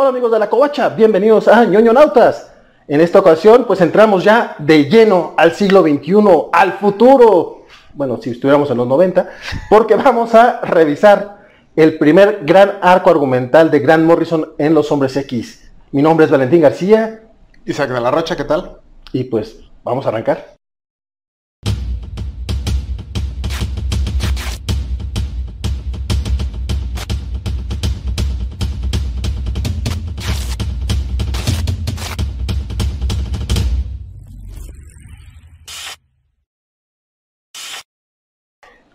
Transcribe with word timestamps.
Hola 0.00 0.10
amigos 0.10 0.30
de 0.30 0.38
la 0.38 0.48
Covacha, 0.48 0.90
bienvenidos 0.90 1.48
a 1.48 1.64
ñoño 1.64 1.92
Nautas. 1.92 2.52
En 2.86 3.00
esta 3.00 3.18
ocasión 3.18 3.64
pues 3.66 3.80
entramos 3.80 4.22
ya 4.22 4.54
de 4.60 4.84
lleno 4.84 5.34
al 5.36 5.54
siglo 5.54 5.82
XXI, 5.82 6.14
al 6.52 6.74
futuro. 6.74 7.64
Bueno, 7.94 8.22
si 8.22 8.30
estuviéramos 8.30 8.70
en 8.70 8.76
los 8.76 8.86
90, 8.86 9.28
porque 9.68 9.96
vamos 9.96 10.36
a 10.36 10.60
revisar 10.60 11.38
el 11.74 11.98
primer 11.98 12.42
gran 12.44 12.78
arco 12.80 13.10
argumental 13.10 13.72
de 13.72 13.80
Grant 13.80 14.04
Morrison 14.04 14.52
en 14.56 14.72
Los 14.72 14.92
Hombres 14.92 15.16
X. 15.16 15.68
Mi 15.90 16.00
nombre 16.00 16.26
es 16.26 16.30
Valentín 16.30 16.60
García. 16.60 17.24
Isaac 17.64 17.90
de 17.90 18.00
la 18.00 18.12
Rocha, 18.12 18.36
¿qué 18.36 18.44
tal? 18.44 18.78
Y 19.12 19.24
pues 19.24 19.58
vamos 19.82 20.06
a 20.06 20.10
arrancar. 20.10 20.57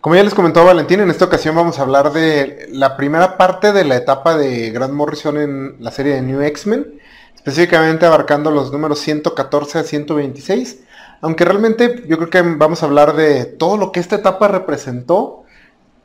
Como 0.04 0.16
ya 0.16 0.22
les 0.22 0.34
comentó 0.34 0.62
Valentín, 0.66 1.00
en 1.00 1.08
esta 1.08 1.24
ocasión 1.24 1.56
vamos 1.56 1.78
a 1.78 1.82
hablar 1.82 2.12
de 2.12 2.68
la 2.70 2.94
primera 2.94 3.38
parte 3.38 3.72
de 3.72 3.86
la 3.86 3.96
etapa 3.96 4.36
de 4.36 4.70
Grant 4.70 4.92
Morrison 4.92 5.38
en 5.38 5.76
la 5.80 5.90
serie 5.90 6.12
de 6.12 6.20
New 6.20 6.42
X-Men, 6.42 7.00
específicamente 7.34 8.04
abarcando 8.04 8.50
los 8.50 8.70
números 8.70 8.98
114 8.98 9.78
a 9.78 9.82
126, 9.82 10.80
aunque 11.22 11.46
realmente 11.46 12.04
yo 12.06 12.18
creo 12.18 12.28
que 12.28 12.42
vamos 12.42 12.82
a 12.82 12.86
hablar 12.86 13.16
de 13.16 13.46
todo 13.46 13.78
lo 13.78 13.92
que 13.92 14.00
esta 14.00 14.16
etapa 14.16 14.46
representó 14.46 15.44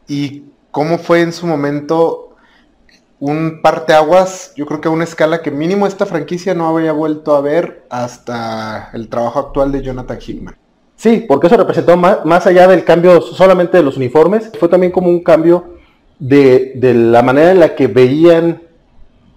y 0.08 0.46
cómo 0.72 0.98
fue 0.98 1.20
en 1.20 1.34
su 1.34 1.46
momento 1.46 2.38
un 3.20 3.60
parteaguas, 3.62 4.54
yo 4.56 4.66
creo 4.66 4.80
que 4.80 4.88
a 4.88 4.92
una 4.92 5.04
escala 5.04 5.42
que 5.42 5.52
mínimo 5.52 5.86
esta 5.86 6.06
franquicia 6.06 6.54
no 6.54 6.70
había 6.70 6.94
vuelto 6.94 7.36
a 7.36 7.42
ver 7.42 7.86
hasta 7.90 8.92
el 8.94 9.10
trabajo 9.10 9.40
actual 9.40 9.74
de 9.74 9.82
Jonathan 9.82 10.20
Hickman. 10.26 10.59
Sí, 11.00 11.24
porque 11.26 11.48
eso 11.48 11.56
representó 11.56 11.96
más, 11.96 12.46
allá 12.46 12.68
del 12.68 12.84
cambio 12.84 13.22
solamente 13.22 13.78
de 13.78 13.84
los 13.84 13.96
uniformes, 13.96 14.52
fue 14.60 14.68
también 14.68 14.92
como 14.92 15.08
un 15.08 15.24
cambio 15.24 15.76
de, 16.20 16.74
la 16.94 17.22
manera 17.22 17.52
en 17.52 17.62
la 17.62 17.74
que 17.74 17.88
veían 17.88 18.64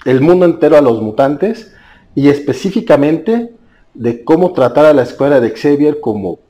el 0.04 0.20
mundo 0.20 0.44
entero 0.44 0.76
a 0.76 0.80
los 0.80 1.00
mutantes 1.00 1.72
y 2.16 2.30
específicamente 2.30 3.52
de 3.94 4.24
cómo 4.24 4.52
tratar 4.52 4.86
a 4.86 4.92
la 4.92 5.04
escuela 5.04 5.38
de 5.38 5.50
Xavier 5.50 6.00
como 6.00 6.40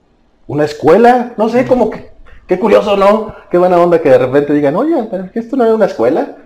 una 0.46 0.64
escuela, 0.64 1.34
no 1.36 1.50
sé, 1.50 1.66
como 1.66 1.90
que, 1.90 2.12
qué 2.46 2.58
curioso, 2.58 2.96
¿no? 2.96 3.34
Qué 3.50 3.58
buena 3.58 3.78
onda 3.78 4.00
que 4.00 4.08
de 4.08 4.16
repente 4.16 4.54
digan, 4.54 4.76
oye, 4.76 4.96
pero 5.10 5.28
esto 5.34 5.58
no 5.58 5.64
era 5.64 5.74
una 5.74 5.86
escuela. 5.86 6.38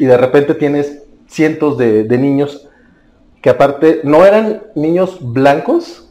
Y 0.00 0.06
de 0.06 0.16
repente 0.16 0.54
tienes 0.54 1.04
cientos 1.28 1.78
de, 1.78 2.02
de 2.02 2.18
niños 2.18 2.68
que 3.40 3.50
aparte 3.50 4.00
no 4.02 4.26
eran 4.26 4.64
niños 4.74 5.18
blancos, 5.20 6.03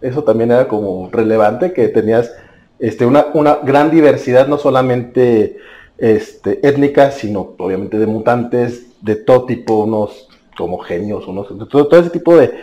eso 0.00 0.24
también 0.24 0.50
era 0.50 0.68
como 0.68 1.08
relevante, 1.10 1.72
que 1.72 1.88
tenías 1.88 2.32
este, 2.78 3.06
una, 3.06 3.26
una 3.34 3.56
gran 3.62 3.90
diversidad, 3.90 4.46
no 4.48 4.58
solamente 4.58 5.58
este, 5.98 6.66
étnica, 6.66 7.10
sino 7.10 7.54
obviamente 7.58 7.98
de 7.98 8.06
mutantes 8.06 8.86
de 9.00 9.16
todo 9.16 9.46
tipo, 9.46 9.84
unos 9.84 10.28
como 10.56 10.78
genios, 10.78 11.26
unos, 11.28 11.48
todo, 11.68 11.86
todo 11.88 12.00
ese 12.00 12.10
tipo 12.10 12.36
de, 12.36 12.54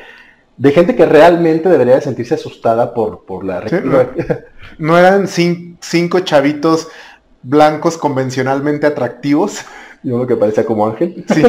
de 0.58 0.72
gente 0.72 0.96
que 0.96 1.06
realmente 1.06 1.70
debería 1.70 1.96
de 1.96 2.02
sentirse 2.02 2.36
asustada 2.36 2.94
por, 2.94 3.26
por 3.26 3.44
la... 3.44 3.64
no, 4.78 4.98
eran 4.98 5.28
cinco 5.28 6.20
chavitos 6.22 6.88
blancos 7.42 7.98
convencionalmente 7.98 8.88
atractivos. 8.88 9.66
Y 10.04 10.12
uno 10.12 10.28
que 10.28 10.36
parecía 10.36 10.66
como 10.66 10.86
Ángel. 10.88 11.26
Sí, 11.34 11.44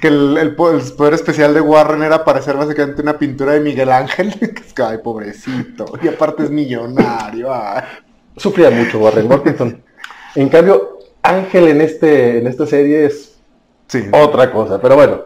que 0.00 0.08
el, 0.08 0.56
poder 0.56 1.14
especial 1.14 1.54
de 1.54 1.60
Warren 1.60 2.02
era 2.02 2.24
parecer 2.24 2.56
básicamente 2.56 3.02
una 3.02 3.16
pintura 3.18 3.52
de 3.52 3.60
Miguel 3.60 3.90
Ángel. 3.90 4.34
Que 4.74 4.82
ay, 4.82 4.98
pobrecito. 4.98 5.86
Y 6.02 6.08
aparte 6.08 6.44
es 6.44 6.50
millonario. 6.50 7.50
Sufría 8.36 8.70
mucho 8.70 8.98
Warren 8.98 9.28
Morrison. 9.28 9.82
En 10.34 10.48
cambio, 10.48 10.98
Ángel 11.22 11.68
en, 11.68 11.80
este, 11.80 12.38
en 12.38 12.46
esta 12.48 12.66
serie 12.66 13.06
es 13.06 13.38
otra 14.12 14.50
cosa. 14.50 14.80
Pero 14.80 14.96
bueno, 14.96 15.22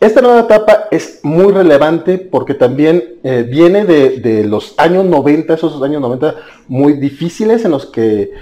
esta 0.00 0.20
nueva 0.20 0.40
etapa 0.40 0.88
es 0.90 1.20
muy 1.22 1.52
relevante 1.52 2.18
porque 2.18 2.54
también 2.54 3.20
eh, 3.22 3.46
viene 3.48 3.84
de, 3.84 4.18
de 4.18 4.44
los 4.44 4.74
años 4.78 5.04
90, 5.04 5.54
esos 5.54 5.80
años 5.82 6.00
90 6.00 6.34
muy 6.66 6.94
difíciles 6.94 7.64
en 7.64 7.70
los 7.70 7.86
que 7.86 8.32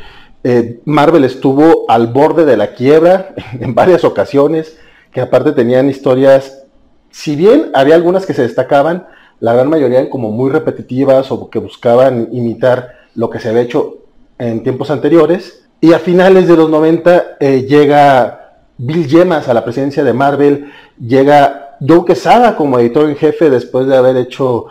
eh, 0.44 0.80
Marvel 0.84 1.24
estuvo 1.24 1.84
al 1.88 2.06
borde 2.08 2.44
de 2.44 2.56
la 2.56 2.74
quiebra 2.74 3.34
en 3.60 3.74
varias 3.74 4.04
ocasiones, 4.04 4.78
que 5.12 5.20
aparte 5.20 5.52
tenían 5.52 5.88
historias, 5.88 6.64
si 7.10 7.36
bien 7.36 7.70
había 7.74 7.94
algunas 7.94 8.26
que 8.26 8.34
se 8.34 8.42
destacaban, 8.42 9.06
la 9.40 9.54
gran 9.54 9.68
mayoría 9.68 10.10
como 10.10 10.30
muy 10.30 10.50
repetitivas 10.50 11.30
o 11.30 11.48
que 11.48 11.58
buscaban 11.58 12.28
imitar 12.32 12.94
lo 13.14 13.30
que 13.30 13.38
se 13.38 13.48
había 13.48 13.62
hecho 13.62 13.98
en 14.38 14.62
tiempos 14.62 14.90
anteriores. 14.90 15.64
Y 15.80 15.92
a 15.92 15.98
finales 15.98 16.48
de 16.48 16.56
los 16.56 16.68
90 16.70 17.36
eh, 17.38 17.62
llega 17.68 18.62
Bill 18.78 19.06
Yemas 19.06 19.48
a 19.48 19.54
la 19.54 19.64
presidencia 19.64 20.02
de 20.02 20.12
Marvel, 20.12 20.72
llega 20.98 21.76
Joe 21.86 22.04
Quesada 22.04 22.56
como 22.56 22.78
editor 22.78 23.08
en 23.08 23.16
jefe 23.16 23.48
después 23.50 23.86
de 23.86 23.96
haber 23.96 24.16
hecho 24.16 24.66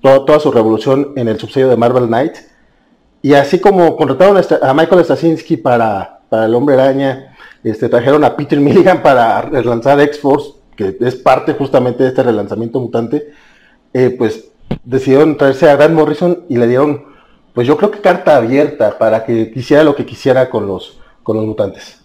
toda 0.00 0.38
su 0.38 0.52
revolución 0.52 1.12
en 1.16 1.28
el 1.28 1.38
subsello 1.38 1.68
de 1.68 1.76
Marvel 1.76 2.06
Knight 2.06 2.36
y 3.22 3.34
así 3.34 3.60
como 3.60 3.96
contrataron 3.96 4.42
a 4.62 4.74
Michael 4.74 5.04
Straczynski 5.04 5.56
para, 5.56 6.20
para 6.28 6.46
el 6.46 6.54
Hombre 6.54 6.74
Araña, 6.74 7.36
este, 7.62 7.88
trajeron 7.88 8.24
a 8.24 8.36
Peter 8.36 8.60
Milligan 8.60 9.00
para 9.00 9.42
relanzar 9.42 10.00
X-Force, 10.00 10.54
que 10.76 10.96
es 11.00 11.14
parte 11.14 11.52
justamente 11.54 12.02
de 12.02 12.08
este 12.08 12.24
relanzamiento 12.24 12.80
mutante, 12.80 13.32
eh, 13.94 14.14
pues 14.18 14.46
decidieron 14.84 15.36
traerse 15.36 15.70
a 15.70 15.76
Grant 15.76 15.94
Morrison 15.94 16.44
y 16.48 16.56
le 16.56 16.66
dieron, 16.66 17.04
pues 17.54 17.68
yo 17.68 17.76
creo 17.76 17.92
que 17.92 18.00
carta 18.00 18.36
abierta 18.36 18.98
para 18.98 19.24
que 19.24 19.52
quisiera 19.52 19.84
lo 19.84 19.94
que 19.94 20.04
quisiera 20.04 20.50
con 20.50 20.66
los, 20.66 20.98
con 21.22 21.36
los 21.36 21.46
mutantes. 21.46 22.00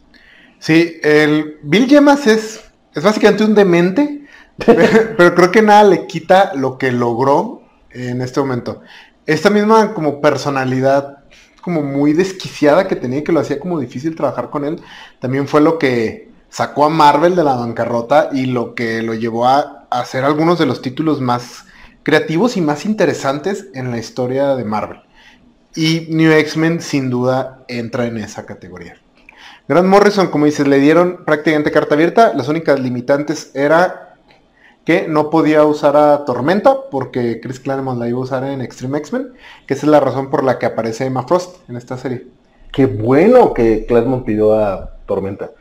Sí, 0.60 0.98
el 1.02 1.58
Bill 1.64 1.88
Gemas 1.88 2.28
es, 2.28 2.64
es 2.94 3.04
básicamente 3.04 3.44
un 3.44 3.56
demente, 3.56 4.26
pero 4.58 5.34
creo 5.34 5.52
que 5.52 5.62
nada 5.64 5.84
le 5.84 6.06
quita 6.06 6.54
lo 6.54 6.78
que 6.78 6.92
logró 6.92 7.64
en 7.92 8.22
este 8.22 8.40
momento 8.40 8.82
esta 9.28 9.50
misma 9.50 9.94
como 9.94 10.22
personalidad 10.22 11.20
como 11.62 11.84
muy 11.84 12.14
desquiciada 12.14 12.88
que 12.88 12.96
tenía 12.96 13.26
que 13.26 13.34
lo 13.34 13.42
hacía 13.42 13.60
como 13.60 13.78
difícil 13.78 14.16
trabajar 14.16 14.50
con 14.50 14.64
él, 14.64 14.82
también 15.20 15.50
fue 15.50 15.60
lo 15.60 15.78
que 15.78 16.30
sacó 16.50 16.86
a 16.86 16.90
Marvel 16.90 17.36
de 17.36 17.44
la 17.44 17.56
bancarrota 17.56 18.30
y 18.32 18.46
lo 18.46 18.74
que 18.74 19.02
lo 19.02 19.14
llevó 19.14 19.48
a, 19.48 19.86
hacer 19.90 20.24
algunos 20.24 20.60
de 20.60 20.66
los 20.66 20.82
títulos 20.82 21.22
más 21.22 21.66
creativos 22.04 22.58
y 22.58 22.62
más 22.62 22.86
interesantes 22.86 23.68
en 23.74 23.92
la 23.92 23.98
historia 23.98 24.56
de 24.56 24.64
Marvel. 24.64 25.02
Y 25.76 26.08
New 26.10 26.32
X-Men 26.32 26.82
sin 26.82 27.10
duda 27.10 27.64
entra 27.68 28.06
en 28.06 28.18
esa 28.18 28.46
categoría. 28.46 28.96
Grant 29.68 29.88
Morrison, 29.88 30.28
como 30.28 30.46
dices, 30.46 30.68
le 30.68 30.80
dieron 30.80 31.26
prácticamente 31.26 31.72
carta 31.72 31.96
abierta. 31.96 32.34
Las 32.34 32.48
únicas 32.48 32.80
limitantes 32.80 33.52
era 33.54 34.07
que 34.88 35.06
no 35.06 35.30
podía 35.30 35.66
usar 35.66 35.98
a 35.98 36.24
Tormenta 36.24 36.90
porque 36.90 37.42
Chris 37.42 37.60
Claremont 37.60 38.00
la 38.00 38.08
iba 38.08 38.20
a 38.20 38.22
usar 38.22 38.46
en 38.46 38.62
Extreme 38.62 39.00
X-Men, 39.00 39.34
que 39.66 39.74
esa 39.74 39.86
es 39.86 39.92
la 39.92 40.00
razón 40.00 40.30
por 40.30 40.46
la 40.46 40.58
que 40.58 40.66
aparece 40.66 41.06
Emma 41.06 41.28
Frost 41.28 41.58
en 41.70 41.76
esta 41.76 41.98
serie. 41.98 42.28
Qué 42.72 42.86
bueno 42.86 43.54
que 43.54 43.86
Claremont 43.86 44.24
pidió 44.24 44.58
a 44.58 44.92
Tormenta. 45.06 45.52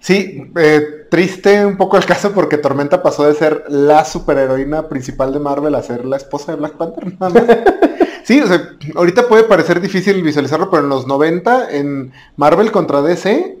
Sí, 0.00 0.50
eh, 0.56 1.06
triste 1.10 1.66
un 1.66 1.76
poco 1.76 1.98
el 1.98 2.06
caso 2.06 2.32
porque 2.32 2.56
Tormenta 2.56 3.02
pasó 3.02 3.24
de 3.24 3.34
ser 3.34 3.64
la 3.68 4.06
superheroína 4.06 4.88
principal 4.88 5.34
de 5.34 5.40
Marvel 5.40 5.74
a 5.74 5.82
ser 5.82 6.06
la 6.06 6.16
esposa 6.16 6.52
de 6.52 6.56
Black 6.56 6.78
Panther. 6.78 7.12
sí, 8.24 8.40
o 8.40 8.46
sea, 8.46 8.70
ahorita 8.94 9.28
puede 9.28 9.44
parecer 9.44 9.82
difícil 9.82 10.22
visualizarlo, 10.22 10.70
pero 10.70 10.82
en 10.82 10.88
los 10.88 11.06
90 11.06 11.72
en 11.72 12.12
Marvel 12.36 12.72
contra 12.72 13.02
DC, 13.02 13.58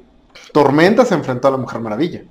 Tormenta 0.54 1.04
se 1.04 1.12
enfrentó 1.12 1.48
a 1.48 1.50
la 1.50 1.58
Mujer 1.58 1.82
Maravilla. 1.82 2.22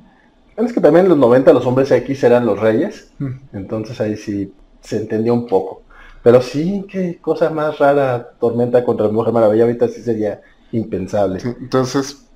Es 0.66 0.74
que 0.74 0.82
también 0.82 1.06
en 1.06 1.10
los 1.10 1.18
90 1.18 1.54
los 1.54 1.66
hombres 1.66 1.92
X 1.92 2.24
eran 2.24 2.46
los 2.46 2.60
reyes, 2.60 3.12
mm. 3.20 3.32
entonces 3.54 4.00
ahí 4.02 4.18
sí 4.18 4.54
se 4.82 4.98
entendió 4.98 5.34
un 5.34 5.48
poco. 5.48 5.84
Pero 6.24 6.42
sí, 6.42 6.86
qué 6.90 7.20
cosa 7.20 7.50
más 7.50 7.80
rara, 7.80 8.32
Tormenta 8.40 8.84
contra 8.84 9.08
la 9.08 9.12
Mujer 9.12 9.34
Maravilla, 9.34 9.64
ahorita 9.64 9.88
sí 9.88 10.02
sería 10.02 10.42
impensable. 10.72 11.40
Entonces... 11.60 12.28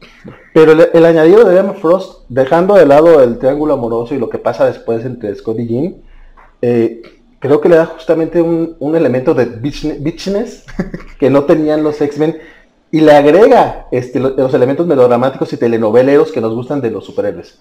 Pero 0.54 0.72
el, 0.72 1.06
añadido 1.06 1.46
de 1.46 1.58
Emma 1.58 1.74
Frost, 1.74 2.26
dejando 2.30 2.76
de 2.76 2.86
lado 2.86 3.24
el 3.24 3.40
triángulo 3.40 3.74
amoroso 3.74 4.14
y 4.14 4.20
lo 4.20 4.30
que 4.30 4.38
pasa 4.38 4.66
después 4.66 5.04
entre 5.06 5.34
Scott 5.34 5.60
y 5.60 5.68
Jean, 5.68 5.96
eh, 6.62 7.02
creo 7.40 7.62
que 7.62 7.70
le 7.70 7.76
da 7.78 7.86
justamente 7.86 8.42
un, 8.42 8.96
elemento 8.96 9.34
de 9.34 9.46
bitchness 9.46 10.66
que 11.20 11.30
no 11.30 11.46
tenían 11.46 11.84
los 11.84 12.02
X-Men 12.02 12.38
y 12.92 13.02
le 13.02 13.12
agrega 13.12 13.88
este, 13.92 14.20
los, 14.20 14.54
elementos 14.54 14.88
melodramáticos 14.88 15.52
y 15.54 15.58
telenoveleros 15.58 16.32
que 16.32 16.42
nos 16.42 16.54
gustan 16.54 16.82
de 16.82 16.92
los 16.92 17.06
superhéroes. 17.06 17.60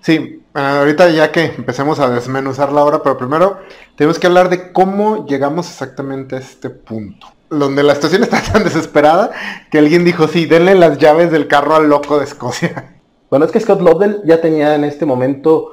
Sí, 0.00 0.42
ahorita 0.54 1.10
ya 1.10 1.32
que 1.32 1.46
empecemos 1.56 1.98
a 2.00 2.10
desmenuzar 2.10 2.72
la 2.72 2.82
obra, 2.84 3.02
pero 3.02 3.18
primero 3.18 3.58
tenemos 3.96 4.18
que 4.18 4.26
hablar 4.26 4.48
de 4.48 4.72
cómo 4.72 5.26
llegamos 5.26 5.68
exactamente 5.68 6.36
a 6.36 6.38
este 6.38 6.70
punto. 6.70 7.28
Donde 7.50 7.82
la 7.82 7.94
situación 7.94 8.22
está 8.24 8.40
tan 8.42 8.64
desesperada 8.64 9.30
que 9.70 9.78
alguien 9.78 10.04
dijo, 10.04 10.28
sí, 10.28 10.46
denle 10.46 10.74
las 10.74 10.98
llaves 10.98 11.30
del 11.30 11.48
carro 11.48 11.76
al 11.76 11.88
loco 11.88 12.18
de 12.18 12.24
Escocia. 12.24 12.94
Bueno, 13.30 13.44
es 13.44 13.52
que 13.52 13.60
Scott 13.60 13.82
Lovell 13.82 14.22
ya 14.24 14.40
tenía 14.40 14.74
en 14.74 14.84
este 14.84 15.04
momento 15.04 15.72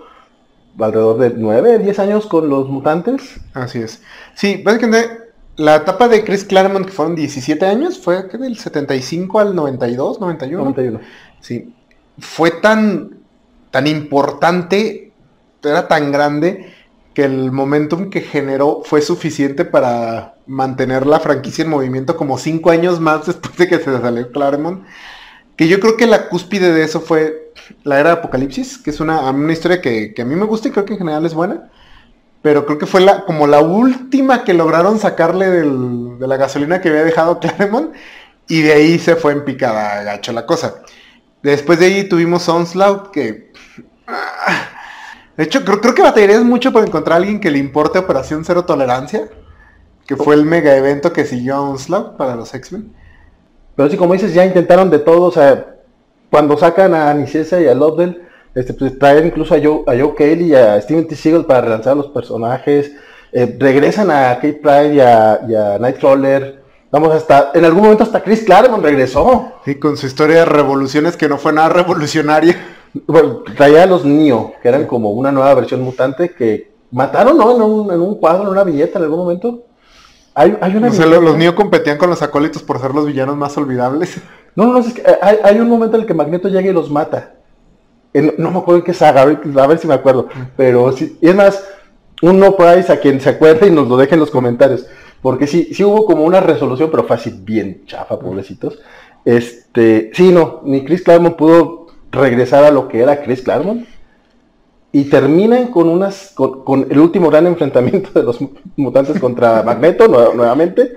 alrededor 0.77 1.19
de 1.19 1.29
9, 1.37 1.79
10 1.79 1.99
años 1.99 2.25
con 2.25 2.49
los 2.49 2.67
mutantes. 2.67 3.39
Así 3.53 3.79
es. 3.79 4.01
Sí, 4.33 4.61
básicamente 4.61 5.25
la 5.57 5.75
etapa 5.75 6.07
de 6.07 6.23
Chris 6.23 6.43
Claremont, 6.43 6.85
que 6.85 6.91
fueron 6.91 7.15
17 7.15 7.65
años, 7.65 7.99
fue 7.99 8.23
del 8.23 8.57
75 8.57 9.39
al 9.39 9.55
92, 9.55 10.19
91. 10.19 10.63
91. 10.63 10.99
Sí. 11.39 11.73
Fue 12.19 12.51
tan, 12.51 13.14
tan 13.75 13.87
importante, 13.87 15.11
era 15.61 15.89
tan 15.89 16.13
grande, 16.13 16.73
que 17.13 17.25
el 17.25 17.51
momentum 17.51 18.09
que 18.09 18.21
generó 18.21 18.83
fue 18.85 19.01
suficiente 19.01 19.65
para 19.65 20.35
mantener 20.47 21.05
la 21.05 21.19
franquicia 21.19 21.65
en 21.65 21.71
movimiento 21.71 22.15
como 22.15 22.37
5 22.37 22.71
años 22.71 23.01
más 23.01 23.25
después 23.27 23.57
de 23.57 23.67
que 23.67 23.79
se 23.79 23.99
salió 23.99 24.31
Claremont. 24.31 24.85
Que 25.57 25.67
yo 25.67 25.81
creo 25.81 25.97
que 25.97 26.07
la 26.07 26.29
cúspide 26.29 26.71
de 26.71 26.85
eso 26.85 27.01
fue 27.01 27.51
la 27.83 27.99
era 27.99 28.11
de 28.11 28.15
Apocalipsis, 28.19 28.77
que 28.77 28.91
es 28.91 29.01
una, 29.01 29.29
una 29.29 29.51
historia 29.51 29.81
que, 29.81 30.13
que 30.13 30.21
a 30.21 30.25
mí 30.25 30.37
me 30.37 30.45
gusta 30.45 30.69
y 30.69 30.71
creo 30.71 30.85
que 30.85 30.93
en 30.93 30.99
general 30.99 31.25
es 31.25 31.33
buena 31.33 31.69
pero 32.41 32.65
creo 32.65 32.77
que 32.77 32.85
fue 32.85 33.01
la, 33.01 33.25
como 33.25 33.45
la 33.45 33.59
última 33.59 34.45
que 34.45 34.53
lograron 34.53 34.99
sacarle 34.99 35.49
de 35.49 36.27
la 36.27 36.37
gasolina 36.37 36.79
que 36.79 36.87
había 36.87 37.03
dejado 37.03 37.39
Claremont, 37.41 37.93
y 38.47 38.61
de 38.61 38.71
ahí 38.71 38.99
se 38.99 39.17
fue 39.17 39.33
en 39.33 39.43
picada 39.43 40.01
gacho 40.03 40.31
la 40.31 40.45
cosa. 40.45 40.75
Después 41.43 41.79
de 41.79 41.87
ahí 41.87 42.07
tuvimos 42.07 42.47
Onslaught, 42.47 43.11
que... 43.11 43.51
De 45.37 45.43
hecho, 45.43 45.65
creo, 45.65 45.81
creo 45.81 45.95
que 45.95 46.01
batallarías 46.01 46.43
mucho 46.43 46.71
por 46.71 46.85
encontrar 46.85 47.15
a 47.15 47.17
alguien 47.17 47.39
que 47.39 47.51
le 47.51 47.57
importe 47.57 47.99
Operación 47.99 48.45
Cero 48.45 48.65
Tolerancia, 48.65 49.27
que 50.07 50.15
fue 50.15 50.35
el 50.35 50.45
mega 50.45 50.75
evento 50.75 51.11
que 51.11 51.25
siguió 51.25 51.55
a 51.55 51.61
Onslaught 51.61 52.15
para 52.15 52.35
los 52.35 52.53
X-Men. 52.53 52.93
Pero 53.75 53.89
sí, 53.89 53.97
como 53.97 54.13
dices, 54.13 54.33
ya 54.33 54.45
intentaron 54.45 54.89
de 54.89 54.99
todo, 54.99 55.23
o 55.23 55.31
sea, 55.31 55.75
cuando 56.29 56.57
sacan 56.57 56.93
a 56.93 57.09
Anicesa 57.09 57.59
y 57.61 57.67
a 57.67 57.73
Lovell, 57.73 58.21
este, 58.55 58.73
pues, 58.73 58.97
traer 58.97 59.25
incluso 59.25 59.53
a 59.53 59.59
Joe, 59.61 59.83
a 59.85 59.99
Joe 59.99 60.15
Kelly 60.15 60.45
y 60.45 60.55
a 60.55 60.81
Steven 60.81 61.07
T. 61.07 61.15
Seagal 61.15 61.45
para 61.45 61.61
relanzar 61.61 61.97
los 61.97 62.07
personajes. 62.07 62.93
Eh, 63.33 63.53
regresan 63.59 64.09
a 64.09 64.35
Kate 64.35 64.59
Pride 64.61 64.95
y 64.95 64.99
a, 65.01 65.77
Nightcrawler. 65.79 66.63
Vamos 66.89 67.13
hasta, 67.13 67.51
en 67.53 67.65
algún 67.65 67.83
momento 67.83 68.03
hasta 68.03 68.23
Chris 68.23 68.43
Claremont 68.43 68.81
regresó. 68.81 69.51
Y 69.65 69.75
con 69.75 69.97
su 69.97 70.07
historia 70.07 70.37
de 70.37 70.45
revoluciones 70.45 71.17
que 71.17 71.27
no 71.27 71.37
fue 71.37 71.51
nada 71.51 71.67
revolucionaria. 71.67 72.55
Bueno, 73.07 73.43
traía 73.55 73.83
a 73.83 73.85
los 73.85 74.05
Neo, 74.05 74.53
que 74.61 74.67
eran 74.67 74.85
como 74.85 75.11
una 75.11 75.31
nueva 75.31 75.53
versión 75.53 75.81
mutante 75.81 76.29
que 76.29 76.71
mataron, 76.91 77.37
¿no? 77.37 77.55
En 77.55 77.61
un, 77.61 77.91
en 77.91 78.01
un 78.01 78.15
cuadro, 78.15 78.43
en 78.43 78.49
una 78.49 78.63
viñeta 78.63 78.99
en 78.99 79.05
algún 79.05 79.19
momento. 79.19 79.63
Hay, 80.33 80.57
hay 80.59 80.75
una 80.75 80.89
los 80.89 81.37
Neo 81.37 81.55
competían 81.55 81.97
con 81.97 82.09
los 82.09 82.21
acólitos 82.21 82.63
por 82.63 82.79
ser 82.79 82.91
los 82.91 83.05
villanos 83.05 83.37
más 83.37 83.57
olvidables. 83.57 84.17
No, 84.55 84.65
no, 84.65 84.73
no, 84.73 84.79
es 84.79 84.93
que 84.93 85.03
hay, 85.21 85.37
hay 85.43 85.59
un 85.59 85.69
momento 85.69 85.95
en 85.95 86.01
el 86.01 86.07
que 86.07 86.13
Magneto 86.13 86.47
llega 86.47 86.69
y 86.69 86.73
los 86.73 86.89
mata 86.89 87.35
no 88.21 88.51
me 88.51 88.59
acuerdo 88.59 88.79
en 88.79 88.85
qué 88.85 88.93
saga, 88.93 89.21
a 89.21 89.67
ver 89.67 89.77
si 89.77 89.87
me 89.87 89.93
acuerdo, 89.93 90.27
pero 90.55 90.91
sí, 90.91 91.17
y 91.21 91.27
es 91.27 91.35
más, 91.35 91.63
un 92.21 92.39
no 92.39 92.55
price 92.55 92.91
a 92.91 92.99
quien 92.99 93.19
se 93.19 93.29
acuerde 93.29 93.67
y 93.67 93.71
nos 93.71 93.87
lo 93.87 93.97
deje 93.97 94.13
en 94.13 94.21
los 94.21 94.31
comentarios, 94.31 94.85
porque 95.21 95.47
sí, 95.47 95.69
sí 95.73 95.83
hubo 95.83 96.05
como 96.05 96.23
una 96.23 96.39
resolución, 96.39 96.89
pero 96.91 97.03
fue 97.03 97.17
así 97.17 97.31
bien 97.31 97.83
chafa, 97.85 98.19
pobrecitos. 98.19 98.79
Este, 99.25 100.11
sí, 100.13 100.31
no, 100.31 100.61
ni 100.63 100.85
Chris 100.85 101.01
Claremont 101.01 101.35
pudo 101.35 101.84
regresar 102.15 102.63
a 102.63 102.71
lo 102.71 102.87
que 102.87 103.01
era 103.01 103.21
Chris 103.21 103.41
Claremont. 103.41 103.87
Y 104.91 105.05
terminan 105.05 105.67
con 105.67 105.89
unas, 105.89 106.33
con, 106.33 106.87
el 106.89 106.99
último 106.99 107.29
gran 107.29 107.45
enfrentamiento 107.47 108.11
de 108.17 108.23
los 108.23 108.39
mutantes 108.77 109.19
contra 109.19 109.61
Magneto, 109.65 110.07
nuevamente, 110.33 110.93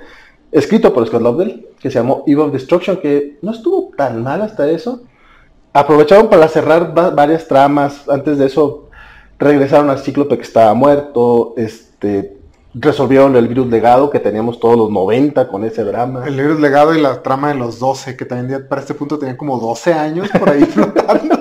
escrito 0.53 0.94
por 0.94 1.06
Scott 1.06 1.23
Lovell, 1.23 1.67
que 1.81 1.91
se 1.91 1.99
llamó 1.99 2.23
Eve 2.26 2.43
of 2.43 2.53
Destruction, 2.53 2.99
que 2.99 3.38
no 3.43 3.50
estuvo 3.50 3.91
tan 3.97 4.23
mal 4.23 4.43
hasta 4.43 4.70
eso 4.70 5.03
aprovecharon 5.73 6.29
para 6.29 6.49
cerrar 6.49 6.94
varias 7.15 7.47
tramas. 7.47 8.09
Antes 8.09 8.38
de 8.38 8.47
eso 8.47 8.88
regresaron 9.38 9.91
al 9.91 9.99
Cíclope 9.99 10.37
que 10.37 10.43
estaba 10.43 10.75
muerto. 10.75 11.55
Este, 11.56 12.38
resolvieron 12.81 13.37
el 13.37 13.49
virus 13.49 13.69
legado 13.69 14.11
que 14.11 14.19
teníamos 14.19 14.61
todos 14.61 14.77
los 14.77 14.91
90 14.91 15.49
con 15.49 15.65
ese 15.65 15.85
drama. 15.85 16.27
El 16.27 16.37
virus 16.37 16.61
legado 16.61 16.95
y 16.95 17.01
la 17.01 17.23
trama 17.23 17.49
de 17.49 17.55
los 17.55 17.79
12, 17.79 18.17
que 18.17 18.25
también 18.25 18.67
para 18.69 18.81
este 18.81 18.95
punto 18.95 19.19
tenían 19.19 19.37
como 19.37 19.59
12 19.59 19.93
años 19.93 20.29
por 20.39 20.51
ahí 20.51 20.65
flotando. 20.67 21.39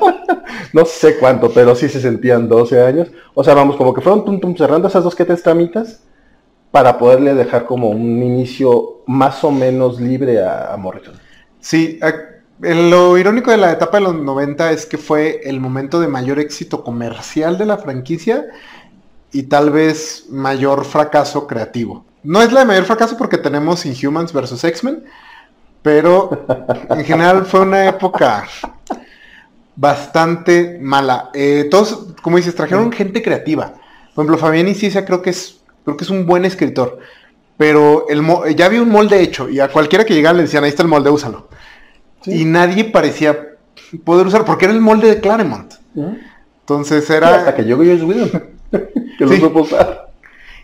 no 0.74 0.86
sé 0.86 1.18
cuánto, 1.18 1.52
pero 1.52 1.76
sí 1.76 1.90
se 1.90 2.02
sentían 2.02 2.48
12 2.48 2.82
años. 2.82 3.08
O 3.34 3.44
sea, 3.44 3.54
vamos, 3.54 3.76
como 3.76 3.94
que 3.94 4.02
fueron 4.02 4.40
tum, 4.40 4.56
cerrando 4.56 4.88
esas 4.88 5.04
dos 5.04 5.16
que 5.16 5.26
tramitas 5.26 6.02
para 6.72 6.98
poderle 6.98 7.34
dejar 7.34 7.66
como 7.66 7.90
un 7.90 8.22
inicio 8.22 9.02
más 9.06 9.44
o 9.44 9.52
menos 9.52 10.00
libre 10.00 10.44
a, 10.44 10.74
a 10.74 10.78
Morrison. 10.78 11.16
Sí, 11.60 12.00
lo 12.60 13.18
irónico 13.18 13.52
de 13.52 13.58
la 13.58 13.72
etapa 13.72 13.98
de 13.98 14.04
los 14.04 14.16
90 14.16 14.72
es 14.72 14.86
que 14.86 14.98
fue 14.98 15.42
el 15.44 15.60
momento 15.60 16.00
de 16.00 16.08
mayor 16.08 16.40
éxito 16.40 16.84
comercial 16.84 17.58
de 17.58 17.66
la 17.66 17.78
franquicia 17.78 18.46
y 19.32 19.44
tal 19.44 19.72
vez 19.72 20.26
mayor 20.30 20.86
fracaso 20.86 21.48
creativo. 21.48 22.06
No 22.24 22.42
es 22.42 22.52
la 22.52 22.62
de 22.62 22.66
mayor 22.66 22.86
fracaso 22.86 23.18
porque 23.18 23.38
tenemos 23.38 23.86
Inhumans 23.86 24.34
vs. 24.34 24.64
X-Men, 24.64 25.04
pero 25.82 26.46
en 26.90 27.06
general 27.06 27.46
fue 27.46 27.62
una 27.62 27.88
época 27.88 28.46
bastante 29.76 30.78
mala. 30.82 31.30
Eh, 31.34 31.68
todos, 31.70 32.14
como 32.22 32.38
dices, 32.38 32.56
trajeron 32.56 32.92
gente 32.92 33.22
creativa. 33.22 33.74
Por 34.14 34.26
ejemplo, 34.26 34.38
Fabián 34.38 34.68
Inciesa 34.68 35.06
creo 35.06 35.22
que 35.22 35.30
es, 35.30 35.60
creo 35.86 35.96
que 35.96 36.04
es 36.04 36.10
un 36.10 36.26
buen 36.26 36.44
escritor. 36.44 37.00
Pero 37.58 38.08
el 38.10 38.24
ya 38.56 38.66
había 38.66 38.82
un 38.82 38.90
molde 38.90 39.22
hecho 39.22 39.50
y 39.50 39.60
a 39.60 39.70
cualquiera 39.70 40.06
que 40.06 40.14
llegara 40.14 40.38
le 40.38 40.44
decían, 40.44 40.64
ahí 40.64 40.70
está 40.70 40.84
el 40.84 40.90
molde, 40.90 41.10
úsalo. 41.10 41.48
Y 42.26 42.46
nadie 42.46 42.86
parecía 42.86 43.56
poder 44.04 44.28
usar, 44.28 44.46
porque 44.46 44.66
era 44.66 44.74
el 44.74 44.82
molde 44.82 45.08
de 45.08 45.20
Claremont. 45.22 45.74
Entonces 46.62 47.10
era... 47.10 47.36
hasta 47.36 47.56
que 47.56 47.64
llegó 47.64 47.84
Josh 47.84 48.04
Whedon, 48.04 48.44
que 49.18 49.26
lo 49.26 49.36
supo 49.36 49.62
usar. 49.62 50.08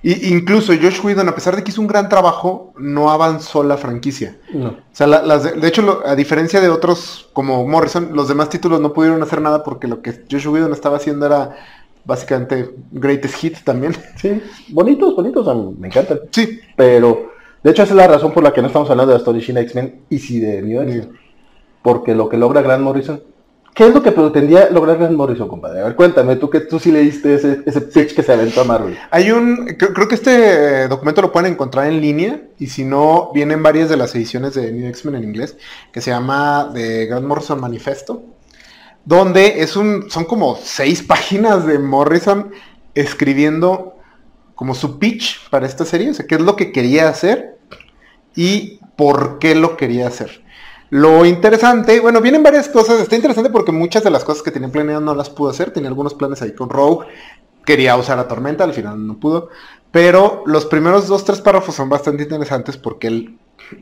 Y 0.01 0.33
incluso 0.33 0.73
Josh 0.73 0.99
Whedon, 1.01 1.29
a 1.29 1.35
pesar 1.35 1.55
de 1.55 1.63
que 1.63 1.71
hizo 1.71 1.79
un 1.79 1.87
gran 1.87 2.09
trabajo, 2.09 2.73
no 2.77 3.09
avanzó 3.09 3.63
la 3.63 3.77
franquicia. 3.77 4.35
O 4.53 4.75
sea, 4.91 5.07
de, 5.07 5.67
hecho, 5.67 6.01
a 6.05 6.13
diferencia 6.15 6.59
de 6.59 6.67
otros 6.67 7.29
como 7.31 7.65
Morrison, 7.65 8.09
los 8.11 8.27
demás 8.27 8.49
títulos 8.49 8.81
no 8.81 8.91
pudieron 8.91 9.23
hacer 9.23 9.39
nada 9.39 9.63
porque 9.63 9.87
lo 9.87 10.01
que 10.01 10.25
Josh 10.29 10.47
Whedon 10.47 10.73
estaba 10.73 10.97
haciendo 10.97 11.25
era 11.25 11.55
básicamente 12.03 12.69
greatest 12.91 13.41
hits 13.43 13.63
también. 13.63 13.95
Sí, 14.17 14.41
bonitos, 14.69 15.15
bonitos, 15.15 15.77
me 15.77 15.87
encantan. 15.87 16.19
Sí. 16.31 16.59
Pero, 16.75 17.31
de 17.63 17.71
hecho, 17.71 17.83
esa 17.83 17.93
es 17.93 17.97
la 17.97 18.07
razón 18.07 18.33
por 18.33 18.43
la 18.43 18.51
que 18.51 18.61
no 18.61 18.67
estamos 18.67 18.89
hablando 18.89 19.13
de 19.13 19.19
la 19.19 19.21
Story 19.21 19.39
Shin 19.39 19.57
X-Men 19.57 20.01
y 20.09 20.19
si 20.19 20.41
de 20.41 20.61
New 20.61 20.81
X-Men 20.81 21.23
porque 21.83 22.15
lo 22.15 22.29
que 22.29 22.37
logra 22.37 22.63
Grant 22.63 22.83
Morrison. 22.83 23.21
¿Qué 23.73 23.87
es 23.87 23.93
lo 23.93 24.03
que 24.03 24.11
pretendía 24.11 24.69
lograr 24.69 24.99
Grant 24.99 25.15
Morrison, 25.15 25.47
compadre? 25.47 25.81
A 25.81 25.85
ver, 25.85 25.95
cuéntame, 25.95 26.35
tú 26.35 26.47
que 26.49 26.59
tú 26.59 26.79
sí 26.79 26.91
leíste 26.91 27.33
ese, 27.33 27.63
ese 27.65 27.81
pitch 27.81 28.13
que 28.13 28.21
se 28.21 28.31
aventó 28.31 28.61
a 28.61 28.65
Marvel. 28.65 28.97
Hay 29.09 29.31
un, 29.31 29.65
creo, 29.65 30.07
que 30.07 30.13
este 30.13 30.87
documento 30.87 31.23
lo 31.23 31.31
pueden 31.31 31.53
encontrar 31.53 31.87
en 31.87 31.99
línea, 31.99 32.39
y 32.59 32.67
si 32.67 32.83
no, 32.83 33.31
vienen 33.33 33.63
varias 33.63 33.89
de 33.89 33.97
las 33.97 34.13
ediciones 34.13 34.53
de 34.53 34.71
New 34.71 34.87
X-Men 34.89 35.15
en 35.15 35.23
inglés, 35.23 35.57
que 35.91 36.01
se 36.01 36.11
llama 36.11 36.69
The 36.73 37.07
Grant 37.07 37.25
Morrison 37.25 37.59
Manifesto, 37.59 38.23
donde 39.05 39.63
es 39.63 39.75
un, 39.75 40.09
son 40.11 40.25
como 40.25 40.55
seis 40.55 41.01
páginas 41.07 41.65
de 41.65 41.79
Morrison 41.79 42.51
escribiendo 42.93 43.95
como 44.53 44.75
su 44.75 44.99
pitch 44.99 45.49
para 45.49 45.65
esta 45.65 45.83
serie, 45.83 46.11
o 46.11 46.13
sea, 46.13 46.27
qué 46.27 46.35
es 46.35 46.41
lo 46.41 46.55
que 46.55 46.71
quería 46.71 47.09
hacer 47.09 47.57
y 48.35 48.79
por 48.95 49.39
qué 49.39 49.55
lo 49.55 49.77
quería 49.77 50.07
hacer. 50.07 50.42
Lo 50.93 51.25
interesante, 51.25 51.99
bueno, 52.01 52.21
vienen 52.21 52.43
varias 52.43 52.69
cosas. 52.69 52.99
Está 52.99 53.15
interesante 53.15 53.49
porque 53.49 53.71
muchas 53.71 54.03
de 54.03 54.11
las 54.11 54.23
cosas 54.23 54.43
que 54.43 54.51
tenía 54.51 54.69
planeado 54.69 55.01
no 55.01 55.15
las 55.15 55.27
pudo 55.27 55.49
hacer. 55.49 55.71
Tenía 55.71 55.89
algunos 55.89 56.13
planes 56.13 56.43
ahí 56.43 56.53
con 56.53 56.69
Rogue. 56.69 57.07
Quería 57.65 57.97
usar 57.97 58.19
a 58.19 58.27
Tormenta, 58.27 58.63
al 58.63 58.75
final 58.75 59.07
no 59.07 59.19
pudo. 59.19 59.49
Pero 59.89 60.43
los 60.45 60.67
primeros 60.67 61.07
dos, 61.07 61.25
tres 61.25 61.41
párrafos 61.41 61.73
son 61.73 61.89
bastante 61.89 62.21
interesantes 62.21 62.77
porque 62.77 63.07
él, 63.07 63.39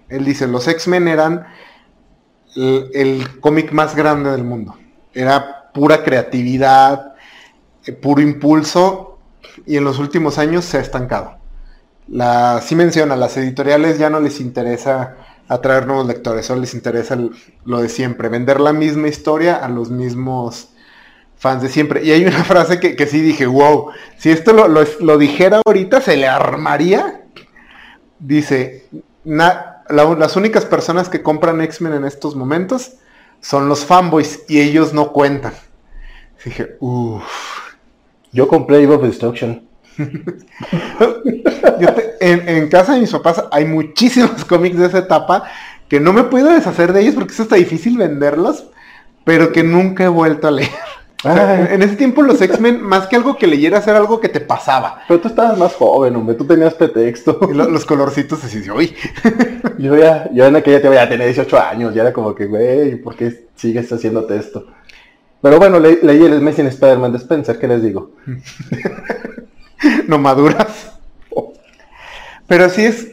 él 0.07 0.23
dice, 0.23 0.47
los 0.47 0.69
X-Men 0.69 1.09
eran 1.09 1.47
el, 2.55 3.27
cómic 3.41 3.73
más 3.73 3.93
grande 3.93 4.31
del 4.31 4.45
mundo. 4.45 4.77
Era 5.13 5.69
pura 5.73 6.05
creatividad, 6.05 7.15
eh, 7.85 7.91
puro 7.91 8.21
impulso 8.21 9.19
y 9.65 9.75
en 9.75 9.83
los 9.83 9.99
últimos 9.99 10.37
años 10.37 10.63
se 10.63 10.77
ha 10.77 10.81
estancado. 10.81 11.39
La, 12.07 12.61
sí 12.61 12.73
menciona, 12.73 13.17
las 13.17 13.35
editoriales 13.35 13.99
ya 13.99 14.09
no 14.09 14.21
les 14.21 14.39
interesa 14.39 15.17
atraer 15.51 15.85
nuevos 15.85 16.07
lectores. 16.07 16.45
Solo 16.45 16.61
les 16.61 16.73
interesa 16.73 17.17
lo 17.65 17.81
de 17.81 17.89
siempre, 17.89 18.29
vender 18.29 18.59
la 18.59 18.73
misma 18.73 19.07
historia 19.09 19.55
a 19.55 19.67
los 19.67 19.89
mismos 19.89 20.69
fans 21.37 21.61
de 21.61 21.69
siempre. 21.69 22.03
Y 22.03 22.11
hay 22.11 22.25
una 22.25 22.43
frase 22.45 22.79
que, 22.79 23.07
sí 23.07 23.21
dije, 23.21 23.45
wow, 23.45 23.91
si 24.17 24.29
esto 24.29 24.53
lo, 24.53 25.17
dijera 25.17 25.61
ahorita, 25.65 26.01
se 26.01 26.17
le 26.17 26.27
armaría. 26.27 27.25
Dice, 28.19 28.85
las 29.23 30.35
únicas 30.35 30.65
personas 30.65 31.09
que 31.09 31.21
compran 31.21 31.61
X-Men 31.61 31.93
en 31.93 32.05
estos 32.05 32.35
momentos 32.35 32.93
son 33.41 33.67
los 33.67 33.85
fanboys 33.85 34.43
y 34.47 34.61
ellos 34.61 34.93
no 34.93 35.11
cuentan. 35.11 35.53
Dije, 36.45 36.77
uff. 36.79 37.23
Yo 38.31 38.47
compré 38.47 38.81
Evil 38.81 39.01
Destruction. 39.01 39.67
En, 42.19 42.69
casa 42.69 42.93
de 42.93 43.01
mis 43.01 43.11
papás 43.11 43.43
hay 43.51 43.65
muchísimos 43.65 44.45
cómics 44.49 44.77
de 44.77 44.87
esa 44.87 44.99
etapa 44.99 45.43
que 45.87 45.99
no 45.99 46.13
me 46.13 46.23
puedo 46.23 46.49
deshacer 46.49 46.93
de 46.93 47.01
ellos 47.01 47.15
porque 47.15 47.33
es 47.33 47.39
hasta 47.39 47.57
difícil 47.57 47.97
venderlos, 47.97 48.67
pero 49.25 49.51
que 49.51 49.63
nunca 49.63 50.05
he 50.05 50.07
vuelto 50.07 50.47
a 50.47 50.51
leer. 50.51 50.69
en 51.23 51.81
ese 51.81 51.97
tiempo 51.97 52.21
los 52.21 52.41
X-Men, 52.41 52.81
más 52.81 53.07
que 53.07 53.17
algo 53.17 53.35
que 53.35 53.45
leyeras, 53.45 53.85
era 53.87 53.97
algo 53.97 54.21
que 54.21 54.29
te 54.29 54.39
pasaba. 54.39 55.01
Pero 55.07 55.19
tú 55.19 55.27
estabas 55.27 55.57
más 55.57 55.73
joven, 55.73 56.15
hombre, 56.15 56.35
tú 56.35 56.45
tenías 56.45 56.73
pretexto. 56.73 57.39
Y 57.51 57.53
los 57.53 57.85
colorcitos 57.85 58.43
así, 58.43 58.69
uy. 58.71 58.95
yo 59.77 59.97
ya, 59.97 60.29
yo 60.33 60.45
en 60.45 60.55
aquella 60.55 60.79
tiempo 60.79 60.95
ya 60.95 61.09
tenía 61.09 61.25
18 61.25 61.59
años, 61.59 61.93
ya 61.93 62.03
era 62.03 62.13
como 62.13 62.33
que, 62.33 62.45
güey, 62.45 62.95
¿por 62.95 63.15
qué 63.15 63.47
sigues 63.55 63.91
haciéndote 63.91 64.37
esto? 64.37 64.65
Pero 65.41 65.57
bueno, 65.57 65.79
leí 65.79 66.23
el 66.23 66.37
Amazing 66.37 66.67
Spider-Man 66.67 67.11
de 67.11 67.17
Spencer, 67.17 67.57
¿qué 67.57 67.67
les 67.67 67.81
digo? 67.81 68.11
no 70.07 70.17
maduras. 70.17 70.91
Pero 72.47 72.69
sí 72.69 72.83
es, 72.83 73.07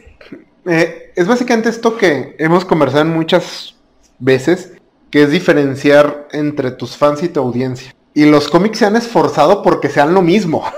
eh, 0.65 1.13
es 1.15 1.27
básicamente 1.27 1.69
esto 1.69 1.97
que 1.97 2.35
hemos 2.39 2.65
conversado 2.65 3.03
en 3.03 3.13
muchas 3.13 3.75
veces, 4.19 4.73
que 5.09 5.23
es 5.23 5.31
diferenciar 5.31 6.27
entre 6.31 6.71
tus 6.71 6.97
fans 6.97 7.23
y 7.23 7.29
tu 7.29 7.39
audiencia. 7.39 7.95
Y 8.13 8.25
los 8.25 8.49
cómics 8.49 8.79
se 8.79 8.85
han 8.85 8.95
esforzado 8.95 9.63
porque 9.63 9.89
sean 9.89 10.13
lo 10.13 10.21
mismo. 10.21 10.63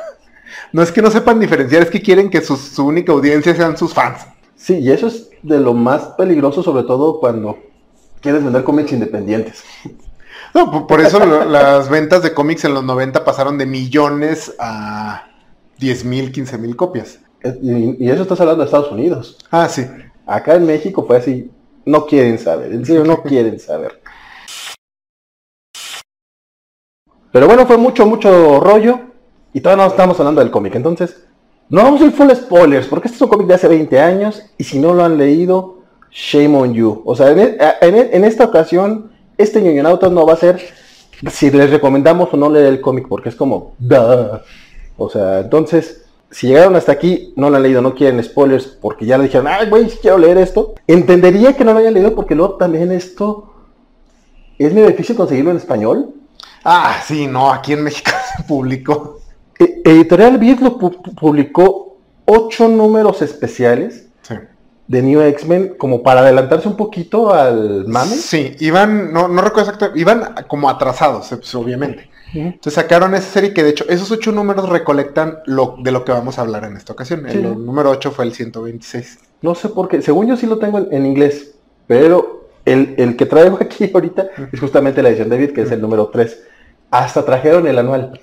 No 0.74 0.82
es 0.82 0.92
que 0.92 1.02
no 1.02 1.12
sepan 1.12 1.38
diferenciar, 1.40 1.82
es 1.82 1.90
que 1.90 2.02
quieren 2.02 2.30
que 2.30 2.42
su, 2.42 2.56
única 2.86 3.12
audiencia 3.12 3.54
sean 3.54 3.76
sus 3.76 3.94
fans. 3.94 4.26
Sí, 4.56 4.78
y 4.78 4.92
eso 4.92 5.08
es 5.08 5.30
de 5.42 5.60
lo 5.60 5.74
más 5.74 6.02
peligroso, 6.18 6.64
sobre 6.64 6.84
todo 6.84 7.20
cuando 7.20 7.58
quieres 8.22 8.42
vender 8.42 8.64
cómics 8.64 8.94
independientes. 8.94 9.64
No, 10.54 10.86
por 10.86 11.00
eso 11.00 11.46
las 11.46 11.88
ventas 11.88 12.24
de 12.24 12.34
cómics 12.34 12.66
en 12.66 12.74
los 12.74 12.84
90 12.84 13.24
pasaron 13.24 13.58
de 13.58 13.66
millones 13.66 14.54
a 14.60 15.31
10 15.82 16.06
mil, 16.06 16.32
15 16.32 16.58
mil 16.60 16.76
copias. 16.76 17.20
Y, 17.62 18.10
eso 18.10 18.22
estás 18.22 18.40
hablando 18.40 18.62
de 18.62 18.66
Estados 18.66 18.92
Unidos. 18.92 19.38
Ah, 19.50 19.68
sí. 19.68 19.86
Acá 20.26 20.56
en 20.56 20.66
México 20.66 21.04
fue 21.06 21.18
así. 21.18 21.52
No 21.84 22.06
quieren 22.06 22.38
saber, 22.38 22.72
en 22.72 22.86
serio, 22.86 23.04
no 23.04 23.24
quieren 23.24 23.60
saber. 23.60 24.00
Pero 27.32 27.48
bueno, 27.48 27.66
fue 27.66 27.78
mucho, 27.78 28.06
mucho 28.06 28.60
rollo. 28.60 29.00
Y 29.54 29.60
todavía 29.60 29.84
no 29.84 29.92
estamos 29.92 30.18
hablando 30.20 30.40
del 30.42 30.52
cómic. 30.52 30.76
Entonces, 30.76 31.26
no 31.68 31.84
vamos 31.84 32.02
a 32.02 32.06
ir 32.06 32.12
full 32.12 32.32
spoilers, 32.32 32.88
porque 32.88 33.08
este 33.08 33.16
es 33.16 33.22
un 33.22 33.30
cómic 33.30 33.48
de 33.48 33.56
hace 33.56 33.68
20 33.68 34.00
años. 34.00 34.44
Y 34.60 34.64
si 34.64 34.80
no 34.80 34.94
lo 34.94 35.04
han 35.04 35.18
leído, 35.18 35.80
shame 36.12 36.56
on 36.56 36.74
you. 36.74 37.02
O 37.06 37.16
sea, 37.16 37.32
en, 37.32 37.40
e, 37.40 37.58
e, 37.60 38.28
esta 38.28 38.46
ocasión, 38.46 39.12
este 39.38 39.62
ñoñonautas 39.62 40.12
no 40.12 40.28
va 40.28 40.34
a 40.34 40.38
ser 40.38 40.62
si 41.32 41.50
les 41.50 41.70
recomendamos 41.72 42.34
o 42.34 42.38
no 42.38 42.50
leer 42.50 42.68
el 42.68 42.82
cómic, 42.82 43.08
porque 43.08 43.30
es 43.30 43.36
como, 43.36 43.76
O 45.03 45.10
sea, 45.10 45.39
entonces, 45.39 46.05
si 46.29 46.48
llegaron 46.48 46.75
hasta 46.75 46.91
aquí, 46.91 47.34
no 47.36 47.50
lo 47.50 47.58
han 47.58 47.63
leído, 47.63 47.81
no 47.81 47.96
quieren 47.96 48.24
spoilers, 48.24 48.67
porque 48.67 49.05
ya 49.05 49.17
le 49.17 49.25
dijeron, 49.25 49.48
ay, 49.48 49.67
güey, 49.70 49.89
quiero 49.89 50.17
leer 50.17 50.38
esto. 50.38 50.75
Entendería 50.88 51.55
que 51.55 51.65
no 51.65 51.74
lo 51.74 51.79
hayan 51.79 51.93
leído, 51.93 52.13
porque 52.13 52.36
luego 52.36 52.55
también 52.55 52.91
esto 52.91 53.51
es 54.58 54.74
muy 54.74 54.84
difícil 54.84 55.15
conseguirlo 55.15 55.51
en 55.51 55.58
español. 55.58 56.13
Ah, 56.63 57.01
sí, 57.05 57.25
no, 57.25 57.51
aquí 57.51 57.74
en 57.74 57.84
México 57.84 58.12
se 58.38 58.43
publicó. 58.43 59.20
E, 59.58 59.81
Editorial 59.84 60.38
Beat 60.38 60.60
lo 60.60 60.77
publicó 60.77 61.98
ocho 62.25 62.67
números 62.67 63.22
especiales 63.22 64.08
de 64.88 65.01
New 65.01 65.22
X-Men 65.22 65.75
como 65.77 66.03
para 66.03 66.20
adelantarse 66.20 66.67
un 66.67 66.75
poquito 66.75 67.34
al 67.34 67.88
mame. 67.88 68.15
Sí, 68.15 68.55
iban, 68.60 69.13
no, 69.13 69.29
no 69.29 69.41
recuerdo 69.41 69.72
exactamente, 69.72 70.00
iban 70.00 70.36
como 70.48 70.70
atrasados, 70.70 71.31
pues, 72.32 72.36
obviamente. 72.36 72.56
Entonces 72.56 72.74
sacaron 72.74 73.16
esa 73.16 73.32
serie 73.32 73.54
que 73.54 73.64
de 73.64 73.70
hecho 73.72 73.86
esos 73.90 74.12
ocho 74.12 74.32
números 74.32 74.70
recolectan 74.70 75.40
lo 75.46 75.76
de 75.80 75.92
lo 75.92 76.06
que 76.06 76.12
vamos 76.12 76.38
a 76.38 76.42
hablar 76.42 76.64
en 76.66 76.78
esta 76.78 76.94
ocasión. 76.94 77.28
El 77.28 77.44
número 77.66 77.90
8 77.90 78.12
fue 78.12 78.26
el 78.26 78.34
126. 78.34 79.20
No 79.42 79.56
sé 79.56 79.70
por 79.70 79.88
qué, 79.88 80.02
según 80.02 80.28
yo 80.28 80.38
sí 80.38 80.46
lo 80.46 80.60
tengo 80.60 80.88
en 80.92 81.06
inglés, 81.06 81.56
pero 81.88 82.50
el, 82.66 83.16
que 83.18 83.26
traigo 83.26 83.58
aquí 83.62 83.90
ahorita 83.94 84.30
es 84.52 84.60
justamente 84.60 85.02
la 85.02 85.10
edición 85.10 85.30
David, 85.30 85.52
que 85.52 85.62
es 85.62 85.72
el 85.72 85.82
número 85.82 86.08
3. 86.08 86.44
Hasta 86.90 87.26
trajeron 87.26 87.68
el 87.68 87.78
anual. 87.78 88.20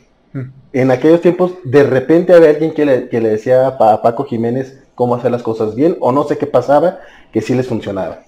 En 0.73 0.91
aquellos 0.91 1.23
tiempos, 1.23 1.55
de 1.65 1.83
repente 1.85 2.35
había 2.35 2.51
alguien 2.51 2.73
que 2.73 2.85
le, 2.85 3.09
que 3.09 3.21
le 3.21 3.31
decía 3.31 3.67
a 3.67 4.03
Paco 4.03 4.25
Jiménez 4.25 4.85
cómo 4.95 5.15
hacer 5.15 5.31
las 5.31 5.43
cosas 5.43 5.75
bien, 5.75 5.97
o 6.01 6.13
no 6.13 6.25
sé 6.25 6.37
qué 6.37 6.47
pasaba, 6.47 7.01
que 7.33 7.41
sí 7.41 7.55
les 7.55 7.67
funcionaba. 7.67 8.21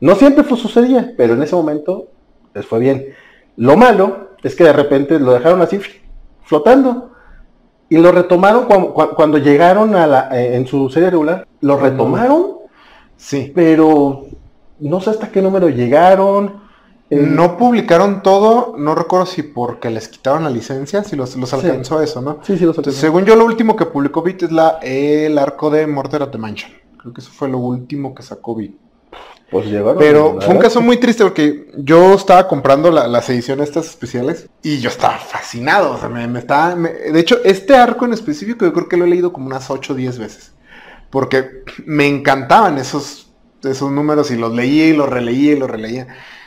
No 0.00 0.14
siempre 0.14 0.44
fue, 0.44 0.56
sucedía, 0.56 1.12
pero 1.16 1.34
en 1.34 1.42
ese 1.42 1.56
momento 1.56 2.08
les 2.54 2.64
fue 2.64 2.78
bien. 2.78 3.06
Lo 3.56 3.76
malo 3.76 4.27
es 4.42 4.54
que 4.54 4.64
de 4.64 4.72
repente 4.72 5.18
lo 5.18 5.32
dejaron 5.32 5.62
así 5.62 5.80
flotando. 6.44 7.12
Y 7.90 7.96
lo 7.96 8.12
retomaron 8.12 8.66
cuando, 8.66 9.38
llegaron 9.38 9.94
a 9.94 10.06
la, 10.06 10.38
eh, 10.38 10.56
en 10.56 10.66
su 10.66 10.90
serie 10.90 11.10
regular. 11.10 11.46
Lo 11.62 11.78
retomaron. 11.78 12.58
Sí. 13.16 13.50
Pero 13.54 14.26
no 14.80 15.00
sé 15.00 15.10
hasta 15.10 15.30
qué 15.30 15.40
número 15.40 15.68
llegaron. 15.68 16.68
Eh, 17.10 17.16
no 17.16 17.56
publicaron 17.56 18.22
todo, 18.22 18.74
no 18.76 18.94
recuerdo 18.94 19.24
si 19.24 19.42
porque 19.42 19.88
les 19.88 20.08
quitaron 20.08 20.44
la 20.44 20.50
licencia, 20.50 21.02
si 21.04 21.16
los, 21.16 21.34
alcanzó 21.54 22.02
eso, 22.02 22.20
¿no? 22.20 22.40
Sí, 22.42 22.58
sí, 22.58 22.66
los 22.66 22.76
alcanzó. 22.76 23.00
según 23.00 23.24
yo, 23.24 23.34
lo 23.34 23.46
último 23.46 23.76
que 23.76 23.86
publicó 23.86 24.20
Bit 24.20 24.42
es 24.42 24.52
la, 24.52 24.78
el 24.82 25.38
arco 25.38 25.70
de 25.70 25.86
Mortar 25.86 26.24
at 26.24 26.28
the 26.28 26.36
Mansion. 26.36 26.70
Creo 26.98 27.14
que 27.14 27.22
eso 27.22 27.30
fue 27.30 27.48
lo 27.48 27.56
último 27.56 28.14
que 28.14 28.22
sacó 28.22 28.54
Bit. 28.54 28.76
Pues 29.50 29.66
llegaron. 29.66 29.96
Pero 29.98 30.38
fue 30.40 30.54
un 30.54 30.60
caso 30.60 30.80
muy 30.80 30.98
triste 30.98 31.24
porque 31.24 31.70
yo 31.76 32.14
estaba 32.14 32.46
comprando 32.48 32.90
las 32.90 33.28
ediciones 33.30 33.68
estas 33.68 33.86
especiales 33.86 34.48
y 34.62 34.78
yo 34.78 34.90
estaba 34.90 35.18
fascinado. 35.18 35.92
O 35.92 35.98
sea, 35.98 36.08
me, 36.08 36.38
estaba. 36.38 36.74
de 36.74 37.18
hecho, 37.18 37.38
este 37.44 37.74
arco 37.74 38.04
en 38.04 38.12
específico 38.12 38.64
yo 38.64 38.72
creo 38.72 38.88
que 38.88 38.96
lo 38.96 39.04
he 39.04 39.08
leído 39.08 39.32
como 39.32 39.46
unas 39.46 39.70
8 39.70 39.92
o 39.92 39.96
10 39.96 40.18
veces. 40.18 40.52
Porque 41.10 41.62
me 41.86 42.06
encantaban 42.06 42.76
esos 42.76 43.28
esos 43.64 43.90
números 43.90 44.30
y 44.30 44.36
los 44.36 44.54
leía 44.54 44.88
y 44.88 44.96
los 44.96 45.08
releía 45.08 45.52
y 45.52 45.58
los 45.58 45.70
releía. 45.70 46.06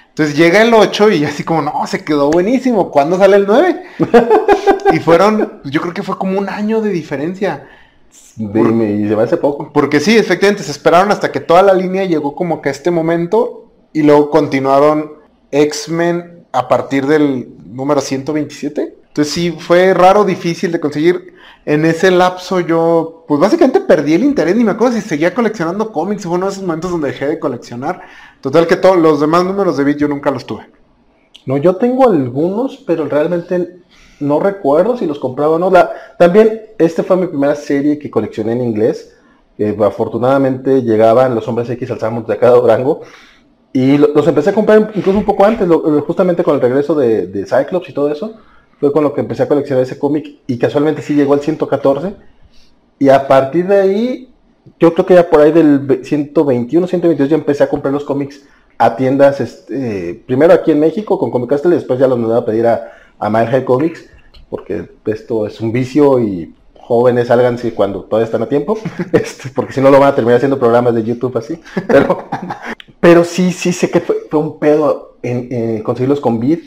Entonces 0.09 0.35
llega 0.35 0.61
el 0.61 0.73
8 0.73 1.11
y 1.11 1.25
así 1.25 1.43
como, 1.43 1.61
no, 1.61 1.85
se 1.87 2.03
quedó 2.03 2.29
buenísimo. 2.29 2.91
¿Cuándo 2.91 3.17
sale 3.17 3.37
el 3.37 3.47
9? 3.47 3.83
y 4.93 4.99
fueron, 4.99 5.61
yo 5.63 5.81
creo 5.81 5.93
que 5.93 6.03
fue 6.03 6.17
como 6.17 6.37
un 6.37 6.49
año 6.49 6.81
de 6.81 6.89
diferencia. 6.89 7.67
Dime, 8.35 8.91
y 8.91 9.07
se 9.07 9.15
va 9.15 9.23
hace 9.23 9.37
poco. 9.37 9.71
Porque 9.73 9.99
sí, 9.99 10.17
efectivamente, 10.17 10.63
se 10.63 10.71
esperaron 10.71 11.11
hasta 11.11 11.31
que 11.31 11.39
toda 11.39 11.61
la 11.61 11.73
línea 11.73 12.05
llegó 12.05 12.35
como 12.35 12.61
que 12.61 12.69
a 12.69 12.71
este 12.71 12.91
momento 12.91 13.71
y 13.93 14.03
luego 14.03 14.29
continuaron 14.29 15.13
X-Men 15.51 16.45
a 16.51 16.67
partir 16.67 17.05
del 17.05 17.49
número 17.65 18.01
127. 18.01 18.97
Entonces 19.07 19.33
sí, 19.33 19.51
fue 19.51 19.93
raro, 19.93 20.23
difícil 20.23 20.71
de 20.71 20.79
conseguir 20.79 21.33
en 21.65 21.85
ese 21.85 22.09
lapso 22.09 22.59
yo, 22.59 23.25
pues 23.27 23.39
básicamente 23.39 23.81
perdí 23.81 24.13
el 24.13 24.23
interés, 24.23 24.55
ni 24.55 24.63
me 24.63 24.71
acuerdo 24.71 24.95
si 24.95 25.01
seguía 25.01 25.33
coleccionando 25.33 25.91
cómics, 25.91 26.23
fue 26.23 26.33
uno 26.33 26.47
de 26.47 26.53
esos 26.53 26.63
momentos 26.63 26.91
donde 26.91 27.09
dejé 27.09 27.27
de 27.27 27.39
coleccionar. 27.39 28.01
Total 28.39 28.65
que 28.65 28.77
todos 28.77 28.97
los 28.97 29.19
demás 29.19 29.43
números 29.43 29.77
de 29.77 29.83
Beat 29.83 29.97
yo 29.97 30.07
nunca 30.07 30.31
los 30.31 30.45
tuve. 30.45 30.67
No, 31.45 31.57
yo 31.57 31.75
tengo 31.75 32.07
algunos, 32.07 32.77
pero 32.77 33.05
realmente 33.05 33.80
no 34.21 34.39
recuerdo 34.39 34.97
si 34.97 35.05
los 35.05 35.19
compraba 35.19 35.55
o 35.55 35.59
no. 35.59 35.71
también, 36.17 36.61
esta 36.77 37.03
fue 37.03 37.17
mi 37.17 37.27
primera 37.27 37.55
serie 37.55 37.99
que 37.99 38.09
coleccioné 38.09 38.53
en 38.53 38.61
inglés. 38.61 39.15
afortunadamente 39.83 40.81
llegaban 40.81 41.35
los 41.35 41.47
hombres 41.47 41.69
X 41.69 41.91
al 41.91 41.99
Samus 41.99 42.27
de 42.27 42.37
cada 42.37 42.57
Durango. 42.57 43.01
Y 43.73 43.97
los 43.97 44.27
empecé 44.27 44.49
a 44.49 44.53
comprar 44.53 44.91
incluso 44.93 45.17
un 45.17 45.25
poco 45.25 45.45
antes, 45.45 45.67
justamente 46.05 46.43
con 46.43 46.55
el 46.55 46.61
regreso 46.61 46.93
de, 46.93 47.27
de 47.27 47.45
Cyclops 47.45 47.89
y 47.89 47.93
todo 47.93 48.11
eso 48.11 48.35
fue 48.81 48.91
con 48.91 49.03
lo 49.03 49.13
que 49.13 49.21
empecé 49.21 49.43
a 49.43 49.47
coleccionar 49.47 49.83
ese 49.83 49.99
cómic 49.99 50.39
y 50.47 50.57
casualmente 50.57 51.03
sí 51.03 51.13
llegó 51.13 51.35
al 51.35 51.39
114. 51.39 52.15
Y 52.97 53.09
a 53.09 53.27
partir 53.27 53.67
de 53.67 53.79
ahí, 53.79 54.33
yo 54.79 54.91
creo 54.93 55.05
que 55.05 55.13
ya 55.13 55.29
por 55.29 55.39
ahí 55.39 55.51
del 55.51 56.01
121, 56.03 56.87
122 56.87 57.29
ya 57.29 57.35
empecé 57.35 57.63
a 57.63 57.69
comprar 57.69 57.93
los 57.93 58.03
cómics 58.03 58.41
a 58.79 58.95
tiendas, 58.95 59.39
este, 59.39 60.23
primero 60.25 60.51
aquí 60.51 60.71
en 60.71 60.79
México 60.79 61.19
con 61.19 61.29
Comic 61.29 61.51
Castle 61.51 61.71
y 61.71 61.75
después 61.75 61.99
ya 61.99 62.07
los 62.07 62.17
mandaba 62.17 62.41
a 62.41 62.45
pedir 62.45 62.65
a, 62.65 62.91
a 63.19 63.29
Milehead 63.29 63.65
Comics, 63.65 64.09
porque 64.49 64.89
esto 65.05 65.47
es 65.47 65.61
un 65.61 65.71
vicio 65.71 66.19
y 66.19 66.53
jóvenes 66.79 67.27
salgan 67.27 67.57
si 67.57 67.71
cuando 67.71 68.03
todavía 68.03 68.25
están 68.25 68.43
a 68.43 68.49
tiempo, 68.49 68.77
este, 69.13 69.49
porque 69.49 69.73
si 69.73 69.81
no 69.81 69.89
lo 69.89 69.99
van 69.99 70.09
a 70.09 70.15
terminar 70.15 70.37
haciendo 70.37 70.59
programas 70.59 70.93
de 70.93 71.03
YouTube 71.03 71.37
así. 71.37 71.59
Pero, 71.87 72.27
pero 72.99 73.23
sí, 73.23 73.51
sí 73.51 73.71
sé 73.71 73.89
que 73.89 74.01
fue, 74.01 74.15
un 74.39 74.59
pedo 74.59 75.15
en, 75.21 75.81
conseguirlos 75.83 76.19
con 76.19 76.39
Bid 76.39 76.59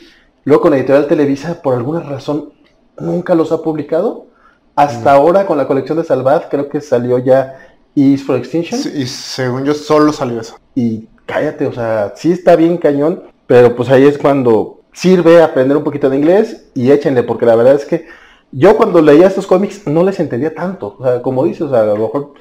Luego 0.45 0.61
con 0.61 0.73
Editorial 0.75 1.07
Televisa, 1.07 1.59
por 1.63 1.73
alguna 1.73 2.01
razón, 2.01 2.53
nunca 2.99 3.33
los 3.33 3.51
ha 3.51 3.63
publicado. 3.63 4.27
Hasta 4.75 5.11
mm. 5.11 5.15
ahora 5.15 5.47
con 5.47 5.57
la 5.57 5.65
colección 5.65 5.97
de 5.97 6.03
Salvad, 6.03 6.43
creo 6.49 6.69
que 6.69 6.81
salió 6.81 7.17
ya 7.17 7.57
Is 7.95 8.23
for 8.23 8.35
Extinction. 8.35 8.79
y 8.95 9.07
según 9.07 9.65
yo 9.65 9.73
solo 9.73 10.13
salió 10.13 10.39
eso. 10.39 10.59
Y 10.75 11.07
cállate, 11.25 11.65
o 11.65 11.73
sea, 11.73 12.13
sí 12.15 12.31
está 12.31 12.55
bien 12.55 12.77
cañón, 12.77 13.23
pero 13.47 13.75
pues 13.75 13.89
ahí 13.89 14.05
es 14.05 14.19
cuando 14.19 14.74
sirve 14.95 15.43
aprender 15.43 15.77
un 15.77 15.83
poquito 15.83 16.09
de 16.09 16.17
inglés 16.17 16.69
y 16.73 16.89
échenle, 16.89 17.21
porque 17.21 17.45
la 17.45 17.55
verdad 17.55 17.75
es 17.75 17.85
que 17.85 18.07
yo 18.51 18.77
cuando 18.77 19.01
leía 19.01 19.27
estos 19.27 19.45
cómics 19.45 19.85
no 19.85 20.03
les 20.03 20.19
entendía 20.19 20.55
tanto. 20.55 20.95
O 20.97 21.03
sea, 21.03 21.21
como 21.21 21.43
dices, 21.43 21.71
a 21.71 21.83
lo 21.83 21.97
mejor 21.97 22.33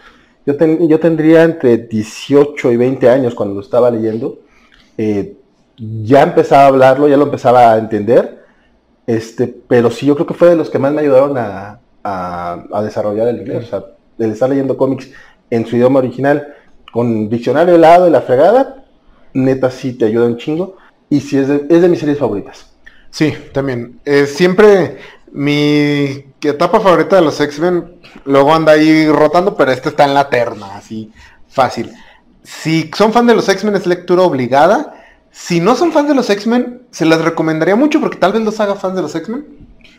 yo, 0.47 0.55
yo 0.57 1.01
tendría 1.01 1.43
entre 1.43 1.77
18 1.77 2.73
y 2.73 2.77
20 2.77 3.11
años 3.11 3.35
cuando 3.35 3.57
lo 3.57 3.61
estaba 3.61 3.91
leyendo. 3.91 4.39
Eh, 4.97 5.37
ya 5.77 6.23
empezaba 6.23 6.63
a 6.63 6.67
hablarlo, 6.69 7.09
ya 7.09 7.17
lo 7.17 7.25
empezaba 7.25 7.73
a 7.73 7.79
entender, 7.79 8.45
este, 9.07 9.49
pero 9.49 9.91
sí 9.91 10.07
yo 10.07 10.15
creo 10.15 10.27
que 10.27 10.35
fue 10.35 10.51
de 10.51 10.57
los 10.57 10.71
que 10.71 10.79
más 10.79 10.93
me 10.93 11.01
ayudaron 11.01 11.37
a, 11.37 11.81
desarrollar 12.83 13.29
el 13.29 13.39
inglés, 13.39 13.65
o 13.65 13.67
sea, 13.67 13.85
el 14.19 14.33
estar 14.33 14.49
leyendo 14.49 14.77
cómics 14.77 15.11
en 15.51 15.67
su 15.67 15.77
idioma 15.77 15.99
original, 15.99 16.55
con 16.93 17.29
diccionario 17.29 17.75
helado 17.75 18.07
y 18.07 18.11
la 18.11 18.21
fregada, 18.21 18.85
neta 19.33 19.71
sí 19.71 19.95
te 19.95 20.05
ayuda 20.05 20.27
un 20.27 20.37
chingo, 20.37 20.77
y 21.15 21.21
sí 21.21 21.39
es 21.39 21.49
de, 21.49 21.67
es 21.69 21.83
de 21.83 21.89
mis 21.89 22.01
series 22.01 22.19
favoritas. 22.19 22.67
Sí, 23.11 23.33
también. 23.53 24.01
Eh, 24.05 24.27
siempre 24.27 24.99
mi 25.31 26.27
etapa 26.43 26.81
favorita 26.81 27.17
de 27.17 27.23
los 27.23 27.41
X-Men, 27.41 28.01
luego 28.25 28.55
anda 28.55 28.73
ahí 28.73 29.09
rotando, 29.09 29.57
pero 29.57 29.71
esta 29.71 29.89
está 29.91 30.05
en 30.05 30.15
la 30.15 30.29
terna, 30.29 30.77
así 30.77 31.13
fácil. 31.49 31.93
Si 32.43 32.91
son 32.97 33.13
fan 33.13 33.27
de 33.27 33.35
los 33.35 33.49
X-Men 33.49 33.77
es 33.77 33.87
lectura 33.87 34.23
obligada. 34.23 35.01
Si 35.31 35.61
no 35.61 35.77
son 35.77 35.93
fan 35.93 36.07
de 36.09 36.15
los 36.15 36.29
X-Men, 36.31 36.83
se 36.91 37.05
las 37.07 37.21
recomendaría 37.23 37.77
mucho 37.77 38.01
porque 38.01 38.19
tal 38.19 38.33
vez 38.33 38.43
los 38.43 38.59
haga 38.61 38.75
fans 38.75 38.97
de 38.97 39.03
los 39.03 39.15
X-Men. 39.15 39.47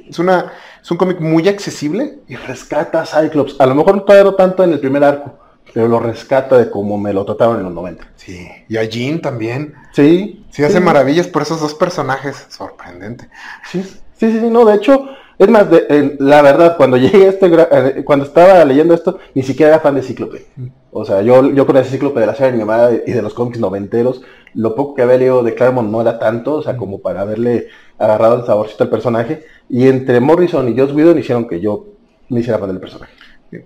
Es, 0.08 0.20
una, 0.20 0.52
es 0.82 0.92
un 0.92 0.98
cómic 0.98 1.20
muy 1.20 1.48
accesible. 1.48 2.20
Y 2.28 2.36
rescata 2.36 3.02
a 3.02 3.06
Cyclops. 3.06 3.56
A 3.60 3.66
lo 3.66 3.76
mejor 3.76 3.96
no 3.96 4.04
todavía 4.04 4.36
tanto 4.36 4.64
en 4.64 4.74
el 4.74 4.80
primer 4.80 5.04
arco, 5.04 5.40
pero 5.74 5.88
lo 5.88 6.00
rescata 6.00 6.58
de 6.58 6.70
como 6.70 6.98
me 6.98 7.14
lo 7.14 7.26
trataban 7.26 7.58
en 7.58 7.66
los 7.66 7.74
90. 7.74 8.08
Sí, 8.16 8.48
y 8.68 8.78
a 8.78 8.84
Jean 8.84 9.22
también. 9.22 9.74
Sí. 9.94 10.46
Sí, 10.50 10.64
hace 10.64 10.80
maravillas 10.80 11.28
por 11.28 11.42
esos 11.42 11.60
dos 11.60 11.74
personajes. 11.74 12.46
Sorprendente. 12.50 13.30
Sí, 13.70 13.84
sí, 13.84 14.32
sí, 14.32 14.50
no, 14.50 14.64
de 14.66 14.76
hecho, 14.76 15.10
es 15.38 15.50
más, 15.50 15.70
de, 15.70 16.16
la 16.20 16.42
verdad, 16.42 16.78
cuando 16.78 16.98
llegué 16.98 17.26
a 17.26 17.30
este, 17.30 17.48
eh, 17.48 18.04
cuando 18.06 18.26
estaba 18.26 18.64
leyendo 18.64 18.94
esto, 18.94 19.20
ni 19.34 19.44
siquiera 19.44 19.74
era 19.74 19.82
fan 19.82 19.96
de 19.96 20.02
Cíclope. 20.02 20.46
O 20.92 21.04
sea, 21.04 21.22
yo, 21.22 21.52
yo 21.52 21.66
con 21.66 21.76
el 21.76 21.86
Cíclope 21.86 22.22
de 22.22 22.28
la 22.28 22.36
serie 22.36 22.54
animada 22.54 22.92
y 23.06 23.12
de 23.12 23.22
los 23.22 23.34
cómics 23.34 23.60
noventeros, 23.60 24.22
lo 24.54 24.76
poco 24.76 24.96
que 24.96 25.02
había 25.02 25.18
leído 25.18 25.44
de 25.44 25.54
Claremont 25.54 25.90
no 25.90 26.00
era 26.02 26.18
tanto, 26.20 26.54
o 26.54 26.64
sea, 26.64 26.78
como 26.78 27.00
para 27.02 27.22
haberle 27.22 27.68
agarrado 27.98 28.40
el 28.40 28.46
saborcito 28.46 28.86
al 28.86 28.90
personaje. 28.90 29.44
Y 29.70 29.88
entre 29.88 30.22
Morrison 30.22 30.70
y 30.70 30.78
Joss 30.78 30.94
Whedon 30.94 31.20
hicieron 31.20 31.48
que 31.48 31.60
yo 31.60 31.88
me 32.30 32.40
hiciera 32.40 32.60
fan 32.60 32.70
del 32.70 32.80
personaje. 32.80 33.14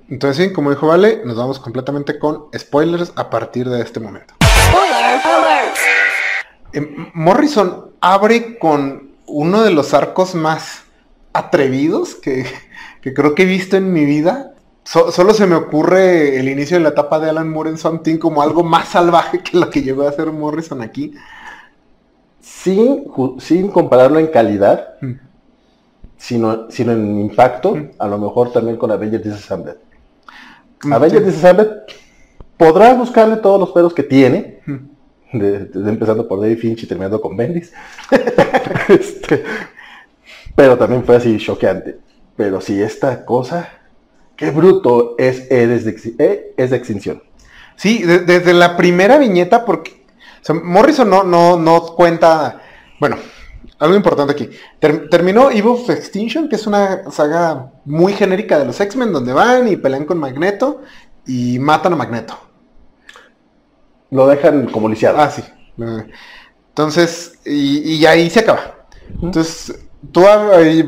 Entonces, 0.09 0.47
sí, 0.47 0.53
como 0.53 0.69
dijo 0.69 0.87
Vale, 0.87 1.21
nos 1.25 1.37
vamos 1.37 1.59
completamente 1.59 2.19
con 2.19 2.45
spoilers 2.57 3.11
a 3.15 3.29
partir 3.29 3.69
de 3.69 3.81
este 3.81 3.99
momento. 3.99 4.33
Eh, 6.73 6.95
Morrison 7.13 7.91
abre 8.01 8.57
con 8.59 9.09
uno 9.25 9.61
de 9.61 9.71
los 9.71 9.93
arcos 9.93 10.35
más 10.35 10.83
atrevidos 11.33 12.15
que, 12.15 12.45
creo 13.01 13.35
que 13.35 13.43
he 13.43 13.45
visto 13.45 13.77
en 13.77 13.93
mi 13.93 14.05
vida. 14.05 14.53
solo 14.83 15.33
se 15.33 15.47
me 15.47 15.55
ocurre 15.55 16.39
el 16.39 16.49
inicio 16.49 16.77
de 16.77 16.83
la 16.83 16.89
etapa 16.89 17.19
de 17.19 17.29
Alan 17.29 17.49
Moore 17.49 17.71
en 17.71 17.77
Something 17.77 18.17
como 18.17 18.41
algo 18.41 18.63
más 18.63 18.89
salvaje 18.89 19.39
que 19.39 19.57
lo 19.57 19.69
que 19.69 19.81
llegó 19.81 20.03
a 20.03 20.09
hacer 20.09 20.31
Morrison 20.31 20.81
aquí. 20.81 21.13
Sin, 22.41 23.05
sin 23.39 23.69
compararlo 23.69 24.19
en 24.19 24.27
calidad, 24.27 24.95
mm. 25.01 25.28
Sino, 26.19 26.69
sino 26.69 26.91
en 26.91 27.19
impacto, 27.19 27.75
mm. 27.75 27.91
a 27.97 28.07
lo 28.07 28.17
mejor 28.19 28.51
también 28.51 28.77
con 28.77 28.91
Avengers 28.91 29.23
Disassembled. 29.23 29.77
Mm, 30.83 30.93
Avengers 30.93 31.25
Disassembled 31.25 31.69
podrás 32.57 32.97
buscarle 32.97 33.37
todos 33.37 33.59
los 33.59 33.71
pelos 33.71 33.93
que 33.93 34.03
tiene, 34.03 34.59
empezando 35.31 36.27
por 36.27 36.41
David 36.41 36.59
Finch 36.59 36.83
y 36.83 36.87
terminando 36.87 37.21
con 37.21 37.37
Bendis. 37.37 37.71
este, 38.89 39.43
pero 40.55 40.77
también 40.77 41.03
fue 41.05 41.15
así 41.15 41.37
choqueante. 41.37 41.99
Pero 42.35 42.59
si 42.59 42.81
esta 42.81 43.25
cosa, 43.25 43.69
qué 44.35 44.51
bruto 44.51 45.15
es, 45.17 45.49
es, 45.49 45.85
de, 45.85 46.53
es 46.57 46.69
de 46.69 46.75
extinción. 46.75 47.23
Sí, 47.75 48.03
desde 48.03 48.53
la 48.53 48.75
primera 48.75 49.17
viñeta, 49.17 49.63
porque 49.63 50.03
Morrison 50.63 51.09
no, 51.09 51.23
no, 51.23 51.57
no 51.57 51.81
cuenta, 51.95 52.61
bueno, 52.99 53.15
algo 53.79 53.95
importante 53.95 54.33
aquí. 54.33 54.49
terminó 54.79 55.49
Eve 55.51 55.69
of 55.69 55.89
Extinction, 55.89 56.49
que 56.49 56.55
es 56.55 56.67
una 56.67 57.09
saga 57.11 57.71
muy 57.85 58.13
genérica 58.13 58.59
de 58.59 58.65
los 58.65 58.79
X-Men, 58.79 59.13
donde 59.13 59.33
van 59.33 59.67
y 59.67 59.77
pelean 59.77 60.05
con 60.05 60.17
Magneto 60.17 60.81
y 61.25 61.59
matan 61.59 61.93
a 61.93 61.95
Magneto. 61.95 62.37
Lo 64.11 64.27
dejan 64.27 64.67
como 64.67 64.89
lisiado. 64.89 65.19
Ah, 65.19 65.29
sí. 65.29 65.43
Entonces, 66.69 67.39
y, 67.45 67.95
y 67.95 68.05
ahí 68.05 68.29
se 68.29 68.41
acaba. 68.41 68.87
Entonces, 69.21 69.73
tú 70.11 70.21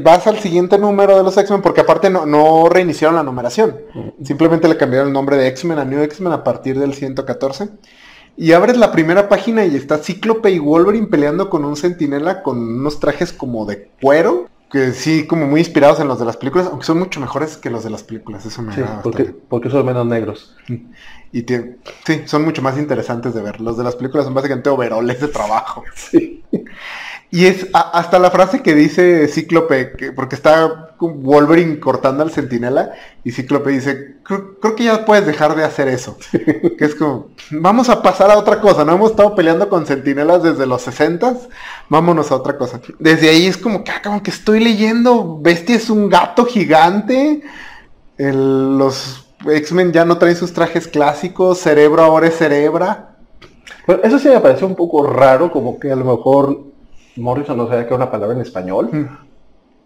vas 0.03 0.27
al 0.27 0.39
siguiente 0.39 0.77
número 0.77 1.17
de 1.17 1.23
los 1.23 1.37
X-Men 1.37 1.61
porque 1.61 1.81
aparte 1.81 2.09
no, 2.09 2.69
reiniciaron 2.69 3.15
la 3.15 3.23
numeración. 3.23 3.77
Simplemente 4.23 4.67
le 4.67 4.77
cambiaron 4.77 5.09
el 5.09 5.13
nombre 5.13 5.37
de 5.37 5.47
X-Men 5.47 5.79
a 5.79 5.85
New 5.85 6.01
X-Men 6.03 6.33
a 6.33 6.43
partir 6.43 6.79
del 6.79 6.93
114. 6.93 7.69
Y 8.37 8.53
abres 8.53 8.77
la 8.77 8.91
primera 8.91 9.29
página 9.29 9.65
y 9.65 9.75
está 9.75 9.97
Cíclope 9.97 10.49
y 10.51 10.59
Wolverine 10.59 11.07
peleando 11.07 11.49
con 11.49 11.65
un 11.65 11.75
centinela 11.75 12.43
con 12.43 12.57
unos 12.57 12.99
trajes 12.99 13.33
como 13.33 13.65
de 13.65 13.89
cuero. 14.01 14.47
Que 14.71 14.93
sí, 14.93 15.27
como 15.27 15.47
muy 15.47 15.59
inspirados 15.59 15.99
en 15.99 16.07
los 16.07 16.17
de 16.17 16.23
las 16.23 16.37
películas, 16.37 16.67
aunque 16.67 16.85
son 16.85 16.97
mucho 16.97 17.19
mejores 17.19 17.57
que 17.57 17.69
los 17.69 17.83
de 17.83 17.89
las 17.89 18.03
películas. 18.03 18.45
Eso 18.45 18.61
me 18.61 18.73
sí, 18.73 18.81
porque, 19.03 19.25
porque 19.25 19.69
son 19.69 19.85
menos 19.85 20.05
negros. 20.05 20.55
Y 21.33 21.45
sí, 22.05 22.21
son 22.25 22.43
mucho 22.43 22.61
más 22.61 22.77
interesantes 22.77 23.33
de 23.33 23.41
ver. 23.41 23.61
Los 23.61 23.77
de 23.77 23.83
las 23.83 23.95
películas 23.95 24.25
son 24.25 24.33
básicamente 24.33 24.69
overoles 24.69 25.21
de 25.21 25.27
trabajo. 25.27 25.83
Sí. 25.95 26.43
Y 27.33 27.45
es 27.45 27.67
hasta 27.73 28.19
la 28.19 28.29
frase 28.29 28.61
que 28.61 28.75
dice 28.75 29.25
Cíclope, 29.29 29.93
que, 29.93 30.11
porque 30.11 30.35
está 30.35 30.95
Wolverine 30.99 31.79
cortando 31.79 32.23
al 32.23 32.31
centinela, 32.31 32.91
y 33.23 33.31
Cíclope 33.31 33.69
dice, 33.69 34.17
creo, 34.23 34.75
que 34.75 34.83
ya 34.83 35.05
puedes 35.05 35.25
dejar 35.25 35.55
de 35.55 35.63
hacer 35.63 35.87
eso. 35.87 36.17
que 36.31 36.83
es 36.83 36.93
como, 36.93 37.29
vamos 37.51 37.87
a 37.87 38.01
pasar 38.01 38.29
a 38.31 38.37
otra 38.37 38.59
cosa, 38.59 38.83
no 38.83 38.95
hemos 38.95 39.11
estado 39.11 39.33
peleando 39.33 39.69
con 39.69 39.85
centinelas 39.85 40.43
desde 40.43 40.65
los 40.65 40.81
60 40.81 41.37
vámonos 41.87 42.31
a 42.31 42.35
otra 42.35 42.57
cosa. 42.57 42.81
Desde 42.99 43.29
ahí 43.29 43.47
es 43.47 43.55
como 43.55 43.85
que, 43.85 43.91
ah, 43.91 44.01
como 44.03 44.21
que 44.21 44.31
estoy 44.31 44.59
leyendo, 44.59 45.39
Bestia 45.41 45.77
es 45.77 45.89
un 45.89 46.09
gato 46.09 46.45
gigante, 46.45 47.43
los 48.17 49.20
X-Men 49.45 49.91
ya 49.91 50.05
no 50.05 50.17
traen 50.17 50.35
sus 50.35 50.53
trajes 50.53 50.87
clásicos, 50.87 51.59
Cerebro 51.59 52.03
ahora 52.03 52.27
es 52.27 52.37
Cerebra. 52.37 53.15
eso 54.03 54.19
sí 54.19 54.29
me 54.29 54.39
pareció 54.39 54.67
un 54.67 54.75
poco 54.75 55.05
raro, 55.07 55.51
como 55.51 55.79
que 55.79 55.91
a 55.91 55.95
lo 55.95 56.05
mejor 56.05 56.71
Morrison 57.15 57.57
no 57.57 57.67
sabía 57.67 57.83
que 57.83 57.87
era 57.87 57.97
una 57.97 58.11
palabra 58.11 58.35
en 58.35 58.41
español. 58.41 58.89
Mm. 58.91 59.31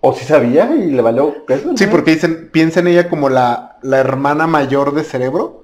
O 0.01 0.13
si 0.13 0.23
sabía 0.23 0.69
y 0.75 0.91
le 0.91 1.01
valió 1.01 1.33
Sí, 1.75 1.87
porque 1.87 2.11
dicen, 2.11 2.49
piensa 2.51 2.79
en 2.79 2.87
ella 2.87 3.09
como 3.09 3.27
la, 3.27 3.77
hermana 3.81 4.45
mayor 4.45 4.93
de 4.93 5.03
cerebro. 5.03 5.63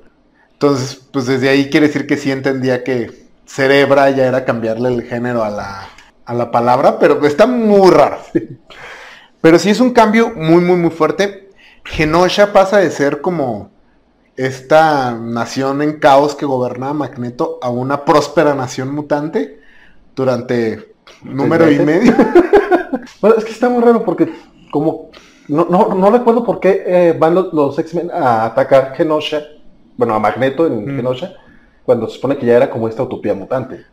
Entonces, 0.54 1.00
pues 1.12 1.28
desde 1.28 1.50
ahí 1.50 1.70
quiere 1.70 1.88
decir 1.88 2.08
que 2.08 2.18
sí 2.18 2.32
entendía 2.32 2.84
que 2.84 3.28
cerebra 3.46 4.10
ya 4.10 4.26
era 4.26 4.46
cambiarle 4.46 4.90
el 4.90 5.04
género 5.04 5.44
a 5.44 5.50
la, 5.50 5.88
a 6.26 6.34
la 6.34 6.50
palabra, 6.50 6.98
pero 6.98 7.24
está 7.26 7.46
muy 7.46 7.92
raro. 7.92 8.18
Pero 9.42 9.58
sí 9.58 9.72
es 9.72 9.80
un 9.80 9.92
cambio 9.92 10.32
muy, 10.36 10.62
muy, 10.62 10.78
muy 10.78 10.92
fuerte. 10.92 11.50
Genosha 11.84 12.54
pasa 12.54 12.78
de 12.78 12.92
ser 12.92 13.22
como 13.22 13.72
esta 14.38 15.14
nación 15.14 15.82
en 15.82 16.00
caos 16.00 16.36
que 16.36 16.46
gobernaba 16.46 16.94
Magneto 16.94 17.60
a 17.62 17.70
una 17.70 18.06
próspera 18.06 18.56
nación 18.56 18.94
mutante 18.94 19.60
durante 20.16 20.94
número 21.24 21.70
y 21.72 21.80
medio. 21.80 22.14
bueno, 23.22 23.38
es 23.38 23.46
que 23.46 23.52
está 23.52 23.70
muy 23.70 23.82
raro 23.84 24.04
porque 24.04 24.32
como 24.72 25.12
no, 25.48 25.66
no, 25.66 26.10
recuerdo 26.12 26.46
por 26.46 26.60
qué 26.60 26.84
eh, 26.86 27.16
van 27.18 27.36
los, 27.36 27.78
X-Men 27.78 28.10
a 28.12 28.46
atacar 28.46 28.94
Genosha, 28.96 29.44
bueno, 29.98 30.14
a 30.14 30.20
Magneto 30.20 30.66
en 30.66 30.86
mm. 30.86 30.96
Genosha, 30.96 31.34
cuando 31.84 32.08
se 32.08 32.16
supone 32.16 32.38
que 32.38 32.46
ya 32.46 32.56
era 32.56 32.70
como 32.70 32.88
esta 32.88 33.04
utopía 33.04 33.34
mutante. 33.34 33.86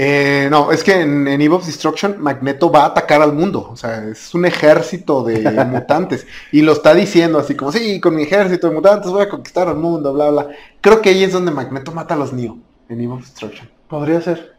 Eh, 0.00 0.46
no, 0.48 0.70
es 0.70 0.84
que 0.84 1.00
en, 1.00 1.26
Eve 1.26 1.56
of 1.56 1.66
Destruction 1.66 2.22
Magneto 2.22 2.70
va 2.70 2.84
a 2.84 2.86
atacar 2.86 3.20
al 3.20 3.32
mundo, 3.32 3.68
o 3.68 3.74
sea, 3.76 4.04
es 4.08 4.32
un 4.32 4.44
ejército 4.44 5.24
de 5.24 5.40
mutantes 5.66 6.24
y 6.52 6.62
lo 6.62 6.70
está 6.70 6.94
diciendo 6.94 7.36
así 7.40 7.56
como, 7.56 7.72
sí, 7.72 8.00
con 8.00 8.14
mi 8.14 8.22
ejército 8.22 8.68
de 8.68 8.76
mutantes 8.76 9.10
voy 9.10 9.22
a 9.22 9.28
conquistar 9.28 9.66
al 9.66 9.74
mundo, 9.74 10.12
bla, 10.12 10.30
bla. 10.30 10.48
Creo 10.80 11.02
que 11.02 11.08
ahí 11.08 11.24
es 11.24 11.32
donde 11.32 11.50
Magneto 11.50 11.90
mata 11.90 12.14
a 12.14 12.16
los 12.16 12.32
Neo, 12.32 12.58
en 12.88 13.00
Eve 13.00 13.14
of 13.14 13.22
Destruction. 13.22 13.68
Podría 13.88 14.20
ser. 14.20 14.54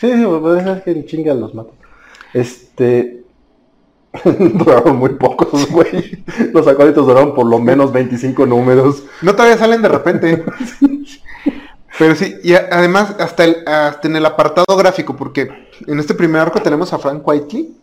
Sí, 0.00 0.14
sí, 0.14 0.24
puede 0.24 0.64
ser 0.64 0.82
que 0.82 0.92
en 0.92 1.04
chinga 1.04 1.34
los 1.34 1.54
mato. 1.54 1.74
Este. 2.32 3.22
duraron 4.24 4.96
muy 4.96 5.10
pocos, 5.10 5.70
güey. 5.70 6.24
Los 6.54 6.66
acólitos 6.66 7.06
duraron 7.06 7.34
por 7.34 7.44
lo 7.44 7.58
menos 7.58 7.92
25 7.92 8.46
números. 8.46 9.02
No 9.20 9.32
todavía 9.32 9.58
salen 9.58 9.82
de 9.82 9.88
repente. 9.88 10.42
Pero 12.00 12.14
sí, 12.14 12.34
y 12.42 12.54
además 12.54 13.14
hasta, 13.18 13.44
el, 13.44 13.56
hasta 13.66 14.08
en 14.08 14.16
el 14.16 14.24
apartado 14.24 14.74
gráfico, 14.74 15.14
porque 15.14 15.50
en 15.86 15.98
este 15.98 16.14
primer 16.14 16.40
arco 16.40 16.58
tenemos 16.62 16.94
a 16.94 16.98
Frank 16.98 17.20
Whiteley, 17.28 17.76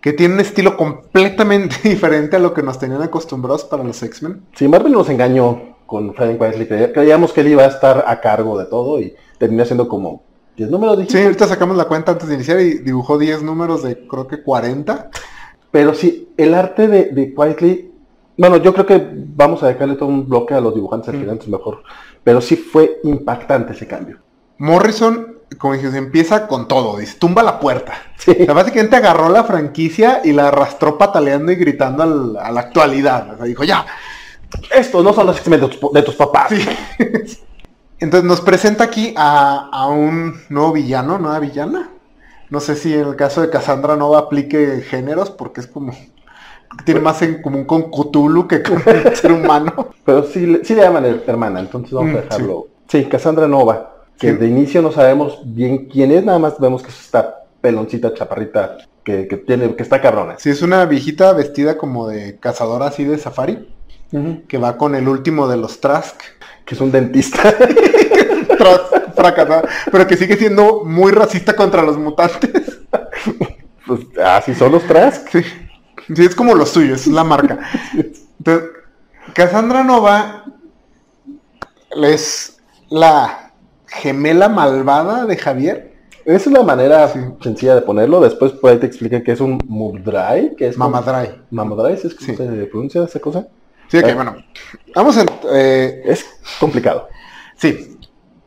que 0.00 0.14
tiene 0.14 0.32
un 0.32 0.40
estilo 0.40 0.74
completamente 0.74 1.76
diferente 1.86 2.36
a 2.36 2.38
lo 2.38 2.54
que 2.54 2.62
nos 2.62 2.78
tenían 2.78 3.02
acostumbrados 3.02 3.64
para 3.64 3.84
los 3.84 4.02
X-Men. 4.02 4.40
Sí, 4.56 4.66
Marvel 4.68 4.92
nos 4.92 5.10
engañó 5.10 5.76
con 5.84 6.14
Frank 6.14 6.40
Whiteley. 6.40 6.92
Creíamos 6.94 7.34
que 7.34 7.42
él 7.42 7.48
iba 7.48 7.64
a 7.64 7.66
estar 7.66 8.02
a 8.08 8.22
cargo 8.22 8.58
de 8.58 8.64
todo 8.64 8.98
y 8.98 9.14
terminó 9.36 9.66
siendo 9.66 9.86
como 9.86 10.22
10 10.56 10.70
números 10.70 10.98
Sí, 11.10 11.20
ahorita 11.20 11.46
sacamos 11.46 11.76
la 11.76 11.84
cuenta 11.84 12.12
antes 12.12 12.28
de 12.28 12.36
iniciar 12.36 12.58
y 12.58 12.78
dibujó 12.78 13.18
10 13.18 13.42
números 13.42 13.82
de 13.82 14.06
creo 14.08 14.26
que 14.26 14.42
40. 14.42 15.10
Pero 15.70 15.92
sí, 15.92 16.32
el 16.38 16.54
arte 16.54 16.88
de, 16.88 17.10
de 17.10 17.34
Quietly, 17.34 17.92
bueno, 18.38 18.56
yo 18.56 18.72
creo 18.72 18.86
que 18.86 19.10
vamos 19.14 19.62
a 19.62 19.68
dejarle 19.68 19.96
todo 19.96 20.08
un 20.08 20.26
bloque 20.26 20.54
a 20.54 20.60
los 20.62 20.74
dibujantes 20.74 21.10
al 21.10 21.20
final, 21.20 21.38
mejor. 21.48 21.82
Pero 22.24 22.40
sí 22.40 22.56
fue 22.56 23.00
impactante 23.04 23.72
ese 23.72 23.86
cambio. 23.86 24.18
Morrison, 24.58 25.38
como 25.58 25.74
dije, 25.74 25.96
empieza 25.96 26.46
con 26.46 26.68
todo, 26.68 26.98
dice, 26.98 27.18
tumba 27.18 27.42
la 27.42 27.58
puerta. 27.58 27.94
Sí. 28.16 28.30
O 28.40 28.44
sea, 28.44 28.54
básicamente 28.54 28.96
agarró 28.96 29.28
la 29.28 29.44
franquicia 29.44 30.20
y 30.22 30.32
la 30.32 30.48
arrastró 30.48 30.96
pataleando 30.96 31.50
y 31.50 31.56
gritando 31.56 32.38
a 32.38 32.50
la 32.52 32.60
actualidad. 32.60 33.34
O 33.34 33.36
sea, 33.36 33.46
dijo, 33.46 33.64
ya, 33.64 33.84
estos 34.74 35.02
no 35.02 35.12
son 35.12 35.26
los 35.26 35.44
de 35.44 35.58
de 35.58 36.02
tus 36.02 36.14
papás. 36.14 36.50
Sí. 36.50 36.66
Entonces 38.02 38.28
nos 38.28 38.40
presenta 38.40 38.82
aquí 38.82 39.14
a, 39.16 39.86
un 39.86 40.34
nuevo 40.48 40.72
villano, 40.72 41.18
nueva 41.18 41.38
villana, 41.38 41.90
No 42.50 42.58
sé 42.58 42.74
si 42.74 42.92
en 42.92 43.06
el 43.06 43.14
caso 43.14 43.42
de 43.42 43.48
Cassandra 43.48 43.94
Nova 43.94 44.18
aplique 44.18 44.82
géneros, 44.82 45.30
porque 45.30 45.60
es 45.60 45.68
como... 45.68 45.96
Tiene 46.84 47.00
más 47.00 47.22
en 47.22 47.42
común 47.42 47.64
con 47.64 47.90
Cthulhu 47.90 48.48
que 48.48 48.62
con 48.62 48.82
el 48.86 49.14
ser 49.16 49.32
humano. 49.32 49.90
Pero 50.04 50.24
sí, 50.24 50.60
sí 50.64 50.74
le 50.74 50.82
llaman 50.82 51.22
hermana, 51.26 51.60
entonces 51.60 51.92
vamos 51.92 52.14
a 52.14 52.18
mm, 52.18 52.22
dejarlo. 52.22 52.68
Sí, 52.88 53.04
Cassandra 53.04 53.48
Nova, 53.48 54.04
que 54.18 54.32
de 54.32 54.46
inicio 54.46 54.82
no 54.82 54.92
sabemos 54.92 55.40
bien 55.44 55.86
quién 55.86 56.10
es, 56.10 56.24
nada 56.24 56.38
más 56.38 56.58
vemos 56.58 56.82
que 56.82 56.90
es 56.90 57.00
esta 57.00 57.44
peloncita 57.60 58.12
chaparrita 58.12 58.78
que, 59.04 59.24
tiene, 59.46 59.74
que 59.74 59.82
está 59.82 60.00
cabrona. 60.00 60.36
Sí, 60.38 60.50
es 60.50 60.62
una 60.62 60.84
viejita 60.84 61.32
vestida 61.32 61.78
como 61.78 62.08
de 62.08 62.38
cazadora 62.38 62.86
así 62.86 63.04
de 63.04 63.18
safari, 63.18 63.68
que 64.46 64.58
va 64.58 64.76
con 64.76 64.94
el 64.94 65.08
último 65.08 65.48
de 65.48 65.56
los 65.56 65.80
Trask. 65.80 66.20
Que 66.64 66.76
es 66.76 66.80
un 66.80 66.92
dentista. 66.92 67.54
fracasado, 69.14 69.62
pero 69.90 70.06
que 70.06 70.16
sigue 70.16 70.36
siendo 70.36 70.84
muy 70.84 71.12
racista 71.12 71.54
contra 71.54 71.82
los 71.82 71.98
mutantes. 71.98 72.80
Pues 73.86 74.00
así 74.24 74.54
son 74.54 74.72
los 74.72 74.84
Trask. 74.84 75.28
Sí. 75.28 75.42
Sí, 76.06 76.24
es 76.24 76.34
como 76.34 76.54
lo 76.54 76.66
suyo, 76.66 76.94
es 76.94 77.06
la 77.06 77.24
marca. 77.24 77.58
Entonces, 78.38 78.70
Cassandra 79.34 79.84
Nova 79.84 80.44
es 81.90 82.58
la 82.90 83.52
gemela 83.86 84.48
malvada 84.48 85.26
de 85.26 85.36
Javier. 85.36 85.92
Esa 86.24 86.50
es 86.50 86.56
la 86.56 86.62
manera 86.62 87.12
sencilla 87.42 87.74
de 87.74 87.82
ponerlo. 87.82 88.20
Después 88.20 88.52
por 88.52 88.70
ahí 88.70 88.78
te 88.78 88.86
explican 88.86 89.22
que 89.22 89.32
es 89.32 89.40
un 89.40 89.58
Mudrai, 89.66 90.54
que 90.56 90.68
es 90.68 90.78
Mamadrai. 90.78 91.42
Mamadrai, 91.50 91.94
¿es 91.94 92.14
que 92.14 92.24
se 92.24 92.66
pronuncia 92.66 93.02
esa 93.02 93.18
cosa? 93.18 93.48
Sí, 93.88 93.98
ok, 93.98 94.14
bueno. 94.14 94.36
Vamos 94.94 95.18
a... 95.18 95.26
Eh, 95.52 96.02
es 96.06 96.24
complicado. 96.60 97.08
Sí. 97.56 97.98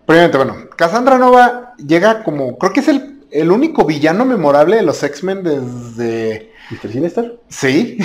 Primeramente, 0.05 0.37
bueno, 0.37 0.69
Cassandra 0.75 1.17
Nova 1.17 1.73
llega 1.77 2.23
como... 2.23 2.57
Creo 2.57 2.73
que 2.73 2.79
es 2.79 2.87
el, 2.87 3.51
único 3.51 3.85
villano 3.85 4.25
memorable 4.25 4.77
de 4.77 4.83
los 4.83 5.03
X-Men 5.03 5.43
desde... 5.43 6.51
¿Mr. 6.71 6.91
Sinister? 6.91 7.39
Sí. 7.47 7.97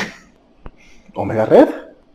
¿Omega 1.14 1.46
Red? 1.46 1.68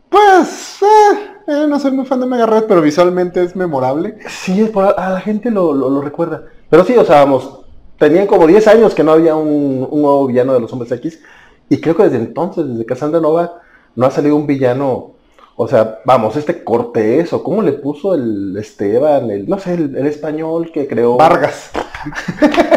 Pues... 0.08 0.78
Eh, 0.82 1.30
eh, 1.48 1.66
no 1.68 1.78
soy 1.78 1.92
muy 1.92 2.06
fan 2.06 2.20
de 2.20 2.26
Omega 2.26 2.46
Red, 2.46 2.64
pero 2.64 2.82
visualmente 2.82 3.42
es 3.42 3.54
memorable. 3.54 4.18
Sí, 4.28 4.60
es 4.60 4.70
por, 4.70 4.84
a 4.98 5.10
la 5.10 5.20
gente 5.20 5.50
lo, 5.50 5.72
lo 5.72 6.00
recuerda. 6.00 6.44
Pero 6.68 6.84
sí, 6.84 6.96
o 6.96 7.04
sea, 7.04 7.24
vamos, 7.24 7.66
tenían 7.98 8.26
como 8.26 8.46
10 8.46 8.66
años 8.68 8.94
que 8.94 9.04
no 9.04 9.12
había 9.12 9.34
un, 9.36 9.80
nuevo 9.80 10.26
villano 10.26 10.54
de 10.54 10.60
los 10.60 10.72
hombres 10.72 10.92
X. 10.92 11.20
Y 11.68 11.80
creo 11.80 11.96
que 11.96 12.04
desde 12.04 12.18
entonces, 12.18 12.68
desde 12.68 12.86
Cassandra 12.86 13.20
Nova, 13.20 13.60
no 13.94 14.06
ha 14.06 14.10
salido 14.10 14.36
un 14.36 14.46
villano. 14.46 15.12
O 15.56 15.66
sea, 15.66 16.00
vamos, 16.04 16.36
este 16.36 16.62
Cortés, 16.62 17.32
o 17.32 17.42
cómo 17.42 17.62
le 17.62 17.72
puso 17.72 18.14
el 18.14 18.56
Esteban, 18.58 19.30
el, 19.30 19.48
no 19.48 19.58
sé, 19.58 19.74
el, 19.74 20.06
español 20.06 20.70
que 20.70 20.86
creó. 20.86 21.16
Vargas. 21.16 21.70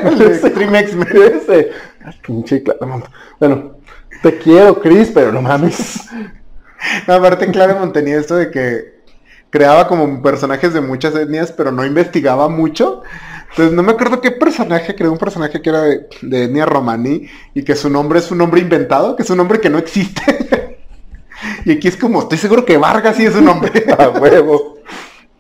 El 0.04 0.22
Extreme 0.22 0.80
X-Men. 0.80 1.08
Ese. 1.14 1.72
Bueno, 3.40 3.76
te 4.22 4.38
quiero, 4.38 4.80
Chris, 4.80 5.12
pero 5.14 5.32
no 5.32 5.42
mames. 5.42 6.02
aparte, 7.08 7.52
Claremont 7.52 7.94
tenía 7.94 8.18
esto 8.18 8.36
de 8.36 8.52
que 8.52 9.00
creaba 9.50 9.88
como 9.88 10.22
personajes 10.22 10.74
de 10.74 10.82
muchas 10.82 11.16
etnias, 11.16 11.52
pero 11.52 11.72
no 11.72 11.86
investigaba 11.86 12.50
mucho. 12.50 13.04
Entonces 13.52 13.74
no 13.74 13.84
me 13.84 13.94
acuerdo 13.94 14.22
qué 14.22 14.32
personaje, 14.32 14.96
creó 14.96 15.12
un 15.12 15.18
personaje 15.18 15.62
que 15.62 15.70
era 15.70 15.82
de, 15.82 16.08
de 16.22 16.44
etnia 16.44 16.66
romaní 16.66 17.28
y 17.54 17.64
que 17.64 17.76
su 17.76 17.90
nombre 17.90 18.20
es 18.20 18.30
un 18.30 18.38
nombre 18.38 18.62
inventado, 18.62 19.16
que 19.16 19.24
es 19.24 19.30
un 19.30 19.38
nombre 19.38 19.60
que 19.60 19.70
no 19.70 19.80
existe. 19.80 20.78
y 21.66 21.72
aquí 21.72 21.88
es 21.88 21.98
como, 21.98 22.22
estoy 22.22 22.38
seguro 22.38 22.66
que 22.66 22.78
Vargas 22.78 23.16
sí 23.18 23.26
es 23.26 23.36
un 23.36 23.46
nombre. 23.46 23.86
A 23.98 24.10
huevo. 24.10 24.78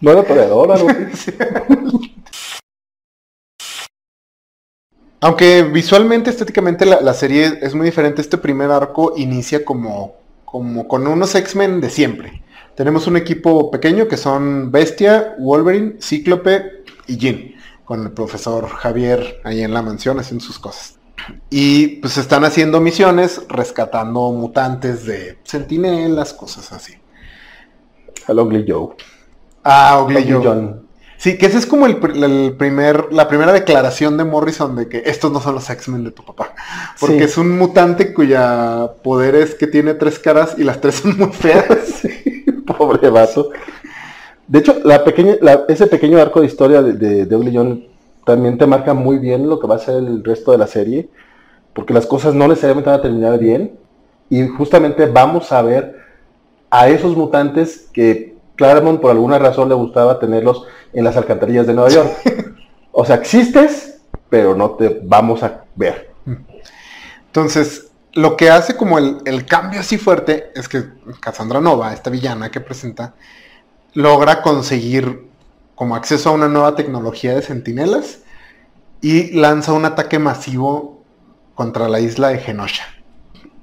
No 0.01 0.11
era 0.11 0.23
toreador, 0.23 0.71
algo 0.71 0.87
Aunque 5.21 5.63
visualmente, 5.63 6.29
estéticamente 6.29 6.85
la, 6.85 7.13
serie 7.13 7.59
es 7.61 7.75
muy 7.75 7.85
diferente, 7.85 8.21
este 8.21 8.37
primer 8.37 8.71
arco 8.71 9.13
inicia 9.17 9.65
como, 9.65 10.15
como 10.45 10.87
con 10.87 11.05
unos 11.07 11.35
X-Men 11.35 11.81
de 11.81 11.89
siempre. 11.89 12.41
Tenemos 12.75 13.07
un 13.07 13.17
equipo 13.17 13.69
pequeño 13.69 14.07
que 14.07 14.15
son 14.15 14.71
Bestia, 14.71 15.35
Wolverine, 15.37 15.95
Cíclope 15.99 16.83
y 17.07 17.17
Jean 17.17 17.59
con 17.89 18.03
el 18.03 18.11
profesor 18.11 18.69
Javier 18.69 19.41
ahí 19.43 19.63
en 19.63 19.73
la 19.73 19.81
mansión 19.81 20.19
haciendo 20.19 20.45
sus 20.45 20.59
cosas. 20.59 20.99
Y 21.49 21.97
pues 21.97 22.17
están 22.17 22.45
haciendo 22.45 22.79
misiones 22.79 23.41
rescatando 23.49 24.31
mutantes 24.31 25.05
de 25.05 25.39
sentinelas, 25.43 26.33
cosas 26.33 26.71
así. 26.71 26.93
Al 28.27 28.39
Ugly 28.39 28.63
Joe. 28.67 28.95
Ah, 29.63 30.03
Ugly, 30.03 30.31
Joe. 30.31 30.75
Sí, 31.19 31.37
que 31.37 31.47
esa 31.47 31.57
es 31.57 31.65
como 31.65 31.85
el, 31.85 31.97
primer, 31.97 33.11
la 33.11 33.27
primera 33.27 33.51
declaración 33.51 34.15
de 34.15 34.23
Morrison 34.23 34.73
de 34.77 34.87
que 34.87 35.03
estos 35.05 35.29
no 35.33 35.41
son 35.41 35.53
los 35.55 35.69
X-Men 35.69 36.05
de 36.05 36.11
tu 36.11 36.23
papá. 36.23 36.55
Porque 36.97 37.25
es 37.25 37.37
un 37.37 37.57
mutante 37.57 38.13
cuya 38.13 38.89
poder 39.03 39.35
es 39.35 39.53
que 39.53 39.67
tiene 39.67 39.95
tres 39.95 40.17
caras 40.17 40.55
y 40.57 40.63
las 40.63 40.79
tres 40.79 40.95
son 40.95 41.17
muy 41.17 41.33
feas. 41.33 42.03
Pobre 42.77 43.09
vaso. 43.09 43.49
De 44.47 44.59
hecho, 44.59 44.77
la 44.85 45.03
pequeña, 45.03 45.35
ese 45.67 45.87
pequeño 45.87 46.19
arco 46.19 46.39
de 46.39 46.47
historia 46.47 46.81
de, 46.81 46.93
de, 46.93 47.25
de 47.25 47.89
también 48.25 48.57
te 48.57 48.65
marca 48.65 48.93
muy 48.93 49.17
bien 49.17 49.49
lo 49.49 49.59
que 49.59 49.67
va 49.67 49.75
a 49.75 49.79
ser 49.79 49.95
el 49.95 50.23
resto 50.23 50.53
de 50.53 50.57
la 50.57 50.67
serie, 50.67 51.09
porque 51.73 51.93
las 51.93 52.05
cosas 52.05 52.33
no 52.33 52.47
necesariamente 52.47 52.89
van 52.89 52.99
a 52.99 53.03
terminar 53.03 53.39
bien, 53.39 53.77
y 54.29 54.47
justamente 54.47 55.05
vamos 55.05 55.51
a 55.51 55.61
ver 55.61 55.97
a 56.69 56.87
esos 56.87 57.17
mutantes 57.17 57.89
que 57.91 58.28
Claremont 58.59 58.99
por 58.99 59.11
alguna 59.11 59.39
razón 59.39 59.69
le 59.69 59.75
gustaba 59.75 60.19
tenerlos 60.19 60.65
en 60.91 61.05
las 61.05 61.15
alcantarillas 61.15 61.65
de 61.65 61.73
Nueva 61.73 61.89
York. 61.89 62.11
o 62.91 63.05
sea, 63.05 63.15
existes, 63.15 64.01
pero 64.27 64.53
no 64.53 64.71
te 64.71 64.99
vamos 65.01 65.43
a 65.43 65.63
ver. 65.75 66.11
Entonces, 67.27 67.89
lo 68.11 68.35
que 68.35 68.49
hace 68.49 68.75
como 68.75 68.97
el, 68.97 69.45
cambio 69.45 69.79
así 69.79 69.97
fuerte 69.97 70.51
es 70.55 70.67
que 70.67 70.83
Cassandra 71.21 71.61
Nova, 71.61 71.93
esta 71.93 72.09
villana 72.09 72.51
que 72.51 72.59
presenta, 72.59 73.13
logra 73.93 74.41
conseguir 74.41 75.29
como 75.73 75.95
acceso 75.95 76.27
a 76.27 76.33
una 76.33 76.49
nueva 76.49 76.75
tecnología 76.75 77.33
de 77.35 77.41
sentinelas 77.41 78.19
y 78.99 79.31
lanza 79.39 79.71
un 79.71 79.85
ataque 79.85 80.19
masivo 80.19 81.01
contra 81.55 81.87
la 81.87 82.01
isla 82.01 82.27
de 82.27 82.39
Genosha. 82.39 82.83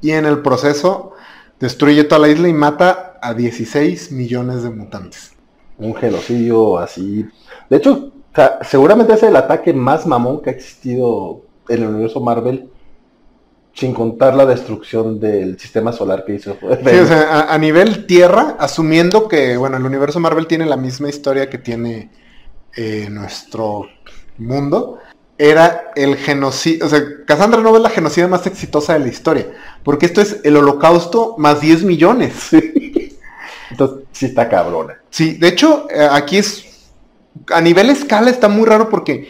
Y 0.01 0.13
en 0.13 0.25
el 0.25 0.41
proceso 0.41 1.13
destruye 1.61 2.05
toda 2.05 2.21
la 2.21 2.29
isla 2.29 2.49
y 2.49 2.53
mata 2.53 3.19
a 3.21 3.35
16 3.35 4.13
millones 4.13 4.63
de 4.63 4.71
mutantes. 4.71 5.33
Un 5.79 5.95
genocidio 5.95 6.79
así. 6.79 7.27
De 7.69 7.77
hecho, 7.77 8.13
seguramente 8.63 9.15
es 9.15 9.23
el 9.23 9.37
ataque 9.37 9.73
más 9.73 10.07
mamón 10.07 10.43
que 10.43 10.51
ha 10.51 10.53
existido 10.53 11.43
en 11.69 11.83
el 11.83 11.89
universo 11.89 12.21
Marvel 12.21 12.71
sin 13.77 13.93
contar 13.93 14.35
la 14.35 14.47
destrucción 14.47 15.21
del 15.21 15.59
sistema 15.59 15.93
solar 15.93 16.25
que 16.25 16.35
hizo. 16.35 16.57
Sí, 16.61 16.97
o 16.99 17.07
sea, 17.07 17.53
a, 17.53 17.59
nivel 17.59 18.07
tierra, 18.07 18.57
asumiendo 18.59 19.29
que, 19.29 19.59
bueno, 19.59 19.77
el 19.77 19.85
universo 19.85 20.19
Marvel 20.19 20.47
tiene 20.47 20.65
la 20.65 20.79
misma 20.79 21.11
historia 21.11 21.51
que 21.51 21.59
tiene 21.59 22.11
eh, 22.75 23.09
nuestro 23.11 23.87
mundo, 24.39 24.99
era 25.39 25.93
el 25.97 26.17
genocidio, 26.17 26.87
o 26.87 26.89
sea, 26.89 27.03
Cassandra 27.27 27.61
no 27.61 27.77
es 27.77 27.83
la 27.83 27.91
genocida 27.91 28.29
más 28.29 28.47
exitosa 28.47 28.95
de 28.95 29.01
la 29.01 29.09
historia, 29.09 29.47
porque 29.83 30.07
esto 30.07 30.21
es 30.21 30.39
el 30.45 30.57
holocausto 30.57 31.35
más 31.39 31.61
10 31.61 31.85
millones. 31.85 32.33
Entonces, 33.71 34.07
sí 34.13 34.27
está 34.27 34.49
cabrona. 34.49 35.01
Sí, 35.11 35.35
de 35.35 35.49
hecho, 35.49 35.87
eh, 35.91 36.09
aquí 36.11 36.39
es, 36.39 36.91
a 37.53 37.61
nivel 37.61 37.91
escala 37.91 38.31
está 38.31 38.49
muy 38.49 38.65
raro 38.65 38.89
porque 38.89 39.29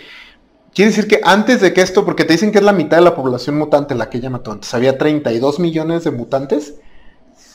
Quiere 0.77 0.90
decir 0.90 1.09
que 1.09 1.23
antes 1.25 1.62
de 1.62 1.73
que 1.73 1.81
esto, 1.81 2.05
porque 2.05 2.25
te 2.25 2.35
dicen 2.35 2.53
que 2.53 2.59
es 2.59 2.64
la 2.64 2.75
mitad 2.75 2.99
de 2.99 3.03
la 3.03 3.14
población 3.16 3.57
mutante 3.57 3.95
la 3.95 4.11
que 4.11 4.19
ella 4.19 4.29
mató, 4.29 4.53
antes 4.53 4.75
había 4.75 4.99
32 4.99 5.59
millones 5.59 6.05
de 6.05 6.11
mutantes. 6.11 6.75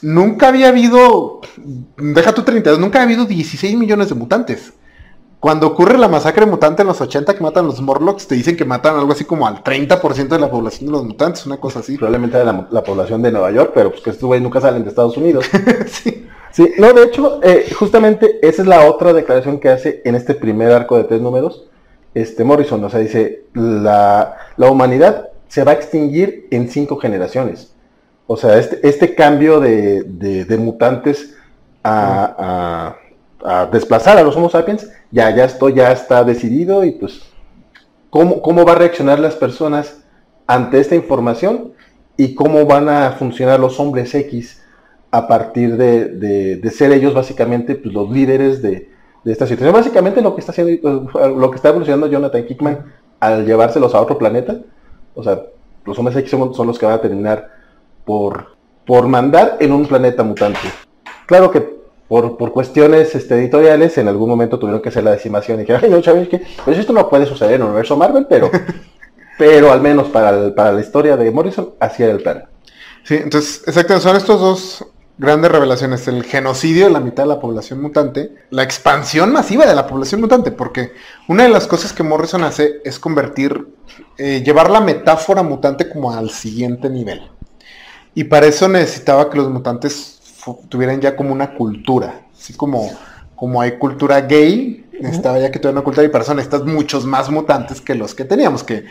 Nunca 0.02 0.48
había 0.48 0.70
habido, 0.70 1.40
deja 1.98 2.34
tu 2.34 2.42
32, 2.42 2.80
nunca 2.80 3.00
había 3.00 3.14
habido 3.14 3.28
16 3.28 3.78
millones 3.78 4.10
de 4.10 4.16
mutantes. 4.16 4.74
Cuando 5.42 5.68
ocurre 5.68 5.98
la 5.98 6.08
masacre 6.08 6.46
mutante 6.46 6.84
en 6.84 6.88
los 6.88 7.02
80 7.02 7.34
que 7.34 7.44
matan 7.44 7.66
los 7.66 7.82
Morlocks, 7.82 8.28
te 8.28 8.36
dicen 8.36 8.56
que 8.56 8.64
matan 8.64 8.96
algo 8.96 9.12
así 9.12 9.26
como 9.26 9.46
al 9.46 9.62
30% 9.62 10.30
de 10.30 10.40
la 10.40 10.50
población 10.50 10.86
de 10.86 10.92
los 10.94 11.04
mutantes, 11.04 11.46
una 11.46 11.58
cosa 11.58 11.80
así. 11.80 11.98
Probablemente 11.98 12.38
de 12.38 12.46
la, 12.46 12.84
población 12.84 13.22
de 13.22 13.34
Nueva 13.34 13.52
York, 13.52 13.72
pero 13.74 13.90
pues 13.90 14.02
que 14.02 14.12
estos 14.12 14.28
güeyes 14.28 14.44
nunca 14.44 14.62
salen 14.62 14.84
de 14.84 14.90
Estados 14.90 15.18
Unidos. 15.18 15.50
sí. 15.88 16.28
sí. 16.52 16.72
no, 16.78 16.94
de 16.94 17.04
hecho, 17.04 17.42
eh, 17.44 17.66
justamente 17.78 18.40
esa 18.48 18.62
es 18.62 18.68
la 18.68 18.86
otra 18.86 19.12
declaración 19.12 19.60
que 19.60 19.70
hace 19.70 20.02
en 20.06 20.16
este 20.16 20.36
primer 20.36 20.72
arco 20.72 20.96
de 20.96 21.04
tres 21.04 21.20
números 21.20 21.66
este 22.14 22.44
Morrison, 22.44 22.84
o 22.84 22.90
sea, 22.90 23.00
dice, 23.00 23.46
la, 23.54 24.38
humanidad 24.58 25.30
se 25.48 25.64
va 25.64 25.72
a 25.72 25.76
extinguir 25.76 26.48
en 26.52 26.70
cinco 26.70 26.98
generaciones. 26.98 27.74
O 28.28 28.38
sea, 28.38 28.58
este, 28.58 28.88
este 28.88 29.16
cambio 29.16 29.60
de, 29.60 30.58
mutantes 30.60 31.36
a, 31.84 32.96
desplazar 33.72 34.18
a 34.18 34.24
los 34.24 34.36
Homo 34.36 34.50
sapiens, 34.50 34.90
ya, 35.12 35.36
ya 35.36 35.46
esto 35.46 35.70
ya 35.70 35.92
está 35.92 36.24
decidido 36.24 36.84
y 36.84 36.92
pues, 36.92 37.22
¿cómo, 38.10 38.42
¿cómo 38.42 38.66
va 38.66 38.74
a 38.74 38.76
reaccionar 38.76 39.20
las 39.20 39.36
personas 39.36 40.04
ante 40.48 40.80
esta 40.80 40.96
información 40.96 41.74
y 42.18 42.36
cómo 42.36 42.66
van 42.66 42.90
a 42.90 43.12
funcionar 43.12 43.60
los 43.60 43.80
hombres 43.80 44.14
X 44.14 44.62
a 45.12 45.28
partir 45.28 45.78
de, 45.78 46.58
de 46.58 46.70
ser 46.70 46.92
ellos 46.92 47.14
básicamente 47.14 47.76
pues, 47.76 47.94
los 47.94 48.10
líderes 48.10 48.62
de, 48.62 48.92
de 49.24 49.32
esta 49.32 49.48
situación. 49.48 49.74
Básicamente 49.74 50.22
lo 50.22 50.34
que 50.36 50.42
está 50.42 50.52
haciendo, 50.52 51.10
lo 51.36 51.52
que 51.52 51.56
está 51.56 51.70
evolucionando 51.70 52.08
Jonathan 52.08 52.46
Kickman 52.46 52.86
al 53.20 53.46
llevárselos 53.46 53.94
a 53.94 54.02
otro 54.02 54.18
planeta, 54.18 54.58
O 55.14 55.24
sea, 55.24 55.42
los 55.86 55.98
hombres 56.00 56.18
X 56.18 56.32
son, 56.32 56.68
los 56.68 56.80
que 56.80 56.86
van 56.86 56.96
a 56.96 57.02
terminar 57.02 57.50
por, 58.06 58.56
por 58.86 59.08
mandar 59.08 59.58
en 59.60 59.72
un 59.72 59.86
planeta 59.86 60.24
mutante. 60.24 60.60
Claro 61.28 61.52
que 61.52 61.81
por, 62.12 62.36
por 62.36 62.52
cuestiones 62.52 63.16
este, 63.16 63.36
editoriales 63.36 63.98
en 63.98 64.10
algún 64.10 64.28
momento 64.28 64.60
tuvieron 64.60 64.82
que 64.82 64.90
hacer 64.90 65.02
la 65.02 65.12
decimación 65.12 65.58
y 65.58 65.62
dijeron, 65.62 65.82
ay 65.82 65.90
no, 65.90 66.04
¿sabes 66.04 66.28
qué? 66.28 66.42
Pues 66.66 66.78
esto 66.78 66.92
no 66.92 67.08
puede 67.08 67.26
suceder 67.26 67.54
en 67.54 67.62
el 67.62 67.68
universo 67.68 67.96
Marvel, 67.96 68.28
pero, 68.30 68.52
pero 69.38 69.72
al 69.72 69.80
menos 69.80 70.10
para, 70.10 70.54
para 70.54 70.74
la 70.74 70.82
historia 70.82 71.16
de 71.16 71.32
Morrison, 71.32 71.74
así 71.80 72.04
era 72.04 72.12
el 72.12 72.22
plan. 72.22 72.44
Sí, 73.06 73.16
entonces, 73.16 73.66
exacto, 73.66 73.98
son 74.02 74.18
estos 74.18 74.42
dos 74.42 74.86
grandes 75.18 75.54
revelaciones, 75.54 76.06
el 76.10 76.26
genocidio 76.26 76.88
de 76.88 76.92
la 76.92 77.00
mitad 77.00 77.24
de 77.24 77.30
la 77.30 77.40
población 77.40 77.82
mutante, 77.82 78.36
la 78.50 78.64
expansión 78.64 79.32
masiva 79.32 79.66
de 79.66 79.74
la 79.74 79.88
población 79.88 80.20
mutante, 80.20 80.52
porque 80.52 80.92
una 81.30 81.44
de 81.44 81.50
las 81.50 81.66
cosas 81.66 81.94
que 81.94 82.04
Morrison 82.04 82.44
hace 82.44 82.82
es 82.84 83.00
convertir, 83.00 83.70
eh, 84.18 84.44
llevar 84.46 84.70
la 84.70 84.82
metáfora 84.82 85.44
mutante 85.44 85.88
como 85.88 86.12
al 86.12 86.30
siguiente 86.30 86.90
nivel. 86.90 87.22
Y 88.14 88.26
para 88.26 88.48
eso 88.48 88.68
necesitaba 88.68 89.30
que 89.30 89.38
los 89.38 89.50
mutantes 89.50 90.21
tuvieran 90.70 91.02
ya 91.02 91.16
como 91.16 91.32
una 91.32 91.54
cultura, 91.54 92.22
así 92.34 92.54
como, 92.54 92.90
como 93.36 93.62
hay 93.62 93.78
cultura 93.78 94.22
gay, 94.22 94.86
necesitaba 95.00 95.40
ya 95.40 95.52
que 95.52 95.60
tuvieran 95.60 95.78
una 95.78 95.84
cultura 95.84 96.06
y 96.06 96.10
para 96.10 96.24
eso 96.24 96.34
necesitas 96.34 96.64
muchos 96.66 97.06
más 97.06 97.30
mutantes 97.30 97.82
que 97.82 97.96
los 97.96 98.14
que 98.16 98.26
teníamos, 98.26 98.64
que 98.64 98.86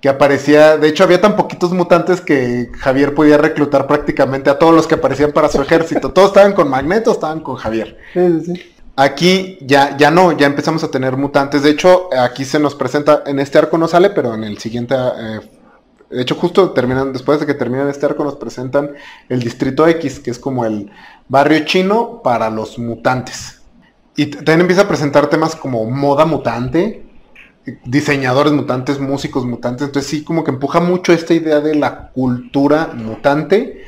que 0.00 0.08
aparecía, 0.08 0.76
de 0.76 0.88
hecho 0.88 1.04
había 1.04 1.20
tan 1.20 1.36
poquitos 1.36 1.72
mutantes 1.72 2.20
que 2.20 2.70
Javier 2.78 3.14
podía 3.14 3.38
reclutar 3.38 3.86
prácticamente 3.86 4.50
a 4.50 4.58
todos 4.58 4.74
los 4.74 4.86
que 4.86 4.96
aparecían 4.96 5.32
para 5.32 5.48
su 5.48 5.60
ejército. 5.60 6.12
Todos 6.12 6.28
estaban 6.28 6.52
con 6.52 6.68
Magneto, 6.68 7.12
estaban 7.12 7.40
con 7.40 7.56
Javier. 7.56 7.96
Aquí 8.94 9.58
ya, 9.60 9.96
ya 9.96 10.10
no, 10.10 10.32
ya 10.32 10.46
empezamos 10.46 10.82
a 10.84 10.90
tener 10.90 11.16
mutantes. 11.16 11.62
De 11.62 11.70
hecho, 11.70 12.08
aquí 12.18 12.44
se 12.44 12.58
nos 12.58 12.74
presenta, 12.74 13.22
en 13.26 13.38
este 13.38 13.58
arco 13.58 13.78
no 13.78 13.88
sale, 13.88 14.10
pero 14.10 14.34
en 14.34 14.44
el 14.44 14.58
siguiente, 14.58 14.94
eh, 14.94 15.40
de 16.10 16.22
hecho 16.22 16.34
justo 16.34 16.70
terminan, 16.70 17.12
después 17.12 17.40
de 17.40 17.46
que 17.46 17.54
terminan 17.54 17.88
este 17.88 18.06
arco 18.06 18.24
nos 18.24 18.36
presentan 18.36 18.92
el 19.28 19.40
Distrito 19.40 19.86
X, 19.86 20.20
que 20.20 20.30
es 20.30 20.38
como 20.38 20.64
el 20.64 20.90
barrio 21.28 21.64
chino 21.64 22.22
para 22.22 22.50
los 22.50 22.78
mutantes. 22.78 23.62
Y 24.16 24.26
también 24.26 24.62
empieza 24.62 24.82
a 24.82 24.88
presentar 24.88 25.26
temas 25.28 25.56
como 25.56 25.84
moda 25.90 26.24
mutante, 26.24 27.04
diseñadores 27.84 28.52
mutantes, 28.52 29.00
músicos 29.00 29.44
mutantes. 29.44 29.88
Entonces 29.88 30.10
sí, 30.10 30.24
como 30.24 30.44
que 30.44 30.52
empuja 30.52 30.80
mucho 30.80 31.12
esta 31.12 31.34
idea 31.34 31.60
de 31.60 31.74
la 31.74 32.08
cultura 32.12 32.92
mutante 32.94 33.84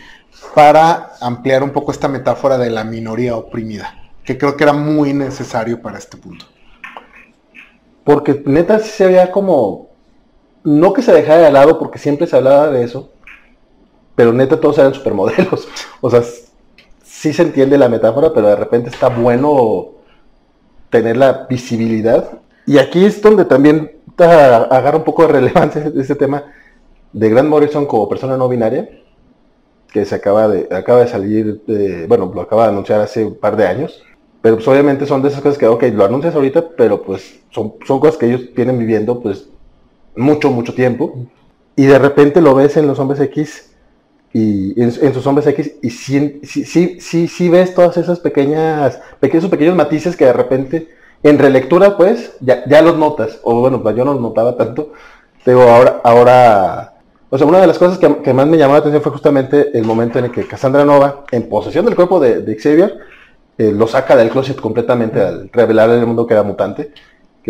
para 0.55 1.13
ampliar 1.21 1.63
un 1.63 1.71
poco 1.71 1.93
esta 1.93 2.09
metáfora 2.09 2.59
de 2.59 2.71
la 2.71 2.85
minoría 2.85 3.37
oprimida, 3.37 3.95
que 4.25 4.37
creo 4.37 4.57
que 4.57 4.65
era 4.65 4.73
muy 4.73 5.15
necesario 5.15 5.81
para 5.81 5.99
este 5.99 6.17
punto. 6.17 6.47
Porque 8.05 8.43
neta 8.47 8.79
sí 8.79 8.91
se 8.91 9.07
veía 9.07 9.31
como, 9.31 9.88
no 10.65 10.93
que 10.93 11.03
se 11.03 11.13
dejara 11.13 11.43
de 11.43 11.53
lado, 11.53 11.79
porque 11.79 11.99
siempre 11.99 12.27
se 12.27 12.37
hablaba 12.37 12.71
de 12.71 12.85
eso, 12.85 13.11
pero 14.15 14.33
neta 14.33 14.61
todos 14.61 14.79
eran 14.79 14.95
supermodelos. 14.95 15.69
O 16.01 16.11
sea, 16.11 16.23
sí 17.03 17.33
se 17.33 17.43
entiende 17.43 17.77
la 17.77 17.89
metáfora, 17.89 18.33
pero 18.33 18.47
de 18.47 18.55
repente 18.55 18.89
está 18.89 19.09
bueno 19.09 19.89
tener 20.91 21.17
la 21.17 21.47
visibilidad 21.51 22.39
y 22.69 22.77
aquí 22.77 23.03
es 23.07 23.23
donde 23.23 23.47
también 23.47 23.93
agarra 24.19 24.99
un 24.99 25.05
poco 25.05 25.23
de 25.23 25.33
relevancia 25.33 25.91
este 25.97 26.15
tema 26.15 26.45
de 27.15 27.31
Grant 27.31 27.49
Morrison 27.49 27.87
como 27.87 28.07
persona 28.11 28.37
no 28.37 28.47
binaria, 28.47 28.87
que 29.91 30.05
se 30.05 30.15
acaba 30.15 30.49
de, 30.49 30.69
acaba 30.71 31.01
de 31.01 31.09
salir, 31.09 31.63
bueno, 32.07 32.31
lo 32.35 32.43
acaba 32.43 32.65
de 32.65 32.73
anunciar 32.73 33.01
hace 33.01 33.25
un 33.25 33.37
par 33.37 33.57
de 33.57 33.67
años, 33.67 34.05
pero 34.43 34.57
pues 34.57 34.69
obviamente 34.69 35.07
son 35.07 35.23
de 35.23 35.29
esas 35.29 35.41
cosas 35.41 35.57
que, 35.57 35.67
ok, 35.67 35.85
lo 35.95 36.05
anuncias 36.05 36.35
ahorita, 36.35 36.69
pero 36.77 37.01
pues 37.03 37.41
son, 37.51 37.73
son 37.87 38.01
cosas 38.01 38.19
que 38.19 38.27
ellos 38.27 38.43
vienen 38.55 38.79
viviendo 38.79 39.19
pues 39.19 39.49
mucho, 40.19 40.51
mucho 40.51 40.75
tiempo, 40.75 41.27
y 41.77 41.87
de 41.87 41.99
repente 41.99 42.41
lo 42.41 42.55
ves 42.55 42.77
en 42.77 42.87
los 42.87 42.99
hombres 42.99 43.21
X, 43.21 43.71
y 44.33 44.81
en, 44.81 44.93
sus 44.93 45.27
hombres 45.27 45.47
X, 45.47 45.77
y 45.83 45.91
sí, 45.91 46.41
sí, 46.43 46.65
sí, 47.01 47.29
sí, 47.29 47.49
ves 47.49 47.75
todas 47.75 47.97
esas 47.97 48.21
pequeñas, 48.21 49.01
pequeños, 49.21 49.49
pequeños 49.49 49.77
matices 49.77 50.17
que 50.17 50.27
de 50.27 50.33
repente 50.33 50.89
en 51.23 51.39
relectura, 51.39 51.97
pues, 51.97 52.37
ya, 52.41 52.65
ya 52.67 52.83
los 52.83 52.97
notas, 52.97 53.41
o 53.43 53.61
bueno, 53.61 53.83
pues 53.83 53.97
yo 53.97 54.05
no 54.05 54.13
los 54.13 54.23
notaba 54.23 54.57
tanto. 54.57 54.93
Digo, 55.45 55.63
ahora, 55.63 56.01
ahora, 56.05 56.95
o 57.31 57.39
sea, 57.39 57.47
una 57.47 57.61
de 57.61 57.67
las 57.67 57.79
cosas 57.79 57.99
que, 57.99 58.35
más 58.35 58.47
me 58.47 58.57
llamó 58.59 58.75
la 58.75 58.81
atención 58.81 59.03
fue 59.03 59.13
justamente 59.13 59.77
el 59.77 59.85
momento 59.85 60.19
en 60.19 60.27
el 60.27 60.31
que 60.31 60.47
Cassandra 60.47 60.85
Nova, 60.85 61.25
en 61.31 61.49
posesión 61.49 61.85
del 61.87 61.97
cuerpo 61.97 62.21
de, 62.21 62.57
Xavier, 62.57 62.99
eh, 63.57 63.73
lo 63.73 63.87
saca 63.89 64.15
del 64.15 64.31
closet 64.31 64.61
completamente 64.61 65.21
al 65.21 65.51
revelar 65.53 65.91
en 65.91 66.01
el 66.01 66.07
mundo 66.07 66.27
que 66.27 66.35
era 66.35 66.43
mutante. 66.45 66.93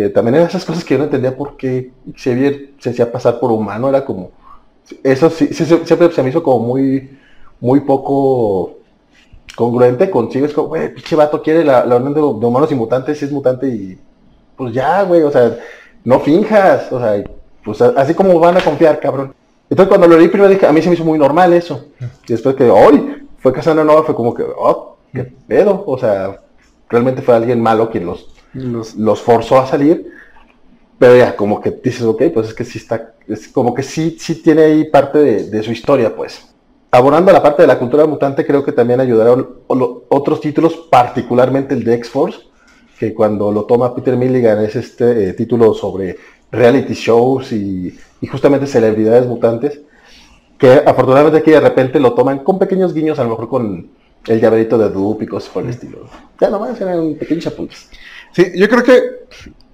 También 0.07 0.35
eran 0.35 0.47
esas 0.47 0.63
cosas 0.63 0.85
que 0.85 0.93
yo 0.93 0.99
no 0.99 1.03
entendía 1.05 1.35
por 1.35 1.57
qué 1.57 1.91
Xavier 2.15 2.69
se 2.79 2.91
hacía 2.91 3.11
pasar 3.11 3.39
por 3.39 3.51
humano, 3.51 3.89
era 3.89 4.05
como... 4.05 4.31
Eso 5.03 5.29
sí, 5.29 5.47
siempre 5.53 6.11
se 6.11 6.23
me 6.23 6.29
hizo 6.29 6.41
como 6.41 6.65
muy, 6.65 7.19
muy 7.59 7.81
poco 7.81 8.77
congruente 9.55 10.09
consigo, 10.09 10.45
es 10.45 10.53
como, 10.53 10.69
güey, 10.69 10.93
pinche 10.93 11.17
vato 11.17 11.41
quiere 11.41 11.65
la, 11.65 11.85
la 11.85 11.97
unión 11.97 12.13
de, 12.13 12.21
humanos 12.21 12.71
y 12.71 12.75
mutantes, 12.75 13.19
si 13.19 13.25
es 13.25 13.31
mutante 13.31 13.67
y 13.67 13.99
pues 14.55 14.73
ya, 14.73 15.03
güey, 15.03 15.21
o 15.21 15.31
sea, 15.31 15.57
no 16.05 16.19
finjas, 16.21 16.91
o 16.93 16.99
sea, 16.99 17.21
pues 17.63 17.81
así 17.81 18.13
como 18.13 18.39
van 18.39 18.55
a 18.55 18.61
confiar, 18.61 18.99
cabrón. 19.01 19.33
Entonces 19.69 19.89
cuando 19.89 20.07
lo 20.07 20.17
leí 20.17 20.29
primero 20.29 20.49
dije, 20.49 20.65
a 20.65 20.71
mí 20.71 20.81
se 20.81 20.87
me 20.87 20.95
hizo 20.95 21.03
muy 21.03 21.19
normal 21.19 21.51
eso. 21.53 21.87
Y 22.27 22.31
después 22.31 22.55
que 22.55 22.69
hoy 22.69 23.27
fue 23.39 23.53
Casandra 23.53 23.83
Nova, 23.83 24.03
fue 24.03 24.15
como 24.15 24.33
que, 24.33 24.43
oh, 24.43 24.97
qué 25.13 25.25
pedo, 25.47 25.83
o 25.85 25.97
sea, 25.97 26.39
realmente 26.89 27.21
fue 27.21 27.35
alguien 27.35 27.61
malo 27.61 27.89
quien 27.89 28.05
los, 28.05 28.33
los, 28.53 29.21
forzó 29.21 29.59
a 29.59 29.67
salir. 29.67 30.11
Pero 30.97 31.15
ya, 31.15 31.35
como 31.35 31.61
que 31.61 31.71
dices, 31.71 32.01
ok, 32.01 32.23
pues 32.33 32.49
es 32.49 32.53
que 32.53 32.65
sí 32.65 32.77
está, 32.77 33.13
es 33.27 33.47
como 33.47 33.73
que 33.73 33.83
sí, 33.83 34.17
sí 34.19 34.41
tiene 34.41 34.63
ahí 34.63 34.89
parte 34.89 35.17
de, 35.19 35.49
de 35.49 35.63
su 35.63 35.71
historia, 35.71 36.13
pues 36.13 36.49
abonando 36.91 37.31
la 37.31 37.41
parte 37.41 37.61
de 37.61 37.67
la 37.67 37.77
cultura 37.77 38.05
mutante, 38.05 38.45
creo 38.45 38.63
que 38.63 38.71
también 38.71 38.99
ayudaron 38.99 39.59
otros 39.67 40.41
títulos, 40.41 40.87
particularmente 40.89 41.73
el 41.73 41.83
de 41.83 41.95
X-Force, 41.95 42.39
que 42.97 43.13
cuando 43.13 43.51
lo 43.51 43.65
toma 43.65 43.93
Peter 43.95 44.17
Milligan 44.17 44.63
es 44.63 44.75
este 44.75 45.29
eh, 45.29 45.33
título 45.33 45.73
sobre 45.73 46.17
reality 46.51 46.93
shows 46.93 47.51
y, 47.51 47.97
justamente 48.29 48.67
celebridades 48.67 49.27
mutantes, 49.27 49.79
que 50.57 50.69
afortunadamente 50.85 51.37
aquí 51.37 51.51
de 51.51 51.61
repente 51.61 51.99
lo 51.99 52.13
toman 52.13 52.39
con 52.39 52.59
pequeños 52.59 52.93
guiños, 52.93 53.17
a 53.19 53.23
lo 53.23 53.29
mejor 53.29 53.47
con 53.47 53.91
el 54.27 54.41
llaverito 54.41 54.77
de 54.77 54.89
Dupe 54.89 55.23
y 55.23 55.27
cosas 55.27 55.49
por 55.49 55.63
el 55.63 55.69
estilo. 55.69 55.99
Ya 56.41 56.49
nomás 56.49 56.79
eran 56.81 57.15
pequeños 57.15 57.47
apuntes. 57.47 57.89
Sí, 58.31 58.51
yo 58.55 58.69
creo 58.69 58.83
que 58.83 59.01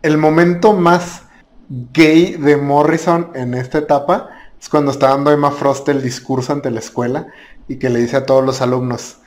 el 0.01 0.17
momento 0.17 0.73
más 0.73 1.23
gay 1.69 2.33
de 2.33 2.57
Morrison 2.57 3.31
en 3.35 3.53
esta 3.53 3.79
etapa 3.79 4.29
es 4.59 4.69
cuando 4.69 4.91
está 4.91 5.09
dando 5.09 5.31
Emma 5.31 5.51
Frost 5.51 5.89
el 5.89 6.01
discurso 6.01 6.53
ante 6.53 6.71
la 6.71 6.79
escuela 6.79 7.27
y 7.67 7.77
que 7.77 7.89
le 7.89 7.99
dice 7.99 8.17
a 8.17 8.25
todos 8.25 8.45
los 8.45 8.61
alumnos, 8.61 9.17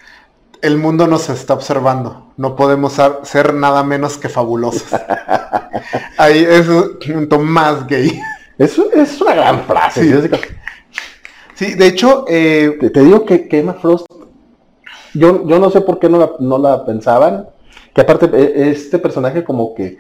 el 0.63 0.77
mundo 0.77 1.07
nos 1.07 1.29
está 1.29 1.55
observando, 1.55 2.33
no 2.37 2.57
podemos 2.57 2.97
ser 3.23 3.55
nada 3.55 3.83
menos 3.83 4.19
que 4.19 4.29
fabulosos. 4.29 4.89
Ahí 6.19 6.45
es 6.49 6.69
un 6.69 6.99
punto 6.99 7.39
más 7.39 7.87
gay. 7.87 8.21
Eso 8.57 8.91
es 8.93 9.21
una 9.21 9.35
gran 9.35 9.65
frase. 9.65 10.03
Sí, 11.55 11.75
de 11.75 11.87
hecho... 11.87 12.25
Eh, 12.29 12.77
te, 12.93 13.01
digo 13.03 13.25
que, 13.25 13.49
Emma 13.51 13.75
Frost, 13.75 14.07
yo, 15.15 15.47
yo 15.47 15.59
no 15.59 15.71
sé 15.71 15.81
por 15.81 15.99
qué 15.99 16.09
no 16.09 16.19
la, 16.19 16.33
no 16.41 16.59
la 16.59 16.85
pensaban, 16.85 17.49
que 17.95 18.01
aparte 18.01 18.29
e, 18.33 18.71
este 18.71 18.99
personaje 18.99 19.45
como 19.45 19.75
que 19.75 19.99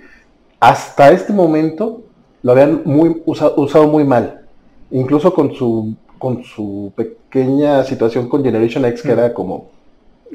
hasta 0.61 1.11
este 1.11 1.33
momento 1.33 2.03
lo 2.42 2.53
habían 2.53 2.83
muy 2.85 3.22
usado 3.24 3.88
muy 3.88 4.05
mal 4.05 4.42
incluso 4.90 5.35
con 5.35 5.55
su 5.55 5.94
con 6.18 6.44
su 6.44 6.92
pequeña 6.96 7.85
situación 7.85 8.29
con 8.29 8.44
Generation 8.44 8.85
X, 8.87 9.03
que 9.03 9.12
era 9.12 9.33
como 9.33 9.70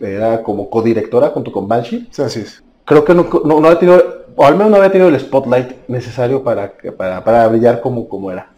era 0.02 0.42
como 0.42 0.70
codirectora 0.70 1.30
junto 1.30 1.52
con 1.52 1.68
Banshee. 1.68 2.08
Sí, 2.10 2.22
así 2.22 2.39
es. 2.42 2.63
Creo 2.86 3.06
que 3.06 3.13
no, 3.13 3.28
no, 3.46 3.58
había 3.58 3.80
tenido, 3.80 4.26
o 4.36 4.46
al 4.46 4.56
menos 4.56 4.72
no 4.72 4.78
había 4.78 4.92
tenido 4.92 5.10
el 5.10 5.20
spotlight 5.20 5.88
necesario 5.88 6.44
para, 6.44 6.74
para, 6.98 7.24
para 7.24 7.48
brillar 7.48 7.80
como, 7.80 8.08
como 8.10 8.32
era. 8.32 8.50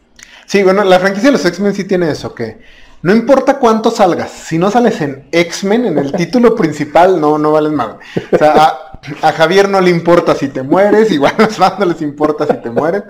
Sí, 0.45 0.63
bueno, 0.63 0.83
la 0.83 0.99
franquicia 0.99 1.29
de 1.29 1.33
los 1.33 1.45
X-Men 1.45 1.73
sí 1.73 1.83
tiene 1.83 2.09
eso, 2.09 2.33
que 2.33 2.59
no 3.01 3.13
importa 3.13 3.59
cuánto 3.59 3.91
salgas, 3.91 4.31
si 4.31 4.57
no 4.57 4.71
sales 4.71 4.99
en 5.01 5.27
X-Men, 5.31 5.85
en 5.85 5.97
el 5.97 6.11
título 6.13 6.55
principal, 6.55 7.19
no, 7.19 7.37
no 7.37 7.51
vales 7.51 7.73
nada. 7.73 7.99
O 8.31 8.37
sea, 8.37 8.53
a, 8.53 8.84
Javier 9.21 9.69
no 9.69 9.81
le 9.81 9.89
importa 9.89 10.35
si 10.35 10.47
te 10.47 10.63
mueres, 10.63 11.11
igual 11.11 11.33
a 11.37 11.43
los 11.43 11.55
fans 11.55 11.79
no 11.79 11.85
les 11.85 12.01
importa 12.01 12.45
si 12.47 12.61
te 12.61 12.69
mueres. 12.69 13.03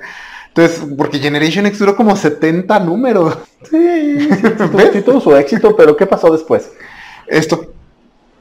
Entonces, 0.48 0.82
porque 0.98 1.20
Generation 1.20 1.66
X 1.66 1.80
duró 1.80 1.96
como 1.96 2.16
70 2.16 2.80
números. 2.80 3.38
Sí, 3.70 4.30
sí, 4.30 5.02
tuvo 5.02 5.20
su 5.20 5.36
éxito, 5.36 5.76
pero 5.76 5.98
¿qué 5.98 6.06
pasó 6.06 6.32
después? 6.32 6.72
Esto. 7.28 7.74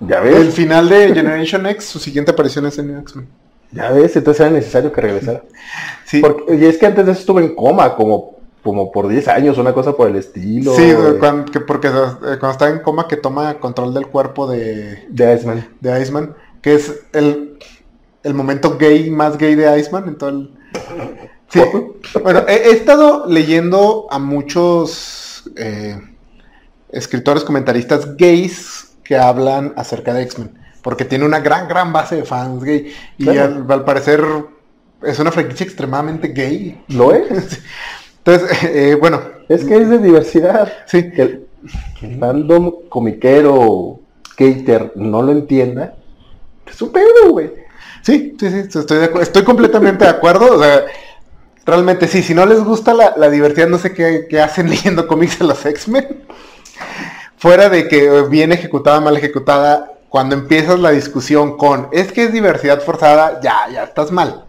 Ya 0.01 0.21
ves. 0.21 0.37
El 0.37 0.53
final 0.53 0.89
de 0.89 1.15
Generation 1.15 1.67
X, 1.67 1.85
su 1.87 1.99
siguiente 1.99 2.31
aparición 2.31 2.67
es 2.67 2.79
en 2.79 2.99
X-Men. 2.99 3.27
Ya 3.73 3.91
ves, 3.91 4.15
entonces 4.15 4.41
era 4.41 4.51
necesario 4.51 4.93
que 4.93 5.01
regresara. 5.01 5.43
Sí. 6.05 6.23
y 6.49 6.65
es 6.65 6.79
que 6.79 6.87
antes 6.87 7.05
de 7.05 7.13
eso 7.13 7.21
estuvo 7.21 7.41
en 7.41 7.57
coma, 7.57 7.97
como, 7.97 8.37
como 8.63 8.93
por 8.93 9.09
10 9.09 9.27
años, 9.29 9.59
una 9.59 9.73
cosa 9.73 9.95
por 9.95 10.09
el 10.09 10.17
estilo. 10.17 10.75
Sí, 10.77 10.93
porque 11.67 11.89
eh, 11.89 12.37
cuando 12.39 12.51
está 12.51 12.69
en 12.69 12.79
coma 12.79 13.09
que 13.09 13.17
toma 13.17 13.55
control 13.55 13.93
del 13.93 14.07
cuerpo 14.07 14.47
de... 14.47 15.07
De 15.09 15.35
Iceman. 15.35 15.69
De 15.81 16.01
Iceman, 16.01 16.37
que 16.65 16.75
es 16.75 17.05
el, 17.13 17.59
el 18.23 18.35
momento 18.35 18.79
gay, 18.79 19.11
más 19.11 19.37
gay 19.37 19.55
de 19.55 19.79
Iceman 19.79 20.09
en 20.09 20.19
todo 20.19 20.31
el 20.31 20.51
Sí. 21.51 21.61
bueno, 22.23 22.45
he, 22.49 22.71
estado 22.71 23.27
leyendo 23.29 24.09
a 24.11 24.19
muchos 24.19 25.45
eh, 25.57 26.01
escritores, 26.91 27.45
comentaristas 27.45 28.17
gays 28.17 28.97
que 29.05 29.17
hablan 29.17 29.73
acerca 29.77 30.13
de 30.15 30.23
X-Men. 30.23 30.59
Porque 30.83 31.05
tiene 31.05 31.25
una 31.25 31.39
gran, 31.39 31.69
gran 31.69 31.93
base 31.93 32.17
de 32.17 32.25
fans 32.25 32.65
gay. 32.65 32.93
Y 33.19 33.29
al, 33.29 33.85
parecer 33.85 34.25
es 35.03 35.19
una 35.21 35.31
franquicia 35.31 35.65
extremadamente 35.65 36.29
gay. 36.29 36.83
¿Lo 36.89 37.15
es? 37.15 37.63
Entonces, 38.25 38.65
eh, 38.65 38.97
bueno. 38.99 39.21
Es 39.49 39.65
que 39.65 39.77
es 39.77 39.89
de 39.89 39.99
diversidad. 39.99 40.73
Sí. 40.87 41.11
Que 41.13 41.23
el, 41.23 41.47
fandom 42.19 42.89
comiquero, 42.89 44.01
skater, 44.33 44.93
no 44.97 45.23
lo 45.23 45.33
entienda. 45.33 45.95
Es 46.67 46.81
un 46.83 46.93
pedo, 46.93 47.31
güey. 47.31 47.53
Sí, 48.03 48.37
sí, 48.39 48.51
sí, 48.51 48.79
estoy, 48.79 49.09
estoy 49.21 49.45
completamente 49.45 50.05
de 50.05 50.11
acuerdo. 50.11 50.57
O 50.57 50.63
sea, 50.63 50.85
realmente 51.65 52.09
sí, 52.09 52.23
si 52.23 52.35
no 52.35 52.47
les 52.47 52.63
gusta 52.63 52.95
la, 52.95 53.31
diversidad, 53.31 53.69
no 53.69 53.79
sé 53.79 53.93
qué, 53.93 54.27
qué 54.29 54.41
hacen 54.41 54.69
leyendo 54.71 55.07
cómics 55.07 55.39
de 55.39 55.47
los 55.47 55.65
X-Men. 55.65 56.25
Fuera 57.37 57.69
de 57.69 57.89
que 57.89 58.23
bien 58.23 58.53
ejecutada, 58.53 59.01
mal 59.01 59.17
ejecutada, 59.17 59.93
cuando 60.09 60.37
empiezas 60.37 60.79
la 60.79 60.91
discusión 60.91 61.57
con 61.57 61.89
es 61.93 62.13
que 62.13 62.25
es 62.25 62.33
diversidad 62.33 62.81
forzada, 62.81 63.41
ya, 63.43 63.69
ya 63.73 63.85
estás 63.85 64.13
mal. 64.13 64.45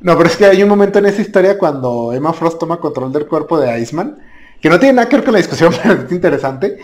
No, 0.00 0.16
pero 0.16 0.28
es 0.28 0.36
que 0.36 0.46
hay 0.46 0.62
un 0.62 0.68
momento 0.68 0.98
en 0.98 1.06
esa 1.06 1.22
historia 1.22 1.58
cuando 1.58 2.12
Emma 2.12 2.32
Frost 2.32 2.58
toma 2.58 2.78
control 2.78 3.12
del 3.12 3.26
cuerpo 3.26 3.58
de 3.58 3.80
Iceman, 3.80 4.18
que 4.60 4.68
no 4.68 4.78
tiene 4.78 4.94
nada 4.94 5.08
que 5.08 5.16
ver 5.16 5.24
con 5.24 5.32
la 5.34 5.38
discusión, 5.38 5.72
pero 5.82 6.02
es 6.02 6.12
interesante. 6.12 6.78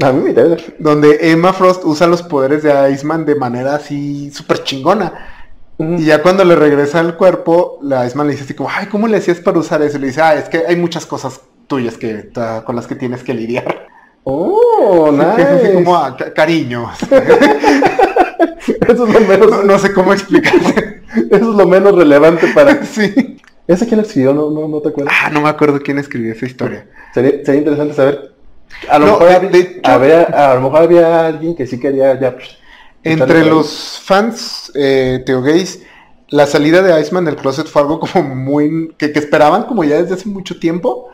A 0.00 0.12
mí 0.12 0.22
me 0.22 0.30
interesa. 0.30 0.72
Donde 0.78 1.30
Emma 1.32 1.52
Frost 1.52 1.84
usa 1.84 2.06
los 2.06 2.22
poderes 2.22 2.62
de 2.62 2.92
Iceman 2.92 3.24
de 3.24 3.34
manera 3.34 3.74
así 3.74 4.30
súper 4.30 4.62
chingona. 4.62 5.12
Y 5.78 6.04
ya 6.04 6.22
cuando 6.22 6.44
le 6.44 6.56
regresa 6.56 7.00
el 7.00 7.14
cuerpo, 7.14 7.78
la 7.82 8.04
Iceman 8.06 8.26
le 8.26 8.32
dice 8.32 8.44
así 8.44 8.54
como, 8.54 8.68
ay, 8.70 8.86
¿cómo 8.86 9.06
le 9.06 9.16
hacías 9.16 9.38
para 9.38 9.58
usar 9.58 9.80
eso? 9.82 9.96
Y 9.96 10.00
le 10.00 10.06
dice, 10.08 10.20
ah, 10.20 10.34
es 10.34 10.48
que 10.48 10.64
hay 10.66 10.76
muchas 10.76 11.06
cosas 11.06 11.40
tuyas 11.68 11.96
que, 11.96 12.30
con 12.64 12.74
las 12.74 12.86
que 12.86 12.96
tienes 12.96 13.22
que 13.22 13.34
lidiar. 13.34 13.86
Oh, 14.24 15.10
nice. 15.12 15.74
como 15.74 15.96
a, 15.96 16.16
cariño. 16.16 16.90
Eso 18.88 19.06
es 19.06 19.14
lo 19.14 19.20
menos. 19.20 19.64
No, 19.64 19.78
sé 19.78 19.92
cómo 19.92 20.12
explicarse. 20.12 21.02
Eso 21.30 21.50
es 21.50 21.56
lo 21.56 21.66
menos 21.66 21.94
relevante 21.94 22.48
para. 22.54 22.84
sí. 22.84 23.36
¿Ese 23.66 23.86
quién 23.86 24.00
escribió? 24.00 24.32
No, 24.32 24.50
no, 24.50 24.66
no 24.66 24.80
te 24.80 24.88
acuerdas. 24.88 25.14
Ah, 25.22 25.30
no 25.30 25.42
me 25.42 25.48
acuerdo 25.48 25.80
quién 25.80 25.98
escribió 25.98 26.32
esa 26.32 26.46
historia. 26.46 26.86
Sería, 27.12 27.44
sería 27.44 27.60
interesante 27.60 27.94
saber. 27.94 28.37
A 28.88 28.98
lo, 28.98 29.06
mejor, 29.06 29.28
había, 29.82 30.22
a 30.22 30.54
lo 30.54 30.60
mejor 30.60 30.82
había 30.82 31.26
alguien 31.26 31.54
que 31.54 31.66
sí 31.66 31.80
quería 31.80 32.18
ya. 32.18 32.34
Pues, 32.34 32.58
Entre 33.02 33.44
los 33.44 34.00
fans 34.04 34.70
eh, 34.74 35.22
teogays, 35.24 35.82
la 36.28 36.46
salida 36.46 36.82
de 36.82 37.00
Iceman 37.00 37.24
del 37.24 37.36
closet 37.36 37.66
fue 37.66 37.82
algo 37.82 38.00
como 38.00 38.34
muy. 38.34 38.94
que, 38.96 39.06
esperaban 39.06 39.64
como 39.64 39.84
ya 39.84 40.00
desde 40.00 40.14
hace 40.14 40.28
mucho 40.28 40.58
tiempo. 40.58 41.10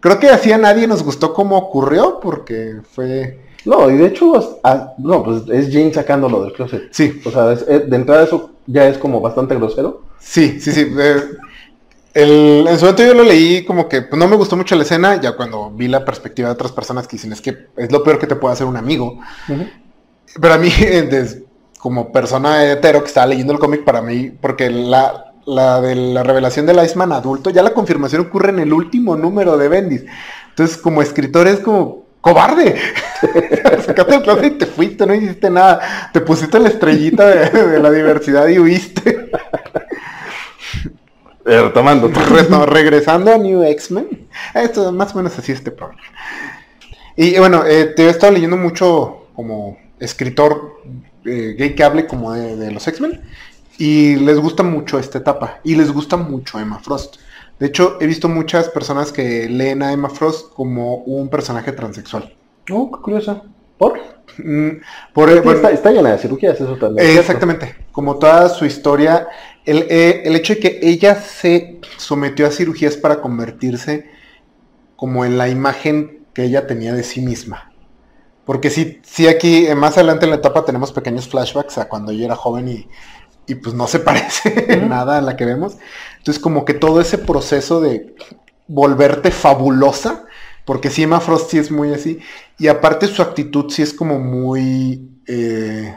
Creo 0.00 0.20
que 0.20 0.28
así 0.28 0.52
a 0.52 0.58
nadie 0.58 0.86
nos 0.86 1.02
gustó 1.02 1.34
cómo 1.34 1.58
ocurrió, 1.58 2.20
porque 2.20 2.76
fue... 2.92 3.40
No, 3.64 3.90
y 3.90 3.96
de 3.96 4.06
hecho, 4.06 4.60
no, 4.98 5.24
pues 5.24 5.42
es 5.50 5.72
Jane 5.72 5.92
sacándolo 5.92 6.44
del 6.44 6.52
closet. 6.52 6.88
Sí. 6.92 7.20
O 7.24 7.30
sea, 7.30 7.52
eh, 7.52 7.84
de 7.86 7.96
entrada 7.96 8.22
eso 8.22 8.52
ya 8.66 8.86
es 8.86 8.96
como 8.96 9.20
bastante 9.20 9.56
grosero. 9.56 10.02
Sí, 10.20 10.60
sí, 10.60 10.72
sí. 10.72 10.86
El, 12.18 12.66
en 12.68 12.78
su 12.78 12.84
momento 12.84 13.04
yo 13.04 13.14
lo 13.14 13.22
leí 13.22 13.64
como 13.64 13.88
que 13.88 14.02
pues, 14.02 14.18
no 14.18 14.26
me 14.26 14.36
gustó 14.36 14.56
mucho 14.56 14.74
la 14.74 14.82
escena, 14.82 15.20
ya 15.20 15.36
cuando 15.36 15.70
vi 15.70 15.86
la 15.86 16.04
perspectiva 16.04 16.48
de 16.48 16.54
otras 16.54 16.72
personas 16.72 17.06
que 17.06 17.16
dicen 17.16 17.32
es 17.32 17.40
que 17.40 17.68
es 17.76 17.92
lo 17.92 18.02
peor 18.02 18.18
que 18.18 18.26
te 18.26 18.34
puede 18.34 18.54
hacer 18.54 18.66
un 18.66 18.76
amigo. 18.76 19.20
Pero 20.40 20.54
a 20.54 20.58
mí, 20.58 20.70
como 21.78 22.10
persona 22.10 22.64
hetero 22.64 23.02
que 23.02 23.08
estaba 23.08 23.26
leyendo 23.26 23.52
el 23.52 23.58
cómic, 23.58 23.84
para 23.84 24.02
mí, 24.02 24.30
porque 24.30 24.68
la, 24.68 25.32
la 25.46 25.80
de 25.80 25.94
la 25.94 26.22
revelación 26.24 26.66
del 26.66 26.84
Iceman 26.84 27.12
adulto, 27.12 27.50
ya 27.50 27.62
la 27.62 27.72
confirmación 27.72 28.22
ocurre 28.22 28.50
en 28.50 28.58
el 28.58 28.72
último 28.72 29.16
número 29.16 29.56
de 29.56 29.68
Bendis. 29.68 30.04
Entonces, 30.50 30.76
como 30.76 31.02
escritor 31.02 31.46
es 31.46 31.60
como 31.60 32.08
cobarde. 32.20 32.76
Sacaste 33.86 34.14
el 34.14 34.22
clase 34.22 34.46
y 34.46 34.50
te 34.50 34.66
fuiste, 34.66 35.06
no 35.06 35.14
hiciste 35.14 35.50
nada. 35.50 36.10
Te 36.12 36.20
pusiste 36.20 36.58
la 36.58 36.68
estrellita 36.68 37.26
de, 37.26 37.78
la 37.78 37.90
diversidad 37.90 38.48
y 38.48 38.58
huiste. 38.58 39.30
Eh, 41.48 41.62
retomando. 41.62 42.08
regresando 42.66 43.32
a 43.32 43.38
New 43.38 43.62
X-Men. 43.62 44.28
Esto 44.54 44.92
más 44.92 45.14
o 45.14 45.16
menos 45.16 45.38
así 45.38 45.52
este 45.52 45.70
programa. 45.70 46.02
Y 47.16 47.38
bueno, 47.38 47.64
eh, 47.64 47.86
te 47.96 48.04
he 48.04 48.10
estado 48.10 48.32
leyendo 48.32 48.58
mucho 48.58 49.28
como 49.34 49.78
escritor 49.98 50.80
eh, 51.24 51.54
gay 51.58 51.74
que 51.74 51.82
hable 51.82 52.06
como 52.06 52.32
de 52.32 52.70
los 52.70 52.86
X-Men. 52.86 53.22
Y 53.78 54.16
les 54.16 54.38
gusta 54.38 54.62
mucho 54.62 54.98
esta 54.98 55.18
etapa. 55.18 55.60
Y 55.64 55.74
les 55.74 55.90
gusta 55.90 56.18
mucho 56.18 56.60
Emma 56.60 56.80
Frost. 56.80 57.16
De 57.58 57.66
hecho, 57.66 57.96
he 58.00 58.06
visto 58.06 58.28
muchas 58.28 58.68
personas 58.68 59.10
que 59.10 59.48
leen 59.48 59.82
a 59.82 59.92
Emma 59.92 60.10
Frost 60.10 60.52
como 60.52 60.96
un 60.96 61.28
personaje 61.28 61.72
transexual. 61.72 62.34
Oh, 62.70 62.90
qué 62.90 63.00
curioso. 63.00 63.42
¿Por? 63.78 63.98
Mm, 64.38 64.80
por 65.12 65.30
está, 65.30 65.90
llena 65.90 66.12
de 66.12 66.18
cirugías, 66.18 66.60
eso 66.60 66.76
también. 66.76 67.18
exactamente. 67.18 67.74
Como 67.90 68.18
toda 68.18 68.48
su 68.48 68.64
historia, 68.64 69.28
el, 69.70 69.86
eh, 69.90 70.22
el, 70.24 70.36
hecho 70.36 70.54
de 70.54 70.60
que 70.60 70.80
ella 70.82 71.14
se 71.16 71.80
sometió 71.96 72.46
a 72.46 72.50
cirugías 72.50 72.96
para 72.96 73.20
convertirse 73.20 74.10
como 74.96 75.24
en 75.24 75.38
la 75.38 75.48
imagen 75.48 76.26
que 76.34 76.44
ella 76.44 76.66
tenía 76.66 76.94
de 76.94 77.02
sí 77.02 77.20
misma. 77.20 77.72
Porque 78.44 78.70
sí, 78.70 79.00
sí 79.02 79.28
aquí, 79.28 79.66
eh, 79.66 79.74
más 79.74 79.96
adelante 79.96 80.24
en 80.24 80.30
la 80.30 80.36
etapa 80.36 80.64
tenemos 80.64 80.92
pequeños 80.92 81.28
flashbacks 81.28 81.78
a 81.78 81.88
cuando 81.88 82.12
ella 82.12 82.26
era 82.26 82.36
joven 82.36 82.68
y 82.68 82.88
y 83.48 83.56
pues 83.56 83.74
no 83.74 83.88
se 83.88 83.98
parece 83.98 84.76
nada 84.86 85.18
a 85.18 85.22
la 85.22 85.36
que 85.36 85.44
vemos. 85.44 85.78
Entonces 86.18 86.40
como 86.40 86.64
que 86.64 86.74
todo 86.74 87.00
ese 87.00 87.18
proceso 87.18 87.80
de 87.80 88.14
volverte 88.68 89.32
fabulosa, 89.32 90.26
porque 90.64 90.90
sí, 90.90 91.02
Emma 91.02 91.20
Frost 91.20 91.50
sí 91.50 91.58
es 91.58 91.72
muy 91.72 91.92
así, 91.92 92.20
y 92.58 92.68
aparte 92.68 93.06
su 93.08 93.22
actitud 93.22 93.70
sí 93.70 93.82
es 93.82 93.94
como 93.94 94.20
muy, 94.20 95.08
eh, 95.26 95.96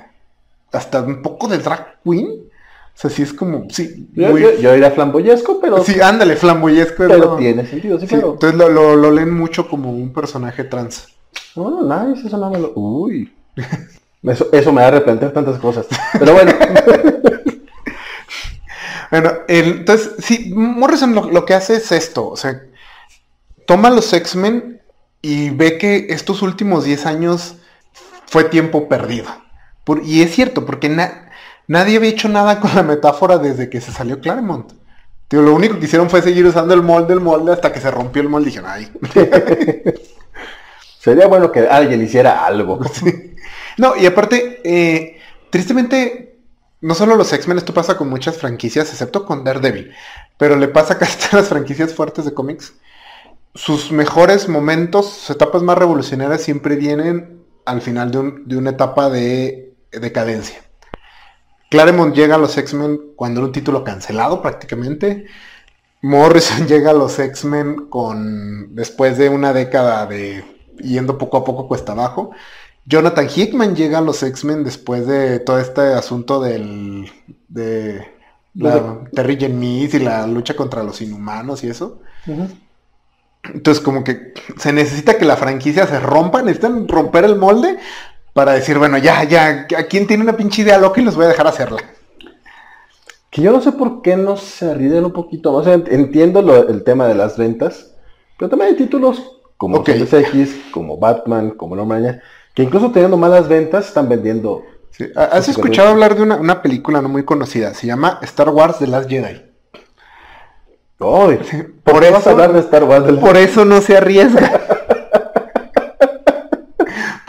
hasta 0.72 1.02
un 1.02 1.22
poco 1.22 1.48
de 1.48 1.60
drag 1.60 2.00
queen. 2.04 2.50
O 2.94 3.00
sea, 3.02 3.10
sí 3.10 3.24
es 3.24 3.34
como, 3.34 3.68
sí. 3.70 4.10
Yo, 4.14 4.38
yo, 4.38 4.92
flamboyesco, 4.92 5.60
pero... 5.60 5.84
Sí, 5.84 6.00
ándale, 6.00 6.36
flamboyesco. 6.36 6.98
Pero 6.98 7.36
tiene 7.36 7.66
sentido, 7.66 8.00
sí, 8.00 8.06
claro. 8.06 8.34
Entonces 8.34 8.58
lo, 8.58 9.12
leen 9.12 9.34
mucho 9.34 9.68
como 9.68 9.92
un 9.92 10.14
personaje 10.14 10.64
trans. 10.64 11.08
Oh, 11.56 11.82
nice, 11.82 12.28
eso 12.28 12.38
no 12.38 12.50
me 12.50 12.60
lo... 12.60 12.74
Uy. 12.76 13.34
Eso, 14.24 14.50
eso 14.52 14.72
me 14.72 14.82
da 14.82 14.86
a 14.86 14.90
arrepentir 14.90 15.34
tantas 15.34 15.58
cosas. 15.58 15.88
Pero 16.20 16.34
bueno. 16.34 16.52
Bueno, 19.12 19.34
entonces, 19.50 20.14
sí, 20.20 20.54
Morrison 20.56 21.14
lo, 21.14 21.46
que 21.46 21.54
hace 21.54 21.76
es 21.76 21.92
esto, 21.92 22.30
o 22.30 22.38
sea, 22.38 22.64
toma 23.68 23.90
los 23.90 24.14
X-Men 24.14 24.82
y 25.22 25.50
ve 25.50 25.78
que 25.78 26.08
estos 26.10 26.42
últimos 26.42 26.86
10 26.86 27.06
años 27.06 27.58
fue 28.26 28.46
tiempo 28.46 28.88
perdido. 28.88 29.28
y 30.06 30.22
es 30.22 30.34
cierto, 30.34 30.66
porque 30.66 30.88
nadie 31.72 31.96
había 31.96 32.10
hecho 32.10 32.28
nada 32.28 32.60
con 32.60 32.76
la 32.76 32.84
metáfora 32.84 33.38
desde 33.38 33.70
que 33.70 33.80
se 33.80 33.94
salió 33.94 34.20
Claremont. 34.20 34.74
lo 35.30 35.56
único 35.56 35.80
que 35.80 35.86
hicieron 35.86 36.10
fue 36.10 36.22
seguir 36.22 36.46
usando 36.46 36.74
el 36.74 36.82
molde, 36.82 37.14
el 37.14 37.22
molde, 37.22 37.54
hasta 37.54 37.72
que 37.72 37.80
se 37.80 37.90
rompió 37.90 38.22
el 38.22 38.28
molde 38.28 38.50
y 38.50 38.52
dijeron, 38.52 38.70
ay. 38.70 38.92
Sería 41.00 41.28
bueno 41.28 41.50
que 41.50 41.62
alguien 41.62 42.04
hiciera 42.04 42.46
algo. 42.46 42.80
No, 43.78 43.96
y 43.96 44.06
aparte, 44.06 44.60
eh, 44.66 45.18
tristemente, 45.50 46.36
no 46.82 46.94
solo 46.94 47.16
los 47.16 47.32
X-Men, 47.32 47.58
esto 47.58 47.74
pasa 47.74 47.96
con 47.96 48.10
muchas 48.10 48.38
franquicias, 48.38 48.90
excepto 48.92 49.26
con 49.26 49.46
Daredevil, 49.46 49.94
pero 50.38 50.58
le 50.58 50.68
pasa 50.68 50.98
casi 51.00 51.18
a 51.32 51.38
las 51.38 51.48
franquicias 51.48 51.94
fuertes 51.94 52.26
de 52.26 52.34
cómics. 52.34 52.74
Sus 53.56 53.94
mejores 53.94 54.50
momentos, 54.50 55.10
sus 55.10 55.30
etapas 55.38 55.64
más 55.64 55.78
revolucionarias 55.78 56.42
siempre 56.42 56.76
vienen 56.76 57.46
al 57.66 57.82
final 57.82 58.12
de, 58.12 58.58
una 58.58 58.72
etapa 58.72 59.10
de 59.10 59.74
decadencia. 59.94 60.62
Claremont 61.72 62.14
llega 62.14 62.36
a 62.36 62.38
los 62.38 62.58
X-Men 62.58 63.14
cuando 63.16 63.40
era 63.40 63.48
un 63.48 63.54
título 63.54 63.86
cancelado 63.86 64.42
prácticamente. 64.42 65.26
Morrison 66.02 66.68
llega 66.68 66.92
a 66.92 66.94
los 66.94 67.18
X-Men 67.18 67.88
con 67.88 68.76
después 68.76 69.18
de 69.18 69.30
una 69.30 69.54
década 69.54 70.06
de 70.06 70.44
yendo 70.80 71.18
poco 71.18 71.38
a 71.38 71.46
poco 71.46 71.70
cuesta 71.70 71.94
abajo. 71.94 72.32
Jonathan 72.86 73.30
Hickman 73.34 73.74
llega 73.74 74.00
a 74.00 74.02
los 74.02 74.22
X-Men 74.22 74.66
después 74.66 75.08
de 75.08 75.40
todo 75.40 75.60
este 75.60 75.94
asunto 75.94 76.42
del 76.42 77.10
de 77.48 78.06
la 78.54 79.06
Terry 79.14 79.38
y 79.42 80.00
la 80.00 80.28
lucha 80.28 80.58
contra 80.58 80.84
los 80.84 81.02
inhumanos 81.02 81.64
y 81.64 81.70
eso. 81.70 82.02
Entonces 83.44 83.82
como 83.82 84.04
que 84.04 84.34
se 84.58 84.74
necesita 84.74 85.18
que 85.18 85.24
la 85.24 85.38
franquicia 85.38 85.88
se 85.88 86.02
rompa, 86.02 86.42
necesitan 86.42 86.90
romper 86.90 87.24
el 87.24 87.38
molde 87.38 87.80
para 88.34 88.54
decir, 88.54 88.78
bueno, 88.78 88.98
ya, 88.98 89.24
ya, 89.24 89.68
¿a 89.78 89.84
quién 89.84 90.08
tiene 90.08 90.24
una 90.24 90.38
pinche 90.38 90.62
idea 90.62 90.78
loca 90.78 91.02
y 91.02 91.04
los 91.04 91.16
voy 91.16 91.26
a 91.26 91.30
dejar 91.30 91.48
hacerla? 91.48 91.80
Que 93.30 93.42
yo 93.42 93.52
no 93.52 93.62
sé 93.62 93.72
por 93.72 94.02
qué 94.02 94.18
no 94.18 94.38
se 94.38 94.70
arriden 94.70 95.06
un 95.06 95.14
poquito 95.14 95.54
más. 95.54 95.68
entiendo 95.68 96.68
el 96.68 96.84
tema 96.84 97.08
de 97.08 97.16
las 97.16 97.38
ventas, 97.38 97.96
pero 98.38 98.50
también 98.50 98.72
hay 98.72 98.78
títulos 98.78 99.40
como 99.58 99.78
okay. 99.78 100.02
X, 100.02 100.60
como 100.72 100.98
Batman, 100.98 101.52
como 101.52 101.76
No 101.76 101.86
Mañana 101.86 102.22
que 102.54 102.64
incluso 102.64 102.92
teniendo 102.92 103.18
malas 103.18 103.48
ventas 103.48 103.88
están 103.88 104.10
vendiendo. 104.10 104.64
¿Has 105.16 105.48
escuchado 105.48 105.90
hablar 105.90 106.16
de 106.16 106.24
una, 106.24 106.62
película 106.62 107.02
no 107.02 107.10
muy 107.10 107.24
conocida? 107.24 107.74
Se 107.74 107.88
llama 107.88 108.20
Star 108.24 108.50
Wars 108.50 108.80
The 108.80 108.88
Last 108.88 109.10
Jedi. 109.10 109.42
por, 110.98 111.34
eso, 111.34 112.14
vas 112.14 112.28
a 112.28 112.32
hablar 112.32 112.54
de 112.54 112.60
Star 112.60 112.84
Wars. 112.84 113.06
Por 113.20 113.38
eso 113.38 113.66
no 113.66 113.82
se 113.82 113.98
arriesga. 113.98 114.62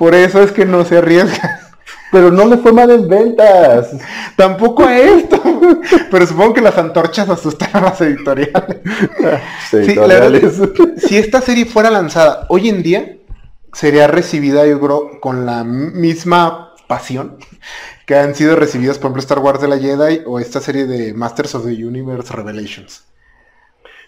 por 0.02 0.16
eso 0.16 0.42
es 0.42 0.50
que 0.50 0.64
no 0.64 0.84
se 0.84 0.98
arriesga. 0.98 1.60
Pero 2.10 2.32
no 2.32 2.46
le 2.46 2.56
fue 2.56 2.72
mal 2.72 2.90
en 2.90 3.06
ventas. 3.06 3.92
Tampoco 4.34 4.82
a 4.82 4.98
esto. 4.98 5.40
Pero 6.10 6.26
supongo 6.26 6.54
que 6.54 6.60
las 6.60 6.76
antorchas 6.76 7.28
asustaron 7.28 7.84
a 7.84 7.90
las 7.90 8.00
editoriales. 8.00 8.80
si 10.96 11.16
esta 11.16 11.40
serie 11.40 11.66
fuera 11.66 11.88
lanzada 11.88 12.46
hoy 12.48 12.68
en 12.68 12.82
día, 12.82 13.16
sería 13.72 14.08
recibida, 14.08 14.66
yo 14.66 14.80
creo, 14.80 15.20
con 15.20 15.46
la 15.46 15.62
misma 15.62 16.74
pasión 16.88 17.36
que 18.04 18.16
han 18.16 18.34
sido 18.34 18.56
recibidas, 18.56 18.98
por 18.98 19.06
ejemplo, 19.06 19.20
Star 19.20 19.38
Wars 19.38 19.60
de 19.60 19.68
la 19.68 19.78
Jedi 19.78 20.22
o 20.26 20.40
esta 20.40 20.60
serie 20.60 20.86
de 20.86 21.14
Masters 21.14 21.54
of 21.54 21.64
the 21.64 21.86
Universe 21.86 22.32
Revelations. 22.32 23.04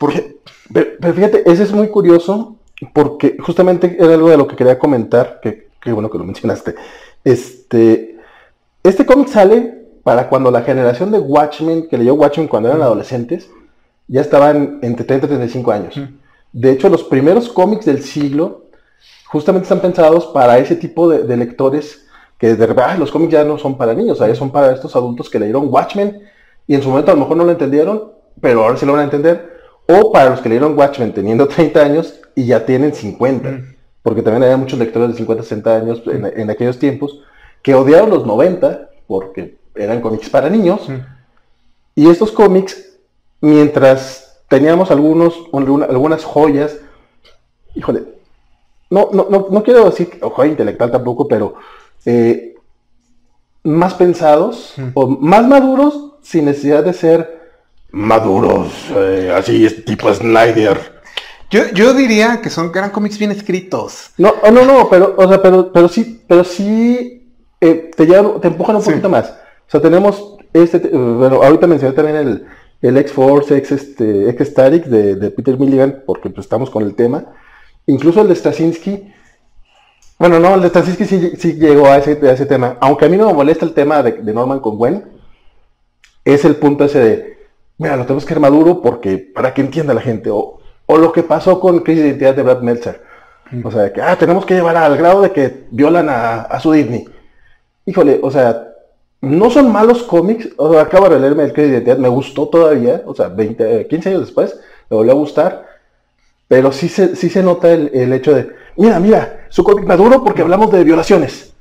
Porque... 0.00 0.40
Pero, 0.72 1.14
fíjate, 1.14 1.48
ese 1.48 1.62
es 1.62 1.70
muy 1.70 1.86
curioso 1.86 2.56
porque 2.92 3.36
justamente 3.38 3.96
era 3.96 4.14
algo 4.14 4.28
de 4.28 4.36
lo 4.36 4.48
que 4.48 4.56
quería 4.56 4.76
comentar, 4.76 5.38
que, 5.40 5.63
que 5.84 5.92
bueno 5.92 6.10
que 6.10 6.18
lo 6.18 6.24
mencionaste. 6.32 6.74
Este, 7.22 8.18
este 8.82 9.06
cómic 9.06 9.28
sale 9.28 9.84
para 10.02 10.28
cuando 10.28 10.50
la 10.50 10.62
generación 10.62 11.10
de 11.10 11.18
Watchmen, 11.18 11.88
que 11.88 11.98
leyó 11.98 12.14
Watchmen 12.14 12.48
cuando 12.48 12.68
eran 12.68 12.82
adolescentes, 12.82 13.48
ya 14.08 14.20
estaban 14.20 14.80
entre 14.82 15.04
30 15.04 15.26
y 15.26 15.28
35 15.28 15.72
años. 15.72 16.00
De 16.52 16.70
hecho, 16.70 16.88
los 16.88 17.04
primeros 17.04 17.48
cómics 17.48 17.86
del 17.86 18.02
siglo 18.02 18.66
justamente 19.26 19.64
están 19.64 19.80
pensados 19.80 20.26
para 20.26 20.58
ese 20.58 20.76
tipo 20.76 21.08
de, 21.08 21.36
lectores 21.36 22.06
que 22.38 22.48
de 22.48 22.54
verdad 22.54 22.98
los 22.98 23.10
cómics 23.10 23.32
ya 23.32 23.44
no 23.44 23.58
son 23.58 23.76
para 23.76 23.94
niños, 23.94 24.18
ya 24.18 24.34
son 24.34 24.50
para 24.50 24.72
estos 24.72 24.94
adultos 24.94 25.30
que 25.30 25.38
leyeron 25.38 25.68
Watchmen 25.72 26.20
y 26.66 26.74
en 26.74 26.82
su 26.82 26.90
momento 26.90 27.10
a 27.10 27.14
lo 27.14 27.20
mejor 27.20 27.36
no 27.38 27.44
lo 27.44 27.52
entendieron, 27.52 28.12
pero 28.40 28.62
ahora 28.62 28.76
sí 28.76 28.84
lo 28.84 28.92
van 28.92 29.02
a 29.02 29.04
entender. 29.04 29.54
O 29.88 30.12
para 30.12 30.30
los 30.30 30.40
que 30.40 30.48
leyeron 30.48 30.78
Watchmen 30.78 31.12
teniendo 31.12 31.48
30 31.48 31.80
años 31.80 32.20
y 32.34 32.46
ya 32.46 32.64
tienen 32.66 32.94
50 32.94 33.73
porque 34.04 34.20
también 34.20 34.42
había 34.42 34.58
muchos 34.58 34.78
lectores 34.78 35.12
de 35.12 35.16
50, 35.16 35.42
60 35.42 35.76
años 35.76 36.02
en, 36.06 36.50
aquellos 36.50 36.78
tiempos 36.78 37.20
que 37.62 37.74
odiaron 37.74 38.10
los 38.10 38.26
90 38.26 38.90
porque 39.06 39.56
eran 39.74 40.02
cómics 40.02 40.28
para 40.28 40.50
niños. 40.50 40.82
Y 41.94 42.10
estos 42.10 42.30
cómics, 42.30 42.98
mientras 43.40 44.42
teníamos 44.46 44.90
algunos, 44.90 45.34
algunas 45.54 46.22
joyas, 46.22 46.76
híjole, 47.74 48.04
no, 48.90 49.08
no, 49.10 49.26
no, 49.50 49.62
quiero 49.62 49.86
decir 49.86 50.20
joya 50.20 50.50
intelectual 50.50 50.90
tampoco, 50.90 51.26
pero 51.26 51.54
eh, 52.04 52.56
más 53.62 53.94
pensados 53.94 54.74
o 54.92 55.08
más 55.08 55.48
maduros 55.48 56.12
sin 56.20 56.44
necesidad 56.44 56.84
de 56.84 56.92
ser 56.92 57.40
maduros, 57.90 58.70
eh, 58.94 59.32
así 59.34 59.66
tipo 59.82 60.12
Snyder 60.12 60.93
yo, 61.50 61.94
diría 61.94 62.40
que 62.42 62.50
son 62.50 62.70
eran 62.74 62.90
cómics 62.90 63.18
bien 63.18 63.30
escritos. 63.30 64.10
No, 64.18 64.34
oh, 64.42 64.50
no, 64.50 64.64
no, 64.64 64.88
pero, 64.88 65.14
o 65.16 65.28
sea, 65.28 65.40
pero, 65.40 65.72
pero 65.72 65.88
sí, 65.88 66.22
pero 66.26 66.44
sí 66.44 67.32
eh, 67.60 67.90
te, 67.96 68.06
te 68.06 68.48
empujan 68.48 68.76
un 68.76 68.82
poquito 68.82 69.08
más. 69.08 69.30
O 69.66 69.70
sea, 69.70 69.80
tenemos 69.80 70.34
este, 70.54 70.78
bueno, 70.78 71.42
ahorita 71.42 71.66
mencioné 71.66 71.94
también 71.94 72.16
el, 72.16 72.46
el 72.80 72.96
X-Force, 72.96 73.56
X, 73.58 73.72
este, 73.72 74.30
X 74.30 74.48
Static 74.48 74.84
de, 74.84 75.30
Peter 75.32 75.58
Milligan, 75.58 76.04
porque 76.06 76.30
pues, 76.30 76.46
estamos 76.46 76.70
con 76.70 76.84
el 76.84 76.94
tema. 76.94 77.26
Incluso 77.86 78.22
el 78.22 78.28
de 78.28 78.36
Straczynski. 78.36 79.12
Bueno, 80.16 80.38
no, 80.38 80.54
el 80.54 80.62
de 80.62 80.68
Straczynski 80.68 81.04
sí, 81.36 81.54
llegó 81.54 81.86
a 81.88 81.98
ese, 81.98 82.18
a 82.22 82.32
ese, 82.32 82.46
tema. 82.46 82.78
Aunque 82.80 83.04
a 83.04 83.08
mí 83.08 83.16
no 83.16 83.26
me 83.26 83.34
molesta 83.34 83.64
el 83.64 83.74
tema 83.74 84.00
de, 84.02 84.32
Norman 84.32 84.60
con 84.60 84.78
Gwen, 84.78 85.04
es 86.24 86.44
el 86.44 86.54
punto 86.54 86.84
ese 86.84 86.98
de, 87.00 87.38
mira, 87.76 87.96
lo 87.96 88.04
tenemos 88.04 88.24
que 88.24 88.32
armaduro 88.32 88.80
porque 88.80 89.18
para 89.18 89.52
que 89.52 89.60
entienda 89.60 89.92
la 89.92 90.00
gente. 90.00 90.30
O, 90.30 90.60
o 90.86 90.98
lo 90.98 91.12
que 91.12 91.22
pasó 91.22 91.60
con 91.60 91.80
Crisis 91.80 92.02
de 92.02 92.08
Identidad 92.10 92.34
de 92.34 92.42
Brad 92.42 92.62
Meltzer. 92.62 93.02
O 93.62 93.70
sea, 93.70 93.92
que 93.92 94.02
ah, 94.02 94.16
tenemos 94.16 94.44
que 94.44 94.54
llevar 94.54 94.76
al 94.76 94.96
grado 94.96 95.22
de 95.22 95.30
que 95.30 95.66
violan 95.70 96.08
a, 96.08 96.58
su 96.60 96.72
Disney. 96.72 97.04
Híjole, 97.86 98.18
o 98.22 98.30
sea, 98.30 98.68
no 99.20 99.50
son 99.50 99.70
malos 99.70 100.02
cómics. 100.02 100.48
O 100.56 100.72
sea, 100.72 100.82
acabo 100.82 101.08
de 101.08 101.20
leerme 101.20 101.44
el 101.44 101.52
Crisis 101.52 101.70
de 101.70 101.76
Identidad, 101.76 101.98
me 101.98 102.08
gustó 102.08 102.48
todavía. 102.48 103.02
O 103.06 103.14
sea, 103.14 103.28
20, 103.28 103.86
15 103.86 104.08
años 104.08 104.22
después, 104.22 104.58
me 104.90 104.96
volvió 104.96 105.12
a 105.12 105.16
gustar. 105.16 105.66
Pero 106.48 106.72
sí 106.72 106.88
se, 106.88 107.16
sí 107.16 107.28
se 107.28 107.42
nota 107.42 107.70
el, 107.72 108.12
hecho 108.12 108.34
de, 108.34 108.50
mira, 108.76 109.00
mira, 109.00 109.46
su 109.48 109.64
cómic 109.64 109.86
maduro 109.86 110.22
porque 110.24 110.42
hablamos 110.42 110.70
de 110.72 110.84
violaciones. 110.84 111.54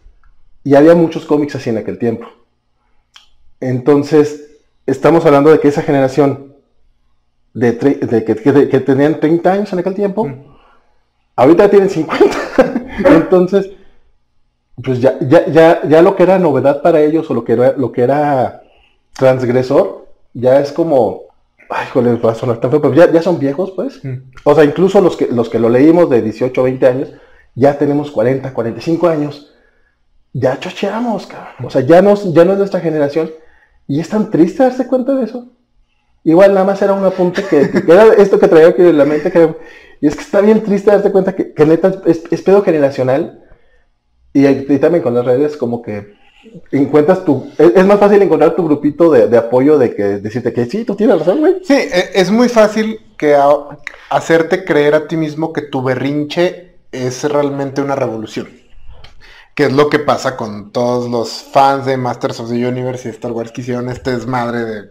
Y 0.63 0.76
había 0.76 0.95
muchos 0.95 1.26
cómics 1.26 1.55
así 1.55 1.69
en 1.69 1.78
aquel 1.78 1.97
tiempo. 1.97 2.28
Entonces, 3.59 4.59
estamos 4.86 5.26
hablando 5.26 5.51
de 5.51 5.59
que 5.59 5.67
esa 5.67 5.82
generación 5.82 6.53
de, 7.54 7.78
que, 8.26 8.80
tenían 8.80 9.20
30 9.20 9.51
años 9.51 9.74
en 9.74 9.80
aquel 9.80 9.93
tiempo, 9.93 10.26
mm. 10.26 10.43
ahorita 11.36 11.70
tienen 11.70 11.89
50. 11.89 12.38
Entonces, 13.06 13.72
pues 14.84 14.99
ya, 14.99 15.18
ya, 15.20 15.82
ya, 15.84 16.01
lo 16.01 16.16
que 16.16 16.24
era 16.24 16.39
novedad 16.39 16.82
para 16.82 17.01
ellos 17.01 17.30
o 17.30 17.34
lo 17.34 17.43
que 17.43 17.54
era, 17.54 17.74
lo 17.74 17.91
que 17.91 18.01
era 18.01 18.64
transgresor, 19.14 20.08
ya 20.34 20.60
es 20.60 20.72
como, 20.72 21.24
ay, 21.70 21.88
joder, 21.93 22.26
va 22.26 22.32
a 22.32 22.36
sonar 22.36 22.58
tan 22.58 22.72
feo, 22.72 22.82
pero 22.82 22.93
ya, 22.93 23.22
son 23.22 23.39
viejos, 23.39 23.72
pues. 23.72 24.04
Mm. 24.04 24.32
O 24.43 24.56
sea, 24.56 24.64
incluso 24.64 24.99
los 24.99 25.16
que, 25.16 25.28
los 25.28 25.49
que 25.49 25.60
lo 25.60 25.70
leímos 25.70 26.10
de 26.10 26.22
18 26.22 26.60
o 26.60 26.64
20 26.64 26.88
años, 26.88 27.14
ya 27.56 27.78
tenemos 27.78 28.10
40, 28.10 28.51
45 28.51 29.08
años. 29.08 29.54
Ya 30.34 30.60
chocheamos, 30.60 31.28
cabrón. 31.28 31.66
O 31.66 31.70
sea, 31.70 31.82
ya, 31.82 32.01
nos, 32.01 32.34
ya 32.34 32.43
no 32.43 32.54
es 32.54 32.58
nuestra 32.58 32.80
generación. 32.80 33.30
Y 33.88 33.99
es 33.99 34.10
tan 34.10 34.32
triste 34.32 34.64
darse 34.64 34.88
cuenta 34.88 35.14
de 35.14 35.26
eso. 35.26 35.51
Igual 36.24 36.53
nada 36.53 36.65
más 36.65 36.82
era 36.82 36.93
un 36.93 37.03
apunte 37.03 37.43
que, 37.43 37.69
era 37.88 38.13
esto 38.13 38.39
que 38.39 38.47
traía 38.47 38.69
aquí 38.69 38.82
en 38.82 38.97
la 38.97 39.05
mente, 39.05 39.32
y 39.99 40.07
es 40.07 40.15
que 40.15 40.21
está 40.21 40.41
bien 40.41 40.63
triste 40.63 40.91
darte 40.91 41.11
cuenta 41.11 41.36
que, 41.36 41.65
neta 41.65 42.01
es, 42.05 42.41
pedo 42.41 42.63
generacional, 42.63 43.43
y, 44.34 44.45
también 44.80 45.03
con 45.03 45.13
las 45.13 45.26
redes 45.26 45.57
como 45.57 45.82
que 45.82 46.15
encuentras 46.71 47.24
tu, 47.24 47.49
es, 47.57 47.86
más 47.86 47.99
fácil 47.99 48.21
encontrar 48.21 48.55
tu 48.55 48.65
grupito 48.65 49.11
de, 49.11 49.38
apoyo 49.38 49.78
de 49.78 49.95
que 49.95 50.03
decirte 50.03 50.53
que 50.53 50.65
sí, 50.65 50.86
tú 50.86 50.95
tienes 50.95 51.19
razón, 51.19 51.39
güey. 51.39 51.55
Sí, 51.63 51.74
e, 51.74 52.11
es 52.15 52.32
muy 52.32 52.47
fácil 52.49 52.99
que 53.17 53.38
hacerte 54.09 54.63
creer 54.63 54.95
a 54.95 55.07
ti 55.07 55.17
mismo 55.17 55.51
que 55.51 55.61
tu 55.61 55.84
berrinche 55.84 56.78
es 56.91 57.24
realmente 57.24 57.82
una 57.82 57.95
revolución. 57.95 58.47
Que 59.55 59.65
es 59.65 59.74
lo 59.74 59.89
que 59.89 59.99
pasa 59.99 60.36
con 60.36 60.71
todos 60.71 61.09
los 61.09 61.30
fans 61.30 61.86
de 61.86 61.95
Masters 61.95 62.39
of 62.39 62.49
the 62.49 62.65
Universe 62.65 63.07
y 63.07 63.11
Star 63.11 63.32
Wars 63.32 63.51
que 63.51 63.61
hicieron 63.61 63.89
este 63.89 64.11
desmadre 64.11 64.65
de 64.65 64.89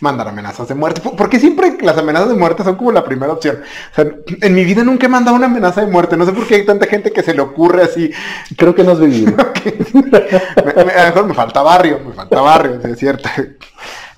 mandar 0.00 0.28
amenazas 0.28 0.68
de 0.68 0.74
muerte. 0.74 1.00
Porque 1.16 1.40
siempre 1.40 1.76
las 1.80 1.96
amenazas 1.98 2.28
de 2.28 2.34
muerte 2.34 2.64
son 2.64 2.76
como 2.76 2.92
la 2.92 3.04
primera 3.04 3.32
opción. 3.32 3.60
O 3.92 3.94
sea, 3.94 4.06
en 4.40 4.54
mi 4.54 4.64
vida 4.64 4.84
nunca 4.84 5.06
he 5.06 5.08
mandado 5.08 5.36
una 5.36 5.46
amenaza 5.46 5.80
de 5.80 5.86
muerte. 5.90 6.16
No 6.16 6.26
sé 6.26 6.32
por 6.32 6.46
qué 6.46 6.56
hay 6.56 6.66
tanta 6.66 6.86
gente 6.86 7.12
que 7.12 7.22
se 7.22 7.34
le 7.34 7.40
ocurre 7.40 7.82
así. 7.82 8.10
Creo 8.56 8.74
que 8.74 8.84
no 8.84 8.92
has 8.92 9.00
vivido. 9.00 9.34
a 9.36 10.74
lo 10.74 10.84
mejor 10.86 11.26
me 11.26 11.34
falta 11.34 11.62
barrio, 11.62 12.00
me 12.06 12.12
falta 12.12 12.40
barrio, 12.40 12.80
es 12.84 12.98
cierto. 12.98 13.28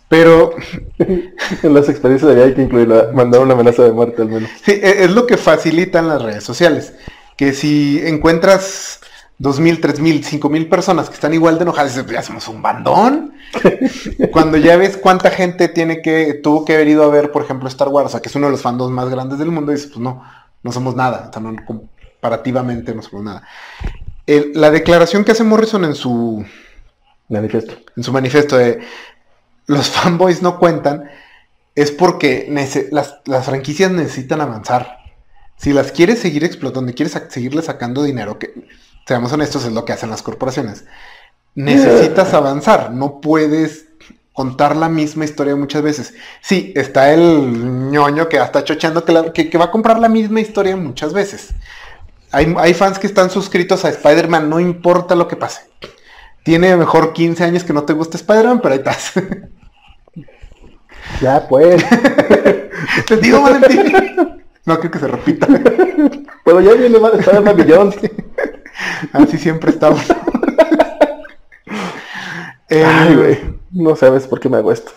Pero 0.09 0.51
en 0.99 1.35
las 1.75 1.89
experiencias 1.89 2.29
de 2.29 2.35
vida 2.35 2.47
hay 2.47 2.55
que 2.55 2.63
incluir 2.63 2.89
mandar 3.13 3.41
una 3.41 3.55
amenaza 3.55 3.83
de 3.83 3.93
muerte 3.93 4.23
al 4.23 4.29
menos. 4.29 4.51
Sí, 4.65 4.73
e, 4.73 5.05
es 5.05 5.11
lo 5.11 5.27
que 5.27 5.37
facilitan 5.37 6.09
las 6.09 6.23
redes 6.23 6.45
sociales. 6.45 6.95
Que 7.37 7.53
si 7.53 8.01
encuentras 8.05 9.01
dos 9.39 9.61
mil, 9.61 9.81
tres 9.81 10.01
mil, 10.01 10.25
cinco 10.25 10.49
mil 10.49 10.69
personas 10.69 11.09
que 11.09 11.15
están 11.15 11.35
igual 11.35 11.59
de 11.59 11.63
enojadas, 11.63 12.07
ya 12.07 12.23
somos 12.23 12.47
un 12.49 12.63
bandón. 12.63 13.35
Cuando 14.33 14.57
ya 14.57 14.77
ves 14.77 14.97
cuánta 14.97 15.31
gente 15.31 15.69
tiene 15.69 16.03
que, 16.03 16.35
tuvo 16.35 16.65
que 16.65 16.75
haber 16.75 16.89
ido 16.89 17.05
a 17.05 17.09
ver, 17.09 17.33
por 17.33 17.43
ejemplo, 17.43 17.69
Star 17.69 17.89
Wars, 17.89 18.15
que 18.21 18.29
es 18.29 18.35
uno 18.35 18.47
de 18.47 18.53
los 18.53 18.63
fandoms 18.63 18.93
más 18.93 19.09
grandes 19.09 19.39
del 19.39 19.51
mundo, 19.51 19.73
dices, 19.73 19.89
pues 19.89 20.01
no, 20.01 20.23
no 20.63 20.73
somos 20.73 20.97
nada, 20.97 21.31
comparativamente 21.67 22.95
no 22.95 23.03
somos 23.03 23.25
nada. 23.25 23.43
la 24.27 24.71
declaración 24.71 25.25
que 25.25 25.33
hace 25.33 25.45
Morrison 25.45 25.85
en 25.85 25.95
su 25.95 26.45
manifiesto, 27.29 27.75
en 27.97 28.03
su 28.03 28.13
manifiesto 28.13 28.57
de 28.57 28.81
los 29.67 29.89
fanboys 29.89 30.43
no 30.43 30.59
cuentan, 30.59 31.09
es 31.75 31.91
porque 31.91 32.49
las, 32.91 33.21
las 33.25 33.45
franquicias 33.45 33.91
necesitan 33.91 34.41
avanzar. 34.41 34.99
Si 35.57 35.73
las 35.73 35.93
quieres 35.93 36.21
seguir 36.21 36.45
explotando 36.45 36.91
y 36.91 36.95
quieres 36.95 37.21
seguirle 37.29 37.63
sacando 37.63 38.03
dinero, 38.03 38.39
que 38.39 38.53
seamos 39.07 39.33
honestos, 39.33 39.65
es 39.65 39.73
lo 39.73 39.85
que 39.85 39.93
hacen 39.93 40.11
las 40.11 40.23
corporaciones. 40.23 40.85
Necesitas 41.57 42.35
avanzar, 42.35 42.93
no 42.93 43.21
puedes 43.21 43.87
contar 44.33 44.77
la 44.77 44.89
misma 44.89 45.25
historia 45.25 45.57
muchas 45.57 45.83
veces. 45.83 46.15
Sí, 46.43 46.73
está 46.77 47.13
el 47.13 47.91
ñoño 47.91 48.29
que 48.29 48.37
está 48.37 48.63
chocheando 48.63 49.05
que, 49.33 49.51
que, 49.51 49.59
va 49.59 49.65
a 49.65 49.71
comprar 49.71 49.99
la 49.99 50.09
misma 50.09 50.41
historia 50.41 50.77
muchas 50.77 51.13
veces. 51.13 51.55
Hay, 52.31 52.55
hay 52.59 52.75
fans 52.75 52.99
que 52.99 53.07
están 53.07 53.31
suscritos 53.31 53.85
a 53.85 53.89
Spider-Man, 53.89 54.51
no 54.51 54.61
importa 54.61 55.15
lo 55.15 55.27
que 55.27 55.37
pase. 55.37 55.63
Tiene 56.45 56.77
mejor 56.77 57.13
15 57.13 57.43
años 57.43 57.65
que 57.65 57.73
no 57.73 57.85
te 57.85 57.95
gusta 57.95 58.19
Spider-Man, 58.19 58.61
pero 58.61 58.75
ahí 58.75 58.79
estás. 58.79 59.13
Ya, 61.21 61.47
pues. 61.49 61.85
te 63.07 63.17
digo, 63.19 63.41
Valentín. 63.41 63.93
No 64.65 64.79
creo 64.79 64.91
que 64.91 64.99
se 64.99 65.07
repita. 65.07 65.47
Pero 66.45 66.61
ya 66.61 66.73
viene 66.75 66.99
Spider-Man 66.99 67.57
Beyond. 67.57 67.95
Así 69.13 69.39
siempre 69.39 69.71
estamos. 69.71 70.03
Eh, 72.69 73.55
no 73.71 73.95
sabes 73.95 74.27
por 74.27 74.41
qué 74.41 74.49
me 74.49 74.57
hago 74.57 74.73
esto. 74.73 74.93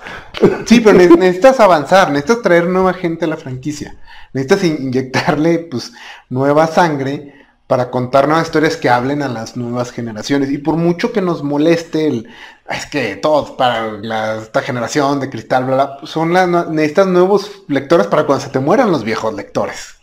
Sí, 0.65 0.79
pero 0.79 0.97
necesitas 1.17 1.59
avanzar, 1.59 2.11
necesitas 2.11 2.41
traer 2.41 2.67
nueva 2.67 2.93
gente 2.93 3.25
a 3.25 3.27
la 3.27 3.37
franquicia. 3.37 3.95
Necesitas 4.33 4.63
inyectarle 4.63 5.59
pues 5.59 5.91
nueva 6.29 6.67
sangre 6.67 7.35
para 7.67 7.91
contar 7.91 8.27
nuevas 8.27 8.47
historias 8.47 8.77
que 8.77 8.89
hablen 8.89 9.21
a 9.21 9.27
las 9.27 9.55
nuevas 9.55 9.91
generaciones. 9.91 10.49
Y 10.49 10.57
por 10.57 10.75
mucho 10.75 11.11
que 11.11 11.21
nos 11.21 11.43
moleste 11.43 12.07
el, 12.07 12.27
es 12.67 12.87
que 12.87 13.15
todos 13.15 13.51
para 13.51 13.99
esta 14.41 14.61
generación 14.61 15.19
de 15.19 15.29
cristal, 15.29 15.65
bla, 15.65 15.75
bla, 15.75 15.97
son 16.03 16.33
las, 16.33 16.47
necesitas 16.69 17.05
nuevos 17.05 17.63
lectores 17.67 18.07
para 18.07 18.25
cuando 18.25 18.43
se 18.43 18.51
te 18.51 18.59
mueran 18.59 18.91
los 18.91 19.03
viejos 19.03 19.35
lectores. 19.35 19.95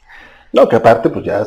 No, 0.53 0.69
que 0.69 0.77
aparte, 0.77 1.11
pues 1.11 1.25
ya 1.25 1.45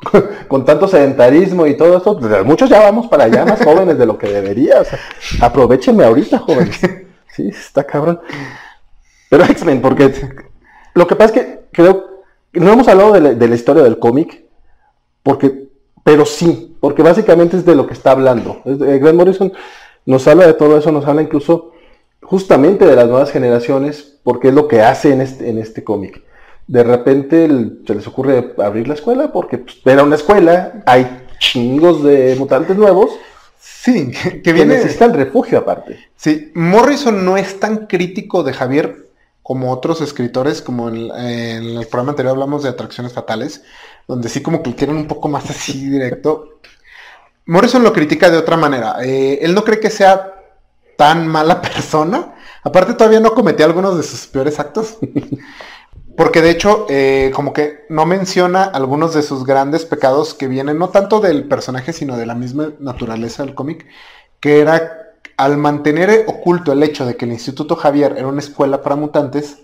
con 0.48 0.64
tanto 0.64 0.88
sedentarismo 0.88 1.66
y 1.66 1.76
todo 1.76 1.96
eso, 1.98 2.18
pues, 2.18 2.44
muchos 2.44 2.68
ya 2.68 2.80
vamos 2.80 3.06
para 3.08 3.24
allá 3.24 3.44
más 3.44 3.62
jóvenes 3.62 3.98
de 3.98 4.06
lo 4.06 4.18
que 4.18 4.28
debería. 4.28 4.80
O 4.80 5.44
aprovechenme 5.44 6.04
ahorita, 6.04 6.38
jóvenes. 6.38 6.80
Sí, 7.28 7.48
está 7.48 7.84
cabrón. 7.84 8.20
Pero 9.28 9.44
X-Men, 9.44 9.82
porque 9.82 10.10
lo 10.94 11.06
que 11.06 11.16
pasa 11.16 11.34
es 11.34 11.42
que 11.42 11.60
creo 11.70 12.16
no 12.56 12.72
hemos 12.72 12.88
hablado 12.88 13.12
de 13.12 13.48
la, 13.48 13.54
historia 13.54 13.82
del 13.82 13.98
cómic, 13.98 14.44
porque, 15.22 15.68
pero 16.02 16.24
sí, 16.24 16.76
porque 16.80 17.02
básicamente 17.02 17.56
es 17.56 17.64
de 17.64 17.74
lo 17.74 17.86
que 17.86 17.94
está 17.94 18.12
hablando. 18.12 18.62
Eh, 18.64 18.98
Grant 18.98 19.16
Morrison 19.16 19.52
nos 20.04 20.26
habla 20.26 20.46
de 20.46 20.54
todo 20.54 20.78
eso, 20.78 20.92
nos 20.92 21.06
habla 21.06 21.22
incluso 21.22 21.72
justamente 22.22 22.86
de 22.86 22.96
las 22.96 23.08
nuevas 23.08 23.30
generaciones, 23.30 24.18
porque 24.22 24.48
es 24.48 24.54
lo 24.54 24.68
que 24.68 24.80
hace 24.80 25.12
en 25.12 25.20
este, 25.20 25.50
en 25.50 25.58
este 25.58 25.84
cómic 25.84 26.22
de 26.66 26.82
repente 26.82 27.48
se 27.86 27.94
les 27.94 28.06
ocurre 28.06 28.54
abrir 28.58 28.88
la 28.88 28.94
escuela 28.94 29.32
porque 29.32 29.58
pues, 29.58 29.78
era 29.84 30.02
una 30.02 30.16
escuela, 30.16 30.82
hay 30.86 31.24
chingos 31.38 32.02
de 32.02 32.34
mutantes 32.38 32.76
nuevos. 32.76 33.10
Sí, 33.58 34.10
que, 34.42 34.52
viene... 34.52 34.74
necesitan 34.74 35.14
refugio 35.14 35.58
aparte. 35.58 36.08
Sí, 36.16 36.50
Morrison 36.54 37.24
no 37.24 37.36
es 37.36 37.60
tan 37.60 37.86
crítico 37.86 38.42
de 38.42 38.52
Javier 38.52 39.06
como 39.42 39.72
otros 39.72 40.00
escritores, 40.00 40.60
como 40.60 40.88
en, 40.88 41.12
el 41.14 41.86
programa 41.86 42.10
anterior 42.10 42.32
hablamos 42.32 42.64
de 42.64 42.68
atracciones 42.68 43.12
fatales, 43.12 43.62
donde 44.08 44.28
sí 44.28 44.42
como 44.42 44.60
que 44.60 44.74
quieren 44.74 44.96
un 44.96 45.06
poco 45.06 45.28
más 45.28 45.48
así 45.48 45.88
directo. 45.88 46.58
Morrison 47.44 47.84
lo 47.84 47.92
critica 47.92 48.28
de 48.28 48.38
otra 48.38 48.56
manera. 48.56 48.96
Eh, 49.04 49.38
él 49.42 49.54
no 49.54 49.62
cree 49.62 49.78
que 49.78 49.90
sea 49.90 50.34
tan 50.96 51.28
mala 51.28 51.62
persona. 51.62 52.34
Aparte 52.64 52.94
todavía 52.94 53.20
no 53.20 53.34
cometió 53.34 53.64
algunos 53.64 53.96
de 53.96 54.02
sus 54.02 54.26
peores 54.26 54.58
actos. 54.58 54.98
Porque 56.16 56.40
de 56.40 56.50
hecho, 56.50 56.86
eh, 56.88 57.30
como 57.34 57.52
que 57.52 57.84
no 57.90 58.06
menciona 58.06 58.64
algunos 58.64 59.12
de 59.12 59.22
sus 59.22 59.44
grandes 59.44 59.84
pecados 59.84 60.32
que 60.32 60.48
vienen 60.48 60.78
no 60.78 60.88
tanto 60.88 61.20
del 61.20 61.44
personaje, 61.44 61.92
sino 61.92 62.16
de 62.16 62.26
la 62.26 62.34
misma 62.34 62.72
naturaleza 62.78 63.44
del 63.44 63.54
cómic, 63.54 63.86
que 64.40 64.60
era 64.60 65.12
al 65.36 65.58
mantener 65.58 66.24
oculto 66.26 66.72
el 66.72 66.82
hecho 66.82 67.04
de 67.04 67.16
que 67.16 67.26
el 67.26 67.32
Instituto 67.32 67.76
Javier 67.76 68.14
era 68.16 68.28
una 68.28 68.40
escuela 68.40 68.82
para 68.82 68.96
mutantes, 68.96 69.58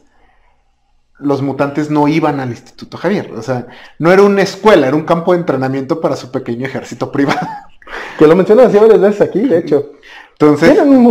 los 1.19 1.41
mutantes 1.41 1.89
no 1.91 2.09
iban 2.09 2.41
al 2.41 2.51
Instituto 2.51 2.99
Javier. 2.99 3.33
O 3.33 3.43
sea, 3.43 3.69
no 3.99 4.13
era 4.13 4.23
una 4.23 4.43
escuela, 4.43 4.89
era 4.89 4.97
un 4.97 5.05
campo 5.05 5.33
de 5.33 5.39
entrenamiento 5.39 6.01
para 6.01 6.17
su 6.17 6.31
pequeño 6.31 6.67
ejército 6.67 7.11
privado. 7.11 7.47
Que 8.19 8.27
lo 8.27 8.37
mencionan 8.37 8.67
así 8.67 8.79
varias 8.79 9.01
veces 9.01 9.21
aquí, 9.21 9.41
de 9.41 9.59
hecho. 9.59 9.93
Entonces, 10.43 10.75
¿Tienen 10.75 11.07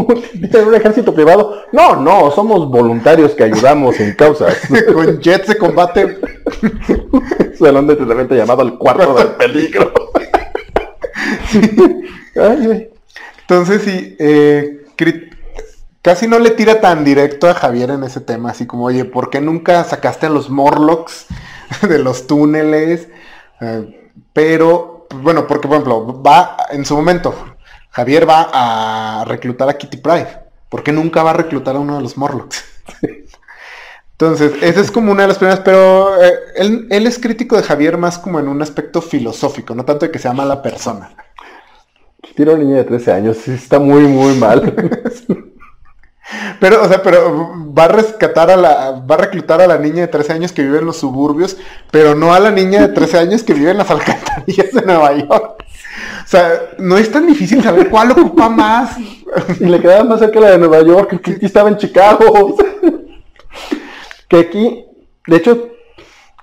un, 0.68 0.76
ejército 0.76 1.16
privado? 1.16 1.64
No, 1.72 1.96
no, 1.96 2.32
somos 2.32 2.70
voluntarios 2.70 3.32
que 3.32 3.46
ayudamos 3.46 3.98
en 4.02 4.14
causas. 4.14 4.58
Con 4.94 5.22
jets 5.22 5.48
de 5.48 5.58
combate. 5.58 6.20
Salón 7.58 7.88
de 7.88 7.94
entrenamiento 7.94 8.36
llamado 8.36 8.62
el 8.64 8.78
cuarto 8.78 9.14
del 9.14 9.28
peligro. 9.38 9.94
Entonces 13.40 13.82
sí, 13.84 14.18
eh, 14.20 14.86
casi 16.02 16.28
no 16.28 16.38
le 16.38 16.52
tira 16.52 16.82
tan 16.82 17.06
directo 17.06 17.48
a 17.48 17.54
Javier 17.54 17.92
en 17.92 18.04
ese 18.04 18.20
tema, 18.20 18.52
así 18.52 18.66
como, 18.66 18.84
oye, 18.84 19.06
¿por 19.06 19.30
qué 19.30 19.40
nunca 19.40 19.86
sacaste 19.86 20.26
a 20.26 20.30
los 20.30 20.50
Morlocks 20.50 21.28
de 21.88 22.00
los 22.00 22.28
túneles? 22.28 23.08
Eh, 23.62 24.10
pero, 24.34 25.08
bueno, 25.16 25.48
porque 25.48 25.70
por 25.70 25.78
ejemplo, 25.78 26.22
va 26.22 26.58
en 26.72 26.84
su 26.84 26.98
momento, 26.98 27.34
Javier 27.92 28.28
va 28.28 28.50
a 28.52 29.26
reclutar 29.26 29.70
a 29.70 29.78
Kitty 29.78 29.98
Pride. 29.98 30.40
¿Por 30.70 30.84
qué 30.84 30.92
nunca 30.92 31.24
va 31.24 31.32
a 31.32 31.34
reclutar 31.34 31.76
a 31.76 31.80
uno 31.80 31.98
de 31.98 32.02
los 32.02 32.18
Morlocks? 32.18 32.64
Entonces, 34.14 34.54
esa 34.62 34.80
es 34.80 34.92
como 34.92 35.12
una 35.12 35.24
de 35.24 35.30
las 35.30 35.38
primeras, 35.38 35.62
pero 35.62 36.24
eh, 36.24 36.32
él, 36.56 37.08
es 37.08 37.18
crítico 37.18 37.58
de 37.58 37.64
Javier 37.64 37.98
más 37.98 38.20
como 38.20 38.40
en 38.40 38.48
un 38.48 38.62
aspecto 38.62 39.02
filosófico, 39.02 39.74
no 39.74 39.84
tanto 39.84 40.06
de 40.06 40.12
que 40.12 40.20
sea 40.20 40.32
mala 40.32 40.62
persona. 40.62 41.16
Tiene 42.36 42.54
una 42.54 42.64
niña 42.64 42.78
de 42.78 42.84
13 42.84 43.12
años, 43.12 43.38
sí 43.38 43.52
está 43.52 43.80
muy, 43.80 44.04
muy 44.04 44.36
mal. 44.36 44.74
pero, 46.60 46.84
o 46.84 46.88
sea, 46.88 47.02
pero 47.02 47.74
va 47.74 47.86
a 47.86 47.88
rescatar 47.88 48.52
a 48.52 48.56
la, 48.56 48.92
va 48.92 49.16
a 49.16 49.18
reclutar 49.18 49.60
a 49.60 49.68
la 49.68 49.80
niña 49.80 50.02
de 50.02 50.08
13 50.08 50.34
años 50.34 50.52
que 50.52 50.62
vive 50.62 50.78
en 50.78 50.86
los 50.86 50.98
suburbios, 50.98 51.58
pero 51.90 52.14
no 52.14 52.32
a 52.32 52.40
la 52.40 52.52
niña 52.52 52.88
de 52.88 52.94
13 52.94 53.18
años 53.18 53.44
que 53.44 53.56
vive 53.56 53.72
en 53.72 53.80
las 53.80 53.90
alcantarillas 53.92 54.72
de 54.72 54.82
Nueva 54.84 55.14
York. 55.14 55.66
O 56.24 56.28
sea, 56.28 56.74
no 56.78 56.98
es 56.98 57.12
tan 57.12 57.28
difícil 57.28 57.62
saber 57.64 57.90
cuál 57.90 58.12
ocupa 58.12 58.50
más. 58.50 58.98
Y 59.60 59.66
le 59.66 59.80
quedaba 59.80 60.04
más 60.04 60.20
cerca 60.20 60.40
la 60.40 60.52
de 60.52 60.58
Nueva 60.58 60.82
York, 60.82 61.22
que 61.22 61.32
aquí 61.32 61.46
estaba 61.46 61.70
en 61.70 61.78
Chicago. 61.78 62.58
que 64.28 64.38
aquí, 64.38 64.86
de 65.28 65.36
hecho, 65.36 65.70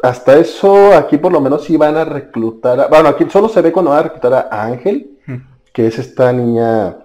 hasta 0.03 0.39
eso, 0.39 0.97
aquí 0.97 1.19
por 1.19 1.33
lo 1.33 1.41
menos 1.41 1.69
iban 1.71 1.97
a 1.97 2.05
reclutar. 2.05 2.81
A, 2.81 2.87
bueno, 2.89 3.09
aquí 3.09 3.27
solo 3.31 3.49
se 3.49 3.63
ve 3.63 3.73
cuando 3.73 3.91
van 3.91 4.01
a 4.01 4.03
reclutar 4.05 4.49
a 4.51 4.65
Ángel, 4.65 5.19
que 5.73 5.87
es 5.87 5.99
esta 5.99 6.33
niña. 6.33 6.97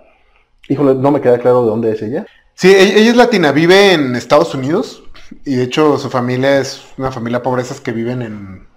Híjole, 0.69 0.95
no 0.95 1.11
me 1.11 1.21
queda 1.21 1.39
claro 1.39 1.63
de 1.63 1.69
dónde 1.69 1.91
es 1.91 2.01
ella. 2.01 2.25
Sí, 2.53 2.71
e-, 2.71 2.99
ella, 2.99 3.11
es 3.11 3.15
latina, 3.15 3.51
vive 3.51 3.93
en 3.93 4.15
Estados 4.15 4.53
Unidos. 4.55 5.03
Y 5.45 5.55
de 5.55 5.63
hecho, 5.63 5.97
su 5.97 6.09
familia 6.09 6.59
es 6.59 6.85
una 6.97 7.11
familia 7.11 7.41
pobreza 7.41 7.75
que 7.83 7.91
viven 7.91 8.21
en. 8.21 8.67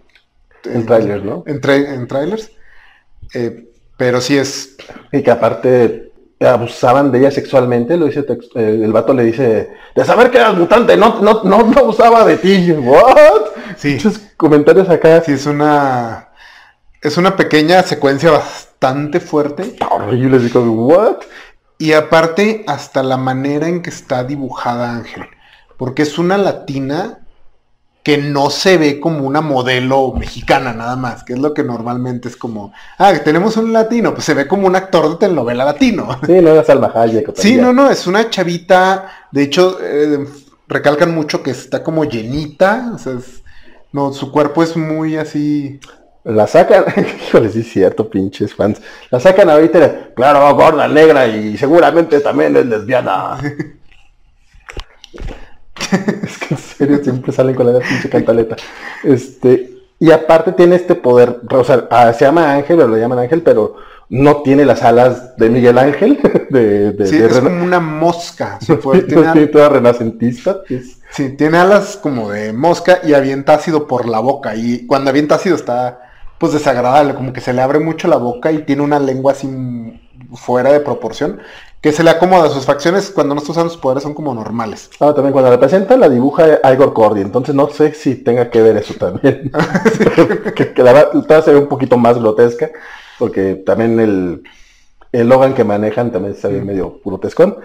En, 0.65 0.85
trailers, 0.85 1.23
¿no? 1.23 1.45
En, 1.47 1.61
en 1.65 2.09
trailers. 2.09 2.51
Eh, 3.35 3.69
pero 3.97 4.21
sí 4.21 4.37
es. 4.37 4.77
Y 5.13 5.23
que 5.23 5.31
aparte 5.31 6.13
abusaban 6.41 7.11
de 7.11 7.21
ella 7.21 7.31
sexualmente, 7.31 7.97
lo 7.97 8.07
dice 8.07 8.27
eh, 8.57 8.81
el 8.85 8.93
vato 8.93 9.15
le 9.15 9.25
dice, 9.25 9.71
de 9.95 10.05
saber 10.05 10.31
que 10.31 10.37
eras 10.37 10.55
mutante, 10.55 10.97
no, 10.97 11.21
no, 11.21 11.43
no, 11.45 11.57
abusaba 11.79 12.25
de 12.25 12.37
ti. 12.37 12.73
¿What? 12.73 13.43
Sí. 13.77 13.95
Muchos 13.95 14.21
comentarios 14.37 14.89
acá. 14.89 15.23
Sí, 15.23 15.33
es 15.33 15.47
una. 15.47 16.29
Es 17.03 17.17
una 17.17 17.37
pequeña 17.37 17.83
secuencia 17.83 18.31
bastante 18.31 19.21
fuerte. 19.21 19.63
Está 19.63 19.89
horrible, 19.89 20.39
digo, 20.39 20.61
¿what? 20.63 21.19
Y 21.79 21.93
aparte, 21.93 22.65
hasta 22.67 23.03
la 23.03 23.17
manera 23.17 23.69
en 23.69 23.83
que 23.83 23.91
está 23.91 24.25
dibujada 24.25 24.97
Ángel. 24.97 25.25
Porque 25.77 26.03
es 26.03 26.19
una 26.19 26.39
latina 26.39 27.26
que 28.07 28.19
no 28.19 28.51
se 28.51 28.79
ve 28.79 29.01
como 29.01 29.27
una 29.27 29.41
modelo 29.41 30.13
mexicana 30.13 30.73
nada 30.73 30.95
más, 30.95 31.25
que 31.25 31.33
es 31.33 31.41
lo 31.41 31.53
que 31.53 31.65
normalmente 31.65 32.29
es 32.29 32.37
como, 32.37 32.73
ah, 32.99 33.13
tenemos 33.25 33.57
un 33.57 33.73
latino, 33.73 34.15
pues 34.15 34.27
se 34.27 34.33
ve 34.33 34.47
como 34.47 34.69
un 34.69 34.77
actor 34.77 35.11
de 35.11 35.17
telenovela 35.17 35.65
latino. 35.65 36.17
Sí, 36.25 36.41
no 36.41 36.63
Salma 36.63 36.93
Hayek. 36.95 37.33
Sí, 37.35 37.57
no, 37.57 37.73
no, 37.73 37.91
es 37.91 38.07
una 38.07 38.31
chavita, 38.31 39.11
de 39.33 39.43
hecho, 39.43 39.79
eh, 39.83 40.25
recalcan 40.69 41.17
mucho 41.17 41.43
que 41.43 41.51
está 41.51 41.83
como 41.83 42.05
llenita, 42.05 42.93
o 42.95 42.99
sea, 42.99 43.15
no, 43.91 44.13
su 44.13 44.31
cuerpo 44.31 44.63
es 44.63 44.77
muy 44.77 45.17
así... 45.17 45.81
La 46.23 46.47
sacan, 46.47 46.85
híjole, 47.27 47.49
sí 47.49 47.63
es 47.63 47.73
cierto, 47.73 48.09
pinches 48.09 48.55
fans. 48.55 48.81
La 49.11 49.19
sacan 49.19 49.51
ahorita, 49.51 50.11
claro, 50.15 50.55
gorda, 50.55 50.87
negra 50.87 51.27
y 51.27 51.57
seguramente 51.57 52.21
también 52.21 52.57
es 52.57 52.67
lesbiana. 52.67 53.37
es 56.23 56.39
que 56.39 56.55
en 56.55 56.59
serio 56.59 57.01
siempre 57.03 57.33
salen 57.33 57.55
con 57.55 57.73
la 57.73 57.81
pinche 57.81 58.09
cantaleta. 58.09 58.57
Este, 59.03 59.77
y 59.99 60.11
aparte 60.11 60.53
tiene 60.53 60.77
este 60.77 60.95
poder, 60.95 61.41
o 61.51 61.65
sea, 61.65 61.87
ah, 61.91 62.13
se 62.13 62.25
llama 62.25 62.53
Ángel, 62.53 62.81
o 62.81 62.89
lo 62.89 62.97
llaman 62.97 63.19
Ángel, 63.19 63.43
pero 63.43 63.77
no 64.09 64.43
tiene 64.43 64.65
las 64.65 64.83
alas 64.83 65.37
de 65.37 65.51
Miguel 65.51 65.79
Ángel. 65.79 66.21
De, 66.51 66.95
sí, 67.07 67.17
es 67.17 67.41
como 67.41 67.65
una 67.65 67.81
mosca. 67.81 68.59
tiene, 69.09 69.47
toda 69.49 69.69
renacentista. 69.69 70.61
Sí, 71.11 71.31
tiene 71.31 71.59
alas 71.59 71.99
como 72.01 72.31
de 72.31 72.53
mosca 72.53 73.01
y 73.03 73.15
avienta 73.15 73.55
ácido 73.55 73.87
por 73.87 74.07
la 74.07 74.21
boca. 74.21 74.55
Y 74.55 74.87
cuando 74.87 75.11
avienta 75.11 75.35
ácido 75.35 75.57
está 75.57 76.01
pues 76.39 76.53
desagradable, 76.53 77.15
como 77.15 77.33
que 77.33 77.41
se 77.41 77.53
le 77.53 77.63
abre 77.63 77.79
mucho 77.79 78.09
la 78.09 78.17
boca 78.17 78.53
y 78.53 78.59
tiene 78.59 78.83
una 78.83 78.99
lengua 78.99 79.33
así 79.33 79.49
fuera 80.35 80.73
de 80.73 80.81
proporción 80.81 81.41
que 81.81 81.93
se 81.93 82.03
le 82.03 82.11
acomoda 82.11 82.47
a 82.47 82.51
sus 82.51 82.65
facciones 82.65 83.11
cuando 83.11 83.35
no 83.35 83.41
está 83.41 83.53
usando 83.53 83.71
sus 83.71 83.81
poderes 83.81 84.03
son 84.03 84.15
como 84.15 84.35
normales. 84.35 84.91
Ah, 84.99 85.13
también 85.15 85.33
cuando 85.33 85.51
la 85.51 85.61
presenta 85.61 85.97
la 85.97 86.09
dibuja 86.09 86.61
Igor 86.73 86.93
Cordy, 86.93 87.21
entonces 87.21 87.55
no 87.55 87.69
sé 87.69 87.95
si 87.95 88.17
tenga 88.17 88.51
que 88.51 88.63
ver 88.63 88.77
eso 88.77 88.95
también. 88.95 89.53
que, 90.55 90.73
que, 90.73 90.83
la 90.83 90.93
verdad 90.93 91.45
se 91.45 91.53
ve 91.53 91.59
un 91.59 91.69
poquito 91.69 91.97
más 91.97 92.19
grotesca, 92.19 92.71
porque 93.19 93.55
también 93.55 94.01
el, 94.01 94.43
el 95.13 95.29
Logan 95.29 95.55
que 95.55 95.65
manejan 95.65 96.11
también 96.11 96.35
se 96.35 96.49
ve 96.49 96.61
medio 96.61 97.01
grotescón. 97.05 97.57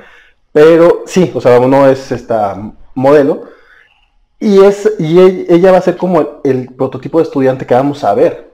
Pero 0.52 1.04
sí, 1.06 1.32
o 1.34 1.42
sea, 1.42 1.60
uno 1.60 1.88
es 1.88 2.12
esta 2.12 2.74
modelo. 2.94 3.44
Y, 4.40 4.60
es, 4.64 4.92
y 4.98 5.20
ella 5.20 5.72
va 5.72 5.78
a 5.78 5.82
ser 5.82 5.98
como 5.98 6.42
el 6.44 6.74
prototipo 6.74 7.20
de 7.20 7.26
estudiante 7.26 7.66
que 7.66 7.76
vamos 7.76 8.04
a 8.04 8.14
ver. 8.14 8.52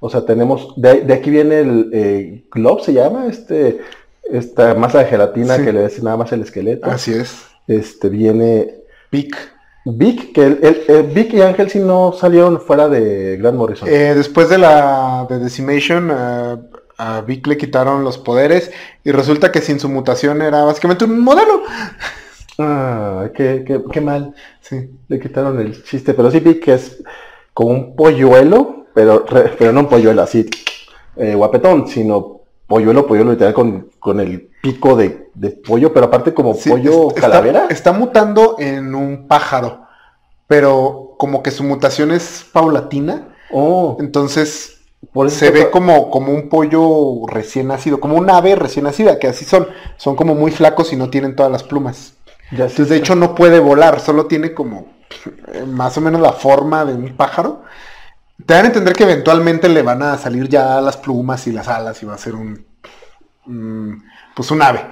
O 0.00 0.08
sea, 0.08 0.24
tenemos, 0.24 0.74
de, 0.76 1.12
aquí 1.12 1.30
viene 1.30 1.60
el 1.60 1.90
eh, 1.92 2.44
Globe, 2.50 2.82
se 2.82 2.92
llama, 2.92 3.26
este, 3.26 3.80
esta 4.30 4.74
masa 4.74 5.00
de 5.00 5.06
gelatina 5.06 5.56
que 5.56 5.72
le 5.72 5.80
des 5.80 6.02
nada 6.02 6.16
más 6.16 6.32
el 6.32 6.42
esqueleto. 6.42 6.90
Así 6.90 7.12
es. 7.12 7.46
Este 7.66 8.08
viene 8.08 8.82
Vic. 9.10 9.36
Vic, 9.84 10.32
que 10.32 10.44
el, 10.44 11.02
Vic 11.14 11.32
y 11.34 11.42
Ángel 11.42 11.70
si 11.70 11.78
no 11.78 12.12
salieron 12.12 12.60
fuera 12.60 12.88
de 12.88 13.36
Grant 13.36 13.56
Morrison. 13.56 13.88
Eh, 13.88 14.14
después 14.16 14.48
de 14.48 14.58
la 14.58 15.26
de 15.28 15.38
Decimation, 15.38 16.10
eh, 16.10 16.56
a 16.98 17.20
Vic 17.20 17.46
le 17.46 17.56
quitaron 17.56 18.02
los 18.02 18.18
poderes 18.18 18.72
y 19.04 19.12
resulta 19.12 19.52
que 19.52 19.60
sin 19.60 19.78
su 19.78 19.88
mutación 19.88 20.42
era 20.42 20.64
básicamente 20.64 21.04
un 21.04 21.20
modelo. 21.20 21.62
Ah, 22.58 23.28
qué, 23.34 23.64
qué, 23.92 24.00
mal. 24.00 24.34
Sí. 24.60 24.90
Le 25.08 25.20
quitaron 25.20 25.60
el 25.60 25.84
chiste, 25.84 26.14
pero 26.14 26.30
sí 26.30 26.40
Vic 26.40 26.66
es 26.68 27.02
como 27.52 27.70
un 27.70 27.94
polluelo, 27.94 28.86
pero, 28.94 29.24
pero 29.58 29.72
no 29.72 29.80
un 29.80 29.88
polluelo 29.88 30.22
así 30.22 30.48
eh, 31.16 31.34
guapetón, 31.34 31.86
sino 31.86 32.35
polluelo, 32.66 33.06
polluelo 33.06 33.32
literal 33.32 33.54
con, 33.54 33.90
con 33.98 34.20
el 34.20 34.50
pico 34.62 34.96
de, 34.96 35.30
pollo, 35.66 35.92
pero 35.92 36.06
aparte 36.06 36.34
como 36.34 36.56
pollo 36.56 37.08
calavera. 37.08 37.66
Está, 37.70 37.92
mutando 37.92 38.56
en 38.58 38.94
un 38.94 39.26
pájaro, 39.28 39.86
pero 40.46 41.14
como 41.18 41.42
que 41.42 41.50
su 41.50 41.64
mutación 41.64 42.10
es 42.10 42.44
paulatina. 42.52 43.28
Oh. 43.52 43.96
Entonces 44.00 44.76
se 45.28 45.50
ve 45.50 45.70
como, 45.70 46.10
como 46.10 46.32
un 46.32 46.48
pollo 46.48 47.26
recién 47.28 47.68
nacido, 47.68 48.00
como 48.00 48.16
un 48.16 48.28
ave 48.28 48.56
recién 48.56 48.84
nacida, 48.84 49.18
que 49.18 49.28
así 49.28 49.44
son. 49.44 49.68
Son 49.96 50.16
como 50.16 50.34
muy 50.34 50.50
flacos 50.50 50.92
y 50.92 50.96
no 50.96 51.10
tienen 51.10 51.36
todas 51.36 51.52
las 51.52 51.62
plumas. 51.62 52.14
Entonces, 52.50 52.88
de 52.88 52.96
hecho, 52.96 53.14
no 53.16 53.34
puede 53.34 53.58
volar, 53.58 54.00
solo 54.00 54.26
tiene 54.26 54.54
como 54.54 54.86
eh, 55.52 55.64
más 55.66 55.96
o 55.98 56.00
menos 56.00 56.20
la 56.20 56.32
forma 56.32 56.84
de 56.84 56.94
un 56.94 57.16
pájaro. 57.16 57.62
Te 58.44 58.54
dan 58.54 58.64
a 58.64 58.68
entender 58.68 58.94
que 58.94 59.04
eventualmente 59.04 59.68
le 59.68 59.82
van 59.82 60.02
a 60.02 60.18
salir 60.18 60.48
ya 60.48 60.80
las 60.80 60.96
plumas 60.96 61.46
y 61.46 61.52
las 61.52 61.68
alas 61.68 62.02
y 62.02 62.06
va 62.06 62.14
a 62.14 62.18
ser 62.18 62.34
un, 62.34 62.66
pues 64.34 64.50
un 64.50 64.62
ave. 64.62 64.86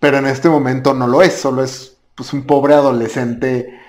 Pero 0.00 0.18
en 0.18 0.26
este 0.26 0.48
momento 0.48 0.92
no 0.92 1.06
lo 1.06 1.22
es, 1.22 1.34
solo 1.34 1.62
es 1.62 1.96
pues 2.14 2.32
un 2.32 2.46
pobre 2.46 2.74
adolescente 2.74 3.80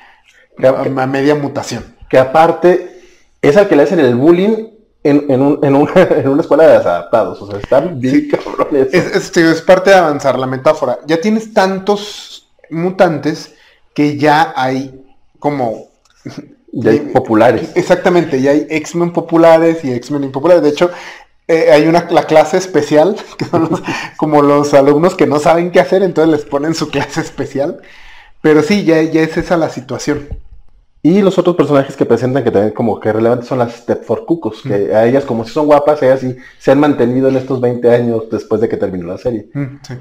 a, 0.64 1.06
media 1.08 1.36
mutación. 1.36 1.96
Que 2.10 2.20
aparte 2.20 3.02
es 3.42 3.58
al 3.58 3.68
que 3.68 3.76
le 3.76 3.84
hacen 3.84 4.00
el 4.00 4.16
bullying 4.16 4.70
en, 5.04 5.26
en, 5.30 5.42
un, 5.42 5.60
en, 5.64 5.76
una, 5.76 5.92
en, 5.96 6.28
una, 6.30 6.42
escuela 6.42 6.66
de 6.66 6.78
desadaptados. 6.78 7.42
O 7.42 7.48
sea, 7.48 7.60
están 7.60 8.00
bien 8.00 8.30
cabrones. 8.30 8.94
Es, 8.94 9.36
es, 9.36 9.62
parte 9.62 9.90
de 9.90 9.98
avanzar 9.98 10.38
la 10.38 10.48
metáfora. 10.48 11.00
Ya 11.08 11.20
tienes 11.20 11.54
tantos 11.54 12.48
mutantes 12.70 13.56
que 13.94 14.18
ya 14.18 14.54
hay 14.56 15.04
como 15.40 15.88
ya 16.76 16.92
hay 16.92 17.00
populares. 17.00 17.72
Exactamente, 17.76 18.42
ya 18.42 18.52
hay 18.52 18.68
X-Men 18.70 19.14
populares 19.14 19.84
y 19.84 19.94
X-Men 19.94 20.26
impopulares. 20.26 20.62
De 20.62 20.70
hecho, 20.70 20.92
eh, 21.48 21.72
hay 21.72 21.88
una 21.88 22.08
la 22.10 22.26
clase 22.26 22.58
especial, 22.58 23.16
que 23.38 23.46
son 23.46 23.70
como 24.18 24.42
los 24.42 24.74
alumnos 24.74 25.16
que 25.16 25.26
no 25.26 25.40
saben 25.40 25.72
qué 25.72 25.80
hacer, 25.80 26.04
entonces 26.04 26.32
les 26.32 26.46
ponen 26.46 26.76
su 26.76 26.90
clase 26.90 27.22
especial. 27.22 27.80
Pero 28.42 28.62
sí, 28.62 28.84
ya, 28.84 29.02
ya 29.02 29.22
es 29.22 29.38
esa 29.38 29.58
la 29.58 29.70
situación. 29.70 30.28
Y 31.02 31.22
los 31.22 31.38
otros 31.38 31.56
personajes 31.56 31.96
que 31.96 32.06
presentan 32.06 32.44
que 32.44 32.52
también 32.52 32.74
como 32.74 33.00
que 33.00 33.14
relevantes 33.14 33.48
son 33.48 33.60
las 33.60 33.76
Stepford 33.76 34.26
Cucos, 34.26 34.64
que 34.64 34.94
a 34.94 35.06
ellas 35.06 35.24
como 35.24 35.46
si 35.46 35.52
son 35.52 35.68
guapas, 35.68 36.02
ellas 36.02 36.20
sí 36.20 36.36
se 36.58 36.72
han 36.72 36.80
mantenido 36.80 37.30
en 37.30 37.38
estos 37.38 37.62
20 37.62 37.90
años 37.92 38.24
después 38.32 38.60
de 38.60 38.68
que 38.68 38.78
terminó 38.78 39.08
la 39.08 39.18
serie. 39.18 39.48
sí. 39.88 39.94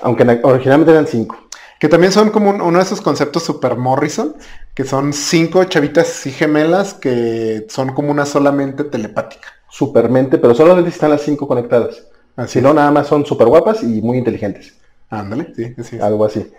Aunque 0.00 0.40
originalmente 0.42 0.92
eran 0.92 1.06
5. 1.06 1.45
Que 1.78 1.88
también 1.88 2.12
son 2.12 2.30
como 2.30 2.50
uno 2.50 2.78
de 2.78 2.84
esos 2.84 3.00
conceptos 3.00 3.42
super 3.42 3.76
Morrison, 3.76 4.34
que 4.74 4.84
son 4.84 5.12
cinco 5.12 5.62
chavitas 5.64 6.26
y 6.26 6.30
gemelas 6.30 6.94
que 6.94 7.66
son 7.68 7.92
como 7.92 8.10
una 8.10 8.24
solamente 8.24 8.84
telepática. 8.84 9.48
Supermente, 9.68 10.38
pero 10.38 10.54
solamente 10.54 10.90
están 10.90 11.10
las 11.10 11.22
cinco 11.22 11.46
conectadas. 11.46 12.04
Así 12.36 12.60
no, 12.60 12.72
nada 12.72 12.90
más 12.90 13.06
son 13.06 13.26
súper 13.26 13.46
guapas 13.46 13.82
y 13.82 14.00
muy 14.00 14.18
inteligentes. 14.18 14.74
Ándale, 15.10 15.52
sí, 15.54 15.74
sí. 15.82 15.98
Algo 16.00 16.24
así. 16.24 16.50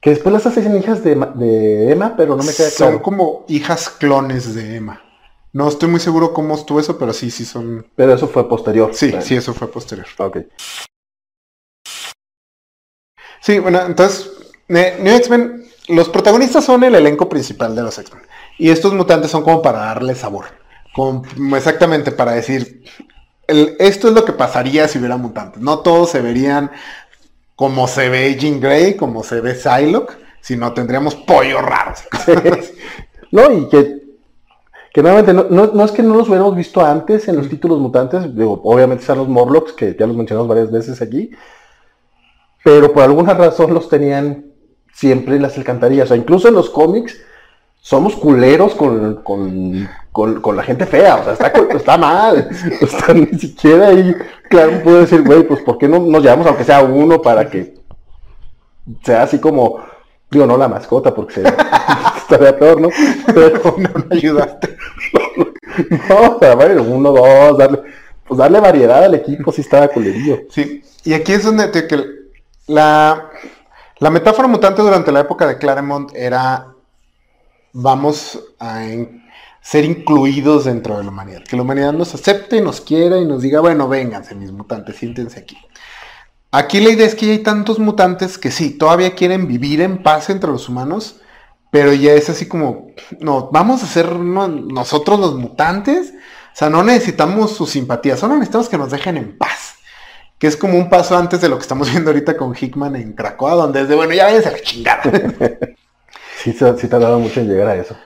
Que 0.00 0.10
después 0.10 0.32
las 0.32 0.46
hacen 0.46 0.76
hijas 0.76 1.02
de, 1.02 1.14
de, 1.14 1.92
Emma, 1.92 2.14
pero 2.16 2.36
no 2.36 2.42
me 2.42 2.52
queda 2.52 2.68
claro. 2.76 2.92
Son 2.92 3.02
como 3.02 3.44
hijas 3.48 3.88
clones 3.88 4.54
de 4.54 4.76
Emma. 4.76 5.02
No 5.52 5.68
estoy 5.68 5.88
muy 5.88 6.00
seguro 6.00 6.34
cómo 6.34 6.54
estuvo 6.54 6.80
eso, 6.80 6.98
pero 6.98 7.12
sí, 7.12 7.30
sí 7.30 7.44
son. 7.44 7.86
Pero 7.94 8.12
eso 8.12 8.28
fue 8.28 8.48
posterior. 8.48 8.90
Sí, 8.92 9.14
sí, 9.20 9.36
eso 9.36 9.54
fue 9.54 9.68
posterior. 9.68 10.06
Ok. 10.18 10.38
Sí, 13.44 13.58
bueno, 13.58 13.82
entonces, 13.84 14.30
New 14.68 15.16
X-Men, 15.16 15.66
los 15.88 16.08
protagonistas 16.08 16.64
son 16.64 16.82
el 16.82 16.94
elenco 16.94 17.28
principal 17.28 17.76
de 17.76 17.82
los 17.82 17.98
X-Men. 17.98 18.22
Y 18.58 18.70
estos 18.70 18.94
mutantes 18.94 19.30
son 19.30 19.42
como 19.42 19.60
para 19.60 19.80
darle 19.80 20.14
sabor. 20.14 20.46
exactamente 21.54 22.10
para 22.10 22.32
decir, 22.32 22.82
esto 23.46 24.08
es 24.08 24.14
lo 24.14 24.24
que 24.24 24.32
pasaría 24.32 24.88
si 24.88 24.98
hubiera 24.98 25.18
mutantes. 25.18 25.60
No 25.60 25.80
todos 25.80 26.08
se 26.08 26.22
verían 26.22 26.70
como 27.54 27.86
se 27.86 28.08
ve 28.08 28.34
Jean 28.36 28.60
Grey, 28.60 28.96
como 28.96 29.22
se 29.22 29.42
ve 29.42 29.54
Psylocke, 29.54 30.16
sino 30.40 30.72
tendríamos 30.72 31.14
pollos 31.14 31.60
raros. 31.60 32.02
no, 33.30 33.52
y 33.52 33.68
que, 33.68 34.04
que 34.90 35.02
nuevamente, 35.02 35.34
no, 35.34 35.84
es 35.84 35.92
que 35.92 36.02
no 36.02 36.14
los 36.14 36.28
hubiéramos 36.28 36.56
visto 36.56 36.82
antes 36.82 37.28
en 37.28 37.36
los 37.36 37.50
títulos 37.50 37.78
mutantes, 37.78 38.24
obviamente 38.24 39.02
están 39.02 39.18
los 39.18 39.28
Morlocks, 39.28 39.74
que 39.74 39.94
ya 40.00 40.06
los 40.06 40.16
mencionamos 40.16 40.48
varias 40.48 40.72
veces 40.72 41.02
aquí, 41.02 41.30
pero 42.64 42.92
por 42.92 43.02
alguna 43.02 43.34
razón 43.34 43.74
los 43.74 43.88
tenían 43.88 44.46
siempre 44.92 45.36
en 45.36 45.42
las 45.42 45.56
alcantarillas. 45.58 46.06
O 46.06 46.08
sea, 46.08 46.16
incluso 46.16 46.48
en 46.48 46.54
los 46.54 46.70
cómics 46.70 47.20
somos 47.78 48.16
culeros 48.16 48.74
con, 48.74 49.22
con, 49.22 50.56
la 50.56 50.62
gente 50.62 50.86
fea. 50.86 51.16
O 51.16 51.24
sea, 51.24 51.32
está, 51.34 51.48
está 51.76 51.98
mal. 51.98 52.48
Está 52.80 53.12
ni 53.12 53.26
siquiera 53.38 53.88
ahí. 53.88 54.16
Claro, 54.48 54.82
puedo 54.82 55.00
decir, 55.00 55.22
güey, 55.22 55.42
pues 55.46 55.60
¿por 55.60 55.76
qué 55.76 55.86
no 55.86 55.98
nos 55.98 56.22
llevamos 56.22 56.46
aunque 56.46 56.64
sea 56.64 56.82
uno 56.82 57.20
para 57.20 57.50
que 57.50 57.74
sea 59.02 59.24
así 59.24 59.38
como, 59.38 59.80
digo, 60.30 60.46
no 60.46 60.56
la 60.56 60.68
mascota, 60.68 61.14
porque 61.14 61.42
estaría 62.16 62.58
peor, 62.58 62.80
¿no? 62.80 62.88
Pero 63.26 63.74
no, 63.76 63.90
no 63.90 64.06
ayudaste. 64.10 64.76
no, 66.08 66.36
o 66.36 66.38
sea, 66.38 66.54
bueno, 66.54 66.82
uno, 66.82 67.12
dos, 67.12 67.58
darle, 67.58 67.82
pues 68.26 68.38
darle 68.38 68.58
variedad 68.58 69.04
al 69.04 69.14
equipo 69.14 69.52
si 69.52 69.60
estaba 69.60 69.88
culerillo. 69.88 70.44
Sí, 70.48 70.82
y 71.04 71.12
aquí 71.12 71.32
es 71.32 71.44
donde 71.44 71.68
te, 71.68 71.86
que 71.86 72.23
la, 72.66 73.30
metáfora 74.10 74.48
mutante 74.48 74.82
durante 74.82 75.12
la 75.12 75.20
época 75.20 75.46
de 75.46 75.58
Claremont 75.58 76.10
era 76.14 76.68
vamos 77.72 78.38
a 78.60 78.82
ser 79.60 79.84
incluidos 79.84 80.64
dentro 80.64 80.96
de 80.96 81.04
la 81.04 81.10
humanidad. 81.10 81.42
Que 81.42 81.56
la 81.56 81.62
humanidad 81.62 81.92
nos 81.92 82.14
acepte, 82.14 82.60
nos 82.60 82.80
quiera 82.80 83.18
y 83.18 83.24
nos 83.24 83.42
diga, 83.42 83.60
bueno, 83.60 83.88
vénganse 83.88 84.34
mis 84.34 84.52
mutantes, 84.52 84.96
siéntense 84.96 85.40
aquí. 85.40 85.58
Aquí 86.52 86.80
la 86.80 86.90
idea 86.90 87.06
es 87.06 87.14
que 87.14 87.32
hay 87.32 87.38
tantos 87.38 87.78
mutantes 87.78 88.38
que 88.38 88.50
sí, 88.50 88.70
todavía 88.70 89.14
quieren 89.14 89.48
vivir 89.48 89.80
en 89.80 90.02
paz 90.02 90.30
entre 90.30 90.50
los 90.50 90.68
humanos, 90.68 91.20
pero 91.70 91.92
ya 91.92 92.12
es 92.12 92.30
así 92.30 92.46
como, 92.46 92.92
no, 93.18 93.50
vamos 93.50 93.82
a 93.82 93.86
ser 93.86 94.14
nosotros 94.14 95.18
los 95.18 95.34
mutantes. 95.34 96.14
O 96.52 96.56
sea, 96.56 96.70
no 96.70 96.84
necesitamos 96.84 97.56
su 97.56 97.66
simpatía, 97.66 98.16
solo 98.16 98.34
necesitamos 98.34 98.68
que 98.68 98.78
nos 98.78 98.92
dejen 98.92 99.16
en 99.16 99.36
paz 99.36 99.73
que 100.38 100.46
es 100.46 100.56
como 100.56 100.78
un 100.78 100.88
paso 100.90 101.16
antes 101.16 101.40
de 101.40 101.48
lo 101.48 101.56
que 101.56 101.62
estamos 101.62 101.90
viendo 101.92 102.10
ahorita 102.10 102.36
con 102.36 102.54
Hickman 102.54 102.96
en 102.96 103.12
Cracoa, 103.12 103.54
donde 103.54 103.82
es 103.82 103.88
de, 103.88 103.94
bueno, 103.94 104.14
ya 104.14 104.24
váyanse 104.24 104.48
a 104.48 104.52
la 104.52 104.60
chingada. 104.60 105.02
sí, 106.42 106.52
sí 106.52 106.88
dado 106.88 107.18
mucho 107.18 107.40
en 107.40 107.48
llegar 107.48 107.68
a 107.68 107.76
eso. 107.76 107.96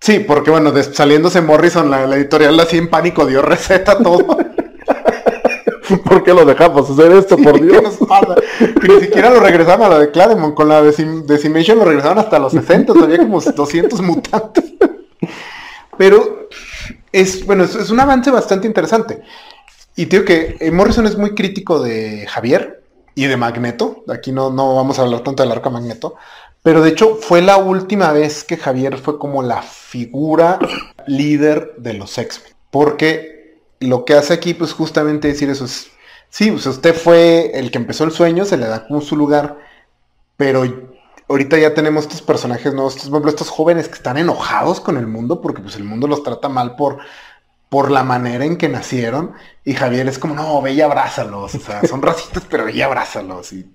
Sí, 0.00 0.20
porque 0.20 0.50
bueno, 0.50 0.72
saliéndose 0.82 1.40
Morrison, 1.40 1.90
la, 1.90 2.04
editorial 2.14 2.58
así 2.60 2.78
en 2.78 2.88
pánico 2.88 3.26
dio 3.26 3.42
receta 3.42 3.98
todo. 3.98 4.18
¿Por 6.04 6.22
qué 6.22 6.34
lo 6.34 6.44
dejamos 6.44 6.90
hacer 6.90 7.10
esto, 7.12 7.36
por 7.38 7.60
Dios? 7.60 7.98
ni 8.86 9.00
siquiera 9.00 9.30
lo 9.30 9.40
regresaron 9.40 9.86
a 9.86 9.88
la 9.88 9.98
de 9.98 10.10
Claremont, 10.10 10.54
con 10.54 10.68
la 10.68 10.82
Decimation 10.82 11.78
lo 11.78 11.84
regresaron 11.86 12.18
hasta 12.18 12.38
los 12.38 12.52
60, 12.52 12.92
había 12.92 13.18
como 13.18 13.40
200 13.40 14.00
mutantes. 14.02 14.64
Pero 15.96 16.48
es, 17.10 17.44
bueno, 17.46 17.64
es 17.64 17.90
un 17.90 17.98
avance 17.98 18.30
bastante 18.30 18.66
interesante. 18.66 19.22
Y 19.98 20.04
digo 20.04 20.24
que 20.24 20.56
eh, 20.60 20.70
Morrison 20.70 21.06
es 21.06 21.18
muy 21.18 21.34
crítico 21.34 21.82
de 21.82 22.24
Javier 22.28 22.84
y 23.16 23.26
de 23.26 23.36
Magneto. 23.36 24.04
Aquí 24.06 24.30
no, 24.30 24.48
no 24.48 24.76
vamos 24.76 24.96
a 24.96 25.02
hablar 25.02 25.24
tanto 25.24 25.42
del 25.42 25.50
arco 25.50 25.72
Magneto. 25.72 26.14
Pero 26.62 26.82
de 26.82 26.90
hecho 26.90 27.16
fue 27.16 27.42
la 27.42 27.56
última 27.56 28.12
vez 28.12 28.44
que 28.44 28.56
Javier 28.56 28.98
fue 28.98 29.18
como 29.18 29.42
la 29.42 29.60
figura 29.60 30.60
líder 31.08 31.74
de 31.78 31.94
los 31.94 32.16
X-Men. 32.16 32.52
Porque 32.70 33.58
lo 33.80 34.04
que 34.04 34.14
hace 34.14 34.34
aquí 34.34 34.54
pues 34.54 34.72
justamente 34.72 35.26
decir 35.26 35.50
eso 35.50 35.64
es, 35.64 35.90
sí, 36.30 36.52
pues 36.52 36.64
usted 36.66 36.94
fue 36.94 37.50
el 37.54 37.72
que 37.72 37.78
empezó 37.78 38.04
el 38.04 38.12
sueño, 38.12 38.44
se 38.44 38.56
le 38.56 38.68
da 38.68 38.86
como 38.86 39.00
su 39.00 39.16
lugar, 39.16 39.58
pero 40.36 40.62
ahorita 41.28 41.58
ya 41.58 41.74
tenemos 41.74 42.04
estos 42.04 42.22
personajes 42.22 42.72
nuevos, 42.72 42.94
estos, 42.94 43.26
estos 43.26 43.50
jóvenes 43.50 43.88
que 43.88 43.94
están 43.94 44.16
enojados 44.16 44.80
con 44.80 44.96
el 44.96 45.08
mundo 45.08 45.40
porque 45.40 45.60
pues 45.60 45.74
el 45.74 45.82
mundo 45.82 46.06
los 46.06 46.22
trata 46.22 46.48
mal 46.48 46.76
por 46.76 46.98
por 47.68 47.90
la 47.90 48.02
manera 48.02 48.44
en 48.44 48.56
que 48.56 48.68
nacieron. 48.68 49.32
Y 49.64 49.74
Javier 49.74 50.08
es 50.08 50.18
como, 50.18 50.34
no, 50.34 50.60
ve 50.62 50.72
y 50.72 50.80
abrázalos. 50.80 51.54
O 51.54 51.58
sea, 51.58 51.82
son 51.82 52.02
racistas, 52.02 52.44
pero 52.48 52.64
ve 52.64 52.72
y 52.72 52.82
abrázalos. 52.82 53.52
Y 53.52 53.70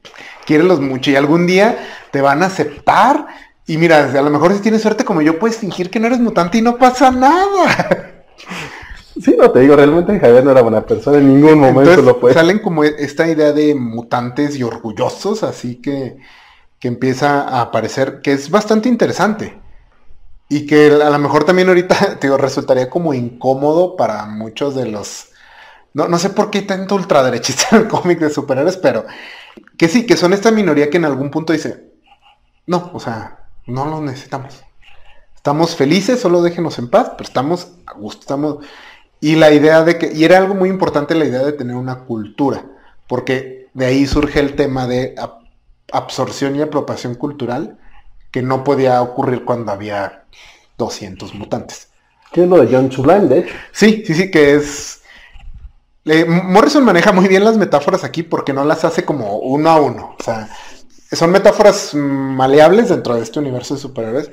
quiérelos 0.45 0.79
mucho. 0.79 1.11
Y 1.11 1.15
algún 1.15 1.45
día 1.45 1.77
te 2.11 2.21
van 2.21 2.43
a 2.43 2.47
aceptar. 2.47 3.27
Y 3.65 3.77
mira, 3.77 4.11
a 4.11 4.21
lo 4.21 4.29
mejor 4.29 4.53
si 4.53 4.61
tienes 4.61 4.81
suerte 4.81 5.05
como 5.05 5.21
yo, 5.21 5.39
puedes 5.39 5.57
fingir 5.57 5.89
que 5.89 5.99
no 5.99 6.07
eres 6.07 6.19
mutante 6.19 6.57
y 6.57 6.61
no 6.61 6.77
pasa 6.77 7.11
nada. 7.11 8.25
Sí, 9.21 9.35
no 9.37 9.51
te 9.51 9.59
digo, 9.59 9.75
realmente 9.75 10.19
Javier 10.19 10.43
no 10.43 10.51
era 10.51 10.61
buena 10.61 10.85
persona, 10.85 11.19
en 11.19 11.27
ningún 11.27 11.59
momento 11.59 12.01
lo 12.01 12.15
fue. 12.15 12.33
Salen 12.33 12.59
como 12.59 12.83
esta 12.83 13.27
idea 13.27 13.53
de 13.53 13.75
mutantes 13.75 14.57
y 14.57 14.63
orgullosos, 14.63 15.43
así 15.43 15.75
que, 15.75 16.17
que 16.79 16.87
empieza 16.87 17.41
a 17.43 17.61
aparecer, 17.61 18.21
que 18.21 18.33
es 18.33 18.49
bastante 18.49 18.89
interesante. 18.89 19.62
Y 20.49 20.65
que 20.65 20.87
a 20.87 21.09
lo 21.09 21.19
mejor 21.19 21.45
también 21.45 21.69
ahorita, 21.69 22.17
digo, 22.21 22.37
resultaría 22.37 22.89
como 22.89 23.13
incómodo 23.13 23.95
para 23.95 24.25
muchos 24.25 24.75
de 24.75 24.87
los... 24.87 25.29
No, 25.93 26.07
no 26.07 26.17
sé 26.17 26.31
por 26.31 26.49
qué 26.49 26.63
tanto 26.63 26.95
ultraderechista 26.95 27.75
en 27.75 27.83
el 27.83 27.87
cómic 27.87 28.19
de 28.19 28.29
superhéroes, 28.29 28.77
pero 28.77 29.05
que 29.77 29.87
sí, 29.87 30.05
que 30.05 30.17
son 30.17 30.33
esta 30.33 30.51
minoría 30.51 30.89
que 30.89 30.97
en 30.97 31.05
algún 31.05 31.29
punto 31.29 31.53
dice, 31.53 31.91
no, 32.65 32.91
o 32.93 32.99
sea, 32.99 33.45
no 33.67 33.85
los 33.85 34.01
necesitamos. 34.01 34.63
Estamos 35.35 35.75
felices, 35.75 36.19
solo 36.19 36.41
déjenos 36.41 36.79
en 36.79 36.89
paz, 36.89 37.11
pero 37.17 37.27
estamos 37.27 37.73
a 37.85 37.93
gusto, 37.93 38.21
estamos... 38.21 38.65
Y 39.19 39.35
la 39.35 39.51
idea 39.51 39.83
de 39.83 39.97
que, 39.97 40.11
y 40.11 40.25
era 40.25 40.37
algo 40.37 40.53
muy 40.53 40.69
importante 40.69 41.15
la 41.15 41.25
idea 41.25 41.43
de 41.43 41.53
tener 41.53 41.75
una 41.75 41.99
cultura, 41.99 42.65
porque 43.07 43.69
de 43.73 43.85
ahí 43.85 44.05
surge 44.05 44.39
el 44.39 44.55
tema 44.55 44.87
de 44.87 45.15
absorción 45.91 46.55
y 46.55 46.61
apropiación 46.61 47.15
cultural, 47.15 47.77
que 48.33 48.41
no 48.41 48.63
podía 48.63 48.99
ocurrir 49.03 49.45
cuando 49.45 49.71
había 49.71 50.23
200 50.79 51.35
mutantes. 51.35 51.89
¿Qué 52.31 52.43
es 52.43 52.49
lo 52.49 52.57
de 52.57 52.75
John 52.75 52.89
Chulain, 52.89 53.29
de 53.29 53.39
hecho? 53.39 53.53
Sí, 53.71 54.03
sí, 54.05 54.15
sí, 54.15 54.31
que 54.31 54.55
es... 54.55 55.03
Morrison 56.27 56.83
maneja 56.83 57.13
muy 57.13 57.27
bien 57.27 57.45
las 57.45 57.57
metáforas 57.57 58.03
aquí 58.03 58.23
porque 58.23 58.51
no 58.51 58.65
las 58.65 58.83
hace 58.83 59.05
como 59.05 59.37
uno 59.37 59.69
a 59.69 59.79
uno. 59.79 60.15
O 60.19 60.23
sea, 60.23 60.49
son 61.11 61.31
metáforas 61.31 61.93
maleables 61.93 62.89
dentro 62.89 63.15
de 63.15 63.21
este 63.21 63.37
universo 63.37 63.75
de 63.75 63.81
superhéroes. 63.81 64.31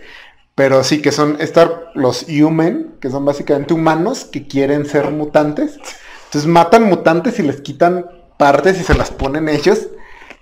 Pero 0.54 0.82
sí 0.82 1.02
que 1.02 1.12
son 1.12 1.36
estar 1.38 1.90
los 1.94 2.24
human, 2.26 2.94
que 3.02 3.10
son 3.10 3.26
básicamente 3.26 3.74
humanos 3.74 4.24
que 4.24 4.48
quieren 4.48 4.86
ser 4.86 5.10
mutantes. 5.10 5.78
Entonces 6.24 6.46
matan 6.46 6.84
mutantes 6.84 7.38
y 7.38 7.42
les 7.42 7.60
quitan 7.60 8.06
partes 8.38 8.80
y 8.80 8.82
se 8.82 8.94
las 8.94 9.10
ponen 9.10 9.50
ellos. 9.50 9.88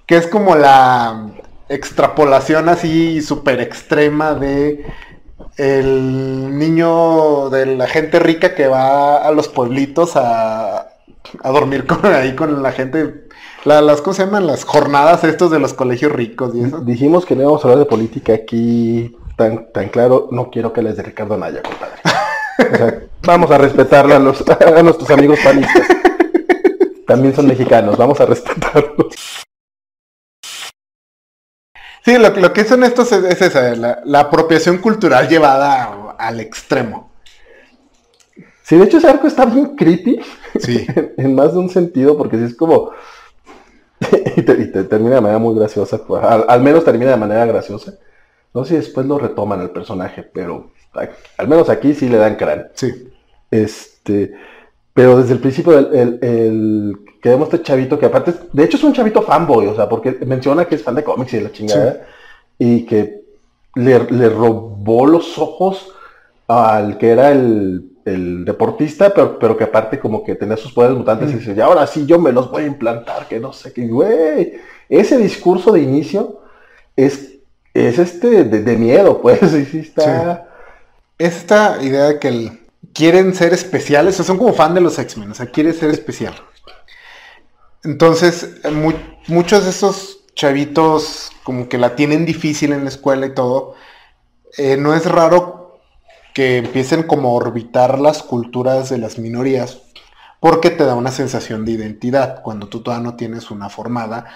Que 0.07 0.17
es 0.17 0.29
como 0.29 0.55
la 0.55 1.33
extrapolación 1.69 2.69
así 2.69 3.21
súper 3.23 3.61
extrema 3.61 4.35
de 4.35 4.85
el 5.57 6.59
niño 6.59 7.51
de 7.51 7.67
la 7.67 7.87
gente 7.87 8.19
rica 8.19 8.55
que 8.55 8.69
va 8.69 9.17
a 9.17 9.31
los 9.33 9.49
pueblitos 9.49 10.17
a, 10.17 10.89
a 11.43 11.51
dormir 11.51 11.87
con, 11.87 12.05
ahí 12.15 12.35
con 12.35 12.63
la 12.63 12.73
gente. 12.73 13.27
las, 13.65 14.01
¿cómo 14.01 14.15
se 14.15 14.25
llaman? 14.25 14.47
Las 14.47 14.65
jornadas 14.65 15.25
estos 15.25 15.51
de 15.51 15.59
los 15.59 15.75
colegios 15.75 16.13
ricos 16.13 16.55
y 16.55 16.63
eso. 16.63 16.81
Dijimos 16.81 17.27
que 17.27 17.35
no 17.35 17.43
íbamos 17.43 17.65
a 17.65 17.69
hablar 17.69 17.81
de 17.81 17.91
política 17.91 18.35
aquí 18.35 19.17
tan, 19.37 19.71
tan 19.73 19.89
claro. 19.89 20.29
No 20.31 20.51
quiero 20.51 20.73
que 20.73 20.83
les 20.83 20.97
de 20.97 21.03
Ricardo 21.03 21.37
Naya, 21.37 21.63
compadre. 21.63 23.09
vamos 23.23 23.51
a 23.51 23.59
respetarla 23.59 24.17
a, 24.17 24.21
los, 24.21 24.45
a 24.49 24.83
nuestros 24.83 25.11
amigos 25.11 25.39
panistas. 25.43 25.87
También 27.07 27.35
son 27.35 27.47
mexicanos, 27.47 27.97
vamos 27.97 28.21
a 28.21 28.27
respetarlos. 28.27 29.47
Sí, 32.05 32.17
lo, 32.19 32.53
que 32.53 32.65
son 32.65 32.85
estos 32.85 33.13
es, 33.13 33.43
esa, 33.43 33.75
la, 33.75 34.21
apropiación 34.21 34.79
cultural 34.79 35.29
llevada 35.29 36.15
al 36.19 36.41
extremo. 36.41 37.11
Sí, 38.63 38.77
de 38.77 38.85
hecho 38.85 38.99
ese 38.99 39.09
arco 39.09 39.27
está 39.27 39.45
bien 39.47 39.77
creepy. 39.77 40.21
Sí. 40.59 40.87
en, 41.17 41.35
más 41.35 41.53
de 41.53 41.59
un 41.59 41.71
sentido, 41.71 42.17
porque 42.17 42.39
si 42.39 42.45
es 42.45 42.55
como... 42.55 42.93
y, 44.37 44.43
te, 44.43 44.85
termina 44.85 45.17
de 45.17 45.21
manera 45.21 45.39
muy 45.39 45.55
graciosa. 45.59 46.05
Pues, 46.07 46.23
al, 46.23 46.63
menos 46.63 46.85
termina 46.85 47.11
de 47.11 47.17
manera 47.17 47.47
graciosa. 47.47 47.95
No 48.55 48.65
sé 48.65 48.71
si 48.71 48.77
después 48.77 49.07
lo 49.07 49.19
retoman 49.19 49.61
el 49.61 49.71
personaje, 49.71 50.23
pero 50.23 50.71
al 51.37 51.49
menos 51.49 51.69
aquí 51.69 51.95
sí 51.95 52.09
le 52.09 52.19
dan 52.19 52.37
cráneo. 52.37 52.67
Sí. 52.75 53.11
Este... 53.51 54.35
Pero 54.99 55.17
desde 55.17 55.35
el 55.35 55.39
principio 55.39 55.79
el, 55.79 56.99
que 57.23 57.29
vemos 57.29 57.47
este 57.47 57.63
chavito 57.63 58.01
que 58.01 58.07
aparte, 58.07 58.35
de 58.53 58.65
hecho 58.65 58.79
es 58.79 58.83
un 58.83 58.93
chavito 58.93 59.23
fanboy, 59.23 59.69
o 59.69 59.77
sea, 59.77 59.89
porque 59.89 60.11
menciona 60.27 60.65
que 60.65 60.75
es 60.75 60.83
fan 60.83 60.97
de 60.97 61.05
cómics 61.05 61.35
y 61.35 61.37
de 61.37 61.43
la 61.45 61.53
chingada, 61.53 62.07
y 62.59 62.85
que 62.85 63.21
le, 63.77 64.29
robó 64.29 65.07
los 65.07 65.39
ojos 65.39 65.93
al 66.49 66.99
que 66.99 67.11
era 67.11 67.31
el, 67.31 67.85
deportista, 68.45 69.15
pero, 69.15 69.39
pero, 69.39 69.57
que 69.57 69.63
aparte 69.63 70.01
como 70.01 70.25
que 70.25 70.35
tenía 70.35 70.57
sus 70.57 70.73
poderes 70.73 70.97
mutantes 70.97 71.31
y 71.31 71.35
mm. 71.35 71.39
dice, 71.39 71.55
y 71.57 71.61
ahora 71.61 71.87
sí 71.87 72.05
yo 72.05 72.19
me 72.19 72.33
los 72.33 72.51
voy 72.51 72.65
a 72.65 72.67
implantar, 72.67 73.29
que 73.29 73.39
no 73.39 73.53
sé 73.53 73.73
qué, 73.73 73.87
güey. 73.87 74.55
Ese 74.89 75.17
discurso 75.17 75.71
de 75.71 75.83
inicio 75.83 76.41
es, 76.97 77.37
es 77.73 78.01
este 78.01 78.43
de, 78.43 78.77
miedo, 78.77 79.23
pues, 79.23 79.41
y 79.55 79.65
sí 79.65 79.79
está... 79.79 80.49
Esta 81.19 81.81
idea 81.83 82.07
de 82.07 82.19
que 82.19 82.29
el 82.29 82.68
quieren 82.99 83.33
ser 83.33 83.55
especiales, 83.55 84.19
o 84.19 84.25
son 84.25 84.39
como 84.39 84.53
fan 84.53 84.75
de 84.75 84.81
los 84.81 84.99
X-Men, 84.99 85.31
o 85.31 85.35
sea, 85.37 85.47
quiere 85.47 85.73
ser 85.73 85.91
especial. 85.91 86.35
Entonces, 87.85 88.57
muchos 89.29 89.63
de 89.63 89.71
esos 89.71 90.25
chavitos 90.35 91.31
como 91.45 91.69
que 91.69 91.79
la 91.79 91.95
tienen 91.95 92.27
difícil 92.27 92.73
en 92.73 92.83
la 92.83 92.91
escuela 92.91 93.27
y 93.27 93.35
todo, 93.35 93.77
eh, 94.57 94.77
no 94.77 94.97
es 94.97 95.07
raro 95.07 95.79
que 96.35 96.57
empiecen 96.57 97.05
como 97.05 97.29
a 97.29 97.35
orbitar 97.35 98.01
las 98.01 98.25
culturas 98.25 98.89
de 98.89 98.99
las 98.99 99.17
minorías, 99.17 99.79
porque 100.41 100.71
te 100.71 100.85
da 100.85 100.97
una 100.97 101.13
sensación 101.13 101.65
de 101.65 101.73
identidad 101.73 102.43
cuando 102.43 102.67
tú 102.67 102.81
todavía 102.81 103.05
no 103.05 103.15
tienes 103.15 103.53
una 103.53 103.69
formada. 103.69 104.27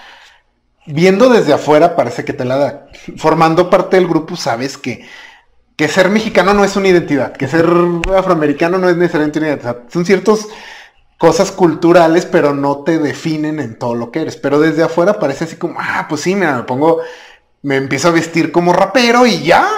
Viendo 0.86 1.28
desde 1.28 1.52
afuera 1.52 1.96
parece 1.96 2.24
que 2.24 2.32
te 2.32 2.44
la 2.44 2.58
da. 2.58 2.86
Formando 3.16 3.70
parte 3.70 3.96
del 3.96 4.06
grupo 4.06 4.36
sabes 4.36 4.78
que 4.78 5.04
que 5.82 5.88
ser 5.88 6.10
mexicano 6.10 6.54
no 6.54 6.62
es 6.64 6.76
una 6.76 6.86
identidad, 6.86 7.32
que 7.32 7.48
ser 7.48 7.66
afroamericano 8.16 8.78
no 8.78 8.88
es 8.88 8.96
necesariamente 8.96 9.40
una 9.40 9.48
identidad. 9.48 9.78
son 9.88 10.06
ciertas 10.06 10.46
cosas 11.18 11.50
culturales, 11.50 12.24
pero 12.24 12.54
no 12.54 12.84
te 12.84 13.00
definen 13.00 13.58
en 13.58 13.76
todo 13.76 13.96
lo 13.96 14.12
que 14.12 14.22
eres. 14.22 14.36
Pero 14.36 14.60
desde 14.60 14.84
afuera 14.84 15.18
parece 15.18 15.42
así 15.42 15.56
como, 15.56 15.80
ah, 15.80 16.06
pues 16.08 16.20
sí, 16.20 16.36
mira, 16.36 16.56
me 16.56 16.62
pongo, 16.62 17.00
me 17.62 17.74
empiezo 17.78 18.06
a 18.06 18.12
vestir 18.12 18.52
como 18.52 18.72
rapero 18.72 19.26
y 19.26 19.42
ya. 19.42 19.66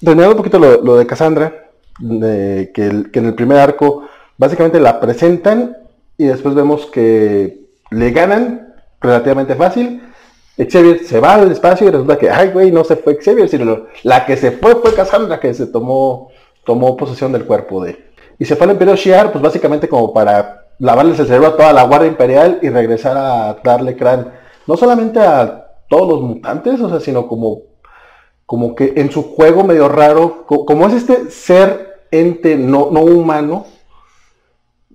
Reneando 0.00 0.30
un 0.30 0.36
poquito 0.36 0.60
lo, 0.60 0.98
de 0.98 1.06
Cassandra, 1.08 1.72
que 1.98 3.10
en 3.12 3.24
el 3.26 3.34
primer 3.34 3.58
arco 3.58 4.08
básicamente 4.38 4.78
la 4.78 5.00
presentan 5.00 5.76
y 6.16 6.26
después 6.26 6.54
vemos 6.54 6.86
que 6.86 7.66
le 7.90 8.12
ganan 8.12 8.72
relativamente 9.00 9.56
fácil 9.56 10.00
Xavier 10.56 11.04
se 11.04 11.20
va 11.20 11.34
al 11.34 11.50
espacio 11.50 11.88
y 11.88 11.90
resulta 11.90 12.18
que, 12.18 12.30
ay, 12.30 12.50
güey, 12.50 12.70
no 12.70 12.84
se 12.84 12.96
fue 12.96 13.18
Xavier, 13.22 13.48
sino 13.48 13.86
la 14.02 14.26
que 14.26 14.36
se 14.36 14.52
fue 14.52 14.76
fue 14.76 14.94
Cassandra, 14.94 15.40
que 15.40 15.54
se 15.54 15.66
tomó, 15.66 16.28
tomó 16.64 16.96
posesión 16.96 17.32
del 17.32 17.46
cuerpo 17.46 17.82
de... 17.84 18.10
Y 18.38 18.44
se 18.44 18.56
fue 18.56 18.66
al 18.66 18.72
Imperio 18.72 18.96
Shiar, 18.96 19.32
pues 19.32 19.42
básicamente 19.42 19.88
como 19.88 20.12
para 20.12 20.66
lavarles 20.78 21.18
el 21.20 21.26
cerebro 21.26 21.48
a 21.48 21.56
toda 21.56 21.72
la 21.72 21.84
Guardia 21.84 22.08
Imperial 22.08 22.58
y 22.62 22.68
regresar 22.68 23.16
a 23.16 23.58
darle 23.62 23.96
crán, 23.96 24.32
no 24.66 24.76
solamente 24.76 25.20
a 25.20 25.66
todos 25.88 26.08
los 26.08 26.22
mutantes, 26.22 26.80
o 26.80 26.88
sea, 26.88 27.00
sino 27.00 27.26
como, 27.26 27.62
como 28.46 28.74
que 28.74 28.94
en 28.96 29.10
su 29.10 29.22
juego 29.22 29.64
medio 29.64 29.88
raro, 29.88 30.46
como 30.46 30.86
es 30.86 30.94
este 30.94 31.30
ser 31.30 32.06
ente 32.10 32.56
no, 32.56 32.88
no 32.90 33.00
humano, 33.00 33.66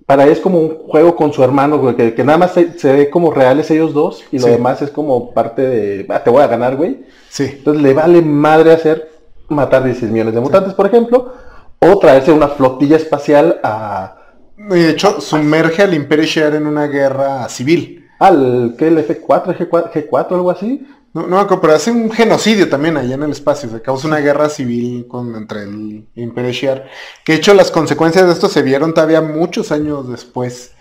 para 0.06 0.22
él 0.22 0.30
es 0.30 0.38
como 0.38 0.60
un 0.60 0.78
juego 0.86 1.16
con 1.16 1.32
su 1.32 1.42
hermano, 1.42 1.96
que, 1.96 2.14
nada 2.24 2.38
más 2.38 2.52
se, 2.52 2.92
ve 2.92 3.10
como 3.10 3.32
reales 3.32 3.70
ellos 3.72 3.92
dos 3.92 4.22
y 4.30 4.38
lo 4.38 4.46
demás 4.46 4.80
es 4.80 4.90
como 4.90 5.32
parte 5.34 5.62
de, 5.62 6.06
ah, 6.08 6.22
te 6.22 6.30
voy 6.30 6.42
a 6.42 6.46
ganar, 6.46 6.76
güey. 6.76 7.04
Sí. 7.28 7.44
Entonces 7.58 7.82
le 7.82 7.92
vale 7.92 8.22
madre 8.22 8.72
hacer 8.72 9.10
matar 9.48 9.82
16 9.82 10.12
millones 10.12 10.34
de 10.34 10.40
mutantes, 10.40 10.74
por 10.74 10.86
ejemplo, 10.86 11.32
o 11.80 11.98
traerse 11.98 12.30
una 12.30 12.48
flotilla 12.48 12.96
espacial 12.96 13.60
a... 13.64 14.16
de 14.56 14.90
hecho, 14.90 15.20
sumerge 15.20 15.82
al 15.82 15.94
Imperio 15.94 16.24
Share 16.24 16.54
en 16.54 16.68
una 16.68 16.86
guerra 16.86 17.48
civil. 17.48 18.04
Al 18.20 18.76
que 18.78 18.86
el 18.86 18.98
F4, 18.98 19.58
G4, 19.58 19.92
G4, 19.92 20.32
algo 20.32 20.50
así. 20.50 20.86
No, 21.12 21.26
no, 21.26 21.60
pero 21.60 21.74
hace 21.74 21.90
un 21.90 22.10
genocidio 22.10 22.68
también 22.68 22.96
allá 22.96 23.14
en 23.14 23.22
el 23.22 23.30
espacio. 23.30 23.70
Se 23.70 23.80
causa 23.80 24.06
una 24.06 24.18
guerra 24.18 24.50
civil 24.50 25.06
con, 25.08 25.34
entre 25.34 25.62
el 25.62 26.08
Imperio 26.14 26.52
Shiar. 26.52 26.88
Que 27.24 27.32
de 27.32 27.38
hecho 27.38 27.54
las 27.54 27.70
consecuencias 27.70 28.26
de 28.26 28.32
esto 28.32 28.48
se 28.48 28.62
vieron 28.62 28.92
todavía 28.92 29.22
muchos 29.22 29.72
años 29.72 30.08
después 30.08 30.72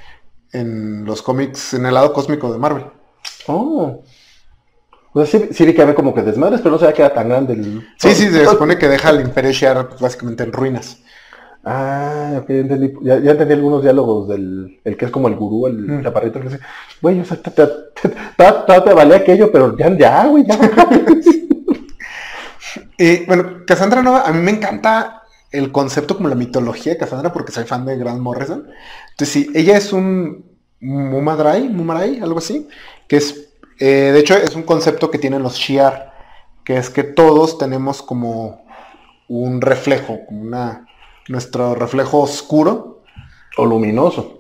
en 0.52 1.06
los 1.06 1.22
cómics, 1.22 1.74
en 1.74 1.86
el 1.86 1.94
lado 1.94 2.12
cósmico 2.12 2.52
de 2.52 2.60
Marvel. 2.60 2.86
Oh. 3.48 4.04
Pues 5.14 5.30
sí, 5.30 5.48
sí 5.52 5.74
que 5.74 5.82
había 5.82 5.96
como 5.96 6.14
que 6.14 6.22
desmadres, 6.22 6.60
pero 6.60 6.72
no 6.72 6.80
se 6.80 6.92
queda 6.92 7.14
tan 7.14 7.30
grande 7.30 7.54
el... 7.54 7.88
Sí, 7.98 8.14
sí, 8.14 8.30
se 8.30 8.46
supone 8.46 8.78
que 8.78 8.90
deja 8.90 9.10
al 9.10 9.22
Imperio 9.22 9.52
Shiar 9.52 9.90
básicamente 10.00 10.44
en 10.44 10.52
ruinas. 10.52 10.98
Ah, 11.68 12.40
ok, 12.44 12.50
entendí. 12.52 12.94
Ya, 13.02 13.18
ya, 13.20 13.32
entendí 13.32 13.56
algunos 13.56 13.82
diálogos 13.82 14.28
del 14.28 14.80
el 14.84 14.96
que 14.96 15.06
es 15.06 15.12
como 15.12 15.28
el 15.28 15.36
gurú, 15.36 15.66
el 15.66 15.80
mm. 15.80 16.04
chaparrito 16.04 16.40
que 16.40 16.50
dice, 16.50 16.60
güey, 17.02 17.20
o 17.20 17.26
sea, 17.26 17.38
te, 17.38 17.50
te, 17.50 19.16
aquello, 19.16 19.52
pero 19.52 19.76
ya, 19.76 19.90
ya, 19.98 20.28
güey, 20.28 20.46
ya. 20.46 20.60
eh, 23.00 23.24
bueno, 23.28 23.64
Cassandra 23.66 24.04
Nova, 24.04 24.22
a 24.28 24.32
mí 24.32 24.40
me 24.44 24.52
encanta 24.52 25.24
el 25.52 25.72
concepto 25.72 26.16
como 26.18 26.30
la 26.30 26.36
mitología 26.36 26.94
de 26.94 27.00
Cassandra 27.00 27.34
porque 27.34 27.52
soy 27.52 27.64
fan 27.64 27.84
de 27.84 27.98
Grant 27.98 28.20
Morrison. 28.20 28.68
Entonces, 29.12 29.30
sí, 29.30 29.50
ella 29.56 29.76
es 29.76 29.92
un 29.92 30.46
Mumadrai, 30.80 31.68
Mumarai, 31.68 32.20
algo 32.20 32.38
así, 32.38 32.68
que 33.08 33.18
es, 33.18 33.50
eh, 33.80 34.12
de 34.14 34.20
hecho, 34.20 34.36
es 34.36 34.56
un 34.56 34.64
concepto 34.64 35.10
que 35.10 35.18
tienen 35.18 35.42
los 35.42 35.56
Shiar, 35.56 36.14
que 36.64 36.78
es 36.78 36.92
que 36.92 37.04
todos 37.04 37.58
tenemos 37.58 38.04
como 38.04 38.66
un 39.28 39.62
reflejo, 39.62 40.20
una, 40.30 40.86
nuestro 41.28 41.76
reflejo 41.76 42.22
oscuro. 42.22 43.04
O 43.58 43.66
luminoso. 43.66 44.40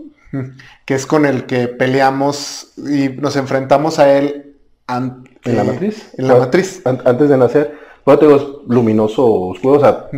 Que 0.83 0.95
es 0.95 1.05
con 1.05 1.25
el 1.25 1.45
que 1.45 1.69
peleamos 1.69 2.73
y 2.77 3.09
nos 3.09 3.37
enfrentamos 3.37 3.99
a 3.99 4.17
él 4.17 4.55
en 4.87 5.55
la 5.55 5.63
matriz. 5.63 6.09
En 6.17 6.27
la 6.27 6.35
matriz. 6.35 6.81
antes 6.85 7.29
de 7.29 7.37
nacer. 7.37 7.85
Te 8.05 8.27
digo, 8.27 8.63
luminoso 8.67 9.25
oscuro, 9.25 9.77
o 9.77 9.79
sea, 9.79 10.09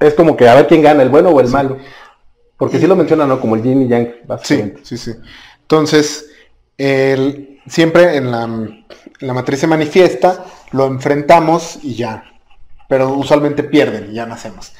es 0.00 0.14
como 0.14 0.36
que 0.36 0.48
a 0.48 0.56
ver 0.56 0.66
quién 0.66 0.82
gana, 0.82 1.02
el 1.02 1.08
bueno 1.08 1.28
o 1.28 1.40
el 1.40 1.48
malo. 1.48 1.78
Porque 2.56 2.78
sí 2.78 2.86
lo 2.86 2.96
mencionan, 2.96 3.28
¿no? 3.28 3.40
Como 3.40 3.54
el 3.54 3.62
yin 3.62 3.82
y 3.82 3.88
yang. 3.88 4.08
Sí, 4.42 4.72
sí, 4.82 4.96
sí. 4.96 5.12
Entonces, 5.62 6.30
el, 6.76 7.60
siempre 7.66 8.16
en 8.16 8.30
la, 8.30 8.44
en 8.44 8.84
la 9.20 9.34
matriz 9.34 9.60
se 9.60 9.66
manifiesta, 9.66 10.44
lo 10.72 10.86
enfrentamos 10.86 11.78
y 11.82 11.94
ya. 11.94 12.24
Pero 12.88 13.12
usualmente 13.12 13.62
pierden 13.62 14.10
y 14.10 14.14
ya 14.14 14.26
nacemos. 14.26 14.72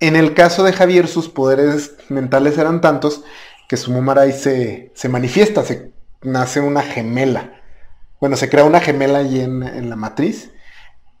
En 0.00 0.16
el 0.16 0.34
caso 0.34 0.64
de 0.64 0.72
Javier, 0.72 1.06
sus 1.08 1.28
poderes 1.28 1.94
mentales 2.08 2.56
eran 2.58 2.80
tantos 2.80 3.22
que 3.68 3.76
su 3.76 3.92
Mumaray 3.92 4.32
se, 4.32 4.90
se 4.94 5.08
manifiesta, 5.08 5.62
se 5.62 5.92
nace 6.22 6.60
una 6.60 6.82
gemela. 6.82 7.60
Bueno, 8.20 8.36
se 8.36 8.48
crea 8.48 8.64
una 8.64 8.80
gemela 8.80 9.18
allí 9.18 9.40
en, 9.40 9.62
en 9.62 9.88
la 9.90 9.96
matriz. 9.96 10.50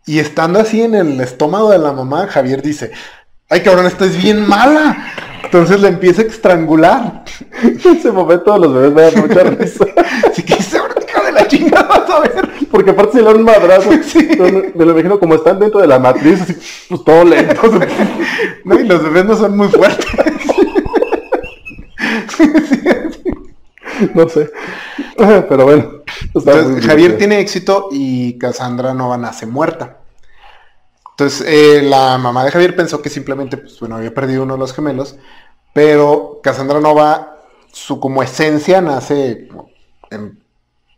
Y 0.06 0.18
estando 0.18 0.58
así 0.58 0.82
en 0.82 0.94
el 0.94 1.20
estómago 1.20 1.70
de 1.70 1.78
la 1.78 1.92
mamá, 1.92 2.26
Javier 2.26 2.62
dice, 2.62 2.90
ay 3.50 3.60
cabrón, 3.60 3.86
esta 3.86 4.06
es 4.06 4.16
bien 4.16 4.48
mala. 4.48 5.12
Entonces 5.44 5.80
le 5.80 5.88
empieza 5.88 6.22
a 6.22 6.26
estrangular. 6.26 7.24
En 7.62 7.96
ese 7.96 8.10
momento 8.10 8.56
los 8.56 8.72
bebés 8.72 8.92
me 8.92 9.02
dan 9.02 9.28
mucha 9.28 9.42
risa. 9.42 9.84
Así 10.30 10.42
que 10.42 10.62
se 10.62 10.78
de 10.78 11.32
la 11.32 11.46
chingada, 11.46 11.82
vas 11.82 12.10
a 12.10 12.20
ver. 12.20 12.48
Porque 12.70 12.90
aparte 12.90 13.12
se 13.12 13.18
le 13.18 13.24
dan 13.24 13.36
un 13.36 13.44
madrazo. 13.44 13.90
Sí. 14.02 14.28
me 14.74 14.84
lo 14.84 14.92
imagino 14.92 15.18
como 15.18 15.34
están 15.34 15.58
dentro 15.58 15.80
de 15.80 15.86
la 15.86 15.98
matriz, 15.98 16.42
así, 16.42 16.56
pues 16.88 17.04
todo 17.04 17.24
lento. 17.24 17.62
no, 18.64 18.80
y 18.80 18.86
los 18.86 19.02
bebés 19.02 19.24
no 19.24 19.36
son 19.36 19.56
muy 19.56 19.68
fuertes. 19.68 20.06
no 24.14 24.28
sé. 24.28 24.50
Pero 25.16 25.64
bueno. 25.64 26.02
Entonces, 26.34 26.86
Javier 26.86 27.18
tiene 27.18 27.40
éxito 27.40 27.88
y 27.90 28.38
Cassandra 28.38 28.94
Nova 28.94 29.18
nace 29.18 29.46
muerta. 29.46 29.98
Entonces, 31.10 31.46
eh, 31.46 31.82
la 31.82 32.16
mamá 32.18 32.44
de 32.44 32.50
Javier 32.50 32.74
pensó 32.74 33.02
que 33.02 33.10
simplemente, 33.10 33.58
pues 33.58 33.78
bueno, 33.80 33.96
había 33.96 34.14
perdido 34.14 34.42
uno 34.42 34.54
de 34.54 34.60
los 34.60 34.72
gemelos, 34.72 35.16
pero 35.74 36.40
Cassandra 36.42 36.80
Nova, 36.80 37.36
su 37.72 38.00
como 38.00 38.22
esencia 38.22 38.80
nace 38.80 39.48
en 40.10 40.40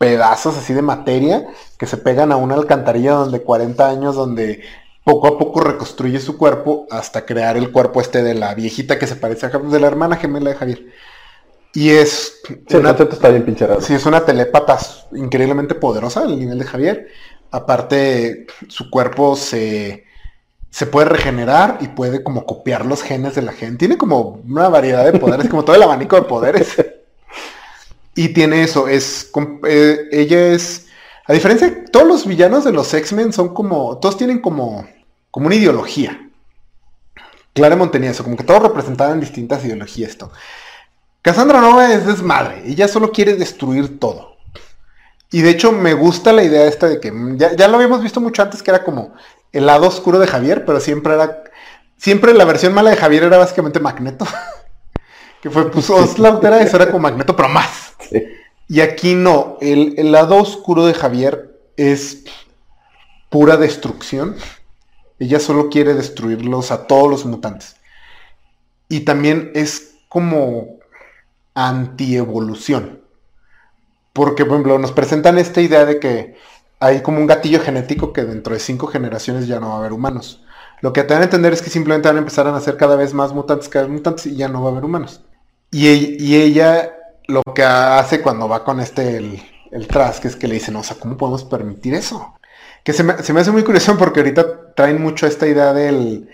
pedazos 0.02 0.58
así 0.58 0.74
de 0.74 0.82
materia 0.82 1.46
que 1.78 1.86
se 1.86 1.96
pegan 1.96 2.32
a 2.32 2.36
una 2.36 2.56
alcantarilla 2.56 3.12
donde 3.12 3.44
40 3.44 3.88
años, 3.88 4.16
donde 4.16 4.60
poco 5.04 5.28
a 5.28 5.38
poco 5.38 5.60
reconstruye 5.60 6.18
su 6.18 6.36
cuerpo 6.36 6.88
hasta 6.90 7.24
crear 7.24 7.56
el 7.56 7.70
cuerpo 7.70 8.00
este 8.00 8.24
de 8.24 8.34
la 8.34 8.52
viejita 8.56 8.98
que 8.98 9.06
se 9.06 9.14
parece 9.14 9.46
a 9.46 9.50
de 9.50 9.78
la 9.78 9.86
hermana 9.86 10.16
gemela 10.16 10.50
de 10.50 10.56
Javier. 10.56 10.86
Y 11.72 11.90
es. 11.90 12.40
Sí, 12.66 12.76
una, 12.76 12.90
está 12.90 13.28
bien 13.28 13.44
pincherado. 13.44 13.80
Sí, 13.80 13.94
es 13.94 14.04
una 14.04 14.24
telépata 14.24 14.76
increíblemente 15.12 15.76
poderosa 15.76 16.22
al 16.22 16.36
nivel 16.36 16.58
de 16.58 16.64
Javier. 16.64 17.08
Aparte, 17.52 18.48
su 18.66 18.90
cuerpo 18.90 19.36
se, 19.36 20.02
se 20.68 20.86
puede 20.86 21.10
regenerar 21.10 21.78
y 21.80 21.86
puede 21.86 22.24
como 22.24 22.44
copiar 22.44 22.86
los 22.86 23.04
genes 23.04 23.36
de 23.36 23.42
la 23.42 23.52
gente. 23.52 23.78
Tiene 23.78 23.98
como 23.98 24.42
una 24.48 24.68
variedad 24.68 25.04
de 25.04 25.16
poderes, 25.16 25.48
como 25.48 25.64
todo 25.64 25.76
el 25.76 25.82
abanico 25.84 26.16
de 26.16 26.22
poderes. 26.22 26.74
Y 28.14 28.28
tiene 28.28 28.62
eso, 28.62 28.88
es. 28.88 29.30
Eh, 29.66 30.08
ella 30.10 30.48
es. 30.48 30.86
A 31.26 31.32
diferencia 31.32 31.68
de 31.68 31.76
todos 31.88 32.06
los 32.06 32.26
villanos 32.26 32.64
de 32.64 32.72
los 32.72 32.92
X-Men 32.92 33.32
son 33.32 33.54
como. 33.54 33.98
Todos 33.98 34.16
tienen 34.16 34.40
como. 34.40 34.86
como 35.30 35.46
una 35.46 35.54
ideología. 35.54 36.28
Claremont 37.54 37.92
tenía 37.92 38.10
eso, 38.10 38.24
como 38.24 38.36
que 38.36 38.44
todos 38.44 38.62
representaban 38.62 39.20
distintas 39.20 39.64
ideologías 39.64 40.10
esto. 40.10 40.32
Cassandra 41.20 41.60
Nova 41.60 41.92
es 41.92 42.06
desmadre, 42.06 42.62
ella 42.66 42.88
solo 42.88 43.12
quiere 43.12 43.34
destruir 43.34 44.00
todo. 44.00 44.36
Y 45.30 45.42
de 45.42 45.50
hecho 45.50 45.72
me 45.72 45.94
gusta 45.94 46.32
la 46.32 46.42
idea 46.42 46.66
esta 46.66 46.88
de 46.88 47.00
que 47.00 47.12
ya, 47.36 47.68
lo 47.68 47.76
habíamos 47.76 48.02
visto 48.02 48.20
mucho 48.20 48.42
antes 48.42 48.62
que 48.62 48.70
era 48.70 48.84
como 48.84 49.14
el 49.52 49.66
lado 49.66 49.86
oscuro 49.86 50.18
de 50.18 50.26
Javier, 50.26 50.64
pero 50.64 50.80
siempre 50.80 51.14
era 51.14 51.42
siempre 51.96 52.34
la 52.34 52.44
versión 52.44 52.74
mala 52.74 52.90
de 52.90 52.96
Javier 52.96 53.24
era 53.24 53.38
básicamente 53.38 53.80
Magneto. 53.80 54.26
que 55.42 55.50
fue 55.50 55.70
pues 55.70 55.90
Oslaut 55.90 56.42
era 56.44 56.62
eso, 56.62 56.76
era 56.76 56.86
como 56.86 57.00
Magneto, 57.00 57.34
pero 57.34 57.48
más. 57.48 57.94
Y 58.68 58.80
aquí 58.80 59.14
no, 59.16 59.58
el, 59.60 59.94
el 59.98 60.12
lado 60.12 60.36
oscuro 60.36 60.86
de 60.86 60.94
Javier 60.94 61.60
es 61.76 62.24
pura 63.28 63.56
destrucción. 63.56 64.36
Ella 65.18 65.40
solo 65.40 65.68
quiere 65.68 65.94
destruirlos 65.94 66.70
a 66.70 66.86
todos 66.86 67.10
los 67.10 67.26
mutantes. 67.26 67.76
Y 68.88 69.00
también 69.00 69.50
es 69.54 69.96
como 70.08 70.78
antievolución. 71.54 73.02
Porque, 74.12 74.44
por 74.44 74.54
ejemplo, 74.54 74.78
nos 74.78 74.92
presentan 74.92 75.38
esta 75.38 75.60
idea 75.60 75.84
de 75.84 75.98
que 75.98 76.36
hay 76.78 77.02
como 77.02 77.18
un 77.18 77.26
gatillo 77.26 77.60
genético 77.60 78.12
que 78.12 78.22
dentro 78.22 78.54
de 78.54 78.60
cinco 78.60 78.86
generaciones 78.86 79.48
ya 79.48 79.58
no 79.58 79.70
va 79.70 79.74
a 79.74 79.78
haber 79.78 79.92
humanos. 79.92 80.44
Lo 80.82 80.92
que 80.92 81.02
te 81.02 81.14
dan 81.14 81.22
a 81.22 81.24
entender 81.24 81.52
es 81.52 81.62
que 81.62 81.70
simplemente 81.70 82.08
van 82.08 82.16
a 82.16 82.20
empezar 82.20 82.46
a 82.46 82.52
nacer 82.52 82.76
cada 82.76 82.94
vez 82.94 83.12
más 83.12 83.32
mutantes, 83.32 83.68
cada 83.68 83.86
vez 83.86 83.92
mutantes 83.92 84.26
y 84.26 84.36
ya 84.36 84.48
no 84.48 84.62
va 84.62 84.68
a 84.68 84.72
haber 84.72 84.84
humanos. 84.84 85.20
Y, 85.72 86.36
ella 86.36 86.92
lo 87.26 87.42
que 87.54 87.64
hace 87.64 88.20
cuando 88.20 88.46
va 88.46 88.62
con 88.62 88.78
este, 88.78 89.16
el, 89.16 89.42
el 89.70 89.88
que 89.88 90.28
es 90.28 90.36
que 90.36 90.46
le 90.46 90.54
dice, 90.54 90.70
no, 90.70 90.80
o 90.80 90.82
sea, 90.82 90.98
¿cómo 91.00 91.16
podemos 91.16 91.44
permitir 91.44 91.94
eso? 91.94 92.34
Que 92.84 92.92
se 92.92 93.02
me, 93.02 93.14
hace 93.14 93.52
muy 93.52 93.64
curioso 93.64 93.96
porque 93.96 94.20
ahorita 94.20 94.74
traen 94.74 95.00
mucho 95.00 95.26
esta 95.26 95.46
idea 95.46 95.72
del, 95.72 96.28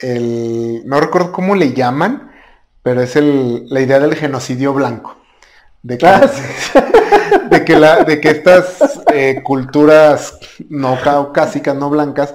el, 0.00 0.82
no 0.86 0.98
recuerdo 0.98 1.30
cómo 1.30 1.54
le 1.54 1.72
llaman, 1.72 2.32
pero 2.82 3.00
es 3.00 3.14
el, 3.14 3.68
la 3.68 3.80
idea 3.80 4.00
del 4.00 4.16
genocidio 4.16 4.74
blanco. 4.74 5.16
De 5.82 5.96
que, 5.96 6.06
ah, 6.06 6.28
de 7.50 7.64
que, 7.64 7.78
la, 7.78 8.02
de 8.02 8.20
que 8.20 8.30
estas 8.30 9.00
eh, 9.14 9.40
culturas 9.44 10.36
no 10.68 11.00
caucásicas, 11.00 11.76
no 11.76 11.90
blancas, 11.90 12.34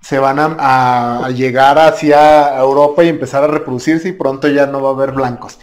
se 0.00 0.18
van 0.18 0.38
a, 0.40 1.28
llegar 1.34 1.78
hacia 1.78 2.58
Europa 2.58 3.04
y 3.04 3.08
empezar 3.08 3.44
a 3.44 3.48
reproducirse 3.48 4.08
y 4.08 4.12
pronto 4.12 4.48
ya 4.48 4.66
no 4.66 4.82
va 4.82 4.90
a 4.90 4.92
haber 4.92 5.12
blancos. 5.12 5.58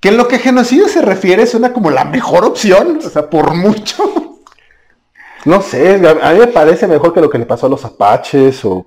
Que 0.00 0.10
en 0.10 0.16
lo 0.16 0.28
que 0.28 0.38
genocidio 0.38 0.88
se 0.88 1.02
refiere 1.02 1.46
suena 1.46 1.72
como 1.72 1.90
la 1.90 2.04
mejor 2.04 2.44
opción, 2.44 3.00
o 3.04 3.08
sea, 3.08 3.28
por 3.28 3.54
mucho. 3.54 4.38
No 5.44 5.62
sé, 5.62 5.94
a 5.94 6.32
mí 6.32 6.38
me 6.38 6.46
parece 6.48 6.86
mejor 6.86 7.14
que 7.14 7.20
lo 7.20 7.30
que 7.30 7.38
le 7.38 7.46
pasó 7.46 7.66
a 7.66 7.70
los 7.70 7.84
apaches 7.84 8.64
o 8.64 8.86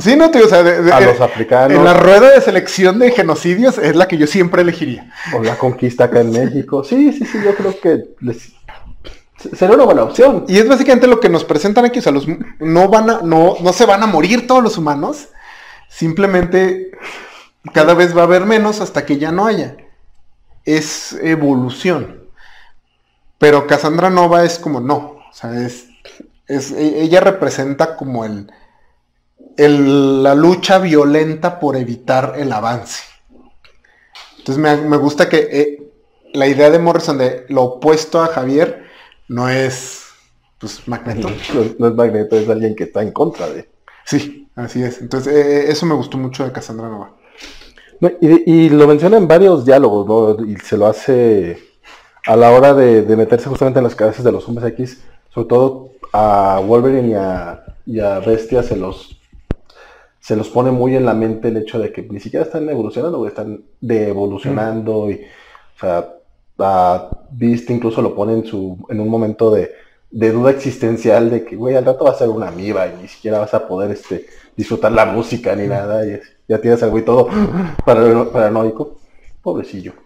sí, 0.00 0.16
no, 0.16 0.30
tío, 0.30 0.44
o 0.44 0.48
sea, 0.48 0.60
a 0.60 1.00
los 1.00 1.20
africanos. 1.20 1.76
En 1.76 1.84
la 1.84 1.94
rueda 1.94 2.30
de 2.30 2.40
selección 2.40 2.98
de 2.98 3.10
genocidios 3.10 3.78
es 3.78 3.96
la 3.96 4.06
que 4.06 4.16
yo 4.16 4.26
siempre 4.26 4.62
elegiría. 4.62 5.10
O 5.34 5.42
la 5.42 5.58
conquista 5.58 6.04
acá 6.04 6.20
en 6.20 6.30
México. 6.30 6.84
Sí, 6.84 7.12
sí, 7.12 7.24
sí, 7.24 7.38
yo 7.44 7.54
creo 7.54 7.78
que 7.80 8.04
sería 9.54 9.74
una 9.74 9.84
buena 9.84 10.02
opción. 10.02 10.44
Y 10.48 10.58
es 10.58 10.68
básicamente 10.68 11.06
lo 11.06 11.20
que 11.20 11.28
nos 11.28 11.44
presentan 11.44 11.84
aquí. 11.84 11.98
O 11.98 12.02
sea, 12.02 12.12
los, 12.12 12.26
no, 12.58 12.88
van 12.88 13.10
a, 13.10 13.20
no, 13.22 13.56
no 13.60 13.72
se 13.72 13.86
van 13.86 14.02
a 14.02 14.06
morir 14.06 14.46
todos 14.46 14.62
los 14.62 14.78
humanos. 14.78 15.28
Simplemente 15.88 16.90
cada 17.72 17.94
vez 17.94 18.16
va 18.16 18.22
a 18.22 18.24
haber 18.24 18.46
menos 18.46 18.80
hasta 18.80 19.04
que 19.04 19.18
ya 19.18 19.32
no 19.32 19.46
haya. 19.46 19.76
Es 20.64 21.12
evolución. 21.22 22.28
Pero 23.38 23.66
Cassandra 23.66 24.10
Nova 24.10 24.44
es 24.44 24.58
como 24.58 24.80
no. 24.80 24.96
O 24.96 25.32
sea, 25.32 25.54
es, 25.60 25.86
es 26.46 26.72
ella 26.72 27.20
representa 27.20 27.96
como 27.96 28.24
el 28.24 28.50
la 29.56 30.34
lucha 30.34 30.78
violenta 30.78 31.58
por 31.58 31.76
evitar 31.76 32.34
el 32.36 32.52
avance. 32.52 33.02
Entonces 34.38 34.82
me, 34.84 34.96
gusta 34.96 35.28
que 35.28 35.48
eh, 35.50 35.92
la 36.32 36.46
idea 36.46 36.70
de 36.70 36.78
Morrison 36.78 37.18
de 37.18 37.46
lo 37.48 37.62
opuesto 37.62 38.22
a 38.22 38.28
Javier 38.28 38.85
no 39.28 39.48
es 39.48 40.06
pues 40.58 40.86
Magneto. 40.88 41.28
No, 41.78 41.88
es 41.88 41.94
Magneto, 41.94 42.36
es 42.36 42.48
alguien 42.48 42.74
que 42.74 42.84
está 42.84 43.02
en 43.02 43.12
contra 43.12 43.48
de. 43.48 43.68
Sí, 44.04 44.48
así 44.54 44.82
es. 44.82 45.00
Entonces 45.00 45.34
eh, 45.34 45.40
eh, 45.40 45.64
eso 45.70 45.86
me 45.86 45.94
gustó 45.94 46.18
mucho 46.18 46.44
de 46.44 46.52
Cassandra 46.52 46.88
Nova. 46.88 47.12
y, 48.20 48.68
lo 48.70 48.86
menciona 48.86 49.16
en 49.16 49.28
varios 49.28 49.64
diálogos, 49.64 50.06
¿no? 50.06 50.46
Y 50.46 50.56
se 50.56 50.76
lo 50.76 50.86
hace 50.86 51.58
a 52.26 52.36
la 52.36 52.50
hora 52.50 52.74
de, 52.74 53.02
meterse 53.16 53.48
justamente 53.48 53.78
en 53.78 53.84
las 53.84 53.94
cabezas 53.94 54.24
de 54.24 54.32
los 54.32 54.46
hombres 54.48 54.68
X, 54.72 55.02
sobre 55.32 55.48
todo 55.48 55.90
a 56.12 56.60
Wolverine 56.64 57.08
y 57.08 57.14
a, 57.14 57.64
y 57.84 58.00
a 58.00 58.18
Bestia 58.20 58.62
se 58.62 58.76
los 58.76 59.12
se 60.20 60.34
los 60.34 60.48
pone 60.48 60.72
muy 60.72 60.96
en 60.96 61.06
la 61.06 61.14
mente 61.14 61.48
el 61.48 61.56
hecho 61.58 61.78
de 61.78 61.92
que 61.92 62.02
ni 62.02 62.18
siquiera 62.18 62.44
están 62.44 62.68
evolucionando, 62.68 63.24
están 63.28 63.62
devolucionando. 63.80 65.08
Y, 65.08 65.14
o 65.14 65.78
sea, 65.78 66.14
a 66.58 67.08
Beast 67.30 67.70
incluso 67.70 68.00
lo 68.02 68.14
pone 68.14 68.34
en, 68.34 68.46
su, 68.46 68.78
en 68.88 69.00
un 69.00 69.08
momento 69.08 69.50
de, 69.50 69.72
duda 70.10 70.50
existencial 70.50 71.30
de 71.30 71.44
que, 71.44 71.56
güey, 71.56 71.76
al 71.76 71.84
rato 71.84 72.04
va 72.04 72.12
a 72.12 72.14
ser 72.14 72.28
una 72.28 72.48
amiba 72.48 72.86
y 72.86 73.02
ni 73.02 73.08
siquiera 73.08 73.38
vas 73.38 73.52
a 73.54 73.66
poder 73.66 73.90
este, 73.90 74.26
disfrutar 74.56 74.92
la 74.92 75.04
música 75.06 75.54
ni 75.54 75.66
nada. 75.66 76.06
Y 76.06 76.20
ya 76.48 76.60
tienes 76.60 76.82
algo 76.82 76.98
y 76.98 77.02
todo 77.02 77.28
paranoico. 77.84 78.96
Pobrecillo. 79.42 80.05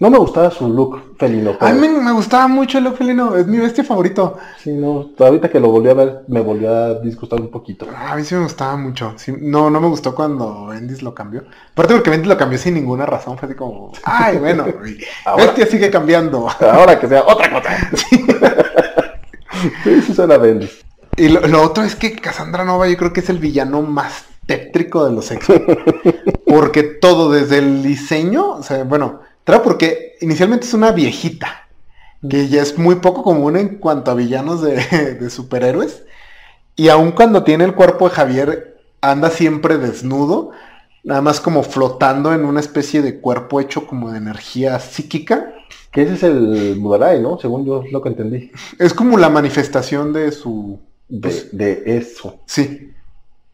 No 0.00 0.08
me 0.08 0.16
gustaba 0.16 0.50
su 0.50 0.66
look 0.66 1.14
felino. 1.18 1.58
A 1.60 1.72
mí 1.72 1.86
me, 1.86 2.12
gustaba 2.12 2.48
mucho 2.48 2.78
el 2.78 2.84
look 2.84 2.96
felino, 2.96 3.36
es 3.36 3.46
mi 3.46 3.58
bestia 3.58 3.84
favorito. 3.84 4.38
Sí, 4.56 4.72
no, 4.72 5.10
ahorita 5.18 5.50
que 5.50 5.60
lo 5.60 5.68
volví 5.68 5.90
a 5.90 5.94
ver, 5.94 6.22
me 6.28 6.40
volvió 6.40 6.74
a 6.74 6.94
disgustar 7.00 7.38
un 7.38 7.50
poquito. 7.50 7.86
A 7.94 8.16
mí 8.16 8.24
sí 8.24 8.34
me 8.34 8.44
gustaba 8.44 8.78
mucho. 8.78 9.14
no, 9.40 9.68
no 9.68 9.78
me 9.78 9.88
gustó 9.88 10.14
cuando 10.14 10.68
Bendis 10.68 11.02
lo 11.02 11.14
cambió. 11.14 11.44
Aparte 11.72 11.92
porque 11.92 12.08
Bendis 12.08 12.30
lo 12.30 12.38
cambió 12.38 12.58
sin 12.58 12.74
ninguna 12.76 13.04
razón, 13.04 13.36
fue 13.36 13.46
así 13.46 13.54
como, 13.54 13.92
ay, 14.04 14.38
bueno, 14.38 14.64
bestia 15.36 15.66
sigue 15.66 15.90
cambiando. 15.90 16.48
Ahora 16.60 16.98
que 16.98 17.06
sea 17.06 17.22
otra 17.26 17.50
cosa. 17.50 17.90
sí, 19.84 20.00
sí 20.00 20.14
suena 20.14 20.38
Bendis. 20.38 20.82
Y 21.18 21.28
lo, 21.28 21.62
otro 21.62 21.84
es 21.84 21.94
que 21.94 22.16
Cassandra 22.16 22.64
Nova 22.64 22.88
yo 22.88 22.96
creo 22.96 23.12
que 23.12 23.20
es 23.20 23.28
el 23.28 23.38
villano 23.38 23.82
más 23.82 24.24
tétrico 24.46 25.04
de 25.04 25.12
los 25.12 25.30
x 25.30 25.46
porque 26.46 26.82
todo 26.82 27.30
desde 27.30 27.58
el 27.58 27.82
diseño, 27.82 28.52
o 28.52 28.62
sea, 28.62 28.82
bueno, 28.84 29.20
Claro, 29.44 29.62
porque 29.62 30.16
inicialmente 30.20 30.66
es 30.66 30.74
una 30.74 30.92
viejita, 30.92 31.68
que 32.28 32.48
ya 32.48 32.62
es 32.62 32.78
muy 32.78 32.96
poco 32.96 33.22
común 33.22 33.56
en 33.56 33.78
cuanto 33.78 34.10
a 34.10 34.14
villanos 34.14 34.62
de, 34.62 35.30
superhéroes. 35.30 36.04
Y 36.76 36.88
aun 36.88 37.12
cuando 37.12 37.42
tiene 37.42 37.64
el 37.64 37.74
cuerpo 37.74 38.08
de 38.08 38.14
Javier, 38.14 38.80
anda 39.00 39.30
siempre 39.30 39.78
desnudo, 39.78 40.50
nada 41.02 41.22
más 41.22 41.40
como 41.40 41.62
flotando 41.62 42.32
en 42.32 42.44
una 42.44 42.60
especie 42.60 43.02
de 43.02 43.20
cuerpo 43.20 43.60
hecho 43.60 43.86
como 43.86 44.10
de 44.10 44.18
energía 44.18 44.78
psíquica. 44.78 45.54
Que 45.90 46.02
ese 46.02 46.14
es 46.14 46.22
el 46.22 46.76
Mudarai, 46.78 47.20
¿no? 47.20 47.38
Según 47.40 47.66
yo 47.66 47.82
lo 47.90 48.00
que 48.00 48.10
entendí. 48.10 48.52
Es 48.78 48.94
como 48.94 49.18
la 49.18 49.28
manifestación 49.28 50.12
de 50.12 50.30
su... 50.30 50.78
de, 51.08 51.20
pues, 51.20 51.48
eso. 51.52 52.38
Sí. 52.46 52.92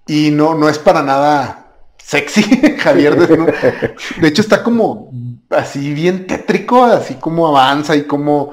Y 0.06 0.30
no, 0.30 0.54
no 0.54 0.68
es 0.68 0.78
para 0.78 1.02
nada 1.02 1.66
sexy, 2.06 2.42
Javier. 2.78 3.16
De, 4.20 4.28
hecho, 4.28 4.42
está 4.42 4.62
como 4.62 5.10
así 5.50 5.92
bien 5.94 6.26
tétrico, 6.26 6.84
así 6.84 7.14
como 7.14 7.48
avanza 7.48 7.96
y 7.96 8.04
como... 8.04 8.52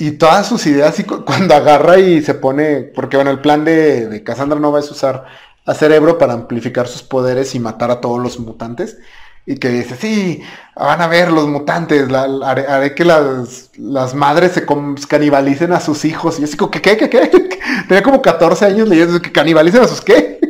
Y 0.00 0.12
todas 0.12 0.46
sus 0.46 0.64
ideas, 0.66 0.96
y 1.00 1.02
cuando 1.02 1.54
agarra 1.56 1.98
y 1.98 2.22
se 2.22 2.34
pone, 2.34 2.82
porque 2.82 3.16
bueno, 3.16 3.32
el 3.32 3.40
plan 3.40 3.64
de, 3.64 4.06
de 4.06 4.22
Cassandra 4.22 4.60
Nova 4.60 4.78
es 4.78 4.88
usar 4.92 5.24
a 5.68 5.74
Cerebro 5.74 6.16
para 6.16 6.32
amplificar 6.32 6.88
sus 6.88 7.02
poderes 7.02 7.54
y 7.54 7.60
matar 7.60 7.90
a 7.90 8.00
todos 8.00 8.20
los 8.20 8.38
mutantes. 8.38 8.96
Y 9.44 9.56
que 9.56 9.68
dice, 9.68 9.96
sí, 9.96 10.42
van 10.76 11.00
a 11.00 11.06
ver 11.06 11.30
los 11.30 11.46
mutantes, 11.46 12.06
haré, 12.12 12.94
que 12.94 13.04
las, 13.04 13.70
las, 13.76 14.14
madres 14.14 14.52
se 14.52 14.66
canibalicen 15.08 15.72
a 15.72 15.80
sus 15.80 16.04
hijos. 16.04 16.38
Y 16.38 16.44
así 16.44 16.56
como, 16.56 16.70
¿qué, 16.70 16.80
qué, 16.80 16.96
qué, 16.96 17.08
qué? 17.08 17.30
Tenía 17.88 18.02
como 18.02 18.22
14 18.22 18.64
años 18.64 18.88
leyendo 18.88 19.20
que 19.20 19.32
canibalicen 19.32 19.82
a 19.82 19.88
sus 19.88 20.00
qué. 20.00 20.38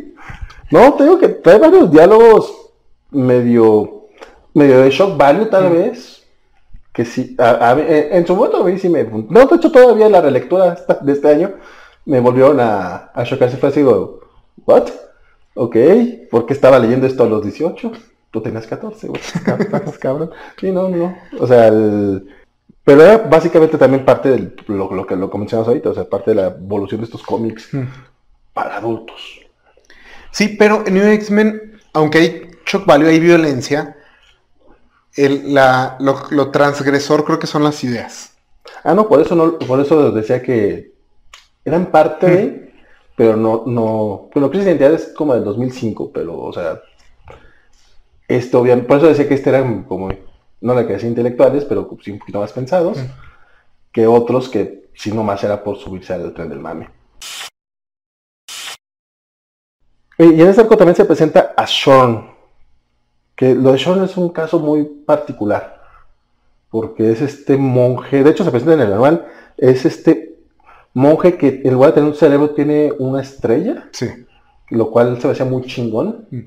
No, 0.71 0.93
tengo 0.93 1.17
que 1.17 1.29
trae 1.29 1.57
varios 1.57 1.89
diálogos 1.91 2.53
medio, 3.09 3.98
medio 4.59 4.81
de 4.81 4.91
shock 4.91 5.17
value 5.17 5.45
tal 5.45 5.71
vez. 5.71 6.23
Que 6.93 7.05
sí, 7.05 7.35
en 7.39 8.27
su 8.27 8.35
momento 8.35 8.57
a 8.57 8.63
mí 8.65 8.77
sí 8.77 8.89
me... 8.89 9.03
No, 9.03 9.45
de 9.45 9.55
hecho 9.55 9.71
todavía 9.71 10.09
la 10.09 10.21
relectura 10.21 10.75
de 11.01 11.11
este 11.13 11.29
año 11.29 11.53
me 12.05 12.19
volvieron 12.19 12.59
a, 12.59 13.11
a 13.13 13.23
chocar. 13.23 13.49
Se 13.49 13.57
fue 13.57 13.69
así, 13.69 13.79
digo, 13.79 14.21
¿what? 14.65 14.89
Ok, 15.53 15.75
¿por 16.29 16.45
qué 16.45 16.53
estaba 16.53 16.79
leyendo 16.79 17.07
esto 17.07 17.23
a 17.23 17.27
los 17.27 17.43
18? 17.43 17.91
Tú 18.31 18.41
tenías 18.41 18.67
14, 18.67 19.07
güey. 19.07 19.21
cabrón. 19.99 20.31
Sí, 20.59 20.71
no, 20.71 20.89
no. 20.89 21.15
O 21.39 21.47
sea, 21.47 21.67
el... 21.67 22.27
Pero 22.83 23.03
era 23.03 23.17
básicamente 23.17 23.77
también 23.77 24.03
parte 24.03 24.29
de 24.29 24.55
lo, 24.67 24.91
lo, 24.93 25.05
que 25.05 25.15
lo 25.15 25.27
mencionamos 25.29 25.67
ahorita, 25.67 25.89
o 25.89 25.93
sea, 25.93 26.05
parte 26.05 26.31
de 26.31 26.35
la 26.35 26.47
evolución 26.47 27.01
de 27.01 27.05
estos 27.05 27.21
cómics 27.23 27.69
para 28.53 28.77
adultos. 28.77 29.41
Sí, 30.31 30.55
pero 30.57 30.83
en 30.85 30.93
New 30.95 31.05
X-Men, 31.05 31.79
aunque 31.93 32.17
hay 32.17 32.41
shock 32.65 32.85
value, 32.85 33.07
hay 33.07 33.19
violencia, 33.19 33.95
el, 35.15 35.53
la, 35.53 35.97
lo, 35.99 36.51
transgresor 36.51 37.23
creo 37.25 37.39
que 37.39 37.47
son 37.47 37.63
las 37.63 37.83
ideas. 37.83 38.33
Ah, 38.83 38.93
no, 38.93 39.07
por 39.07 39.21
eso 39.21 39.35
no, 39.35 39.57
por 39.59 39.79
eso 39.79 40.11
decía 40.11 40.41
que 40.41 40.93
eran 41.65 41.87
parte 41.87 42.69
pero 43.19 43.35
no, 43.35 43.63
no, 43.65 44.29
bueno, 44.33 44.49
Crisis 44.49 44.63
de 44.63 44.71
Identidad 44.71 44.93
es 44.93 45.09
como 45.13 45.33
del 45.33 45.43
2005, 45.43 46.11
pero, 46.13 46.39
o 46.39 46.53
sea, 46.53 46.81
esto 48.29 48.63
bien, 48.63 48.87
por 48.87 48.95
eso 48.95 49.07
decía 49.07 49.27
que 49.27 49.33
este 49.33 49.49
eran 49.49 49.83
como, 49.83 50.07
no 50.61 50.73
la 50.73 50.87
que 50.87 50.93
decía 50.93 51.09
intelectuales, 51.09 51.65
pero 51.65 51.97
sí 52.01 52.11
un 52.11 52.19
poquito 52.19 52.39
más 52.39 52.53
pensados, 52.53 52.97
que 53.91 54.07
otros 54.07 54.47
que 54.47 54.89
si 54.93 55.11
nomás 55.11 55.43
era 55.43 55.61
por 55.61 55.75
subirse 55.75 56.13
al 56.13 56.33
tren 56.33 56.47
del 56.47 56.59
mame. 56.59 56.89
Y 60.17 60.41
en 60.41 60.47
este 60.47 60.61
arco 60.61 60.77
también 60.77 60.95
se 60.95 61.03
presenta 61.03 61.53
a 61.57 61.65
Shorn, 61.65 62.25
que 63.39 63.55
lo 63.55 63.71
de 63.71 63.77
Shorn 63.77 64.03
es 64.03 64.17
un 64.17 64.27
caso 64.27 64.59
muy 64.59 64.83
particular, 64.83 65.81
porque 66.69 67.09
es 67.09 67.21
este 67.21 67.55
monje, 67.55 68.21
de 68.21 68.31
hecho 68.31 68.43
se 68.43 68.51
presenta 68.51 68.73
en 68.73 68.81
el 68.81 68.91
anual, 68.91 69.27
es 69.55 69.85
este 69.85 70.35
monje 70.93 71.37
que 71.37 71.61
en 71.63 71.73
lugar 71.73 71.91
de 71.91 71.93
tener 71.93 72.09
un 72.09 72.17
cerebro 72.17 72.49
tiene 72.49 72.91
una 72.99 73.21
estrella, 73.21 73.87
sí. 73.93 74.09
lo 74.71 74.91
cual 74.91 75.21
se 75.21 75.27
me 75.27 75.31
hacía 75.31 75.45
muy 75.45 75.61
chingón. 75.61 76.27
Mm. 76.31 76.39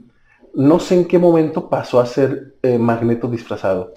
No 0.52 0.80
sé 0.80 0.96
en 0.96 1.06
qué 1.06 1.18
momento 1.18 1.70
pasó 1.70 1.98
a 1.98 2.04
ser 2.04 2.56
eh, 2.62 2.76
Magneto 2.76 3.26
disfrazado. 3.26 3.94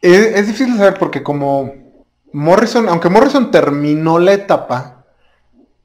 Es, 0.00 0.46
difícil 0.46 0.76
saber 0.76 0.96
porque 0.96 1.24
como 1.24 1.72
Morrison, 2.32 2.88
aunque 2.88 3.08
Morrison 3.08 3.50
terminó 3.50 4.20
la 4.20 4.34
etapa, 4.34 5.06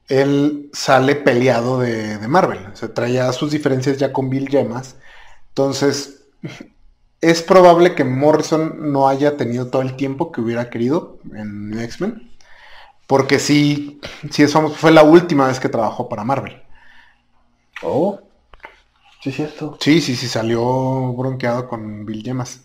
él 0.08 0.70
sale 0.72 1.16
peleado 1.16 1.80
de, 1.80 2.20
Marvel. 2.28 2.60
Se 2.74 2.90
traía 2.90 3.32
sus 3.32 3.50
diferencias 3.50 3.98
ya 3.98 4.14
con 4.14 4.30
Bill 4.30 4.50
Gemas. 4.50 4.98
Entonces, 5.48 6.23
es 7.22 7.42
probable 7.42 7.96
que 7.96 8.04
Morrison 8.04 8.92
no 8.92 9.08
haya 9.08 9.38
tenido 9.38 9.68
todo 9.68 9.82
el 9.82 9.96
tiempo 9.96 10.32
que 10.32 10.42
hubiera 10.42 10.70
querido 10.70 11.20
en 11.34 11.80
X-Men. 11.80 12.30
Porque 13.08 13.40
sí, 13.40 14.02
sí 14.30 14.44
es 14.44 14.54
fue 14.76 14.92
la 14.92 15.04
última 15.04 15.48
vez 15.48 15.60
que 15.60 15.70
trabajó 15.70 16.10
para 16.10 16.24
Marvel. 16.24 16.62
Oh, 17.82 18.20
sí 19.22 19.30
es 19.30 19.36
cierto. 19.36 19.78
Sí, 19.80 20.02
sí, 20.02 20.16
sí, 20.16 20.28
salió 20.28 21.14
bronqueado 21.14 21.68
con 21.68 22.06
Bill 22.06 22.24
Gemas. 22.24 22.62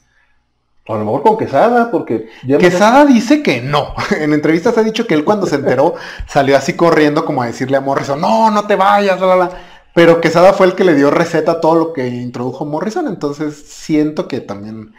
A 0.88 0.94
lo 0.94 1.04
mejor 1.04 1.22
con 1.22 1.36
Quesada, 1.36 1.90
porque... 1.90 2.30
Quesada 2.58 3.04
dice 3.04 3.42
que 3.42 3.60
no. 3.60 3.94
En 4.18 4.32
entrevistas 4.32 4.78
ha 4.78 4.82
dicho 4.82 5.06
que 5.06 5.14
él 5.14 5.24
cuando 5.24 5.46
se 5.46 5.56
enteró 5.56 5.94
salió 6.26 6.56
así 6.56 6.74
corriendo 6.74 7.24
como 7.24 7.42
a 7.42 7.46
decirle 7.46 7.76
a 7.76 7.80
Morrison, 7.80 8.20
no, 8.20 8.50
no 8.50 8.66
te 8.66 8.74
vayas, 8.74 9.20
la, 9.20 9.50
Pero 9.98 10.20
Quesada 10.20 10.52
fue 10.52 10.68
el 10.68 10.76
que 10.76 10.84
le 10.84 10.94
dio 10.94 11.10
receta 11.10 11.50
a 11.50 11.60
todo 11.60 11.74
lo 11.74 11.92
que 11.92 12.06
introdujo 12.06 12.64
Morrison, 12.64 13.08
entonces 13.08 13.56
siento 13.66 14.28
que 14.28 14.38
también... 14.38 14.94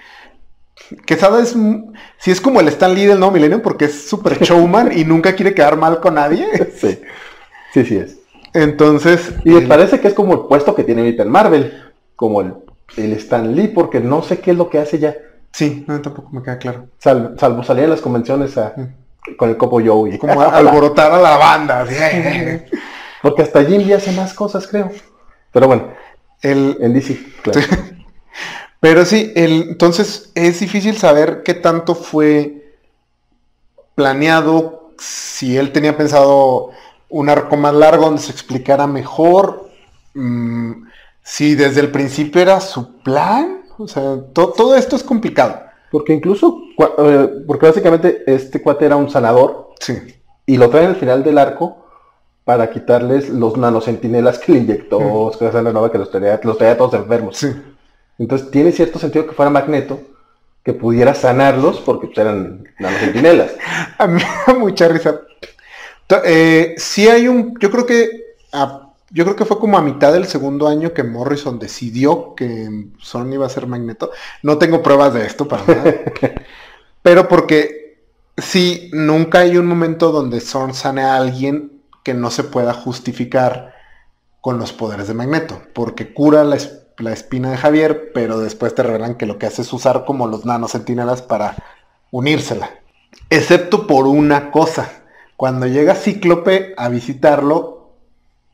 Quesada 1.06 1.41
es... 1.41 1.56
Sí 2.18 2.32
es 2.32 2.41
como 2.41 2.60
el 2.60 2.68
Stan 2.68 2.93
Lee 2.93 3.06
del 3.06 3.18
No 3.18 3.32
Milenio 3.32 3.62
porque 3.62 3.86
es 3.86 4.10
súper 4.10 4.39
showman 4.43 4.91
y 4.91 5.06
nunca 5.06 5.36
quiere 5.36 5.54
quedar 5.54 5.78
mal 5.78 6.02
con 6.02 6.16
nadie. 6.16 6.45
Sí, 6.76 7.00
sí, 7.74 7.86
sí 7.86 7.95
es. 7.95 8.18
Entonces... 8.54 9.36
Y 9.45 9.52
me 9.52 9.62
parece 9.62 10.02
que 10.02 10.10
es 10.10 10.14
como 10.14 10.34
el 10.34 10.39
puesto 10.50 10.76
que 10.76 10.84
tiene 10.84 11.00
ahorita 11.00 11.24
en 11.24 11.30
Marvel, 11.30 11.82
como 12.18 12.41
el, 12.41 12.56
el 12.97 13.14
Stan 13.14 13.56
Lee, 13.56 13.70
porque 13.70 14.02
no 14.02 14.22
sé 14.22 14.39
qué 14.39 14.52
es 14.52 14.58
lo 14.58 14.70
que 14.70 14.80
hace 14.80 15.00
ya. 15.00 15.16
Sí, 15.54 15.86
no, 15.88 16.02
tampoco 16.02 16.30
me 16.34 16.43
queda 16.43 16.58
claro. 16.58 16.88
salvo 17.00 17.64
salir 17.64 17.86
en 17.86 17.91
las 17.91 18.02
convenciones 18.02 18.54
mm. 18.58 19.36
con 19.38 19.50
el 19.50 19.56
copo 19.56 19.80
Joey. 19.82 20.18
Como 20.18 20.41
alborotar 20.41 21.14
a 21.14 21.22
la 21.22 21.38
banda. 21.38 21.86
Porque 23.22 23.42
hasta 23.42 23.64
Jim 23.64 23.92
hace 23.94 24.12
más 24.14 24.34
cosas, 24.34 24.68
creo. 24.68 24.92
Pero 25.52 25.68
bueno, 25.68 25.94
el, 26.42 26.78
en 26.80 26.94
DC, 26.94 27.20
claro. 27.42 27.60
Pero 28.80 29.04
sí, 29.06 29.34
el, 29.36 29.70
entonces 29.70 30.32
es 30.36 30.60
difícil 30.60 30.98
saber 30.98 31.44
qué 31.44 31.54
tanto 31.54 31.96
fue 31.96 32.76
planeado, 33.96 34.94
si 34.98 35.58
él 35.58 35.74
tenía 35.74 35.98
pensado 35.98 36.70
un 37.10 37.30
arco 37.30 37.58
más 37.58 37.74
largo 37.74 38.06
donde 38.06 38.22
se 38.22 38.32
explicara 38.32 38.88
mejor, 38.88 39.70
mm, 40.14 40.86
si 41.24 41.56
desde 41.56 41.82
el 41.82 41.92
principio 41.92 42.42
era 42.42 42.62
su 42.62 43.02
plan 43.02 43.60
o 43.80 43.88
sea, 43.88 44.18
todo 44.34 44.76
esto 44.76 44.96
es 44.96 45.04
complicado. 45.04 45.62
Porque 45.90 46.14
incluso, 46.14 46.62
eh, 46.78 47.30
porque 47.48 47.66
básicamente 47.66 48.24
este 48.28 48.62
cuate 48.62 48.86
era 48.86 48.98
un 48.98 49.10
sanador. 49.10 49.70
Sí. 49.80 49.98
Y 50.46 50.58
lo 50.58 50.70
traen 50.70 50.88
al 50.88 50.96
final 50.98 51.24
del 51.24 51.38
arco 51.38 51.86
para 52.50 52.72
quitarles 52.72 53.30
los 53.30 53.58
nanosentinelas 53.58 54.39
que 54.39 54.54
le 54.54 54.58
inyectó 54.58 54.97
Oscar 54.97 55.54
Nova, 55.72 55.91
que 55.91 56.00
los 56.00 56.10
traía, 56.10 56.39
los 56.41 56.58
traía 56.58 56.76
todos 56.76 56.95
enfermos. 56.95 57.38
Sí. 57.38 57.54
Entonces 58.18 58.50
tiene 58.50 58.72
cierto 58.72 58.97
sentido 58.97 59.28
que 59.28 59.36
fuera 59.36 59.52
Magneto, 59.52 60.02
que 60.64 60.74
pudiera 60.74 61.14
sanarlos 61.14 61.80
porque 61.80 62.08
pues, 62.08 62.18
eran 62.18 62.68
nanosentinelas. 62.80 63.52
a 64.00 64.08
mí 64.08 64.14
me 64.16 64.54
da 64.54 64.58
mucha 64.58 64.88
risa. 64.88 65.22
Eh, 66.26 66.74
sí 66.76 67.08
hay 67.08 67.28
un, 67.28 67.54
yo 67.60 67.70
creo 67.70 67.86
que 67.86 68.10
yo 69.12 69.26
creo 69.26 69.36
que 69.36 69.45
fue 69.45 69.60
como 69.60 69.78
a 69.78 69.84
mitad 69.84 70.12
del 70.12 70.26
segundo 70.26 70.68
año 70.68 70.91
que 70.91 71.04
Morrison 71.04 71.60
decidió 71.60 72.34
que 72.34 72.68
Sony 72.97 73.34
iba 73.34 73.45
a 73.45 73.50
ser 73.50 73.68
Magneto. 73.68 74.10
No 74.41 74.58
tengo 74.58 74.82
pruebas 74.82 75.14
de 75.14 75.24
esto 75.24 75.47
para 75.47 75.66
nada. 75.68 75.93
pero 77.04 77.28
porque 77.28 78.00
sí, 78.38 78.89
nunca 78.91 79.41
hay 79.41 79.56
un 79.56 79.68
momento 79.68 80.12
donde 80.12 80.39
Son 80.39 80.74
sane 80.74 81.04
a 81.04 81.16
alguien 81.16 81.79
que 82.04 82.14
no 82.14 82.32
se 82.32 82.43
pueda 82.43 82.74
justificar 82.74 83.74
con 84.41 84.58
los 84.58 84.74
poderes 84.74 85.08
de 85.08 85.14
Magneto. 85.14 85.62
Porque 85.74 86.14
cura 86.14 86.43
la, 86.43 86.56
espina 87.12 87.52
de 87.52 87.58
Javier, 87.58 88.12
pero 88.14 88.39
después 88.39 88.76
te 88.76 88.84
revelan 88.84 89.16
que 89.16 89.26
lo 89.26 89.38
que 89.38 89.45
hace 89.45 89.62
es 89.62 89.74
usar 89.74 90.06
como 90.06 90.28
los 90.28 90.45
nanosentinelas 90.45 91.22
para 91.22 91.56
unírsela. 92.12 92.72
Excepto 93.30 93.88
por 93.88 94.08
una 94.08 94.52
cosa. 94.52 94.89
Cuando 95.38 95.68
llega 95.68 95.95
Cíclope 95.95 96.74
a 96.78 96.89
visitarlo, 96.89 97.93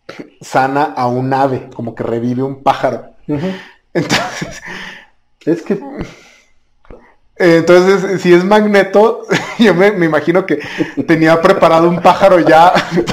sana 0.41 0.83
a 0.83 1.07
un 1.07 1.33
ave, 1.33 1.69
como 1.73 1.95
que 1.95 2.03
revive 2.03 2.43
un 2.43 2.63
pájaro. 2.63 3.13
Entonces, 3.93 4.61
es 5.45 5.61
que 5.61 5.79
entonces, 7.37 8.21
si 8.21 8.33
es 8.33 8.45
Magneto, 8.45 9.23
yo 9.59 9.73
me, 9.73 9.87
imagino 9.87 10.45
que 10.45 10.59
tenía 11.05 11.41
preparado 11.41 11.89
un 11.89 12.01
pájaro 12.01 12.39
ya. 12.39 12.71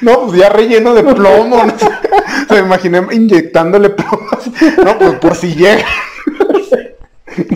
no, 0.00 0.26
pues 0.26 0.38
ya 0.38 0.48
relleno 0.48 0.94
de 0.94 1.02
plomo. 1.14 1.64
No 2.48 2.56
me 2.56 2.62
imaginé 2.62 3.02
inyectándole 3.12 3.90
plomos. 3.90 4.50
No, 4.84 4.98
pues 4.98 5.14
por 5.14 5.36
si 5.36 5.54
llega. 5.54 5.84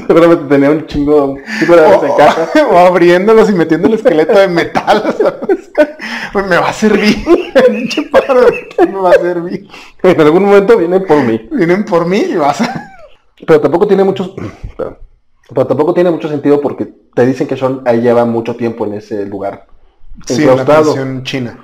Seguramente 0.07 0.45
tenía 0.49 0.71
un 0.71 0.87
chingo, 0.87 1.35
de 1.35 1.81
o, 1.81 2.07
o, 2.71 2.79
abriéndolos 2.79 3.51
y 3.51 3.55
metiendo 3.55 3.89
el 3.89 3.95
esqueleto 3.95 4.39
de 4.39 4.49
metal. 4.49 5.03
Pues 6.33 6.47
me 6.47 6.59
va 6.59 6.69
a 6.69 6.73
servir. 6.73 7.17
El 7.55 8.11
pájaro 8.11 8.47
me 8.79 9.01
va 9.01 9.11
a 9.11 9.15
servir. 9.15 9.69
En 10.03 10.21
algún 10.21 10.45
momento 10.45 10.77
vienen 10.77 11.05
por 11.05 11.23
mí. 11.23 11.49
Vienen 11.51 11.85
por 11.85 12.07
mí 12.07 12.19
y 12.19 12.37
vas 12.37 12.61
a 12.61 12.94
pero 13.47 13.61
tampoco 13.61 13.87
tiene 13.87 14.05
muchos. 14.05 14.35
Pero, 15.47 15.67
tampoco 15.67 15.93
tiene 15.93 16.11
mucho 16.11 16.27
sentido 16.27 16.59
porque 16.63 16.91
te 17.15 17.27
dicen 17.27 17.47
que 17.47 17.55
Sean 17.55 17.83
ahí 17.85 18.01
lleva 18.01 18.25
mucho 18.25 18.57
tiempo 18.57 18.87
en 18.87 18.95
ese 18.95 19.27
lugar. 19.27 19.67
Sí, 20.27 20.43
en 20.43 20.57
la 20.57 20.65
prisión 20.65 21.23
china. 21.23 21.59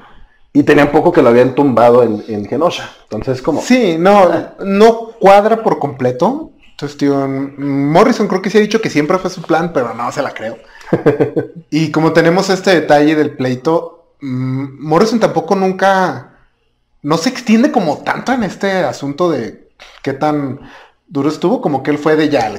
Y 0.53 0.65
tenían 0.65 0.93
poco 0.93 1.13
que 1.13 1.23
lo 1.23 1.31
habían 1.31 1.55
tumbado 1.55 2.03
en, 2.03 2.23
en 2.29 2.45
Genosha. 2.45 2.91
Entonces, 3.05 3.41
como. 3.41 3.63
Sí, 3.63 3.97
no, 3.99 4.31
no 4.63 5.13
cuadra 5.19 5.63
por 5.63 5.79
completo. 5.79 6.51
Entonces, 6.73 6.99
tío, 6.99 7.27
Morrison 7.27 8.29
creo 8.29 8.43
que 8.43 8.51
sí 8.51 8.59
ha 8.59 8.61
dicho 8.61 8.83
que 8.83 8.91
siempre 8.91 9.17
fue 9.19 9.31
su 9.31 9.41
plan, 9.41 9.73
pero 9.73 9.95
no 9.95 10.13
se 10.13 10.23
la 10.23 10.33
creo. 10.33 10.59
y 11.71 11.91
como 11.91 12.13
tenemos 12.13 12.51
este 12.51 12.71
detalle 12.73 13.15
del 13.15 13.37
pleito, 13.37 14.15
mm, 14.21 14.87
Morrison 14.87 15.21
tampoco 15.21 15.55
nunca. 15.55 16.27
No 17.03 17.17
se 17.17 17.31
extiende 17.31 17.73
como 17.73 17.99
tanto 17.99 18.33
en 18.33 18.43
este 18.43 18.85
asunto 18.85 19.31
de 19.31 19.71
qué 20.03 20.13
tan 20.13 20.61
duro 21.11 21.29
estuvo, 21.29 21.61
como 21.61 21.83
que 21.83 21.91
él 21.91 21.99
fue 21.99 22.17
de 22.17 22.31
ya, 22.31 22.51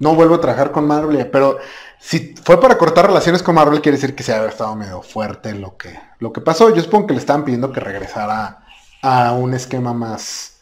no 0.00 0.14
vuelvo 0.14 0.36
a 0.36 0.40
trabajar 0.40 0.72
con 0.72 0.86
Marvel, 0.86 1.28
pero 1.30 1.58
si 1.98 2.34
fue 2.42 2.60
para 2.60 2.78
cortar 2.78 3.06
relaciones 3.06 3.42
con 3.42 3.54
Marvel, 3.54 3.80
quiere 3.80 3.98
decir 3.98 4.14
que 4.14 4.22
se 4.22 4.34
había 4.34 4.48
estado 4.48 4.74
medio 4.74 5.02
fuerte 5.02 5.54
lo 5.54 5.76
que, 5.76 5.98
lo 6.18 6.32
que 6.32 6.40
pasó. 6.40 6.74
Yo 6.74 6.82
supongo 6.82 7.08
que 7.08 7.14
le 7.14 7.20
estaban 7.20 7.44
pidiendo 7.44 7.72
que 7.72 7.80
regresara 7.80 8.64
a 9.02 9.32
un 9.32 9.54
esquema 9.54 9.92
más, 9.92 10.60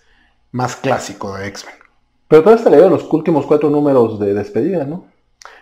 más 0.52 0.76
clásico 0.76 1.36
de 1.36 1.46
X-Men. 1.48 1.74
Pero 2.28 2.42
todavía 2.42 2.58
está 2.58 2.70
leyendo 2.70 2.96
los 2.96 3.12
últimos 3.12 3.46
cuatro 3.46 3.70
números 3.70 4.18
de 4.18 4.34
despedida, 4.34 4.84
¿no? 4.84 5.06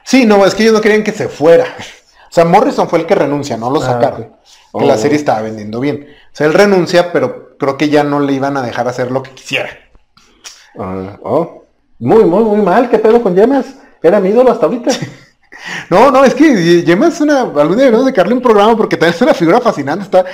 Sí, 0.05 0.25
no, 0.25 0.47
es 0.47 0.55
que 0.55 0.63
ellos 0.63 0.75
no 0.75 0.81
querían 0.81 1.05
que 1.05 1.13
se 1.13 1.29
fuera. 1.29 1.65
O 1.65 2.33
sea, 2.35 2.45
Morrison 2.45 2.89
fue 2.89 3.01
el 3.01 3.07
que 3.07 3.15
renuncia, 3.15 3.57
no 3.57 3.71
lo 3.71 3.83
ah, 3.83 3.87
sacaron. 3.87 4.37
Que 4.73 4.87
la 4.87 4.95
oh. 4.95 4.99
serie 4.99 5.17
estaba 5.17 5.43
vendiendo 5.43 5.81
bien. 5.81 6.09
O 6.09 6.37
sea, 6.37 6.47
él 6.47 6.55
renuncia, 6.55 7.13
pero 7.13 7.57
creo 7.59 7.77
que 7.77 7.89
ya 7.89 8.03
no 8.05 8.21
le 8.21 8.33
iban 8.33 8.57
a 8.57 8.63
dejar 8.63 8.89
hacer 8.89 9.11
lo 9.11 9.23
que 9.23 9.33
quisiera. 9.33 9.71
Ah, 10.79 11.19
oh. 11.23 11.64
Muy, 11.99 12.25
muy, 12.25 12.45
muy 12.45 12.61
mal. 12.61 12.89
¿Qué 12.91 12.99
pedo 12.99 13.23
con 13.23 13.35
Yemas? 13.35 13.67
Era 14.03 14.21
mi 14.21 14.31
ídolo 14.31 14.51
hasta 14.51 14.67
ahorita. 14.67 14.91
No, 15.89 16.11
no, 16.11 16.25
es 16.25 16.35
que 16.35 16.83
Yemas 16.83 17.15
es 17.15 17.21
una. 17.23 17.43
Algún 17.43 17.77
día 17.77 17.91
de 17.91 17.97
dedicarle 17.97 18.35
un 18.35 18.43
programa 18.43 18.77
porque 18.77 18.97
también 18.97 19.15
es 19.15 19.23
una 19.23 19.33
figura 19.33 19.61
fascinante. 19.61 20.05
Está, 20.05 20.25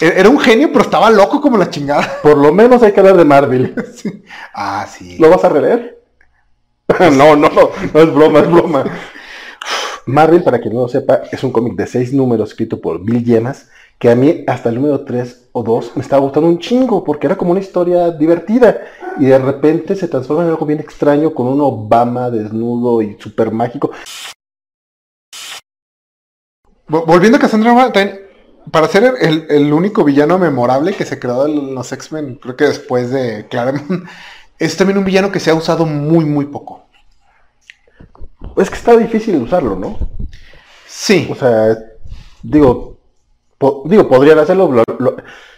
e-, 0.00 0.14
era 0.16 0.28
un 0.28 0.40
genio, 0.40 0.68
pero 0.72 0.84
estaba 0.84 1.10
loco 1.10 1.40
como 1.40 1.56
la 1.56 1.70
chingada. 1.70 2.18
Por 2.22 2.36
lo 2.36 2.52
menos 2.52 2.82
hay 2.82 2.90
que 2.90 2.98
hablar 2.98 3.16
de 3.16 3.24
Marvel. 3.24 3.74
Ah, 4.54 4.86
sí. 4.90 5.16
¿Lo 5.18 5.30
vas 5.30 5.44
a 5.44 5.48
releer? 5.48 6.02
no, 6.98 7.36
no, 7.36 7.48
no, 7.48 7.70
no 7.94 8.00
es 8.00 8.14
broma, 8.14 8.40
es 8.40 8.50
broma. 8.50 8.84
Marvel, 10.06 10.42
para 10.42 10.58
quien 10.58 10.74
no 10.74 10.82
lo 10.82 10.88
sepa, 10.88 11.22
es 11.30 11.44
un 11.44 11.52
cómic 11.52 11.74
de 11.74 11.86
seis 11.86 12.12
números 12.12 12.50
escrito 12.50 12.80
por 12.80 13.04
Bill 13.04 13.24
Yemas 13.24 13.68
que 14.00 14.10
a 14.10 14.14
mí 14.14 14.44
hasta 14.46 14.70
el 14.70 14.76
número 14.76 15.04
3 15.04 15.50
o 15.52 15.62
2 15.62 15.96
me 15.96 16.02
estaba 16.02 16.22
gustando 16.22 16.48
un 16.48 16.58
chingo, 16.58 17.04
porque 17.04 17.26
era 17.26 17.36
como 17.36 17.50
una 17.50 17.60
historia 17.60 18.10
divertida, 18.10 18.80
y 19.18 19.26
de 19.26 19.38
repente 19.38 19.94
se 19.94 20.08
transforma 20.08 20.42
en 20.42 20.48
algo 20.48 20.64
bien 20.64 20.80
extraño 20.80 21.34
con 21.34 21.46
un 21.46 21.60
Obama 21.60 22.30
desnudo 22.30 23.02
y 23.02 23.18
súper 23.20 23.52
mágico. 23.52 23.90
Volviendo 26.88 27.36
a 27.36 27.40
Cassandra, 27.40 27.92
para 28.72 28.88
ser 28.88 29.12
el, 29.20 29.70
único 29.70 30.02
villano 30.02 30.38
memorable 30.38 30.94
que 30.94 31.04
se 31.04 31.18
creó 31.18 31.44
en 31.46 31.74
los 31.74 31.92
X-Men, 31.92 32.36
creo 32.36 32.56
que 32.56 32.64
después 32.64 33.10
de 33.10 33.46
Claremont, 33.48 34.08
es 34.58 34.76
también 34.78 34.96
un 34.96 35.04
villano 35.04 35.30
que 35.30 35.40
se 35.40 35.50
ha 35.50 35.54
usado 35.54 35.84
muy, 35.84 36.24
muy 36.24 36.46
poco. 36.46 36.86
Es 38.56 38.70
que 38.70 38.76
está 38.76 38.96
difícil 38.96 39.36
usarlo, 39.36 39.76
¿no? 39.76 39.98
Sí. 40.86 41.28
O 41.30 41.34
sea, 41.34 41.78
digo, 42.42 42.89
digo, 43.84 44.08
podrían 44.08 44.38
hacerlo 44.38 44.70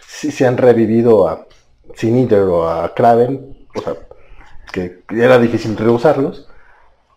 si 0.07 0.31
se 0.31 0.45
han 0.45 0.57
revivido 0.57 1.27
a 1.27 1.47
Siniter 1.95 2.41
o 2.41 2.69
a 2.69 2.93
Kraven, 2.93 3.67
o 3.75 3.81
sea, 3.81 3.95
que 4.71 5.03
era 5.09 5.39
difícil 5.39 5.77
reusarlos, 5.77 6.47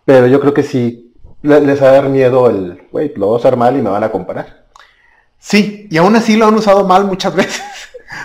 pero 0.05 0.27
yo 0.27 0.39
creo 0.39 0.53
que 0.53 0.63
sí 0.63 1.13
les 1.41 1.81
va 1.81 1.89
a 1.89 1.93
dar 1.93 2.09
miedo 2.09 2.49
el, 2.49 2.87
güey, 2.91 3.13
lo 3.15 3.27
voy 3.27 3.35
a 3.35 3.39
usar 3.39 3.57
mal 3.57 3.77
y 3.77 3.81
me 3.81 3.89
van 3.89 4.03
a 4.03 4.11
comparar. 4.11 4.65
Sí, 5.39 5.87
y 5.89 5.97
aún 5.97 6.15
así 6.15 6.35
lo 6.35 6.47
han 6.47 6.55
usado 6.55 6.85
mal 6.85 7.05
muchas 7.05 7.35
veces. 7.35 7.61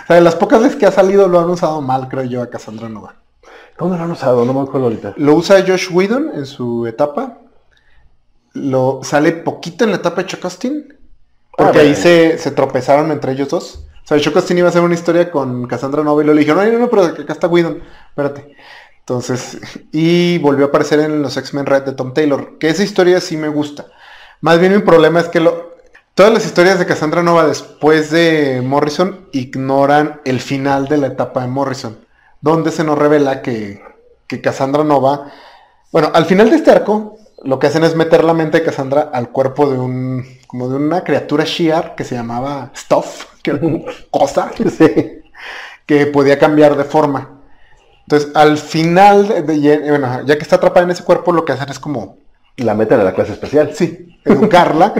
o 0.03 0.07
sea, 0.07 0.15
de 0.15 0.21
las 0.21 0.35
pocas 0.35 0.61
veces 0.61 0.77
que 0.77 0.85
ha 0.85 0.91
salido 0.91 1.27
lo 1.27 1.39
han 1.39 1.49
usado 1.49 1.81
mal, 1.81 2.07
creo 2.07 2.23
yo, 2.23 2.41
a 2.41 2.49
Cassandra 2.49 2.89
Nova. 2.89 3.15
¿Dónde 3.77 3.97
lo 3.97 4.03
han 4.03 4.11
usado? 4.11 4.45
No 4.45 4.53
me 4.53 4.61
acuerdo 4.61 4.87
ahorita. 4.87 5.13
Lo 5.17 5.35
usa 5.35 5.63
Josh 5.65 5.89
Whedon 5.91 6.31
en 6.35 6.45
su 6.45 6.85
etapa. 6.85 7.39
Lo 8.53 8.99
sale 9.03 9.31
poquito 9.31 9.83
en 9.83 9.91
la 9.91 9.97
etapa 9.97 10.21
de 10.21 10.27
Chocostin 10.27 11.02
porque 11.57 11.79
ahí 11.79 11.95
se, 11.95 12.37
tropezaron 12.51 13.11
entre 13.11 13.33
ellos 13.33 13.49
dos. 13.49 13.85
O 14.03 14.07
sea, 14.07 14.19
Chocostin 14.19 14.57
iba 14.57 14.67
a 14.67 14.69
hacer 14.69 14.81
una 14.81 14.95
historia 14.95 15.31
con 15.31 15.65
Cassandra 15.67 16.03
Nova 16.03 16.21
y 16.23 16.25
le 16.25 16.33
dijeron, 16.33 16.65
no, 16.65 16.71
no, 16.73 16.79
no, 16.79 16.89
pero 16.89 17.03
acá 17.03 17.31
está 17.31 17.47
Whedon, 17.47 17.81
espérate. 18.09 18.55
Entonces, 18.99 19.57
y 19.91 20.37
volvió 20.39 20.65
a 20.65 20.67
aparecer 20.69 20.99
en 20.99 21.21
los 21.21 21.37
X-Men 21.37 21.65
Red 21.65 21.83
de 21.83 21.93
Tom 21.93 22.13
Taylor, 22.13 22.57
que 22.57 22.69
esa 22.69 22.83
historia 22.83 23.21
sí 23.21 23.37
me 23.37 23.49
gusta. 23.49 23.85
Más 24.41 24.59
bien 24.59 24.73
mi 24.73 24.81
problema 24.81 25.21
es 25.21 25.29
que 25.29 25.39
lo, 25.39 25.75
todas 26.15 26.33
las 26.33 26.45
historias 26.45 26.79
de 26.79 26.85
Cassandra 26.85 27.23
Nova 27.23 27.47
después 27.47 28.11
de 28.11 28.61
Morrison 28.63 29.27
ignoran 29.31 30.21
el 30.25 30.41
final 30.41 30.87
de 30.87 30.97
la 30.97 31.07
etapa 31.07 31.41
de 31.41 31.47
Morrison, 31.47 31.97
donde 32.41 32.71
se 32.71 32.83
nos 32.83 32.97
revela 32.97 33.41
que, 33.41 33.81
que 34.27 34.41
Cassandra 34.41 34.83
Nova, 34.83 35.31
bueno, 35.93 36.11
al 36.13 36.25
final 36.25 36.49
de 36.49 36.57
este 36.57 36.71
arco, 36.71 37.17
lo 37.43 37.59
que 37.59 37.67
hacen 37.67 37.83
es 37.85 37.95
meter 37.95 38.23
la 38.23 38.33
mente 38.33 38.59
de 38.59 38.65
Cassandra 38.65 39.09
al 39.13 39.29
cuerpo 39.29 39.69
de 39.69 39.77
un, 39.77 40.25
como 40.53 40.69
de 40.69 40.75
una 40.75 41.03
criatura 41.03 41.45
Shiar 41.45 41.95
que 41.95 42.03
se 42.03 42.13
llamaba 42.13 42.71
Stuff, 42.77 43.25
que 43.41 43.49
era 43.49 43.59
como 43.59 43.85
cosa, 44.11 44.51
que 45.87 46.05
podía 46.05 46.37
cambiar 46.37 46.77
de 46.77 46.83
forma. 46.83 47.39
Entonces, 48.01 48.29
al 48.35 48.59
final, 48.59 49.47
de, 49.47 49.89
bueno, 49.89 50.23
ya 50.27 50.35
que 50.37 50.43
está 50.43 50.57
atrapada 50.57 50.83
en 50.83 50.91
ese 50.91 51.03
cuerpo, 51.03 51.31
lo 51.31 51.43
que 51.43 51.53
hacen 51.53 51.69
es 51.69 51.79
como... 51.79 52.17
La 52.57 52.75
meten 52.75 52.99
a 52.99 53.03
la 53.03 53.15
clase 53.15 53.33
especial. 53.33 53.73
Sí, 53.73 54.19
educarla. 54.25 54.93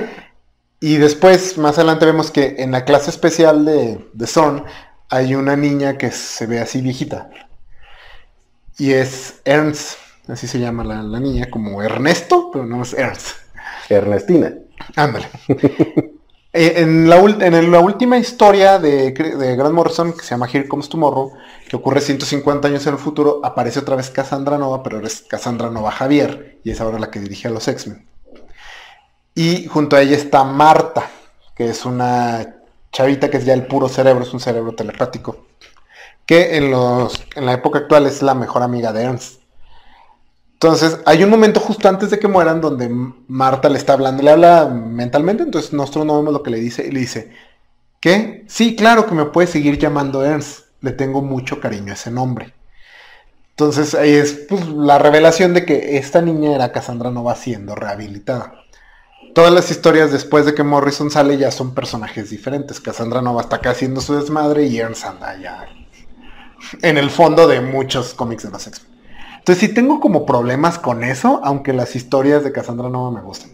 y 0.80 0.96
después, 0.96 1.60
más 1.60 1.78
adelante, 1.78 2.08
vemos 2.08 2.32
que 2.32 2.56
en 2.58 2.72
la 2.72 2.84
clase 2.84 3.12
especial 3.12 3.64
de, 3.64 4.10
de 4.12 4.26
Son 4.26 4.64
hay 5.08 5.36
una 5.36 5.56
niña 5.56 6.00
que 6.00 6.10
se 6.10 6.48
ve 6.48 6.62
así 6.62 6.82
viejita. 6.82 7.30
Y 8.80 8.94
es 8.94 9.36
Ernst 9.46 10.00
así 10.28 10.48
se 10.48 10.60
llama 10.60 10.84
la, 10.84 11.20
niña, 11.20 11.52
como 11.52 11.84
Ernesto, 11.84 12.50
pero 12.52 12.66
no 12.66 12.82
es 12.82 12.94
Ernst. 12.94 13.38
Ernestina. 13.90 14.54
Ándale. 14.96 15.30
Eh, 16.56 16.84
en, 16.84 17.10
la, 17.10 17.20
última 17.80 18.20
historia 18.20 18.78
de, 18.78 19.12
Grant 19.12 19.74
Morrison, 19.74 20.14
que 20.14 20.22
se 20.22 20.30
llama 20.36 20.48
Here 20.48 20.68
Comes 20.68 20.88
Tomorrow, 20.88 21.34
que 21.68 21.76
ocurre 21.76 22.00
150 22.00 22.68
años 22.68 22.86
en 22.86 22.94
el 22.94 23.00
futuro, 23.00 23.42
aparece 23.44 23.80
otra 23.80 23.96
vez 23.96 24.12
Cassandra 24.12 24.60
Nova, 24.60 24.84
pero 24.84 25.04
es 25.04 25.22
Cassandra 25.22 25.72
Nova 25.72 25.90
Javier, 25.90 26.60
y 26.64 26.70
es 26.70 26.80
ahora 26.80 27.00
la 27.00 27.10
que 27.10 27.20
dirige 27.20 27.48
a 27.48 27.52
los 27.52 27.68
X-Men. 27.68 28.08
Y 29.34 29.66
junto 29.66 29.96
a 29.96 30.02
ella 30.02 30.16
está 30.16 30.44
Marta, 30.44 31.10
que 31.56 31.70
es 31.70 31.86
una 31.86 32.58
chavita 32.92 33.32
que 33.32 33.38
es 33.38 33.46
ya 33.46 33.56
el 33.56 33.66
puro 33.66 33.90
cerebro, 33.90 34.24
es 34.24 34.32
un 34.32 34.40
cerebro 34.40 34.74
telepático, 34.74 35.48
que 36.28 36.56
en, 36.58 36.72
en 37.36 37.46
la 37.48 37.54
época 37.54 37.80
actual 37.80 38.06
es 38.06 38.22
la 38.22 38.36
mejor 38.36 38.62
amiga 38.62 38.94
de 38.94 39.02
Ernst. 39.02 39.42
Entonces, 40.64 41.00
hay 41.06 41.22
un 41.26 41.30
momento 41.30 41.60
justo 41.60 41.90
antes 41.90 42.10
de 42.10 42.20
que 42.20 42.30
mueran 42.30 42.62
donde 42.62 42.88
Marta 43.28 43.68
le 43.68 43.78
está 43.78 43.94
hablando, 43.94 44.24
le 44.24 44.32
habla 44.32 44.66
mentalmente, 44.66 45.44
entonces 45.44 45.74
nosotros 45.74 46.06
no 46.06 46.16
vemos 46.16 46.32
lo 46.32 46.42
que 46.42 46.52
le 46.52 46.60
dice 46.62 46.88
y 46.88 46.92
le 46.92 47.02
dice, 47.02 47.34
¿qué? 48.00 48.46
Sí, 48.48 48.74
claro 48.78 49.06
que 49.06 49.14
me 49.14 49.26
puede 49.26 49.48
seguir 49.48 49.78
llamando 49.78 50.24
Ernst, 50.24 50.68
le 50.80 50.92
tengo 50.92 51.22
mucho 51.22 51.60
cariño 51.60 51.92
a 51.92 51.96
ese 51.96 52.12
nombre. 52.12 52.54
Entonces 53.50 53.94
ahí 53.94 54.14
es 54.14 54.46
pues, 54.48 54.66
la 54.70 55.00
revelación 55.00 55.54
de 55.54 55.66
que 55.66 55.98
esta 55.98 56.22
niña 56.22 56.56
era 56.56 56.72
Cassandra 56.72 57.12
Nova 57.12 57.36
siendo 57.36 57.76
rehabilitada. 57.76 58.54
Todas 59.36 59.52
las 59.52 59.70
historias 59.70 60.14
después 60.14 60.46
de 60.46 60.54
que 60.54 60.64
Morrison 60.64 61.12
sale 61.12 61.38
ya 61.38 61.52
son 61.52 61.76
personajes 61.76 62.30
diferentes. 62.30 62.80
Cassandra 62.80 63.22
Nova 63.22 63.42
está 63.42 63.58
acá 63.58 63.72
haciendo 63.72 64.00
su 64.00 64.16
desmadre 64.16 64.64
y 64.68 64.80
Ernst 64.80 65.04
anda 65.04 65.38
ya 65.38 65.66
en 66.82 66.98
el 66.98 67.10
fondo 67.10 67.50
de 67.50 67.60
muchos 67.60 68.14
cómics 68.14 68.44
de 68.44 68.52
los 68.52 68.66
X-Men. 68.66 68.93
Entonces 69.44 69.68
sí 69.68 69.74
tengo 69.74 70.00
como 70.00 70.26
problemas 70.26 70.80
con 70.80 71.04
eso, 71.04 71.42
aunque 71.44 71.74
las 71.74 71.98
historias 71.98 72.46
de 72.46 72.54
Cassandra 72.54 72.88
no 72.88 73.12
me 73.12 73.20
gustan. 73.20 73.52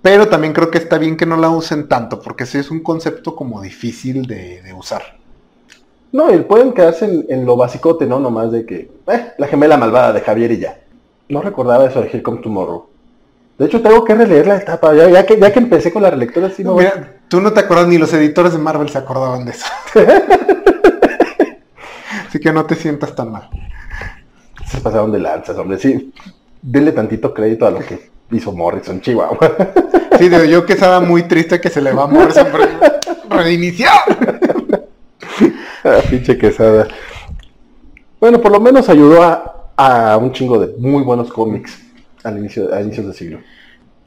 Pero 0.00 0.28
también 0.28 0.54
creo 0.54 0.70
que 0.70 0.78
está 0.78 0.96
bien 0.96 1.18
que 1.18 1.26
no 1.26 1.36
la 1.36 1.50
usen 1.50 1.88
tanto, 1.88 2.22
porque 2.22 2.46
sí 2.46 2.56
es 2.56 2.70
un 2.70 2.82
concepto 2.82 3.36
como 3.36 3.60
difícil 3.60 4.24
de, 4.24 4.62
usar. 4.74 5.18
No, 6.10 6.32
y 6.32 6.38
pueden 6.38 6.72
quedarse 6.72 7.26
en, 7.28 7.44
lo 7.44 7.54
basicote, 7.58 8.06
¿no? 8.06 8.18
Nomás 8.18 8.50
de 8.50 8.64
que, 8.64 8.90
eh, 9.08 9.32
la 9.36 9.46
gemela 9.46 9.76
malvada 9.76 10.14
de 10.14 10.22
Javier 10.22 10.52
y 10.52 10.58
ya. 10.60 10.80
No 11.28 11.42
recordaba 11.42 11.84
eso 11.84 12.00
de 12.00 12.08
Here 12.08 12.22
Come 12.22 12.40
Tomorrow. 12.40 12.86
De 13.58 13.66
hecho, 13.66 13.82
tengo 13.82 14.02
que 14.06 14.14
releer 14.14 14.46
la 14.46 14.56
etapa. 14.56 14.94
Ya, 14.94 15.26
que, 15.26 15.38
ya 15.38 15.52
que 15.52 15.58
empecé 15.58 15.92
con 15.92 16.02
la 16.02 16.10
relectura, 16.10 16.48
sí 16.48 16.64
no 16.64 16.76
Mira, 16.76 17.18
tú 17.28 17.42
no 17.42 17.52
te 17.52 17.60
acuerdas, 17.60 17.88
ni 17.88 17.98
los 17.98 18.14
editores 18.14 18.54
de 18.54 18.58
Marvel 18.58 18.88
se 18.88 18.96
acordaban 18.96 19.44
de 19.44 19.50
eso. 19.50 19.66
Así 22.26 22.40
que 22.40 22.54
no 22.54 22.64
te 22.64 22.74
sientas 22.74 23.14
tan 23.14 23.30
mal. 23.30 23.50
Se 24.70 24.80
pasaron 24.80 25.10
de 25.12 25.18
lanzas, 25.18 25.56
hombre. 25.58 25.78
Sí, 25.78 26.12
denle 26.62 26.92
tantito 26.92 27.34
crédito 27.34 27.66
a 27.66 27.70
lo 27.70 27.80
que 27.80 28.10
hizo 28.30 28.52
Morrison, 28.52 29.00
Chihuahua. 29.00 29.38
Sí, 30.18 30.28
digo, 30.28 30.44
yo 30.44 30.66
que 30.66 30.74
estaba 30.74 31.00
muy 31.00 31.22
triste 31.22 31.62
que 31.62 31.70
se 31.70 31.80
le 31.80 31.92
va 31.92 32.02
a 32.02 32.06
Morrison 32.06 32.46
reiniciar. 33.30 33.90
Ah, 35.82 36.00
pinche 36.10 36.36
quesada. 36.36 36.88
Bueno, 38.20 38.38
por 38.38 38.52
lo 38.52 38.60
menos 38.60 38.90
ayudó 38.90 39.22
a, 39.22 40.18
un 40.20 40.30
chingo 40.32 40.58
de 40.58 40.76
muy 40.76 41.02
buenos 41.04 41.32
cómics 41.32 41.80
al 42.22 42.36
inicio, 42.36 42.74
a 42.74 42.82
inicios 42.82 43.06
de 43.06 43.14
siglo. 43.14 43.38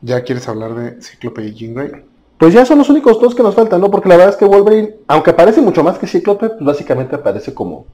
¿Ya 0.01 0.21
quieres 0.21 0.47
hablar 0.47 0.75
de 0.75 1.01
Cíclope 1.01 1.43
y 1.45 1.53
Jean 1.55 1.73
Grey? 1.73 1.91
Pues 2.37 2.53
ya 2.53 2.63
son 2.63 2.77
los 2.77 2.89
únicos 2.89 3.19
dos 3.19 3.33
que 3.33 3.41
nos 3.41 3.55
faltan, 3.55 3.81
¿no? 3.81 3.89
Porque 3.89 4.09
la 4.09 4.17
verdad 4.17 4.33
es 4.33 4.37
que 4.37 4.45
Wolverine, 4.45 4.97
aunque 5.07 5.31
aparece 5.31 5.61
mucho 5.61 5.83
más 5.83 5.97
que 5.97 6.05
Cíclope, 6.05 6.49
pues 6.49 6.63
básicamente 6.63 7.15
aparece 7.15 7.55
como, 7.55 7.87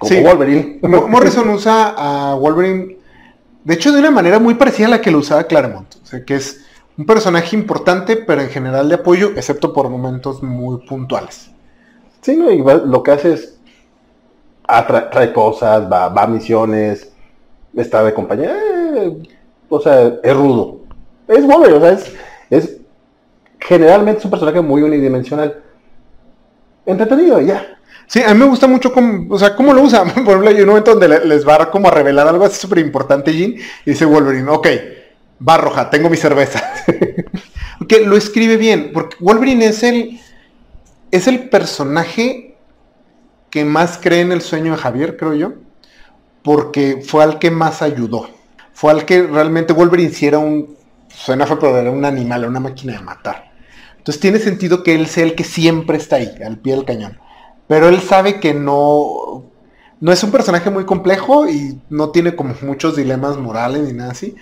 como 0.00 0.20
Wolverine. 0.22 0.80
Morrison 0.82 1.48
usa 1.50 1.94
a 1.96 2.34
Wolverine 2.34 3.00
de 3.64 3.74
hecho, 3.74 3.92
de 3.92 4.00
una 4.00 4.10
manera 4.10 4.38
muy 4.38 4.54
parecida 4.54 4.86
a 4.86 4.90
la 4.90 5.00
que 5.00 5.10
lo 5.10 5.18
usaba 5.18 5.44
Claremont. 5.44 5.94
O 6.02 6.06
sea, 6.06 6.24
que 6.24 6.34
es 6.34 6.64
un 6.96 7.04
personaje 7.04 7.54
importante, 7.54 8.16
pero 8.16 8.40
en 8.40 8.48
general 8.48 8.88
de 8.88 8.94
apoyo, 8.94 9.32
excepto 9.36 9.72
por 9.72 9.88
momentos 9.90 10.42
muy 10.42 10.78
puntuales. 10.86 11.50
Sí, 12.22 12.36
no, 12.36 12.50
y 12.50 12.62
lo 12.62 13.02
que 13.02 13.10
hace 13.10 13.34
es 13.34 13.58
trae 15.10 15.32
cosas, 15.32 15.90
va, 15.90 16.06
a 16.06 16.26
misiones, 16.26 17.12
está 17.74 18.02
de 18.02 18.14
compañía. 18.14 18.56
Eh, 18.56 19.22
o 19.68 19.80
sea, 19.80 20.14
es 20.22 20.36
rudo. 20.36 20.80
Es 21.28 21.44
bueno, 21.44 21.76
o 21.76 21.80
sea, 21.80 21.92
es, 21.92 22.14
es 22.48 22.76
generalmente 23.58 24.20
es 24.20 24.24
un 24.24 24.30
personaje 24.30 24.60
muy 24.60 24.82
unidimensional. 24.82 25.62
Entretenido, 26.86 27.40
ya. 27.40 27.78
Sí, 28.10 28.20
a 28.20 28.34
mí 28.34 28.40
me 28.40 28.46
gusta 28.46 28.66
mucho 28.66 28.92
cómo, 28.92 29.32
o 29.32 29.38
sea, 29.38 29.54
cómo 29.54 29.72
lo 29.72 29.82
usa. 29.82 30.02
Por 30.14 30.18
ejemplo, 30.18 30.48
hay 30.48 30.60
un 30.60 30.66
momento 30.66 30.96
donde 30.96 31.24
les 31.24 31.46
va 31.46 31.70
como 31.70 31.86
a 31.86 31.92
revelar 31.92 32.26
algo 32.26 32.44
así 32.44 32.60
súper 32.60 32.80
importante 32.80 33.32
Jean 33.32 33.52
y 33.52 33.90
dice 33.90 34.04
Wolverine, 34.04 34.50
ok, 34.50 34.66
va 35.48 35.56
roja, 35.56 35.90
tengo 35.90 36.10
mi 36.10 36.16
cerveza. 36.16 36.60
que 37.88 38.00
lo 38.00 38.16
escribe 38.16 38.56
bien, 38.56 38.90
porque 38.92 39.16
Wolverine 39.20 39.64
es 39.66 39.84
el, 39.84 40.18
es 41.12 41.28
el 41.28 41.48
personaje 41.50 42.56
que 43.48 43.64
más 43.64 43.96
cree 44.02 44.22
en 44.22 44.32
el 44.32 44.42
sueño 44.42 44.72
de 44.72 44.78
Javier, 44.78 45.16
creo 45.16 45.34
yo, 45.34 45.52
porque 46.42 47.04
fue 47.06 47.22
al 47.22 47.38
que 47.38 47.52
más 47.52 47.80
ayudó. 47.80 48.28
Fue 48.72 48.90
al 48.90 49.04
que 49.04 49.22
realmente 49.22 49.72
Wolverine 49.72 50.10
si 50.10 50.26
era 50.26 50.40
un, 50.40 50.76
suena 51.06 51.46
fue, 51.46 51.60
pero 51.60 51.78
era 51.78 51.92
un 51.92 52.04
animal, 52.04 52.44
una 52.44 52.58
máquina 52.58 52.94
de 52.94 53.04
matar. 53.04 53.52
Entonces 53.98 54.20
tiene 54.20 54.40
sentido 54.40 54.82
que 54.82 54.96
él 54.96 55.06
sea 55.06 55.22
el 55.22 55.36
que 55.36 55.44
siempre 55.44 55.96
está 55.96 56.16
ahí, 56.16 56.34
al 56.44 56.58
pie 56.58 56.74
del 56.74 56.84
cañón. 56.84 57.16
Pero 57.70 57.88
él 57.88 58.00
sabe 58.00 58.40
que 58.40 58.52
no, 58.52 59.44
no 60.00 60.10
es 60.10 60.24
un 60.24 60.32
personaje 60.32 60.70
muy 60.70 60.84
complejo 60.84 61.48
y 61.48 61.80
no 61.88 62.10
tiene 62.10 62.34
como 62.34 62.52
muchos 62.62 62.96
dilemas 62.96 63.36
morales 63.36 63.82
ni 63.82 63.92
nada 63.92 64.10
así. 64.10 64.34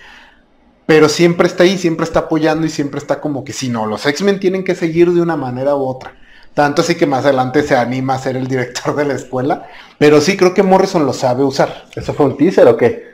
Pero 0.87 1.07
siempre 1.09 1.45
está 1.45 1.61
ahí, 1.61 1.77
siempre 1.77 2.05
está 2.05 2.21
apoyando 2.21 2.65
y 2.65 2.71
siempre 2.71 2.97
está 2.97 3.21
como 3.21 3.43
que 3.43 3.53
si 3.53 3.69
no, 3.69 3.85
los 3.85 4.07
X-Men 4.07 4.39
tienen 4.39 4.63
que 4.63 4.73
seguir 4.73 5.11
de 5.11 5.21
una 5.21 5.37
manera 5.37 5.75
u 5.75 5.85
otra. 5.85 6.15
Tanto 6.55 6.81
así 6.81 6.95
que 6.95 7.05
más 7.05 7.23
adelante 7.23 7.61
se 7.61 7.75
anima 7.75 8.15
a 8.15 8.17
ser 8.17 8.35
el 8.35 8.47
director 8.47 8.95
de 8.95 9.05
la 9.05 9.13
escuela. 9.13 9.67
Pero 9.99 10.21
sí 10.21 10.35
creo 10.35 10.55
que 10.55 10.63
Morrison 10.63 11.05
lo 11.05 11.13
sabe 11.13 11.43
usar. 11.43 11.85
¿Eso 11.95 12.15
fue 12.15 12.25
un 12.25 12.35
teaser 12.35 12.67
o 12.67 12.77
qué? 12.77 13.09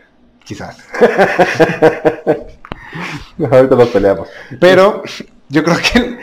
Quizás. 0.46 0.78
Ahorita 3.52 3.76
nos 3.76 3.90
peleamos. 3.90 4.30
Pero 4.62 5.04
yo 5.50 5.62
creo 5.62 5.76
que 5.76 6.20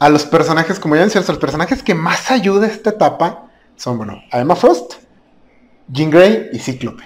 a 0.00 0.08
los 0.08 0.24
personajes, 0.24 0.80
como 0.80 0.96
ya 0.96 1.04
decía, 1.04 1.22
los 1.26 1.38
personajes 1.38 1.82
que 1.82 1.94
más 1.94 2.30
ayuda 2.30 2.66
a 2.66 2.70
esta 2.70 2.90
etapa 2.90 3.50
son, 3.76 3.98
bueno, 3.98 4.18
Emma 4.32 4.56
Frost, 4.56 4.94
Jean 5.92 6.10
Grey 6.10 6.48
y 6.52 6.58
Cíclope. 6.58 7.04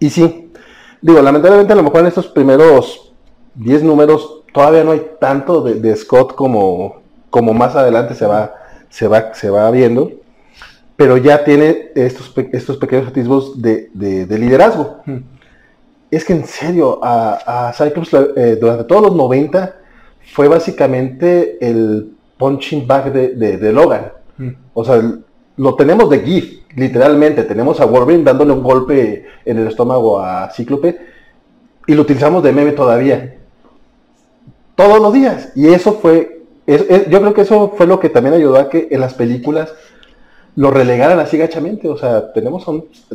Y 0.00 0.10
sí, 0.10 0.52
digo, 1.00 1.22
lamentablemente 1.22 1.72
a 1.72 1.76
lo 1.76 1.84
mejor 1.84 2.00
en 2.00 2.06
estos 2.08 2.26
primeros 2.26 3.14
10 3.54 3.84
números 3.84 4.42
todavía 4.52 4.82
no 4.82 4.90
hay 4.90 5.12
tanto 5.20 5.62
de, 5.62 5.96
Scott 5.96 6.34
como, 6.34 7.02
como 7.30 7.54
más 7.54 7.76
adelante 7.76 8.16
se 8.16 8.26
va, 8.26 8.52
se 8.88 9.06
va, 9.06 9.32
se 9.32 9.48
va 9.48 9.70
viendo, 9.70 10.10
pero 10.96 11.16
ya 11.16 11.44
tiene 11.44 11.92
estos, 11.94 12.34
estos 12.52 12.78
pequeños 12.78 13.06
atisbos 13.06 13.62
de, 13.62 13.90
liderazgo. 14.28 15.02
Hmm. 15.06 15.18
Es 16.10 16.24
que 16.24 16.32
en 16.32 16.46
serio, 16.46 16.98
a, 17.00 17.68
a 17.68 17.72
Cyclops 17.72 18.12
eh, 18.36 18.58
durante 18.60 18.84
todos 18.84 19.02
los 19.02 19.14
90 19.14 19.76
fue 20.32 20.48
básicamente 20.48 21.58
el 21.60 22.14
punching 22.36 22.86
bag 22.86 23.12
de, 23.12 23.72
Logan. 23.72 24.12
Mm. 24.36 24.50
O 24.74 24.84
sea, 24.84 25.02
lo 25.56 25.74
tenemos 25.74 26.10
de 26.10 26.20
GIF, 26.20 26.60
literalmente. 26.76 27.44
Tenemos 27.44 27.80
a 27.80 27.86
Wolverine 27.86 28.24
dándole 28.24 28.52
un 28.52 28.62
golpe 28.62 29.26
en 29.44 29.58
el 29.58 29.68
estómago 29.68 30.20
a 30.20 30.50
Cíclope 30.50 30.98
y 31.86 31.94
lo 31.94 32.02
utilizamos 32.02 32.42
de 32.42 32.52
meme 32.52 32.72
todavía. 32.72 33.36
Todos 34.74 35.00
los 35.00 35.12
días. 35.12 35.52
Y 35.54 35.68
eso 35.68 35.94
fue, 35.94 36.42
yo 36.66 37.20
creo 37.20 37.34
que 37.34 37.42
eso 37.42 37.74
fue 37.76 37.86
lo 37.86 38.00
que 38.00 38.08
también 38.08 38.34
ayudó 38.34 38.58
a 38.58 38.68
que 38.68 38.88
en 38.90 39.00
las 39.00 39.14
películas 39.14 39.72
lo 40.56 40.70
relegaran 40.70 41.18
así 41.20 41.38
gachamente. 41.38 41.88
O 41.88 41.96
sea, 41.96 42.32
tenemos 42.32 42.66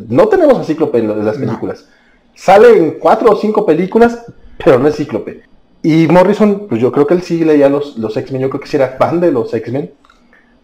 no 0.08 0.28
tenemos 0.28 0.58
a 0.58 0.64
Cíclope 0.64 0.98
en, 0.98 1.24
las 1.24 1.36
películas. 1.36 1.86
Sale 2.34 2.78
en 2.78 2.98
cuatro 2.98 3.32
o 3.32 3.36
cinco 3.36 3.66
películas, 3.66 4.24
pero 4.64 4.78
no 4.78 4.88
es 4.88 4.96
Cíclope. 4.96 5.42
Y 5.82 6.06
Morrison, 6.08 6.66
pues 6.68 6.80
yo 6.80 6.92
creo 6.92 7.06
que 7.06 7.14
él 7.14 7.22
sí 7.22 7.42
leía 7.44 7.68
los, 7.68 7.96
los 7.96 8.16
X-Men, 8.16 8.42
yo 8.42 8.50
creo 8.50 8.60
que 8.60 8.68
sí 8.68 8.76
era 8.76 8.96
fan 8.98 9.20
de 9.20 9.32
los 9.32 9.52
X-Men, 9.54 9.92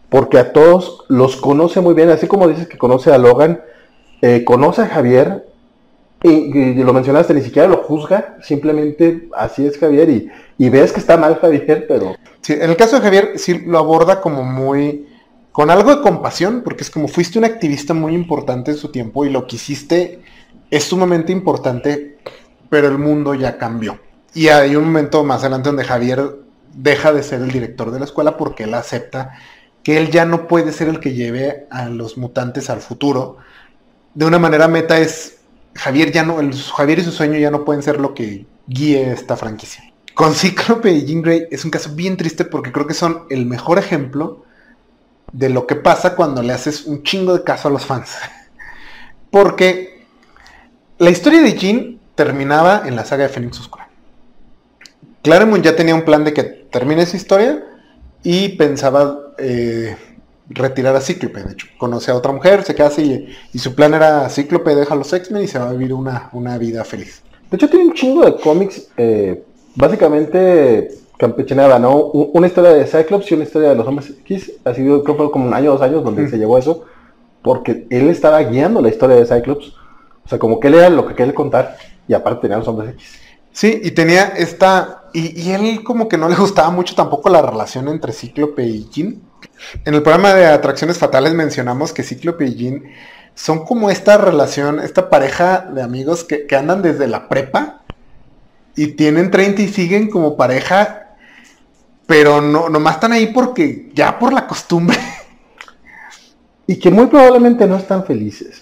porque 0.09 0.37
a 0.37 0.53
todos 0.53 1.05
los 1.09 1.37
conoce 1.37 1.81
muy 1.81 1.95
bien, 1.95 2.09
así 2.09 2.27
como 2.27 2.47
dices 2.47 2.67
que 2.67 2.77
conoce 2.77 3.11
a 3.11 3.17
Logan, 3.17 3.61
eh, 4.21 4.43
conoce 4.45 4.83
a 4.83 4.87
Javier, 4.87 5.47
y, 6.23 6.83
lo 6.83 6.93
mencionaste, 6.93 7.33
ni 7.33 7.41
siquiera 7.41 7.67
lo 7.67 7.77
juzga, 7.77 8.37
simplemente 8.41 9.29
así 9.35 9.65
es 9.65 9.77
Javier, 9.77 10.09
y, 10.09 10.29
y 10.57 10.69
ves 10.69 10.91
que 10.91 10.99
está 10.99 11.17
mal 11.17 11.37
Javier, 11.39 11.85
pero... 11.87 12.15
Sí, 12.41 12.53
en 12.53 12.69
el 12.69 12.77
caso 12.77 12.97
de 12.97 13.01
Javier 13.01 13.33
sí 13.35 13.59
lo 13.65 13.79
aborda 13.79 14.21
como 14.21 14.43
muy... 14.43 15.07
con 15.51 15.69
algo 15.69 15.95
de 15.95 16.01
compasión, 16.01 16.61
porque 16.63 16.83
es 16.83 16.91
como 16.91 17.07
fuiste 17.07 17.39
un 17.39 17.45
activista 17.45 17.93
muy 17.93 18.13
importante 18.13 18.71
en 18.71 18.77
su 18.77 18.89
tiempo 18.89 19.25
y 19.25 19.29
lo 19.29 19.47
que 19.47 19.55
hiciste 19.55 20.21
es 20.69 20.83
sumamente 20.83 21.31
importante, 21.31 22.17
pero 22.69 22.87
el 22.87 22.97
mundo 22.97 23.33
ya 23.33 23.57
cambió. 23.57 23.99
Y 24.33 24.49
hay 24.49 24.75
un 24.75 24.85
momento 24.85 25.23
más 25.23 25.41
adelante 25.41 25.69
donde 25.69 25.83
Javier 25.83 26.35
deja 26.73 27.11
de 27.11 27.23
ser 27.23 27.41
el 27.41 27.51
director 27.51 27.91
de 27.91 27.99
la 27.99 28.05
escuela 28.05 28.37
porque 28.37 28.65
él 28.65 28.73
acepta 28.73 29.37
que 29.83 29.97
él 29.97 30.11
ya 30.11 30.25
no 30.25 30.47
puede 30.47 30.73
ser 30.73 30.89
el 30.89 30.99
que 30.99 31.13
lleve 31.13 31.65
a 31.71 31.87
los 31.89 32.17
mutantes 32.17 32.69
al 32.69 32.81
futuro. 32.81 33.37
De 34.13 34.25
una 34.25 34.37
manera 34.37 34.67
meta 34.67 34.99
es 34.99 35.37
Javier 35.75 36.11
ya 36.11 36.23
no, 36.23 36.39
el, 36.39 36.53
Javier 36.53 36.99
y 36.99 37.03
su 37.03 37.11
sueño 37.11 37.37
ya 37.37 37.51
no 37.51 37.63
pueden 37.63 37.83
ser 37.83 37.99
lo 37.99 38.13
que 38.13 38.45
guíe 38.67 39.11
esta 39.11 39.37
franquicia. 39.37 39.83
Con 40.13 40.33
Cíclope 40.33 40.91
y 40.91 41.05
Jean 41.05 41.21
Grey 41.21 41.47
es 41.51 41.63
un 41.63 41.71
caso 41.71 41.91
bien 41.93 42.17
triste 42.17 42.43
porque 42.43 42.71
creo 42.71 42.87
que 42.87 42.95
son 42.95 43.23
el 43.29 43.45
mejor 43.45 43.77
ejemplo 43.77 44.43
de 45.31 45.49
lo 45.49 45.67
que 45.67 45.75
pasa 45.75 46.15
cuando 46.15 46.41
le 46.41 46.53
haces 46.53 46.85
un 46.85 47.03
chingo 47.03 47.37
de 47.37 47.43
caso 47.43 47.67
a 47.67 47.71
los 47.71 47.85
fans. 47.85 48.15
porque 49.31 50.05
la 50.97 51.11
historia 51.11 51.41
de 51.41 51.53
Jean 51.53 51.99
terminaba 52.15 52.83
en 52.85 52.95
la 52.95 53.05
saga 53.05 53.23
de 53.23 53.29
Fénix 53.29 53.59
Oscura. 53.59 53.86
Claremont 55.27 55.61
ya 55.61 55.75
tenía 55.75 55.93
un 55.93 56.03
plan 56.03 56.23
de 56.23 56.31
que 56.31 56.43
termine 56.43 57.01
esa 57.01 57.17
historia 57.17 57.61
y 58.23 58.47
pensaba 58.55 59.33
eh, 59.37 59.93
retirar 60.47 60.95
a 60.95 61.01
Cíclope. 61.01 61.43
De 61.43 61.51
hecho, 61.51 61.67
conoce 61.77 62.11
a 62.11 62.15
otra 62.15 62.31
mujer, 62.31 62.63
se 62.63 62.73
casa 62.73 63.01
y, 63.01 63.27
su 63.53 63.75
plan 63.75 63.93
era 63.93 64.29
Cíclope 64.29 64.73
deja 64.73 64.93
a 64.93 64.97
los 64.97 65.11
X-Men 65.11 65.43
y 65.43 65.47
se 65.47 65.59
va 65.59 65.67
a 65.67 65.73
vivir 65.73 65.93
una, 65.93 66.57
vida 66.57 66.85
feliz. 66.85 67.21
De 67.51 67.57
hecho, 67.57 67.69
tiene 67.69 67.87
un 67.87 67.93
chingo 67.93 68.23
de 68.23 68.37
cómics, 68.37 68.87
eh, 68.95 69.43
básicamente 69.75 70.91
campechanada, 71.17 71.77
¿no? 71.77 71.97
Una 71.97 72.47
historia 72.47 72.71
de 72.71 72.85
Cyclops 72.85 73.29
y 73.29 73.33
una 73.33 73.43
historia 73.43 73.69
de 73.69 73.75
los 73.75 73.85
hombres 73.85 74.11
X. 74.21 74.53
Ha 74.63 74.73
sido, 74.73 75.03
creo 75.03 75.17
que 75.17 75.29
como 75.29 75.45
un 75.45 75.53
año 75.53 75.71
o 75.71 75.73
dos 75.73 75.81
años 75.81 76.05
donde 76.05 76.29
se 76.29 76.37
llevó 76.37 76.57
eso, 76.57 76.85
porque 77.41 77.85
él 77.89 78.07
estaba 78.07 78.41
guiando 78.43 78.81
la 78.81 78.87
historia 78.87 79.17
de 79.17 79.25
Cyclops. 79.25 79.73
O 80.23 80.29
sea, 80.29 80.39
como 80.39 80.61
que 80.61 80.69
él 80.69 80.75
era 80.75 80.89
lo 80.89 81.05
que 81.05 81.15
quería 81.15 81.35
contar 81.35 81.75
y 82.07 82.13
aparte 82.13 82.43
tenía 82.43 82.59
los 82.59 82.67
hombres 82.69 82.91
X. 82.91 83.27
Sí, 83.57 83.81
y 83.83 83.89
tenía 83.89 84.27
esta. 84.37 84.96
Y, 85.13 85.51
él 85.51 85.83
como 85.83 86.07
que 86.07 86.17
no 86.17 86.29
le 86.29 86.35
gustaba 86.35 86.69
mucho 86.69 86.95
tampoco 86.95 87.29
la 87.29 87.41
relación 87.41 87.87
entre 87.87 88.13
Cíclope 88.13 88.63
y 88.63 88.89
Jean. 88.89 89.21
En 89.85 89.93
el 89.93 90.03
programa 90.03 90.33
de 90.33 90.45
Atracciones 90.45 90.97
Fatales 90.97 91.33
mencionamos 91.33 91.93
que 91.93 92.03
Cíclope 92.03 92.45
y 92.45 92.55
Jean 92.55 92.83
son 93.35 93.65
como 93.65 93.89
esta 93.89 94.17
relación, 94.17 94.79
esta 94.79 95.09
pareja 95.09 95.61
de 95.61 95.81
amigos 95.81 96.23
que, 96.23 96.47
andan 96.55 96.81
desde 96.81 97.07
la 97.07 97.29
prepa 97.29 97.83
y 98.75 98.87
tienen 98.87 99.31
30 99.31 99.61
y 99.61 99.67
siguen 99.67 100.09
como 100.09 100.35
pareja, 100.35 101.15
pero 102.05 102.41
no, 102.41 102.69
nomás 102.69 102.95
están 102.95 103.11
ahí 103.11 103.27
porque 103.27 103.89
ya 103.93 104.17
por 104.17 104.33
la 104.33 104.47
costumbre. 104.47 104.97
Y 106.69 106.77
que 106.79 106.91
muy 106.91 107.05
probablemente 107.05 107.65
no 107.65 107.77
están 107.77 108.05
felices. 108.05 108.61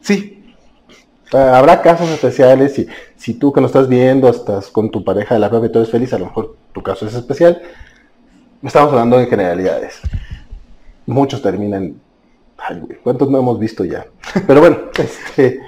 Sí. 0.00 0.35
Habrá 1.32 1.82
casos 1.82 2.08
especiales 2.10 2.78
y 2.78 2.86
si 3.16 3.34
tú 3.34 3.52
que 3.52 3.60
lo 3.60 3.66
estás 3.66 3.88
viendo 3.88 4.28
estás 4.28 4.68
con 4.68 4.90
tu 4.90 5.04
pareja 5.04 5.34
de 5.34 5.40
la 5.40 5.50
prepa 5.50 5.66
y 5.66 5.72
tú 5.72 5.78
eres 5.78 5.90
feliz, 5.90 6.12
a 6.12 6.18
lo 6.18 6.26
mejor 6.26 6.56
tu 6.72 6.82
caso 6.82 7.06
es 7.06 7.14
especial. 7.14 7.60
Estamos 8.62 8.90
hablando 8.90 9.18
de 9.18 9.26
generalidades. 9.26 10.00
Muchos 11.06 11.42
terminan 11.42 12.00
Ay, 12.58 12.80
güey, 12.80 12.98
¿cuántos 13.02 13.30
no 13.30 13.38
hemos 13.38 13.58
visto 13.58 13.84
ya? 13.84 14.06
Pero 14.46 14.60
bueno, 14.60 14.78
este. 14.98 15.60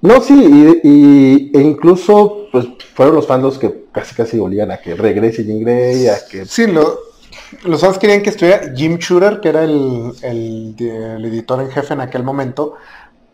No, 0.00 0.20
sí, 0.20 0.80
y, 0.82 1.56
e 1.56 1.62
incluso 1.62 2.48
pues 2.52 2.66
fueron 2.94 3.14
los 3.16 3.26
fans 3.26 3.42
los 3.42 3.58
que 3.58 3.86
casi 3.90 4.14
casi 4.14 4.38
olían 4.38 4.70
a 4.70 4.76
que 4.76 4.94
regrese 4.94 5.44
Jim 5.44 5.60
Grey, 5.60 6.08
a 6.08 6.16
que... 6.30 6.44
Sí, 6.44 6.66
los 6.66 7.80
fans 7.80 7.98
querían 7.98 8.20
que 8.20 8.28
estuviera 8.28 8.70
Jim 8.76 8.98
Shooter, 8.98 9.40
que 9.40 9.48
era 9.48 9.64
el, 9.64 10.12
el, 10.20 11.24
editor 11.24 11.62
en 11.62 11.70
jefe 11.70 11.94
en 11.94 12.02
aquel 12.02 12.22
momento, 12.22 12.74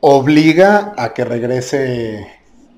obliga 0.00 0.94
a 0.96 1.12
que 1.12 1.24
regrese 1.24 2.26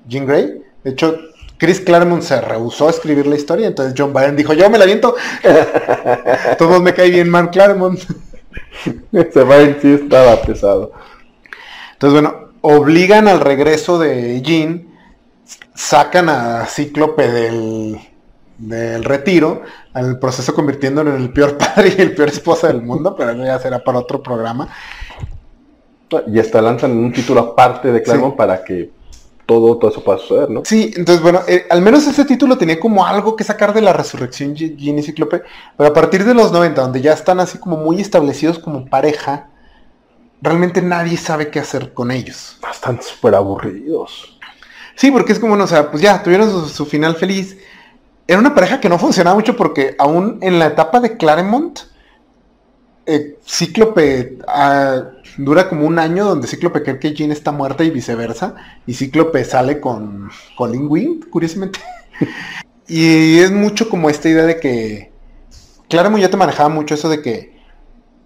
Jim 0.07 0.25
Grey. 0.25 0.61
De 0.83 0.91
hecho, 0.91 1.17
Chris 1.57 1.79
Claremont 1.79 2.21
se 2.21 2.39
rehusó 2.41 2.87
a 2.87 2.91
escribir 2.91 3.25
la 3.25 3.35
historia, 3.35 3.67
entonces 3.67 3.93
John 3.97 4.13
Byrne 4.13 4.35
dijo, 4.35 4.53
yo 4.53 4.69
me 4.69 4.77
la 4.77 4.85
viento. 4.85 5.15
Todos 6.57 6.81
me 6.81 6.93
cae 6.93 7.09
bien 7.09 7.29
Mark 7.29 7.51
Claremont. 7.51 7.99
Ese 9.11 9.43
baile 9.43 9.77
sí 9.81 9.93
estaba 9.93 10.41
pesado. 10.41 10.91
Entonces, 11.93 12.21
bueno, 12.21 12.49
obligan 12.61 13.27
al 13.27 13.39
regreso 13.39 13.97
de 13.97 14.41
Jean, 14.41 14.89
sacan 15.73 16.27
a 16.27 16.65
Cíclope 16.65 17.29
del, 17.29 17.97
del 18.57 19.03
retiro, 19.03 19.61
al 19.93 20.19
proceso 20.19 20.53
convirtiéndolo 20.53 21.15
en 21.15 21.21
el 21.21 21.31
peor 21.31 21.57
padre 21.57 21.95
y 21.97 22.01
el 22.01 22.15
peor 22.15 22.29
esposa 22.29 22.67
del 22.67 22.81
mundo, 22.81 23.15
pero 23.15 23.31
eso 23.31 23.43
ya 23.43 23.59
será 23.59 23.83
para 23.83 23.99
otro 23.99 24.21
programa. 24.21 24.67
Y 26.27 26.39
hasta 26.39 26.61
lanzan 26.61 26.91
un 26.91 27.11
título 27.11 27.41
aparte 27.41 27.91
de 27.91 28.03
Claremont 28.03 28.35
para 28.35 28.63
que 28.63 28.91
todo, 29.45 29.77
todo 29.77 29.91
eso 29.91 30.03
pueda 30.03 30.19
suceder, 30.19 30.49
¿no? 30.49 30.61
Sí, 30.65 30.93
entonces 30.95 31.21
bueno, 31.21 31.41
eh, 31.47 31.65
al 31.69 31.81
menos 31.81 32.07
ese 32.07 32.25
título 32.25 32.57
tenía 32.57 32.79
como 32.79 33.05
algo 33.05 33.35
que 33.35 33.43
sacar 33.43 33.73
de 33.73 33.81
la 33.81 33.93
resurrección 33.93 34.55
Jean 34.55 34.99
y 34.99 35.03
Cíclope, 35.03 35.43
pero 35.77 35.89
a 35.89 35.93
partir 35.93 36.23
de 36.23 36.33
los 36.33 36.51
90, 36.51 36.81
donde 36.81 37.01
ya 37.01 37.13
están 37.13 37.39
así 37.39 37.57
como 37.57 37.77
muy 37.77 37.99
establecidos 37.99 38.59
como 38.59 38.85
pareja, 38.85 39.49
realmente 40.41 40.81
nadie 40.81 41.17
sabe 41.17 41.49
qué 41.49 41.59
hacer 41.59 41.93
con 41.93 42.11
ellos. 42.11 42.57
Están 42.71 43.01
súper 43.01 43.35
aburridos. 43.35 44.37
Sí, 44.95 45.11
porque 45.11 45.33
es 45.33 45.39
como, 45.39 45.55
no, 45.55 45.63
o 45.63 45.67
sea, 45.67 45.89
pues 45.89 46.01
ya, 46.03 46.21
tuvieron 46.21 46.69
su, 46.69 46.85
final 46.85 47.15
feliz. 47.15 47.57
Era 48.27 48.39
una 48.39 48.53
pareja 48.53 48.79
que 48.79 48.89
no 48.89 48.99
funcionaba 48.99 49.35
mucho 49.35 49.55
porque 49.55 49.95
aún 49.97 50.37
en 50.41 50.59
la 50.59 50.67
etapa 50.67 50.99
de 50.99 51.17
Claremont, 51.17 51.79
eh, 53.05 53.37
Cíclope... 53.45 54.37
Ah, 54.47 55.03
dura 55.37 55.69
como 55.69 55.85
un 55.85 55.99
año 55.99 56.25
donde 56.25 56.47
Cíclope 56.47 56.83
cree 56.83 56.99
que 56.99 57.13
Jean 57.13 57.31
está 57.31 57.51
muerta 57.51 57.83
y 57.83 57.89
viceversa. 57.89 58.55
Y 58.85 58.93
Cíclope 58.93 59.43
sale 59.45 59.79
con 59.79 60.29
Colin 60.57 60.87
Wing, 60.87 61.21
curiosamente. 61.29 61.79
y 62.87 63.39
es 63.39 63.51
mucho 63.51 63.89
como 63.89 64.09
esta 64.09 64.29
idea 64.29 64.45
de 64.45 64.59
que. 64.59 65.11
Ya 65.89 66.29
te 66.29 66.37
manejaba 66.37 66.69
mucho 66.69 66.95
eso 66.95 67.07
de 67.07 67.21
que 67.21 67.53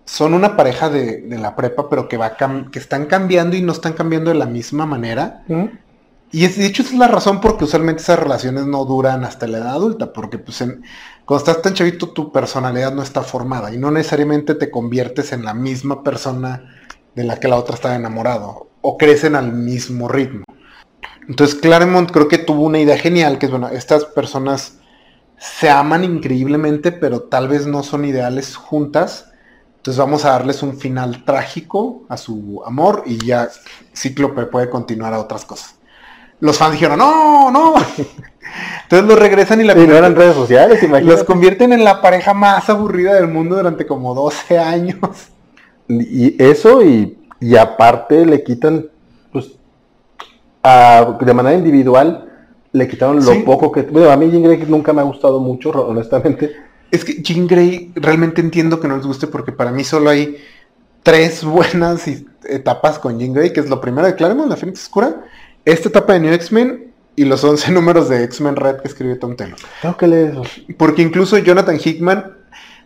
son 0.06 0.34
una 0.34 0.56
pareja 0.56 0.90
de, 0.90 1.26
la 1.38 1.56
prepa, 1.56 1.90
pero 1.90 2.08
que 2.08 2.16
va 2.16 2.38
que 2.72 2.80
están 2.80 3.06
cambiando 3.06 3.58
y 3.58 3.62
no 3.62 3.74
están 3.74 3.92
cambiando 3.94 4.32
de 4.32 4.38
la 4.38 4.46
misma 4.46 4.86
manera. 4.86 5.44
Y 6.32 6.46
es, 6.46 6.58
de 6.58 6.66
hecho 6.66 6.82
esa 6.82 6.94
es 6.94 7.00
la 7.00 7.08
razón 7.08 7.40
porque 7.40 7.66
usualmente 7.66 8.02
esas 8.02 8.20
relaciones 8.20 8.66
no 8.66 8.84
duran 8.86 9.24
hasta 9.24 9.48
la 9.48 9.60
edad 9.60 9.72
adulta, 9.72 10.14
porque 10.14 10.38
pues 10.38 10.64
cuando 11.26 11.38
estás 11.38 11.62
tan 11.62 11.74
chavito 11.74 12.10
tu 12.10 12.32
personalidad 12.32 12.94
no 12.94 13.02
está 13.02 13.22
formada 13.22 13.74
y 13.74 13.78
no 13.78 13.92
necesariamente 13.92 14.56
te 14.56 14.72
conviertes 14.72 15.32
en 15.34 15.46
la 15.46 15.54
misma 15.54 16.04
persona 16.04 16.74
de 17.18 17.24
la 17.24 17.40
que 17.40 17.48
la 17.48 17.56
otra 17.56 17.74
estaba 17.74 17.96
enamorado, 17.96 18.70
o 18.82 18.96
crecen 18.96 19.36
al 19.36 19.52
mismo 19.52 20.08
ritmo. 20.08 20.44
Entonces 21.28 21.56
Claremont 21.56 22.12
creo 22.12 22.28
que 22.28 22.38
tuvo 22.38 22.62
una 22.62 22.80
idea 22.80 22.96
genial, 22.96 23.40
que 23.40 23.48
es, 23.48 23.52
bueno, 23.52 23.70
estas 23.70 24.06
personas 24.06 24.78
se 25.40 25.68
aman 25.68 26.04
increíblemente, 26.04 26.92
pero 26.92 27.22
tal 27.22 27.48
vez 27.48 27.66
no 27.66 27.82
son 27.82 28.06
ideales 28.06 28.56
juntas. 28.56 29.32
Entonces 29.78 29.98
vamos 29.98 30.26
a 30.26 30.30
darles 30.30 30.62
un 30.62 30.78
final 30.78 31.26
trágico 31.26 32.06
a 32.08 32.18
su 32.18 32.62
amor 32.66 33.02
y 33.08 33.26
ya 33.26 33.50
Cíclope 33.96 34.46
puede 34.46 34.70
continuar 34.70 35.16
a 35.16 35.20
otras 35.20 35.44
cosas. 35.44 35.74
Los 36.40 36.60
fans 36.60 36.74
dijeron, 36.74 37.00
no, 37.00 37.50
no. 37.50 37.74
Entonces 38.84 39.08
los 39.08 39.18
regresan 39.18 39.60
y 39.62 39.64
la... 39.64 39.76
Y 39.76 39.88
no 39.88 39.96
eran 39.96 40.16
redes 40.16 40.36
sociales, 40.36 40.84
imagínate. 40.84 41.18
Los 41.18 41.24
convierten 41.24 41.74
en 41.74 41.84
la 41.84 42.00
pareja 42.00 42.36
más 42.36 42.70
aburrida 42.70 43.16
del 43.16 43.28
mundo 43.28 43.56
durante 43.56 43.88
como 43.88 44.14
12 44.14 44.60
años. 44.60 45.00
Y 45.88 46.42
eso 46.42 46.84
y, 46.84 47.18
aparte 47.58 48.26
le 48.26 48.44
quitan, 48.44 48.88
pues, 49.32 49.52
de 50.64 51.34
manera 51.34 51.58
individual, 51.58 52.30
le 52.72 52.88
quitaron 52.88 53.24
lo 53.24 53.46
poco 53.46 53.72
que... 53.72 53.84
Bueno, 53.84 54.10
a 54.12 54.18
mí 54.18 54.30
Jean 54.30 54.44
Grey 54.44 54.66
nunca 54.68 54.94
me 54.94 55.02
ha 55.02 55.06
gustado 55.06 55.40
mucho, 55.40 55.70
honestamente. 55.88 56.56
Es 56.92 57.04
que 57.04 57.22
Jean 57.22 57.48
Grey 57.48 57.92
realmente 57.96 58.42
entiendo 58.42 58.80
que 58.80 58.88
no 58.88 58.98
les 58.98 59.06
guste 59.06 59.28
porque 59.28 59.52
para 59.52 59.72
mí 59.72 59.84
solo 59.84 60.10
hay 60.10 60.38
tres 61.04 61.44
buenas 61.46 62.08
etapas 62.44 63.00
con 63.00 63.20
Jean 63.20 63.34
Grey, 63.34 63.54
que 63.54 63.60
es 63.60 63.70
lo 63.70 63.80
primero 63.82 64.08
de 64.08 64.16
Claremont, 64.16 64.50
La 64.50 64.58
Fénix 64.58 64.84
Oscura, 64.84 65.24
esta 65.66 65.90
etapa 65.90 66.14
de 66.14 66.20
New 66.22 66.34
X-Men 66.34 66.92
y 67.16 67.26
los 67.26 67.44
11 67.44 67.72
números 67.74 68.10
de 68.10 68.24
X-Men 68.24 68.56
Red 68.56 68.78
que 68.78 68.88
escribió 68.88 69.20
Tom 69.20 69.36
Taylor. 69.36 69.58
Tengo 69.82 69.98
que 69.98 70.08
leer 70.08 70.32
eso. 70.32 70.44
Porque 70.78 71.02
incluso 71.02 71.38
Jonathan 71.38 71.78
Hickman 71.84 72.34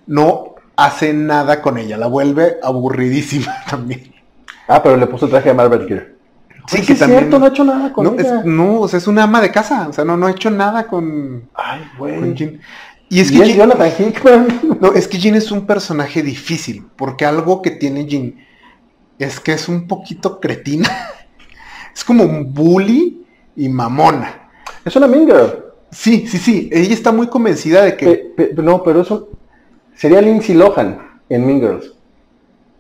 no 0.08 0.56
hace 0.86 1.14
nada 1.14 1.62
con 1.62 1.78
ella, 1.78 1.98
la 1.98 2.08
vuelve 2.08 2.58
aburridísima 2.62 3.64
también. 3.70 4.14
Ah, 4.68 4.82
pero 4.82 4.98
le 4.98 5.08
puso 5.08 5.26
el 5.26 5.32
traje 5.32 5.50
de 5.50 5.56
Marvel 5.56 5.88
Gear. 5.88 6.08
Sí, 6.68 6.82
que 6.84 6.96
también... 6.96 7.30
no 7.30 7.44
ha 7.44 7.48
hecho 7.50 7.64
nada 7.64 7.92
con 7.92 8.20
ella. 8.20 8.40
Es, 8.40 8.46
no, 8.46 8.82
o 8.82 8.88
sea, 8.88 8.98
es 8.98 9.08
una 9.08 9.24
ama 9.24 9.42
de 9.42 9.52
casa, 9.52 9.88
o 9.90 9.94
sea, 9.94 10.06
no, 10.06 10.16
no 10.16 10.28
ha 10.28 10.32
hecho 10.32 10.50
nada 10.50 10.88
con... 10.88 11.50
Ay, 11.54 11.82
güey. 11.98 12.60
Y 13.10 13.20
es 13.20 13.32
que 13.32 13.54
Jean... 13.54 13.70
No, 14.80 14.94
es 14.94 15.08
que 15.08 15.18
Jean 15.18 15.36
es 15.36 15.52
un 15.52 15.66
personaje 15.66 16.24
difícil, 16.24 16.86
porque 16.96 17.26
algo 17.26 17.62
que 17.62 17.72
tiene 17.72 18.06
Jean 18.06 18.36
es 19.20 19.40
que 19.40 19.54
es 19.54 19.68
un 19.68 19.88
poquito 19.88 20.40
cretina. 20.40 20.90
es 21.96 22.04
como 22.04 22.24
un 22.24 22.54
bully 22.54 23.26
y 23.56 23.70
mamona. 23.70 24.50
Es 24.86 24.96
una 24.96 25.08
minga. 25.08 25.56
Sí, 25.92 26.26
sí, 26.28 26.38
sí. 26.38 26.70
Ella 26.72 26.94
está 26.94 27.12
muy 27.12 27.28
convencida 27.28 27.84
de 27.84 27.98
que. 27.98 28.54
no, 28.56 28.82
pero 28.82 29.02
eso 29.02 29.30
sería 29.96 30.22
Lindsay 30.22 30.56
Lohan 30.56 31.00
en 31.30 31.46
Mean 31.46 31.60
Girls. 31.60 31.94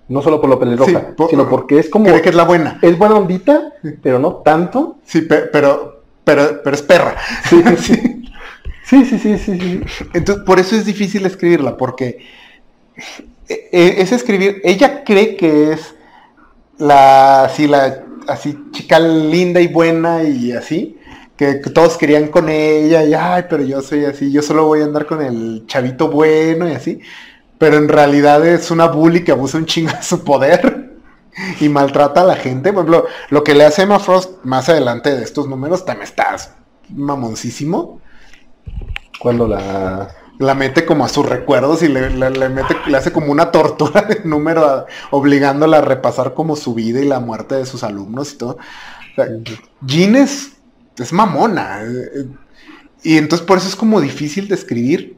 No 0.08 0.22
solo 0.22 0.42
por 0.42 0.50
lo 0.50 0.60
pelirroja, 0.60 1.14
sino 1.30 1.50
porque 1.50 1.80
es 1.80 1.90
como... 1.90 2.06
Cree 2.06 2.22
que 2.22 2.30
es 2.30 2.36
la 2.36 2.44
buena. 2.44 2.80
Es 2.82 2.98
buena 2.98 3.16
ondita, 3.16 3.74
pero 4.02 4.20
no 4.20 4.36
tanto. 4.38 4.98
Sí, 5.06 5.22
pero, 5.22 6.04
pero, 6.26 6.62
pero 6.62 6.76
es 6.76 6.82
perra. 6.82 7.16
Sí, 7.50 7.64
sí. 7.78 9.06
sí, 9.06 9.18
sí, 9.18 9.38
sí, 9.38 9.82
Entonces, 10.14 10.44
por 10.44 10.60
eso 10.60 10.76
es 10.76 10.86
difícil 10.86 11.26
escribirla, 11.26 11.78
porque 11.78 12.26
e, 13.48 13.70
e, 13.72 14.02
es 14.02 14.12
escribir, 14.12 14.62
ella 14.64 15.04
cree 15.04 15.38
que 15.38 15.72
es 15.74 15.96
la, 16.78 17.46
así, 17.46 17.68
la, 17.68 18.04
así, 18.28 18.58
chica 18.72 19.00
linda 19.00 19.62
y 19.62 19.68
buena 19.68 20.24
y 20.24 20.52
así, 20.52 20.98
que, 21.42 21.72
todos 21.72 21.98
querían 21.98 22.28
con 22.28 22.50
ella 22.50 23.04
y, 23.04 23.16
ay, 23.16 23.46
pero 23.50 23.64
yo 23.64 23.82
soy 23.82 24.06
así, 24.06 24.32
yo 24.32 24.44
solo 24.44 24.66
voy 24.66 24.82
a 24.82 24.86
andar 24.86 25.08
con 25.08 25.24
el 25.24 25.64
chavito 25.66 26.08
bueno 26.08 26.70
y 26.70 26.74
así. 26.74 27.00
Pero 27.58 27.78
en 27.78 27.90
realidad 27.90 28.46
es 28.46 28.70
una 28.70 28.88
bully 28.88 29.24
que 29.24 29.32
abusa 29.32 29.58
un 29.58 29.66
chingo 29.66 29.92
de 29.92 30.04
su 30.04 30.24
poder 30.24 30.98
y 31.60 31.68
maltrata 31.68 32.22
a 32.22 32.26
la 32.26 32.36
gente. 32.36 32.72
Por 32.72 32.86
ejemplo, 32.86 33.08
lo 33.30 33.44
que 33.44 33.56
le 33.56 33.66
hace 33.66 33.82
Emma 33.82 33.98
Frost 33.98 34.44
más 34.44 34.70
adelante 34.70 35.16
de 35.16 35.24
estos 35.24 35.48
números, 35.48 35.84
también 35.84 36.04
estás 36.04 36.54
mamoncísimo. 36.90 38.00
Cuando 39.20 39.48
la 39.48 40.10
la 40.38 40.56
mete 40.56 40.86
como 40.86 41.06
a 41.06 41.10
sus 41.10 41.24
recuerdos 41.24 41.84
y 41.84 41.88
le, 41.88 42.10
mete, 42.10 42.76
le 42.88 42.98
hace 42.98 43.12
como 43.12 43.32
una 43.32 43.52
tortura 43.52 44.02
de 44.02 44.22
número, 44.24 44.88
obligándola 45.12 45.78
a 45.78 45.82
repasar 45.82 46.34
como 46.34 46.56
su 46.56 46.74
vida 46.74 47.00
y 47.00 47.08
la 47.08 47.20
muerte 47.20 47.56
de 47.56 47.66
sus 47.68 47.84
alumnos 47.84 48.34
y 48.34 48.38
todo. 48.38 48.58
O 49.18 49.24
Jean 49.86 50.16
es 50.16 50.54
es 50.98 51.14
mamona. 51.14 51.82
Eh, 51.84 52.28
y 53.04 53.18
entonces 53.18 53.46
por 53.46 53.58
eso 53.58 53.68
es 53.68 53.76
como 53.76 54.02
difícil 54.02 54.48
de 54.48 54.56
escribir. 54.56 55.18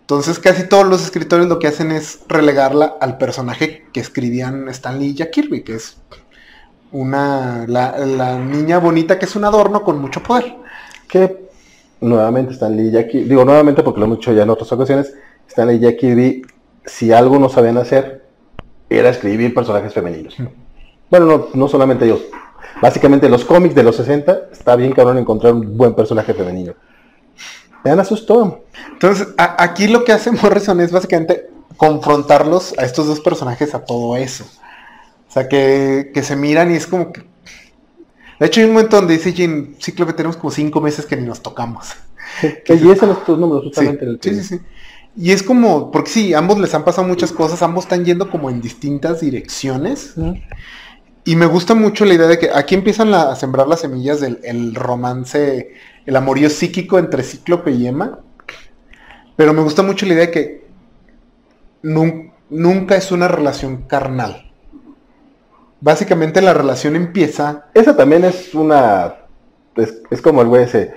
Entonces 0.00 0.38
casi 0.38 0.64
todos 0.64 0.86
los 0.86 1.02
escritores 1.02 1.46
lo 1.46 1.58
que 1.58 1.68
hacen 1.68 1.92
es 1.92 2.20
relegarla 2.28 2.96
al 3.00 3.18
personaje 3.18 3.86
que 3.92 4.00
escribían 4.00 4.68
Stanley 4.68 5.10
y 5.10 5.14
Jack 5.14 5.30
Kirby, 5.30 5.62
que 5.62 5.76
es 5.76 5.96
una 6.90 7.64
la, 7.66 8.38
niña 8.38 8.78
bonita 8.78 9.18
que 9.18 9.24
es 9.24 9.36
un 9.36 9.44
adorno 9.44 9.82
con 9.82 10.00
mucho 10.00 10.22
poder. 10.22 10.56
Que 11.08 11.48
nuevamente 12.00 12.52
Stanley 12.52 12.88
y 12.88 12.90
Jack 12.90 13.10
Kirby, 13.10 13.28
digo 13.28 13.44
nuevamente 13.44 13.82
porque 13.82 14.00
lo 14.00 14.06
hemos 14.06 14.18
dicho 14.18 14.32
ya 14.32 14.42
en 14.42 14.50
otras 14.50 14.70
ocasiones, 14.72 15.14
Stanley 15.48 15.76
y 15.76 15.80
Jack 15.80 15.98
Kirby, 15.98 16.42
si 16.84 17.12
algo 17.12 17.38
no 17.38 17.48
sabían 17.48 17.78
hacer, 17.78 18.26
era 18.90 19.08
escribir 19.08 19.54
personajes 19.54 19.94
femeninos. 19.94 20.36
Bueno, 21.08 21.26
no, 21.26 21.46
no 21.54 21.68
solamente 21.68 22.04
ellos. 22.04 22.22
Básicamente 22.80 23.28
los 23.28 23.44
cómics 23.44 23.74
de 23.74 23.82
los 23.82 23.96
60, 23.96 24.48
está 24.52 24.76
bien 24.76 24.92
cabrón 24.92 25.18
encontrar 25.18 25.54
un 25.54 25.76
buen 25.76 25.94
personaje 25.94 26.34
femenino. 26.34 26.74
Me 27.84 27.90
dan 27.90 28.00
asustó. 28.00 28.64
Entonces, 28.92 29.28
aquí 29.36 29.88
lo 29.88 30.04
que 30.04 30.12
hace 30.12 30.30
Morrison 30.32 30.80
es 30.80 30.92
básicamente 30.92 31.50
confrontarlos 31.76 32.74
a 32.78 32.84
estos 32.84 33.06
dos 33.06 33.20
personajes 33.20 33.74
a 33.74 33.84
todo 33.84 34.16
eso. 34.16 34.44
O 35.28 35.32
sea, 35.32 35.48
que, 35.48 36.10
que 36.12 36.22
se 36.22 36.36
miran 36.36 36.72
y 36.72 36.76
es 36.76 36.86
como 36.86 37.12
que... 37.12 37.24
De 38.38 38.46
hecho, 38.46 38.60
hay 38.60 38.66
un 38.66 38.72
momento 38.72 38.96
donde 38.96 39.14
dice 39.14 39.32
Jean, 39.32 39.76
Cíclope, 39.80 40.12
tenemos 40.12 40.36
como 40.36 40.50
cinco 40.50 40.80
meses 40.80 41.06
que 41.06 41.16
ni 41.16 41.26
nos 41.26 41.42
tocamos. 41.42 41.92
Que 42.40 42.74
y 42.74 42.78
los 42.80 42.98
números 43.28 43.64
justamente. 43.64 44.06
Sí, 44.20 44.34
sí, 44.34 44.42
sí, 44.42 44.58
sí. 44.58 44.60
Y 45.16 45.32
es 45.32 45.42
como, 45.42 45.90
porque 45.90 46.10
sí, 46.10 46.34
ambos 46.34 46.58
les 46.58 46.74
han 46.74 46.84
pasado 46.84 47.06
muchas 47.06 47.32
cosas, 47.32 47.62
ambos 47.62 47.84
están 47.84 48.04
yendo 48.04 48.30
como 48.30 48.48
en 48.48 48.60
distintas 48.62 49.20
direcciones. 49.20 50.14
Y 51.24 51.36
me 51.36 51.46
gusta 51.46 51.74
mucho 51.74 52.04
la 52.04 52.14
idea 52.14 52.26
de 52.26 52.38
que 52.38 52.50
aquí 52.52 52.74
empiezan 52.74 53.14
a 53.14 53.34
sembrar 53.36 53.68
las 53.68 53.80
semillas 53.80 54.20
del 54.20 54.74
romance, 54.74 55.74
el 56.04 56.16
amorío 56.16 56.50
psíquico 56.50 56.98
entre 56.98 57.22
Cíclope 57.22 57.70
y 57.70 57.86
Emma. 57.86 58.18
Pero 59.36 59.52
me 59.52 59.62
gusta 59.62 59.82
mucho 59.82 60.04
la 60.06 60.14
idea 60.14 60.26
de 60.26 60.32
que 60.32 60.64
nunca 61.82 62.96
es 62.96 63.12
una 63.12 63.28
relación 63.28 63.82
carnal. 63.82 64.50
Básicamente 65.80 66.42
la 66.42 66.54
relación 66.54 66.96
empieza. 66.96 67.66
Esa 67.74 67.96
también 67.96 68.24
es 68.24 68.54
una. 68.54 69.16
Es, 69.76 70.22
como 70.22 70.42
el 70.42 70.48
güey 70.48 70.64
ese. 70.64 70.94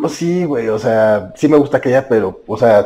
Pues 0.00 0.14
sí, 0.14 0.44
güey, 0.44 0.68
o 0.68 0.78
sea, 0.78 1.32
sí 1.36 1.48
me 1.48 1.56
gusta 1.56 1.76
aquella, 1.76 2.08
pero, 2.08 2.42
o 2.46 2.56
sea, 2.56 2.84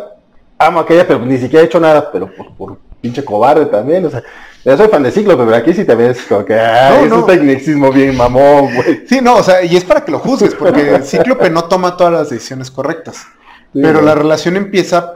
amo 0.58 0.80
aquella, 0.80 1.06
pero 1.06 1.24
ni 1.24 1.38
siquiera 1.38 1.62
he 1.62 1.66
hecho 1.66 1.80
nada, 1.80 2.12
pero 2.12 2.30
por, 2.56 2.76
pinche 3.00 3.24
cobarde 3.24 3.66
también, 3.66 4.04
o 4.04 4.10
sea, 4.10 4.22
yo 4.64 4.76
soy 4.76 4.88
fan 4.88 5.02
de 5.02 5.10
Cíclope, 5.10 5.44
pero 5.44 5.56
aquí 5.56 5.72
sí 5.72 5.84
también 5.84 6.10
es 6.10 6.22
como 6.22 6.44
que, 6.44 6.54
ay, 6.58 7.06
es 7.06 7.12
un 7.12 7.26
tecnicismo 7.26 7.90
bien 7.90 8.16
mamón, 8.16 8.74
güey. 8.74 9.06
Sí, 9.06 9.20
no, 9.22 9.36
o 9.36 9.42
sea, 9.42 9.62
y 9.62 9.76
es 9.76 9.84
para 9.84 10.04
que 10.04 10.12
lo 10.12 10.18
juzgues, 10.18 10.54
porque 10.54 11.00
Cíclope 11.04 11.48
no 11.50 11.64
toma 11.64 11.96
todas 11.96 12.12
las 12.12 12.30
decisiones 12.30 12.70
correctas. 12.70 13.26
pero 13.72 14.02
la 14.02 14.14
relación 14.14 14.56
empieza 14.56 15.12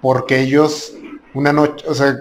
porque 0.00 0.40
ellos, 0.40 0.94
una 1.32 1.52
noche, 1.52 1.84
o 1.88 1.94
sea, 1.94 2.16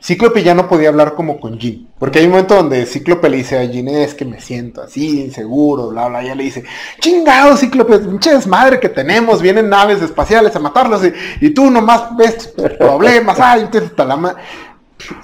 Cíclope 0.00 0.44
ya 0.44 0.54
no 0.54 0.68
podía 0.68 0.90
hablar 0.90 1.14
como 1.14 1.40
con 1.40 1.58
Jean. 1.58 1.88
Porque 1.98 2.20
hay 2.20 2.26
un 2.26 2.30
momento 2.30 2.54
donde 2.54 2.86
Cíclope 2.86 3.28
le 3.28 3.38
dice 3.38 3.58
a 3.58 3.64
Jean, 3.64 3.88
es 3.88 4.14
que 4.14 4.24
me 4.24 4.40
siento 4.40 4.82
así, 4.82 5.22
inseguro, 5.22 5.88
bla, 5.88 6.08
bla. 6.08 6.22
Y 6.22 6.26
ella 6.26 6.36
le 6.36 6.44
dice, 6.44 6.64
chingado 7.00 7.56
Cíclope, 7.56 7.98
pinche 7.98 8.32
desmadre 8.32 8.78
que 8.78 8.88
tenemos, 8.88 9.42
vienen 9.42 9.68
naves 9.68 10.00
espaciales 10.00 10.54
a 10.54 10.60
matarlos 10.60 11.02
y, 11.40 11.50
tú 11.50 11.68
nomás 11.70 12.16
ves 12.16 12.54
problemas, 12.78 13.40
ay, 13.40 13.66
te 13.72 13.80
talama. 13.80 14.36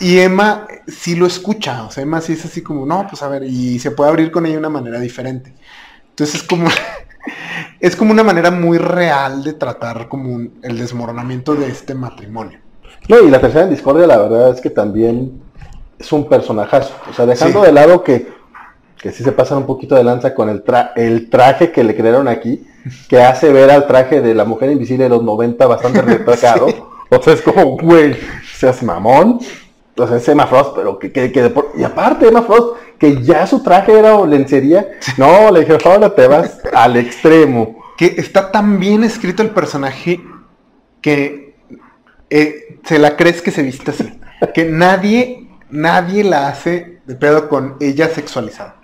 Y 0.01 0.19
Emma 0.19 0.67
sí 0.87 1.17
lo 1.17 1.27
escucha, 1.27 1.85
o 1.85 1.91
sea, 1.91 2.03
Emma 2.03 2.21
sí 2.21 2.35
es 2.35 2.45
así 2.45 2.63
como, 2.63 2.87
no, 2.87 3.07
pues 3.09 3.23
a 3.23 3.29
ver, 3.29 3.45
y 3.45 3.79
se 3.79 3.91
puede 3.91 4.11
abrir 4.11 4.31
con 4.31 4.47
ella 4.47 4.55
de 4.55 4.61
una 4.61 4.71
manera 4.71 5.01
diferente. 5.01 5.53
Entonces 6.11 6.37
es 6.37 6.43
como, 6.45 6.69
es 7.81 7.97
como 7.97 8.13
una 8.13 8.23
manera 8.23 8.51
muy 8.51 8.79
real 8.79 9.43
de 9.43 9.55
tratar 9.55 10.09
como 10.09 10.49
el 10.63 10.79
desmoronamiento 10.79 11.55
de 11.55 11.69
este 11.69 11.95
matrimonio. 11.95 12.61
No, 13.09 13.21
y 13.21 13.31
la 13.31 13.41
tercera 13.41 13.65
en 13.65 13.71
discordia, 13.71 14.07
la 14.07 14.19
verdad 14.19 14.51
es 14.51 14.61
que 14.61 14.71
también 14.71 15.43
es 15.99 16.13
un 16.13 16.29
personajazo. 16.29 16.95
O 17.11 17.13
sea, 17.13 17.27
dejando 17.27 17.63
de 17.63 17.73
lado 17.73 18.03
que, 18.03 18.33
que 18.97 19.13
sí 19.13 19.23
se 19.23 19.33
pasan 19.33 19.59
un 19.59 19.67
poquito 19.67 19.95
de 19.95 20.05
lanza 20.05 20.35
con 20.35 20.49
el, 20.49 20.63
el 20.97 21.29
traje 21.29 21.71
que 21.71 21.85
le 21.85 21.95
crearon 21.95 22.29
aquí, 22.29 22.67
que 23.09 23.21
hace 23.23 23.53
ver 23.53 23.71
al 23.71 23.87
traje 23.87 24.21
de 24.23 24.35
la 24.35 24.45
mujer 24.45 24.71
invisible 24.71 25.05
de 25.05 25.11
los 25.11 25.23
90 25.23 25.67
bastante 25.67 26.03
retrasado. 26.03 26.95
O 27.11 27.23
sea, 27.23 27.35
es 27.35 27.43
como, 27.43 27.77
güey, 27.77 28.17
seas 28.57 28.83
mamón. 28.83 29.39
O 29.97 30.09
sea, 30.09 30.17
es 30.17 30.29
Emma 30.29 30.47
Frost, 30.47 30.73
pero 30.75 30.99
que, 30.99 31.13
que, 31.13 31.31
que 31.31 31.53
y 31.77 31.85
aparte 31.85 32.29
Emma 32.29 32.43
Frost, 32.43 32.77
que 32.99 33.23
ya 33.23 33.47
su 33.47 33.63
traje 33.63 33.97
era 33.97 34.17
o 34.17 34.27
lencería, 34.27 34.89
no, 35.17 35.51
le 35.53 35.61
dije, 35.61 35.79
ahora 35.85 36.15
te 36.15 36.27
vas 36.27 36.61
al 36.73 36.97
extremo. 36.97 37.83
Que 37.97 38.15
está 38.17 38.51
tan 38.51 38.81
bien 38.81 39.05
escrito 39.05 39.43
el 39.43 39.51
personaje 39.51 40.21
que 41.01 41.55
eh, 42.29 42.79
se 42.83 42.99
la 42.99 43.17
crees 43.17 43.41
que 43.41 43.53
se 43.53 43.63
viste 43.63 43.93
así. 43.93 44.21
Que 44.53 44.65
nadie, 44.65 45.49
nadie 45.71 46.25
la 46.25 46.49
hace 46.49 46.99
de 47.07 47.15
pedo 47.15 47.49
con 47.49 47.77
ella 47.81 48.09
sexualizada. 48.09 48.77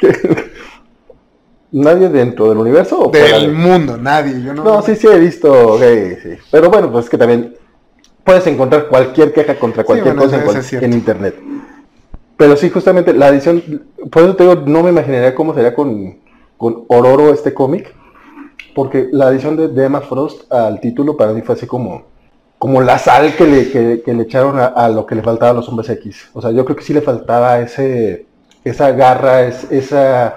¿Nadie 1.72 2.08
dentro 2.08 2.48
del 2.48 2.58
universo? 2.58 2.98
O 3.00 3.10
del 3.10 3.52
mundo, 3.52 3.96
nadie. 3.96 4.42
Yo 4.42 4.54
no, 4.54 4.64
no, 4.64 4.82
sí, 4.82 4.96
sí 4.96 5.06
he 5.06 5.18
visto, 5.18 5.78
sí. 5.78 6.38
Pero 6.50 6.70
bueno, 6.70 6.90
pues 6.90 7.08
que 7.08 7.18
también 7.18 7.54
puedes 8.26 8.46
encontrar 8.46 8.88
cualquier 8.88 9.32
queja 9.32 9.54
contra 9.54 9.84
cualquier 9.84 10.16
cosa 10.16 10.42
en, 10.72 10.92
internet. 10.92 11.36
Pero 12.36 12.56
sí, 12.56 12.68
justamente 12.68 13.14
la 13.14 13.28
edición, 13.28 13.86
por 14.10 14.24
eso 14.24 14.36
te 14.36 14.42
digo, 14.42 14.56
no 14.66 14.82
me 14.82 14.90
imaginaría 14.90 15.34
cómo 15.34 15.54
sería 15.54 15.74
con, 15.74 16.18
con 16.58 16.84
Ororo 16.88 17.32
este 17.32 17.54
cómic, 17.54 17.94
porque 18.74 19.08
la 19.10 19.30
edición 19.30 19.56
de, 19.56 19.68
de 19.68 19.84
Emma 19.84 20.02
Frost 20.02 20.52
al 20.52 20.80
título 20.80 21.16
para 21.16 21.32
mí 21.32 21.40
fue 21.40 21.54
así 21.54 21.66
como 21.66 22.04
como 22.58 22.80
la 22.80 22.98
sal 22.98 23.36
que 23.36 23.44
le, 23.44 24.02
que, 24.02 24.14
le 24.14 24.22
echaron 24.22 24.58
a, 24.58 24.88
lo 24.88 25.04
que 25.04 25.14
le 25.14 25.22
faltaba 25.22 25.50
a 25.50 25.54
los 25.54 25.68
hombres 25.68 25.90
X. 25.90 26.30
O 26.32 26.40
sea, 26.40 26.50
yo 26.50 26.64
creo 26.64 26.76
que 26.76 26.84
sí 26.84 26.94
le 26.94 27.02
faltaba 27.02 27.60
ese, 27.60 28.26
esa 28.64 28.92
garra, 28.92 29.42
es, 29.42 29.70
esa... 29.70 30.36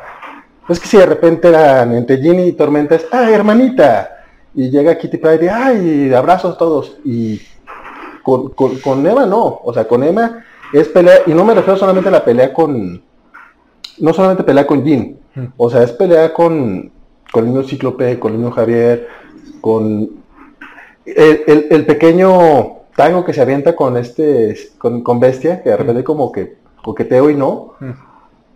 Es 0.67 0.79
que 0.79 0.87
si 0.87 0.97
de 0.97 1.05
repente 1.05 1.47
eran 1.47 1.93
entre 1.93 2.17
Ginny 2.17 2.47
y 2.47 2.51
Tormenta 2.53 2.95
es, 2.95 3.07
¡ay, 3.11 3.33
hermanita! 3.33 4.17
Y 4.53 4.69
llega 4.69 4.97
Kitty 4.97 5.17
Pryde 5.17 5.45
y, 5.45 5.47
¡ay, 5.47 6.13
abrazos 6.13 6.57
todos! 6.57 6.97
Y 7.05 7.41
con, 8.55 8.77
con, 8.79 9.05
Emma 9.05 9.25
no, 9.25 9.61
o 9.63 9.73
sea, 9.73 9.87
con 9.87 10.03
Emma 10.03 10.43
es 10.73 10.87
pelea, 10.87 11.21
y 11.25 11.33
no 11.33 11.43
me 11.43 11.53
refiero 11.53 11.77
solamente 11.77 12.09
a 12.09 12.13
la 12.13 12.23
pelea 12.23 12.53
con, 12.53 13.01
no 13.99 14.13
solamente 14.13 14.43
pelea 14.43 14.67
con 14.67 14.83
Jean, 14.83 15.17
o 15.57 15.69
sea, 15.69 15.83
es 15.83 15.91
pelea 15.91 16.33
con, 16.33 16.91
con 17.31 17.45
el 17.45 17.53
niño 17.53 17.63
Cíclope, 17.63 18.19
con 18.19 18.33
el 18.33 18.39
niño 18.39 18.51
Javier, 18.51 19.07
con 19.61 20.09
el, 21.05 21.85
pequeño 21.85 22.79
tango 22.95 23.25
que 23.25 23.33
se 23.33 23.41
avienta 23.41 23.75
con 23.75 23.97
este, 23.97 24.55
con, 24.77 25.19
Bestia, 25.19 25.61
que 25.63 25.69
de 25.69 25.77
repente 25.77 26.03
como 26.03 26.31
que 26.31 26.57
coqueteo 26.83 27.29
y 27.29 27.35
no, 27.35 27.75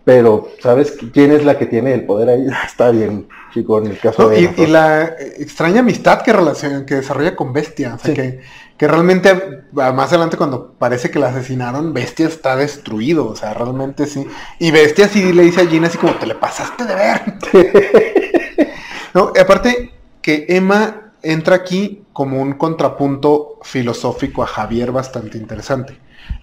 pero 0.04 0.48
¿sabes 0.60 0.96
quién 1.12 1.32
es 1.32 1.44
la 1.44 1.58
que 1.58 1.66
tiene 1.66 1.94
el 1.94 2.04
poder 2.04 2.28
ahí? 2.28 2.46
Está 2.66 2.90
bien, 2.90 3.26
chico, 3.52 3.78
en 3.78 3.86
el 3.86 3.98
caso 3.98 4.28
de... 4.28 4.52
Y, 4.56 4.66
la 4.66 5.14
extraña 5.38 5.80
amistad 5.80 6.22
que, 6.22 6.32
relaciona, 6.32 6.84
que 6.84 6.96
desarrolla 6.96 7.34
con 7.34 7.52
Bestia, 7.52 7.94
o 7.94 7.98
sea, 7.98 8.14
que, 8.14 8.40
que 8.76 8.88
realmente 8.88 9.64
más 9.72 10.08
adelante 10.08 10.36
cuando 10.36 10.72
parece 10.72 11.10
que 11.10 11.18
la 11.18 11.28
asesinaron, 11.28 11.94
Bestia 11.94 12.26
está 12.26 12.56
destruido, 12.56 13.26
o 13.28 13.36
sea, 13.36 13.54
realmente 13.54 14.06
sí. 14.06 14.26
Y 14.58 14.70
Bestia 14.70 15.08
sí 15.08 15.32
le 15.32 15.44
dice 15.44 15.62
a 15.62 15.66
Gina 15.66 15.86
así 15.86 15.98
como, 15.98 16.14
te 16.14 16.26
le 16.26 16.34
pasaste 16.34 16.84
de 16.84 16.94
ver. 16.94 17.38
no, 19.14 19.32
aparte 19.40 19.92
que 20.20 20.46
Emma 20.48 21.12
entra 21.22 21.56
aquí 21.56 22.04
como 22.12 22.40
un 22.40 22.54
contrapunto 22.54 23.58
filosófico 23.62 24.42
a 24.42 24.46
Javier 24.46 24.92
bastante 24.92 25.38
interesante. 25.38 25.98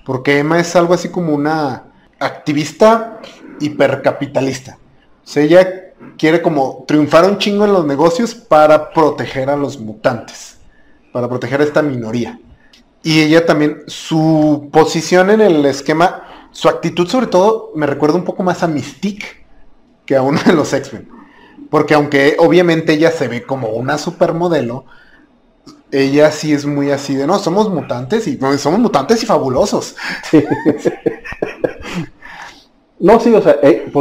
Porque 0.05 0.39
Emma 0.39 0.59
es 0.59 0.75
algo 0.75 0.93
así 0.93 1.09
como 1.09 1.33
una 1.33 1.83
activista 2.19 3.19
hipercapitalista. 3.59 4.77
O 5.23 5.27
sea, 5.27 5.43
ella 5.43 5.93
quiere 6.17 6.41
como 6.41 6.83
triunfar 6.87 7.25
un 7.25 7.37
chingo 7.37 7.65
en 7.65 7.73
los 7.73 7.85
negocios 7.85 8.35
para 8.35 8.91
proteger 8.91 9.49
a 9.49 9.55
los 9.55 9.79
mutantes, 9.79 10.50
para 11.11 11.29
proteger 11.29 11.61
a 11.61 11.63
esta 11.63 11.81
minoría. 11.81 12.39
Y 13.03 13.21
ella 13.21 13.45
también, 13.45 13.83
su 13.87 14.69
posición 14.71 15.29
en 15.31 15.41
el 15.41 15.65
esquema, 15.65 16.23
su 16.51 16.69
actitud 16.69 17.07
sobre 17.07 17.27
todo, 17.27 17.71
me 17.75 17.87
recuerda 17.87 18.15
un 18.17 18.25
poco 18.25 18.43
más 18.43 18.63
a 18.63 18.67
Mystique 18.67 19.45
que 20.05 20.15
a 20.15 20.21
uno 20.21 20.39
de 20.45 20.53
los 20.53 20.71
X-Men. 20.73 21.09
Porque 21.69 21.93
aunque 21.93 22.35
obviamente 22.37 22.93
ella 22.93 23.11
se 23.11 23.27
ve 23.27 23.43
como 23.43 23.69
una 23.69 23.97
supermodelo, 23.97 24.85
ella 25.91 26.31
sí 26.31 26.53
es 26.53 26.65
muy 26.65 26.91
así 26.91 27.15
de, 27.15 27.27
no, 27.27 27.39
somos 27.39 27.69
mutantes 27.69 28.27
y 28.27 28.39
somos 28.57 28.79
mutantes 28.79 29.23
y 29.23 29.25
fabulosos. 29.25 29.95
no, 32.99 33.19
sí, 33.19 33.33
o 33.33 33.41
sea, 33.41 33.57
eh, 33.61 33.91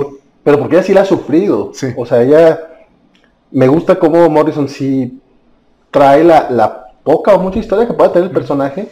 pero 0.43 0.59
porque 0.59 0.77
ella 0.77 0.85
sí 0.85 0.95
la 0.95 1.03
ha 1.03 1.07
sufrido. 1.07 1.73
O 1.97 2.07
sea, 2.07 2.23
ella, 2.23 2.61
me 3.51 3.69
gusta 3.69 3.99
cómo 3.99 4.29
Morrison 4.29 4.69
sí 4.69 5.21
trae 5.91 6.25
la, 6.25 6.90
poca 7.03 7.35
o 7.35 7.41
mucha 7.41 7.59
historia 7.59 7.87
que 7.87 7.95
pueda 7.95 8.13
tener 8.13 8.29
el 8.29 8.35
personaje. 8.35 8.89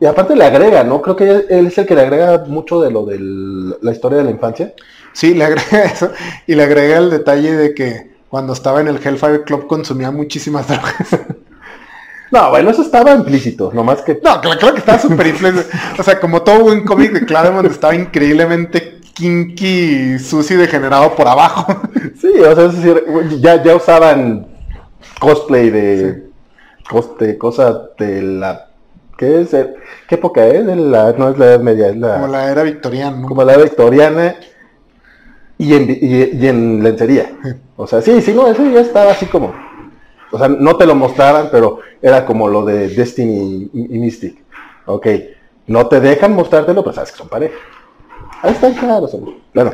Y 0.00 0.06
aparte 0.06 0.34
le 0.34 0.44
agrega, 0.44 0.82
¿no? 0.82 1.00
Creo 1.00 1.14
que 1.14 1.30
él 1.48 1.66
es 1.68 1.78
el 1.78 1.86
que 1.86 1.94
le 1.94 2.02
agrega 2.02 2.44
mucho 2.46 2.80
de 2.80 2.90
lo 2.90 3.04
de 3.04 3.18
la 3.80 3.92
historia 3.92 4.18
de 4.18 4.24
la 4.24 4.30
infancia. 4.30 4.74
Sí, 5.12 5.34
le 5.34 5.44
agrega 5.44 5.84
eso. 5.92 6.10
Y 6.46 6.54
le 6.54 6.64
agrega 6.64 6.98
el 6.98 7.10
detalle 7.10 7.54
de 7.54 7.74
que 7.74 8.12
cuando 8.28 8.52
estaba 8.52 8.80
en 8.80 8.88
el 8.88 8.96
Hellfire 8.96 9.44
Club 9.44 9.66
consumía 9.66 10.10
muchísimas 10.10 10.66
drogas. 10.68 11.20
No, 12.32 12.48
bueno, 12.48 12.70
eso 12.70 12.80
estaba 12.80 13.12
implícito, 13.12 13.70
nomás 13.74 14.00
que... 14.00 14.18
No, 14.24 14.40
claro, 14.40 14.72
que 14.72 14.80
estaba 14.80 14.98
súper 14.98 15.26
implícito. 15.26 15.68
O 15.98 16.02
sea, 16.02 16.18
como 16.18 16.40
todo 16.40 16.60
buen 16.60 16.82
cómic 16.82 17.12
de 17.12 17.26
Claremont 17.26 17.70
estaba 17.70 17.94
increíblemente 17.94 19.00
kinky, 19.12 20.18
sucio 20.18 20.56
y 20.56 20.60
degenerado 20.60 21.14
por 21.14 21.28
abajo. 21.28 21.66
Sí, 22.18 22.28
o 22.40 22.54
sea, 22.54 22.64
es 22.64 22.76
decir, 22.76 23.04
ya, 23.38 23.62
ya 23.62 23.76
usaban 23.76 24.46
cosplay 25.20 25.68
de... 25.68 26.31
Coste, 26.88 27.38
cosa 27.38 27.90
de 27.98 28.22
la 28.22 28.72
¿Qué 29.22 29.40
es? 29.40 29.50
¿Qué 30.08 30.16
época 30.16 30.46
es? 30.48 30.64
La, 30.64 31.12
no 31.12 31.28
es 31.28 31.38
la 31.38 31.46
Edad 31.46 31.60
Media, 31.60 31.90
es 31.90 31.96
la... 31.96 32.14
Como 32.14 32.26
la 32.26 32.50
era 32.50 32.64
victoriana. 32.64 33.28
Como 33.28 33.44
la 33.44 33.54
era 33.54 33.62
victoriana 33.62 34.36
y 35.58 35.74
en, 35.74 35.98
y, 36.00 36.46
en 36.46 36.82
lencería. 36.82 37.30
O 37.76 37.86
sea, 37.86 38.02
sí, 38.02 38.20
sí, 38.20 38.32
no, 38.34 38.48
eso 38.48 38.68
ya 38.68 38.80
estaba 38.80 39.12
así 39.12 39.26
como... 39.26 39.54
O 40.32 40.38
sea, 40.38 40.48
no 40.48 40.76
te 40.76 40.86
lo 40.86 40.94
mostraban, 40.94 41.50
pero 41.52 41.78
era 42.00 42.24
como 42.24 42.48
lo 42.48 42.64
de 42.64 42.88
Destiny 42.88 43.70
y, 43.72 43.98
Mystic. 43.98 44.42
Ok, 44.86 45.06
no 45.68 45.86
te 45.86 46.00
dejan 46.00 46.34
mostrártelo, 46.34 46.82
pero 46.82 46.94
sabes 46.94 47.12
que 47.12 47.18
son 47.18 47.28
pareja. 47.28 47.54
Ahí 48.40 48.52
están 48.52 48.74
claros. 48.74 49.16
Bueno, 49.54 49.72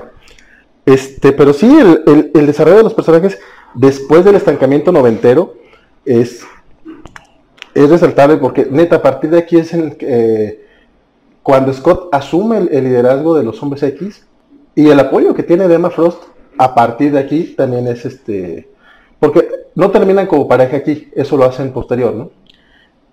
este, 0.84 1.32
pero 1.32 1.54
sí, 1.54 1.74
el, 2.06 2.32
el 2.34 2.46
desarrollo 2.46 2.78
de 2.78 2.82
los 2.82 2.94
personajes 2.94 3.38
después 3.72 4.24
del 4.24 4.34
estancamiento 4.34 4.90
noventero 4.92 5.54
es 6.04 6.44
es 7.74 7.90
resaltable 7.90 8.36
porque, 8.38 8.66
neta, 8.70 8.96
a 8.96 9.02
partir 9.02 9.30
de 9.30 9.38
aquí 9.38 9.56
es 9.56 9.72
en 9.74 9.96
eh, 10.00 10.64
cuando 11.42 11.72
Scott 11.72 12.08
asume 12.12 12.58
el, 12.58 12.84
liderazgo 12.84 13.34
de 13.34 13.42
los 13.42 13.62
hombres 13.62 13.82
X 13.82 14.26
y 14.74 14.88
el 14.88 15.00
apoyo 15.00 15.34
que 15.34 15.42
tiene 15.42 15.66
de 15.66 15.76
Emma 15.76 15.90
Frost, 15.90 16.22
a 16.58 16.74
partir 16.74 17.12
de 17.12 17.20
aquí 17.20 17.54
también 17.56 17.86
es 17.88 18.04
este. 18.04 18.68
Porque 19.18 19.48
no 19.74 19.90
terminan 19.90 20.26
como 20.26 20.46
pareja 20.46 20.76
aquí, 20.76 21.08
eso 21.14 21.36
lo 21.36 21.44
hacen 21.44 21.72
posterior, 21.72 22.14
¿no? 22.14 22.30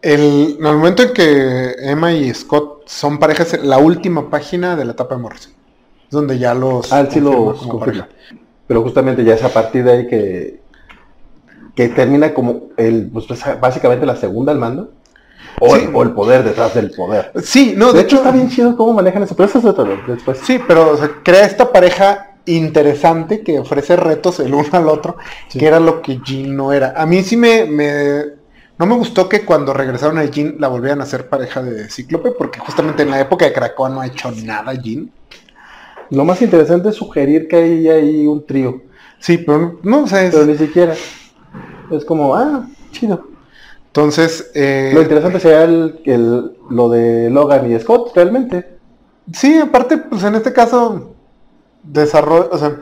El, 0.02 0.58
en 0.60 0.66
el 0.66 0.76
momento 0.76 1.04
en 1.04 1.14
que 1.14 1.76
Emma 1.80 2.14
y 2.14 2.34
Scott 2.34 2.84
son 2.88 3.18
parejas, 3.18 3.58
la 3.64 3.78
última 3.78 4.30
página 4.30 4.76
de 4.76 4.86
la 4.86 4.92
etapa 4.92 5.16
de 5.16 5.22
Morrison. 5.22 5.54
Es 6.04 6.12
donde 6.12 6.38
ya 6.38 6.54
los. 6.54 6.92
Ah, 6.92 7.08
sí 7.10 7.20
los 7.20 7.68
Pero 8.68 8.84
justamente 8.84 9.24
ya 9.24 9.36
es 9.36 9.44
a 9.44 9.50
partir 9.50 9.84
de 9.84 9.92
ahí 9.92 10.08
que, 10.08 10.60
que 11.76 11.90
termina 11.90 12.34
como 12.34 12.70
el, 12.78 13.10
pues, 13.12 13.28
básicamente 13.60 14.06
la 14.06 14.16
segunda 14.16 14.52
al 14.52 14.60
mando. 14.60 14.92
O, 15.60 15.76
el, 15.76 16.12
poder 16.12 16.44
detrás 16.44 16.74
del 16.74 16.92
poder. 16.92 17.32
Sí, 17.42 17.76
no, 17.78 17.94
de, 17.94 18.02
hecho, 18.02 18.18
está 18.18 18.32
bien 18.32 18.50
chido 18.50 18.76
cómo 18.76 18.94
manejan 18.94 19.24
eso, 19.24 19.36
pero 19.38 19.48
eso 19.48 19.60
es 19.60 19.66
otro 19.66 19.88
después. 20.06 20.40
Sí, 20.44 20.60
pero 20.68 20.98
crea 21.24 21.46
esta 21.46 21.72
pareja 21.72 22.36
interesante 22.46 23.42
que 23.42 23.60
ofrece 23.60 23.96
retos 23.96 24.40
el 24.42 24.54
uno 24.54 24.68
al 24.74 24.90
otro, 24.90 25.16
que 25.50 25.66
era 25.66 25.80
lo 25.80 26.02
que 26.02 26.20
Jean 26.26 26.56
no 26.56 26.74
era. 26.74 26.94
A 26.98 27.06
mí 27.06 27.24
sí 27.24 27.38
me, 27.38 27.66
me, 27.66 28.26
no 28.78 28.86
me 28.86 28.96
gustó 28.96 29.30
que 29.30 29.46
cuando 29.46 29.74
regresaron 29.74 30.18
a 30.18 30.26
Jean 30.26 30.56
la 30.60 30.68
volvieran 30.68 31.00
a 31.00 31.06
ser 31.06 31.30
pareja 31.30 31.64
de 31.64 31.90
Cíclope, 31.90 32.32
porque 32.32 32.60
justamente 32.60 33.04
en 33.04 33.12
la 33.12 33.22
época 33.22 33.46
de 33.46 33.54
Krakoa 33.54 33.90
no 33.90 34.02
ha 34.02 34.08
hecho 34.08 34.32
nada 34.32 34.74
Jean. 34.74 35.10
Lo 36.10 36.26
más 36.26 36.42
interesante 36.42 36.90
es 36.90 36.96
sugerir 36.96 37.48
que 37.48 37.56
hay 37.56 37.88
ahí 37.88 38.28
un 38.28 38.46
trío. 38.46 38.82
Sí, 39.20 39.38
pero 39.38 39.80
no, 39.82 40.04
o 40.04 40.08
sea, 40.08 40.30
Pero 40.30 40.46
ni 40.46 40.58
siquiera. 40.58 40.94
Es 41.92 42.06
como, 42.06 42.36
ah, 42.36 42.68
chido. 42.92 43.28
Entonces, 43.88 44.52
eh, 44.54 44.92
lo 44.94 45.02
interesante 45.02 45.40
sería 45.40 45.64
el, 45.64 46.58
lo 46.70 46.90
de 46.90 47.30
Logan 47.30 47.72
y 47.72 47.80
Scott, 47.80 48.12
realmente. 48.14 48.78
Sí, 49.32 49.58
aparte, 49.58 49.98
pues 49.98 50.24
en 50.24 50.36
este 50.36 50.52
caso, 50.52 51.16
desarrollo, 51.82 52.50
o 52.52 52.58
sea, 52.58 52.78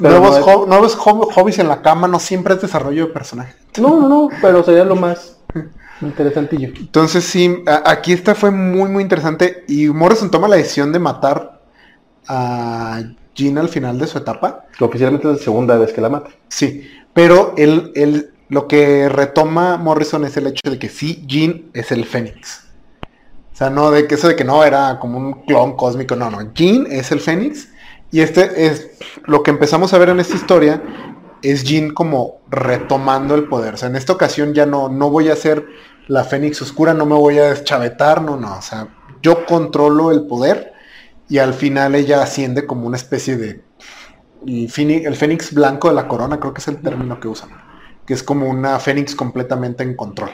nuevos, 0.00 0.66
nuevos 0.66 0.96
hobbies 0.96 1.58
en 1.58 1.68
la 1.68 1.82
cama 1.82 2.08
no 2.08 2.18
siempre 2.18 2.54
es 2.54 2.62
desarrollo 2.62 3.06
de 3.06 3.12
personaje. 3.12 3.54
No, 3.80 4.00
no, 4.00 4.08
no, 4.08 4.28
pero 4.42 4.64
sería 4.64 4.84
lo 4.84 4.96
más 4.96 5.38
interesantillo. 6.00 6.72
Entonces 6.76 7.24
sí, 7.24 7.62
aquí 7.84 8.12
esta 8.12 8.34
fue 8.34 8.50
muy, 8.50 8.90
muy 8.90 9.02
interesante 9.02 9.64
y 9.68 9.86
Morrison 9.88 10.30
toma 10.30 10.48
la 10.48 10.56
decisión 10.56 10.92
de 10.92 10.98
matar 10.98 11.60
a 12.26 13.02
Jean 13.34 13.58
al 13.58 13.68
final 13.68 13.98
de 13.98 14.06
su 14.06 14.18
etapa. 14.18 14.64
Que 14.76 14.84
oficialmente 14.84 15.30
es 15.30 15.38
la 15.38 15.42
segunda 15.42 15.76
vez 15.78 15.92
que 15.92 16.00
la 16.00 16.08
mata. 16.08 16.30
Sí, 16.48 16.88
pero 17.14 17.54
lo 18.48 18.68
que 18.68 19.08
retoma 19.08 19.76
Morrison 19.76 20.24
es 20.24 20.36
el 20.36 20.46
hecho 20.46 20.70
de 20.70 20.78
que 20.78 20.88
sí, 20.88 21.24
Jean 21.26 21.70
es 21.72 21.92
el 21.92 22.04
Fénix. 22.04 22.64
O 23.52 23.56
sea, 23.56 23.70
no 23.70 23.90
de 23.90 24.06
que 24.06 24.14
eso 24.14 24.28
de 24.28 24.36
que 24.36 24.44
no 24.44 24.64
era 24.64 24.98
como 25.00 25.18
un 25.18 25.44
clon 25.44 25.76
cósmico, 25.76 26.16
no, 26.16 26.30
no. 26.30 26.52
Jean 26.54 26.86
es 26.90 27.12
el 27.12 27.20
Fénix. 27.20 27.68
Y 28.10 28.20
este 28.20 28.66
es 28.66 28.90
lo 29.24 29.42
que 29.42 29.50
empezamos 29.50 29.92
a 29.92 29.98
ver 29.98 30.08
en 30.08 30.20
esta 30.20 30.34
historia. 30.34 30.82
Es 31.42 31.64
Jean 31.64 31.90
como 31.90 32.40
retomando 32.50 33.34
el 33.34 33.48
poder. 33.48 33.74
O 33.74 33.76
sea, 33.76 33.88
en 33.88 33.96
esta 33.96 34.12
ocasión 34.12 34.54
ya 34.54 34.66
no, 34.66 34.88
no 34.88 35.10
voy 35.10 35.28
a 35.28 35.36
ser 35.36 35.66
la 36.08 36.24
Fénix 36.24 36.60
oscura, 36.62 36.94
no 36.94 37.06
me 37.06 37.14
voy 37.14 37.38
a 37.38 37.50
deschavetar, 37.50 38.22
no, 38.22 38.36
no. 38.36 38.58
O 38.58 38.62
sea, 38.62 38.88
yo 39.22 39.46
controlo 39.46 40.10
el 40.10 40.22
poder. 40.22 40.72
Y 41.28 41.38
al 41.38 41.54
final 41.54 41.94
ella 41.94 42.22
asciende 42.22 42.66
como 42.66 42.86
una 42.86 42.96
especie 42.96 43.36
de 43.36 43.62
y 44.46 44.64
el 44.64 45.16
fénix 45.16 45.54
blanco 45.54 45.88
de 45.88 45.94
la 45.94 46.08
corona, 46.08 46.40
creo 46.40 46.54
que 46.54 46.60
es 46.60 46.68
el 46.68 46.80
término 46.80 47.20
que 47.20 47.28
usan, 47.28 47.50
que 48.06 48.14
es 48.14 48.22
como 48.22 48.48
una 48.48 48.78
fénix 48.78 49.14
completamente 49.14 49.82
en 49.82 49.94
control, 49.94 50.30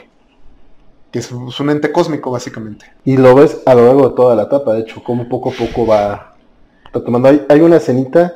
que 1.11 1.19
es, 1.19 1.31
un 1.31 1.69
ente 1.69 1.91
cósmico 1.91 2.31
básicamente. 2.31 2.85
Y 3.05 3.17
lo 3.17 3.35
ves 3.35 3.61
a 3.65 3.75
lo 3.75 3.85
largo 3.85 4.09
de 4.09 4.15
toda 4.15 4.35
la 4.35 4.43
etapa, 4.43 4.73
de 4.73 4.81
hecho, 4.81 5.03
como 5.03 5.27
poco 5.27 5.49
a 5.49 5.53
poco 5.53 5.85
va 5.85 6.35
retomando. 6.93 7.29
Hay, 7.29 7.45
hay 7.49 7.61
una 7.61 7.77
escenita 7.77 8.35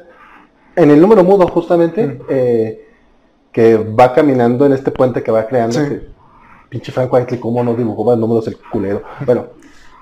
en 0.76 0.91
el 0.91 0.99
número 1.02 1.23
mudo 1.23 1.48
justamente, 1.48 2.07
mm. 2.07 2.22
eh, 2.30 2.88
que 3.52 3.77
va 3.77 4.14
caminando 4.14 4.65
en 4.65 4.73
este 4.73 4.91
puente 4.91 5.22
que 5.22 5.31
va 5.31 5.45
creando. 5.45 5.80
pinche 6.69 6.91
Frank 6.91 7.11
Whiteley, 7.11 7.39
¿cómo 7.39 7.64
no 7.64 7.73
dibujó 7.73 8.03
más 8.06 8.18
números 8.18 8.48
el 8.48 8.57
culero? 8.57 9.03
Bueno, 9.26 9.48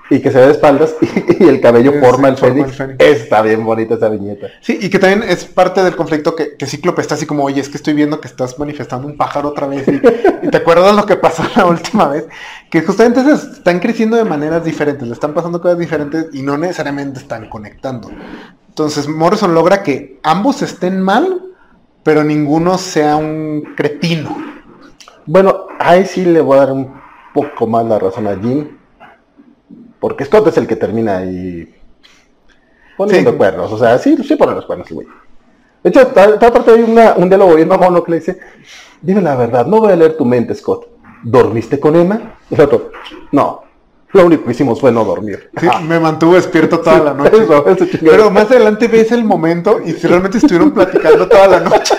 y 0.09 0.19
que 0.19 0.31
se 0.31 0.39
ve 0.39 0.45
de 0.47 0.51
espaldas 0.53 0.95
y, 1.39 1.43
el 1.43 1.61
cabello 1.61 1.93
forma, 1.99 2.29
el, 2.29 2.37
fénix. 2.37 2.79
Está 2.97 3.41
bien 3.41 3.63
bonita 3.63 3.95
esa 3.95 4.09
viñeta. 4.09 4.47
Sí, 4.61 4.77
y 4.81 4.89
que 4.89 4.97
también 4.97 5.29
es 5.29 5.45
parte 5.45 5.83
del 5.83 5.95
conflicto 5.95 6.35
que, 6.35 6.55
que 6.55 6.65
Cíclope 6.65 7.01
está 7.01 7.15
así 7.15 7.25
como, 7.25 7.43
oye, 7.43 7.61
es 7.61 7.69
que 7.69 7.77
estoy 7.77 7.93
viendo 7.93 8.19
que 8.19 8.27
estás 8.27 8.57
manifestando 8.57 9.07
un 9.07 9.17
pájaro 9.17 9.49
otra 9.49 9.67
vez. 9.67 9.87
Y, 9.87 9.99
te 10.49 10.57
acuerdas 10.57 10.95
lo 10.95 11.05
que 11.05 11.15
pasó 11.15 11.43
la 11.55 11.65
última 11.65 12.07
vez. 12.07 12.27
Que 12.71 12.81
justamente 12.81 13.21
están 13.31 13.79
creciendo 13.79 14.17
de 14.17 14.23
maneras 14.23 14.63
diferentes, 14.63 15.07
le 15.07 15.13
están 15.13 15.33
pasando 15.33 15.61
cosas 15.61 15.77
diferentes 15.77 16.27
y 16.33 16.41
no 16.41 16.57
necesariamente 16.57 17.19
están 17.19 17.47
conectando. 17.47 18.09
Entonces 18.67 19.07
Morrison 19.07 19.53
logra 19.53 19.83
que 19.83 20.19
ambos 20.23 20.61
estén 20.61 21.01
mal, 21.01 21.43
pero 22.01 22.23
ninguno 22.23 22.77
sea 22.77 23.15
un 23.15 23.73
cretino. 23.75 24.35
Bueno, 25.25 25.67
ahí 25.79 26.05
sí 26.05 26.25
le 26.25 26.41
voy 26.41 26.57
a 26.57 26.61
dar 26.61 26.71
un 26.71 26.99
poco 27.33 27.67
más 27.67 27.85
la 27.85 27.99
razón 27.99 28.25
a 28.25 28.35
Jim 28.35 28.78
porque 29.99 30.25
Scott 30.25 30.47
es 30.47 30.57
el 30.57 30.67
que 30.67 30.75
termina 30.75 31.17
ahí 31.17 31.73
poniendo 32.97 33.37
cuernos. 33.37 33.71
O 33.71 33.77
sea, 33.77 33.97
sí, 33.97 34.17
sí 34.23 34.35
pone 34.35 34.53
los 34.53 34.65
cuernos, 34.65 34.89
güey. 34.89 35.07
De 35.83 35.89
hecho, 35.89 36.01
aparte 36.01 36.71
hay 36.71 36.81
una, 36.81 37.13
un 37.13 37.29
diálogo 37.29 37.55
bien 37.55 37.67
mamón 37.67 38.03
que 38.03 38.11
le 38.11 38.19
dice, 38.19 38.39
dime 39.01 39.21
la 39.21 39.35
verdad, 39.35 39.65
no 39.65 39.79
voy 39.79 39.93
a 39.93 39.95
leer 39.95 40.17
tu 40.17 40.25
mente, 40.25 40.53
Scott. 40.53 40.87
¿Dormiste 41.23 41.79
con 41.79 41.95
Emma? 41.95 42.35
Y 42.49 42.55
el 42.55 42.61
otro, 42.61 42.91
no. 43.31 43.63
Lo 44.11 44.25
único 44.25 44.45
que 44.45 44.51
hicimos 44.51 44.79
fue 44.79 44.91
no 44.91 45.05
dormir. 45.05 45.51
Sí, 45.59 45.67
me 45.87 45.99
mantuvo 45.99 46.33
despierto 46.33 46.79
toda 46.79 46.99
la 46.99 47.13
noche. 47.13 47.45
Pero 48.01 48.31
más 48.31 48.49
adelante 48.49 48.87
ves 48.87 49.11
el 49.11 49.23
momento 49.23 49.79
y 49.85 49.93
si 49.93 50.07
realmente 50.07 50.39
estuvieron 50.39 50.71
platicando 50.71 51.27
toda 51.27 51.47
la 51.47 51.59
noche. 51.59 51.95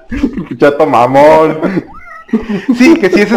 Chato 0.58 0.86
mamón. 0.86 1.86
Sí, 2.76 2.94
que 2.94 3.10
sí, 3.10 3.20
es, 3.20 3.32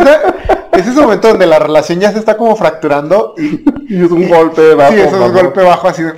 ese 0.87 1.01
momento 1.01 1.27
donde 1.29 1.45
la 1.45 1.59
relación 1.59 1.99
ya 1.99 2.11
se 2.11 2.19
está 2.19 2.37
como 2.37 2.55
fracturando 2.55 3.35
y, 3.37 3.63
es 4.03 4.11
un 4.11 4.27
golpe 4.29 4.73
bajo. 4.75 4.93
Sí, 4.93 4.99
es 4.99 5.13
un 5.13 5.33
golpe 5.33 5.61
bajo 5.61 5.87
así 5.87 6.03
de, 6.03 6.13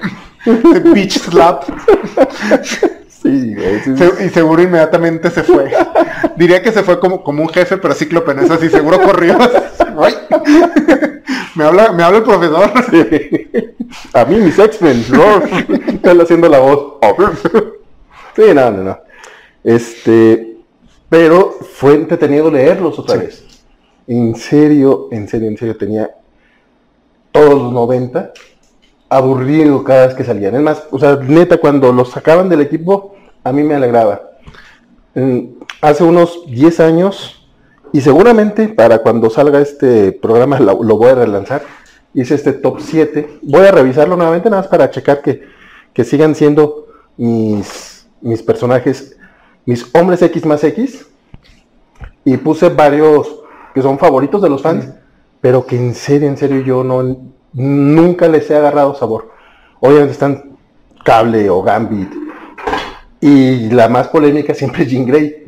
de 0.45 0.79
bitch 0.91 1.19
slap. 1.19 1.63
Sí, 3.21 3.55
y 4.25 4.29
seguro 4.29 4.63
inmediatamente 4.63 5.29
se 5.29 5.43
fue. 5.43 5.71
Diría 6.35 6.63
que 6.63 6.71
se 6.71 6.81
fue 6.81 6.99
como, 6.99 7.23
como 7.23 7.43
un 7.43 7.49
jefe, 7.49 7.77
pero 7.77 7.93
cíclope 7.93 8.33
no 8.33 8.41
es 8.41 8.49
así, 8.49 8.67
seguro 8.69 8.99
corrió. 8.99 9.37
Ay, 9.99 10.15
me, 11.53 11.65
habla, 11.65 11.91
me 11.91 12.01
habla 12.01 12.17
el 12.17 12.23
profesor. 12.23 12.71
A 14.13 14.25
mí 14.25 14.37
mis 14.37 14.57
X-Men, 14.57 15.05
¿no? 15.09 15.43
Están 15.93 16.19
haciendo 16.21 16.49
la 16.49 16.59
voz. 16.59 16.93
Sí, 18.33 18.43
no, 18.55 18.71
no, 18.71 18.83
no. 18.83 18.99
Este, 19.61 20.50
pero 21.11 21.51
fue 21.73 21.95
entretenido 21.95 22.49
leerlos 22.49 22.97
otra 22.97 23.17
vez. 23.17 23.43
En 24.07 24.33
serio, 24.33 25.09
en 25.11 25.27
serio, 25.27 25.49
en 25.49 25.57
serio, 25.57 25.75
tenía 25.75 26.09
todos 27.33 27.49
los 27.49 27.73
90 27.73 28.31
aburrido 29.09 29.83
cada 29.83 30.07
vez 30.07 30.15
que 30.15 30.23
salían. 30.23 30.55
Es 30.55 30.61
más, 30.61 30.83
o 30.89 30.97
sea, 30.97 31.17
neta, 31.17 31.57
cuando 31.57 31.91
los 31.91 32.11
sacaban 32.11 32.47
del 32.47 32.61
equipo, 32.61 33.13
a 33.43 33.51
mí 33.51 33.61
me 33.61 33.75
alegraba. 33.75 34.21
hace 35.81 36.03
unos 36.05 36.45
10 36.47 36.79
años, 36.79 37.45
y 37.91 37.99
seguramente 37.99 38.69
para 38.69 38.99
cuando 38.99 39.29
salga 39.29 39.59
este 39.59 40.13
programa 40.13 40.61
lo, 40.61 40.77
voy 40.77 41.09
a 41.09 41.15
relanzar, 41.15 41.63
hice 42.13 42.35
este 42.35 42.53
top 42.53 42.79
7. 42.79 43.39
Voy 43.41 43.67
a 43.67 43.71
revisarlo 43.73 44.15
nuevamente 44.15 44.49
nada 44.49 44.61
más 44.61 44.71
para 44.71 44.89
checar 44.89 45.21
que, 45.21 45.41
que 45.91 46.05
sigan 46.05 46.35
siendo 46.35 46.87
mis, 47.17 48.07
mis 48.21 48.41
personajes 48.41 49.17
mis 49.65 49.89
hombres 49.93 50.21
X 50.21 50.45
más 50.45 50.63
X 50.63 51.07
y 52.25 52.37
puse 52.37 52.69
varios 52.69 53.41
que 53.73 53.81
son 53.81 53.97
favoritos 53.97 54.41
de 54.41 54.49
los 54.49 54.61
fans, 54.61 54.89
pero 55.39 55.65
que 55.65 55.75
en 55.75 55.95
serio, 55.95 56.27
en 56.27 56.37
serio 56.37 56.61
yo 56.61 56.83
no 56.83 57.31
nunca 57.53 58.27
les 58.27 58.49
he 58.49 58.55
agarrado 58.55 58.95
sabor. 58.95 59.31
Obviamente 59.79 60.13
están 60.13 60.57
Cable 61.03 61.49
o 61.49 61.61
Gambit 61.61 62.11
y 63.19 63.69
la 63.69 63.87
más 63.87 64.07
polémica 64.07 64.53
siempre 64.53 64.83
es 64.83 64.89
Jean 64.89 65.05
Grey. 65.05 65.43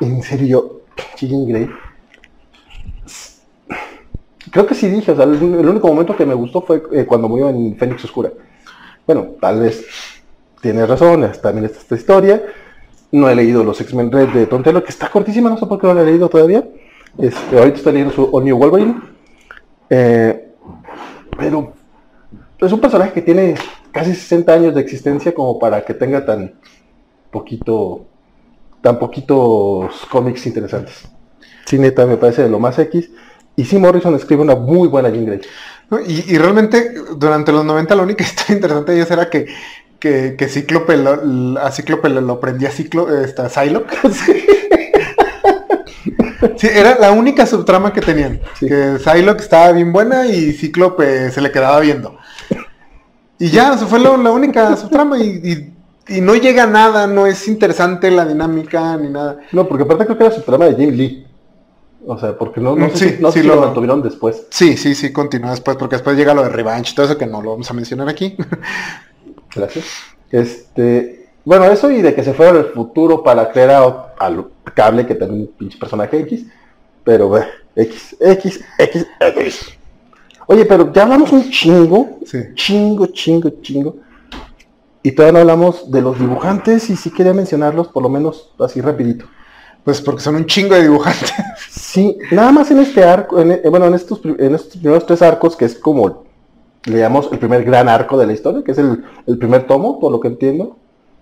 En 0.00 0.22
serio, 0.22 0.82
Jean 1.16 1.46
Grey. 1.46 1.68
Creo 4.50 4.66
que 4.66 4.74
sí 4.74 4.88
dije, 4.88 5.12
o 5.12 5.16
sea, 5.16 5.24
el, 5.24 5.42
único 5.42 5.88
momento 5.88 6.16
que 6.16 6.26
me 6.26 6.34
gustó 6.34 6.62
fue 6.62 6.82
eh, 6.92 7.04
cuando 7.04 7.28
murió 7.28 7.50
en 7.50 7.76
Fénix 7.76 8.04
Oscura. 8.04 8.30
Bueno, 9.06 9.34
tal 9.40 9.60
vez 9.60 9.86
tiene 10.60 10.86
razón, 10.86 11.30
también 11.42 11.66
está 11.66 11.78
esta 11.78 11.94
historia. 11.94 12.42
No 13.12 13.28
he 13.28 13.34
leído 13.34 13.64
los 13.64 13.80
X-Men 13.80 14.12
Red 14.12 14.28
de 14.28 14.46
Tontelo, 14.46 14.84
que 14.84 14.90
está 14.90 15.08
cortísima, 15.08 15.50
no 15.50 15.58
sé 15.58 15.66
por 15.66 15.80
qué 15.80 15.86
no 15.86 15.94
lo 15.94 16.02
he 16.02 16.06
leído 16.06 16.28
todavía. 16.28 16.64
Este, 17.18 17.58
ahorita 17.58 17.78
estoy 17.78 17.92
leyendo 17.92 18.14
su 18.14 18.28
All 18.32 18.44
New 18.44 18.56
Wolverine. 18.56 19.00
Eh, 19.88 20.48
pero 21.36 21.72
es 22.60 22.72
un 22.72 22.80
personaje 22.80 23.12
que 23.12 23.22
tiene 23.22 23.56
casi 23.90 24.14
60 24.14 24.52
años 24.52 24.74
de 24.74 24.80
existencia 24.80 25.34
como 25.34 25.58
para 25.58 25.84
que 25.84 25.94
tenga 25.94 26.24
tan 26.24 26.54
poquito, 27.30 28.06
tan 28.80 28.98
poquitos 28.98 30.06
cómics 30.10 30.46
interesantes. 30.46 31.08
Sí, 31.66 31.78
neta, 31.78 32.06
me 32.06 32.16
parece 32.16 32.42
de 32.42 32.48
lo 32.48 32.58
más 32.58 32.78
X. 32.78 33.10
Y 33.56 33.64
sí, 33.64 33.78
Morrison 33.78 34.14
escribe 34.14 34.42
una 34.42 34.54
muy 34.54 34.88
buena 34.88 35.08
Jean 35.10 35.26
Grey. 35.26 35.40
Y, 36.06 36.38
realmente, 36.38 36.94
durante 37.16 37.50
los 37.50 37.64
90 37.64 37.94
lo 37.96 38.04
único 38.04 38.18
que 38.18 38.24
estaba 38.24 38.54
interesante 38.54 38.92
de 38.92 38.98
ellos 38.98 39.10
era 39.10 39.28
que, 39.28 39.46
que, 40.00 40.34
que 40.36 40.48
Cíclope 40.48 40.96
lo, 40.96 41.60
a 41.60 41.70
Cíclope 41.70 42.08
lo, 42.08 42.40
prendía 42.40 42.70
Ciclo, 42.70 43.22
esta, 43.22 43.48
Psylocke. 43.48 43.96
Sí. 46.56 46.68
era 46.72 46.98
la 46.98 47.12
única 47.12 47.46
subtrama 47.46 47.92
que 47.92 48.00
tenían. 48.00 48.40
Que 48.58 48.98
Psylocke 48.98 49.40
estaba 49.40 49.72
bien 49.72 49.92
buena 49.92 50.26
y 50.26 50.52
Cíclope 50.52 51.30
se 51.30 51.40
le 51.40 51.50
quedaba 51.52 51.80
viendo. 51.80 52.16
Y 53.38 53.48
ya, 53.50 53.74
eso 53.74 53.86
fue 53.86 53.98
la 53.98 54.10
única 54.10 54.74
subtrama 54.76 55.18
y, 55.18 55.72
y, 56.08 56.20
no 56.20 56.34
llega 56.34 56.64
a 56.64 56.66
nada, 56.66 57.06
no 57.06 57.26
es 57.26 57.46
interesante 57.46 58.10
la 58.10 58.24
dinámica 58.24 58.96
ni 58.96 59.08
nada. 59.10 59.40
No, 59.52 59.68
porque 59.68 59.84
aparte 59.84 60.06
creo 60.06 60.18
que 60.18 60.24
era 60.24 60.34
subtrama 60.34 60.66
de 60.66 60.76
Jim 60.76 60.90
Lee. 60.94 61.26
O 62.06 62.18
sea, 62.18 62.36
porque 62.36 62.60
no, 62.60 62.74
no 62.74 62.86
mm, 62.86 62.90
sé, 62.94 63.20
si, 63.32 63.42
lo, 63.42 63.60
mantuvieron 63.60 64.02
después. 64.02 64.46
Sí, 64.50 64.76
sí, 64.76 64.94
sí, 64.94 65.12
continúa 65.12 65.50
después, 65.50 65.76
porque 65.76 65.96
después 65.96 66.16
llega 66.16 66.32
lo 66.32 66.42
de 66.42 66.48
Revenge 66.48 66.92
y 66.92 66.94
todo 66.94 67.06
eso 67.06 67.18
que 67.18 67.26
no 67.26 67.42
lo 67.42 67.50
vamos 67.50 67.70
a 67.70 67.74
mencionar 67.74 68.08
aquí. 68.08 68.36
Gracias. 69.54 69.86
Este, 70.30 71.28
bueno, 71.44 71.64
eso 71.64 71.90
y 71.90 72.02
de 72.02 72.14
que 72.14 72.22
se 72.22 72.34
fuera 72.34 72.52
al 72.52 72.66
futuro 72.66 73.22
para 73.22 73.50
crear 73.50 74.14
al 74.18 74.46
cable, 74.74 75.06
que 75.06 75.14
también 75.14 75.42
un 75.42 75.46
pinche 75.48 75.78
personaje 75.78 76.20
X. 76.20 76.46
Pero, 77.04 77.28
bueno, 77.28 77.46
X, 77.74 78.16
X, 78.20 78.64
X, 78.78 79.06
X. 79.20 79.78
Oye, 80.46 80.64
pero 80.64 80.92
ya 80.92 81.02
hablamos 81.02 81.32
un 81.32 81.50
chingo. 81.50 82.18
Chingo, 82.54 83.06
chingo, 83.06 83.50
chingo. 83.62 83.96
Y 85.02 85.12
todavía 85.12 85.32
no 85.32 85.38
hablamos 85.40 85.90
de 85.90 86.02
los 86.02 86.18
dibujantes 86.18 86.90
y 86.90 86.96
sí 86.96 87.10
quería 87.10 87.32
mencionarlos 87.32 87.88
por 87.88 88.02
lo 88.02 88.08
menos 88.08 88.52
así 88.58 88.80
rapidito. 88.80 89.24
Pues 89.82 90.00
porque 90.00 90.20
son 90.20 90.36
un 90.36 90.46
chingo 90.46 90.74
de 90.74 90.82
dibujantes. 90.82 91.32
Sí, 91.70 92.18
nada 92.30 92.52
más 92.52 92.70
en 92.70 92.78
este 92.80 93.02
arco, 93.02 93.40
en, 93.40 93.52
eh, 93.52 93.62
bueno, 93.70 93.86
en 93.86 93.94
estos, 93.94 94.20
en 94.24 94.54
estos 94.54 94.76
primeros 94.76 95.06
tres 95.06 95.22
arcos, 95.22 95.56
que 95.56 95.64
es 95.64 95.74
como, 95.74 96.24
le 96.84 96.98
llamamos 96.98 97.28
el 97.32 97.38
primer 97.38 97.64
gran 97.64 97.88
arco 97.88 98.16
de 98.18 98.26
la 98.26 98.32
historia, 98.32 98.62
que 98.64 98.72
es 98.72 98.78
el, 98.78 99.38
primer 99.38 99.66
tomo, 99.66 100.00
por 100.00 100.12
lo 100.12 100.20
que 100.20 100.28
entiendo. 100.28 100.76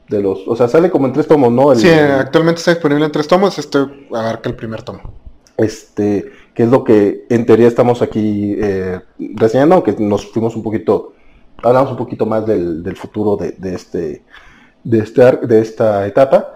De 0.09 0.23
los, 0.23 0.41
o 0.49 0.57
sea, 0.57 0.69
sale 0.69 0.91
como 0.91 1.07
en 1.07 1.13
tres 1.13 1.27
tomos, 1.27 1.53
¿no? 1.53 1.75
sí, 1.75 1.87
actualmente 1.91 2.61
está 2.61 2.71
disponible 2.71 3.05
en 3.05 3.13
tres 3.13 3.29
tomos, 3.29 3.59
este 3.59 3.79
abarca 4.11 4.49
el 4.49 4.57
primer 4.57 4.83
tomo. 4.83 5.01
Este, 5.59 6.33
que 6.55 6.63
es 6.63 6.71
lo 6.71 6.83
que 6.83 7.27
en 7.29 7.45
teoría 7.45 7.69
estamos 7.69 8.01
aquí 8.01 8.57
eh, 8.59 9.01
reseñando, 9.35 9.75
aunque 9.75 9.95
nos 9.99 10.25
fuimos 10.33 10.57
un 10.57 10.63
poquito, 10.63 11.13
hablamos 11.63 11.91
un 11.91 11.99
poquito 11.99 12.25
más 12.25 12.47
del, 12.47 12.97
futuro 12.97 13.37
de, 13.37 13.53
de, 13.53 13.75
este, 13.75 14.23
de, 14.83 14.99
este, 15.01 15.37
de 15.47 15.61
esta 15.61 16.07
etapa. 16.07 16.55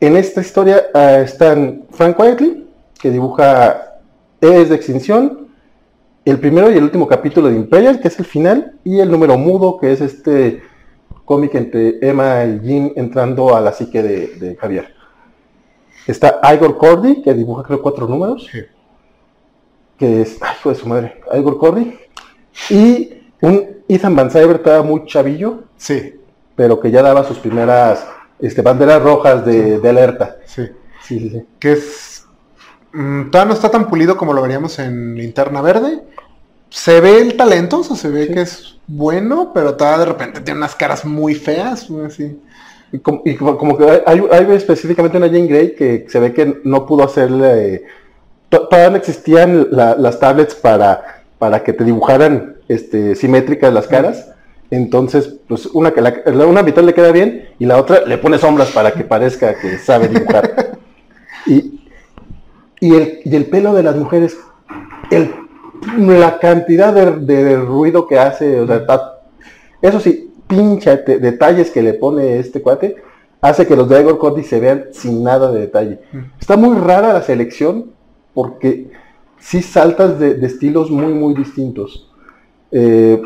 En 0.00 0.16
esta 0.16 0.40
historia 0.40 0.86
uh, 0.94 1.22
están 1.22 1.84
Frank 1.92 2.18
Whiteley, 2.18 2.66
que 2.98 3.10
dibuja 3.10 3.98
Es 4.40 4.70
de 4.70 4.74
Extinción, 4.74 5.49
el 6.24 6.38
primero 6.38 6.70
y 6.70 6.76
el 6.76 6.84
último 6.84 7.06
capítulo 7.06 7.48
de 7.48 7.56
Imperial, 7.56 8.00
que 8.00 8.08
es 8.08 8.18
el 8.18 8.24
final, 8.24 8.74
y 8.84 9.00
el 9.00 9.10
número 9.10 9.38
mudo, 9.38 9.78
que 9.78 9.92
es 9.92 10.00
este 10.00 10.62
cómic 11.24 11.54
entre 11.54 11.98
Emma 12.06 12.44
y 12.44 12.60
Jim 12.60 12.92
entrando 12.96 13.54
a 13.54 13.60
la 13.60 13.72
psique 13.72 14.02
de, 14.02 14.56
Javier. 14.60 14.94
Está 16.06 16.40
Igor 16.52 16.76
Cordy, 16.76 17.22
que 17.22 17.32
dibuja 17.34 17.62
creo 17.62 17.80
cuatro 17.80 18.06
números. 18.06 18.48
Que 19.96 20.22
es, 20.22 20.38
ay, 20.40 20.56
fue 20.60 20.74
su 20.74 20.88
madre, 20.88 21.20
Igor 21.32 21.58
Cordy. 21.58 21.96
Y 22.68 23.12
un 23.40 23.82
Ethan 23.88 24.16
Van 24.16 24.30
Cyber, 24.30 24.56
estaba 24.56 24.82
muy 24.82 25.04
chavillo. 25.06 25.64
Sí. 25.76 26.20
Pero 26.56 26.80
que 26.80 26.90
ya 26.90 27.02
daba 27.02 27.24
sus 27.24 27.38
primeras 27.38 28.06
este, 28.38 28.62
banderas 28.62 29.02
rojas 29.02 29.44
de, 29.44 29.80
alerta. 29.88 30.38
Sí. 30.44 30.62
Sí, 31.02 31.18
sí, 31.18 31.30
sí. 31.30 31.46
Que 31.58 31.72
es. 31.72 32.09
Mm, 32.92 33.30
todavía 33.30 33.48
no 33.48 33.54
está 33.54 33.70
tan 33.70 33.88
pulido 33.88 34.16
como 34.16 34.32
lo 34.32 34.42
veríamos 34.42 34.78
en 34.78 35.14
Linterna 35.14 35.62
Verde. 35.62 36.02
Se 36.68 37.00
ve 37.00 37.20
el 37.20 37.36
talento, 37.36 37.80
o 37.80 37.84
sea, 37.84 37.96
se 37.96 38.08
ve 38.08 38.28
que 38.28 38.42
es 38.42 38.76
bueno, 38.86 39.52
pero 39.52 39.74
todavía 39.74 39.98
de 40.00 40.12
repente 40.12 40.40
tiene 40.40 40.58
unas 40.58 40.74
caras 40.74 41.04
muy 41.04 41.34
feas, 41.34 41.88
así. 42.06 42.40
Y 42.92 42.98
como, 42.98 43.78
que 43.78 44.02
hay, 44.04 44.22
hay, 44.32 44.46
específicamente 44.52 45.16
una 45.16 45.28
Jane 45.28 45.46
Grey 45.46 45.74
que 45.76 46.06
se 46.08 46.18
ve 46.18 46.32
que 46.32 46.60
no 46.64 46.86
pudo 46.86 47.04
hacerle. 47.04 47.84
todavía 48.48 48.90
no 48.90 48.96
existían 48.96 49.68
las 49.70 50.18
tablets 50.18 50.56
para, 50.56 51.22
para 51.38 51.62
que 51.62 51.72
te 51.72 51.84
dibujaran 51.84 52.56
este, 52.68 53.14
simétricas 53.14 53.72
las 53.72 53.86
caras. 53.86 54.32
Entonces, 54.70 55.36
pues 55.48 55.66
una 55.66 55.92
que 55.92 56.00
la, 56.00 56.46
una 56.46 56.62
mitad 56.62 56.82
le 56.82 56.94
queda 56.94 57.10
bien 57.10 57.48
y 57.58 57.66
la 57.66 57.76
otra 57.76 58.04
le 58.06 58.18
pone 58.18 58.38
sombras 58.38 58.70
para 58.70 58.92
que 58.92 59.04
parezca 59.04 59.54
que 59.54 59.78
sabe 59.78 60.08
dibujar. 60.08 60.78
y, 61.46 61.79
y, 62.80 62.94
el, 62.94 63.20
y 63.24 63.36
el 63.36 63.46
pelo 63.46 63.74
de 63.74 63.82
las 63.82 63.96
mujeres, 63.96 64.38
el, 65.10 65.30
la 65.96 66.38
cantidad 66.38 66.92
de, 66.92 67.56
ruido 67.56 68.06
que 68.06 68.18
hace, 68.18 68.60
o 68.60 68.66
sea, 68.66 68.84
eso 69.82 70.00
sí, 70.00 70.32
pincha 70.46 70.96
detalles 70.96 71.70
que 71.70 71.82
le 71.82 71.94
pone 71.94 72.38
este 72.38 72.60
cuate, 72.60 72.96
hace 73.40 73.66
que 73.66 73.76
los 73.76 73.88
de 73.88 74.00
Igor 74.00 74.18
Cody 74.18 74.42
se 74.42 74.60
vean 74.60 74.86
sin 74.92 75.22
nada 75.22 75.50
de 75.52 75.60
detalle. 75.60 76.00
Está 76.38 76.56
muy 76.56 76.76
rara 76.76 77.12
la 77.12 77.22
selección 77.22 77.92
porque 78.34 78.90
sí 79.38 79.62
saltas 79.62 80.18
de, 80.18 80.44
estilos 80.44 80.90
muy, 80.90 81.14
muy 81.14 81.34
distintos. 81.34 82.10
Eh, 82.72 83.20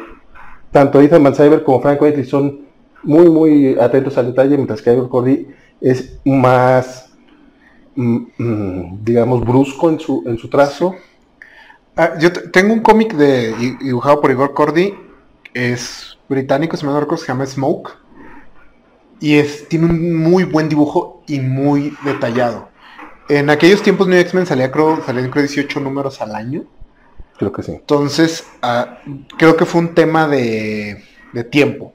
tanto 0.70 1.00
Ethan 1.00 1.22
Mancyber 1.22 1.62
como 1.62 1.80
Frank 1.80 2.00
Whiteley 2.00 2.24
son 2.24 2.60
muy, 3.02 3.28
muy 3.28 3.78
atentos 3.78 4.16
al 4.18 4.26
detalle, 4.26 4.56
mientras 4.56 4.82
que 4.82 4.92
Igor 4.92 5.08
Cordy 5.08 5.46
es 5.80 6.18
más, 6.24 7.12
mm, 7.12 7.12
mm, 7.12 7.13
digamos, 7.96 9.40
brusco 9.44 9.88
en 9.90 10.00
su, 10.00 10.22
en 10.26 10.38
su 10.38 10.48
trazo. 10.48 10.94
Ah, 11.96 12.14
yo 12.18 12.32
tengo 12.32 12.72
un 12.72 12.80
cómic 12.80 13.14
de, 13.14 13.54
dibujado 13.80 14.20
por 14.20 14.30
Igor 14.30 14.52
Cordy, 14.52 14.94
es 15.52 16.18
británico, 16.28 16.76
se 16.76 16.84
me 16.84 16.92
recuerdo, 16.92 17.18
se 17.18 17.28
llama 17.28 17.46
Smoke, 17.46 17.92
y 19.20 19.34
es, 19.34 19.68
tiene 19.68 19.86
un 19.86 20.16
muy 20.16 20.44
buen 20.44 20.68
dibujo 20.68 21.22
y 21.26 21.40
muy 21.40 21.96
detallado. 22.04 22.68
En 23.28 23.48
aquellos 23.48 23.82
tiempos 23.82 24.06
New 24.06 24.18
X-Men 24.18 24.44
salía 24.44 24.70
creo, 24.70 25.02
salían 25.04 25.30
creo 25.30 25.44
18 25.44 25.80
números 25.80 26.20
al 26.20 26.34
año. 26.34 26.64
Creo 27.38 27.52
que 27.52 27.62
sí. 27.62 27.72
Entonces, 27.72 28.44
ah, 28.60 28.98
creo 29.38 29.56
que 29.56 29.64
fue 29.64 29.80
un 29.80 29.94
tema 29.94 30.28
de, 30.28 31.02
tiempo. 31.50 31.94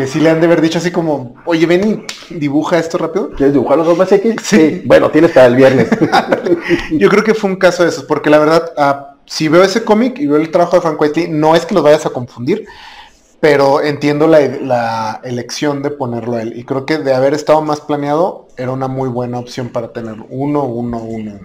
Que 0.00 0.06
sí 0.06 0.18
le 0.18 0.30
han 0.30 0.40
de 0.40 0.46
haber 0.46 0.62
dicho 0.62 0.78
así 0.78 0.90
como, 0.90 1.34
oye, 1.44 1.66
ven 1.66 2.06
y 2.30 2.34
dibuja 2.34 2.78
esto 2.78 2.96
rápido. 2.96 3.32
¿Quieres 3.32 3.52
dibujar 3.52 3.76
los 3.76 3.86
dos 3.86 3.98
más 3.98 4.10
X? 4.10 4.34
Sí. 4.42 4.80
Bueno, 4.86 5.10
tienes 5.10 5.30
para 5.30 5.44
el 5.44 5.56
viernes. 5.56 5.90
Yo 6.92 7.10
creo 7.10 7.22
que 7.22 7.34
fue 7.34 7.50
un 7.50 7.56
caso 7.56 7.82
de 7.82 7.90
esos, 7.90 8.04
porque 8.04 8.30
la 8.30 8.38
verdad, 8.38 8.72
ah, 8.78 9.16
si 9.26 9.48
veo 9.48 9.62
ese 9.62 9.84
cómic 9.84 10.18
y 10.18 10.26
veo 10.26 10.38
el 10.38 10.50
trabajo 10.50 10.76
de 10.76 10.80
Frank 10.80 10.98
Whiteley, 10.98 11.28
no 11.28 11.54
es 11.54 11.66
que 11.66 11.74
los 11.74 11.84
vayas 11.84 12.06
a 12.06 12.10
confundir, 12.14 12.64
pero 13.40 13.82
entiendo 13.82 14.26
la, 14.26 14.40
la, 14.40 15.20
elección 15.22 15.82
de 15.82 15.90
ponerlo 15.90 16.36
a 16.36 16.40
él. 16.40 16.58
Y 16.58 16.64
creo 16.64 16.86
que 16.86 16.96
de 16.96 17.12
haber 17.12 17.34
estado 17.34 17.60
más 17.60 17.82
planeado, 17.82 18.48
era 18.56 18.72
una 18.72 18.88
muy 18.88 19.10
buena 19.10 19.38
opción 19.38 19.68
para 19.68 19.92
tener 19.92 20.16
uno, 20.30 20.64
uno, 20.64 20.96
uno. 20.96 21.40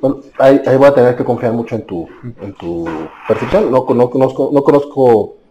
Bueno, 0.00 0.20
ahí, 0.38 0.60
voy 0.76 0.86
a 0.86 0.94
tener 0.94 1.16
que 1.16 1.24
confiar 1.24 1.52
mucho 1.52 1.74
en 1.74 1.84
tu, 1.84 2.08
en 2.42 2.54
tu 2.54 2.88
percepción. 3.26 3.72
No, 3.72 3.84
no, 3.92 4.08
conozco, 4.08 4.50
no 4.52 4.62
conozco, 4.62 5.41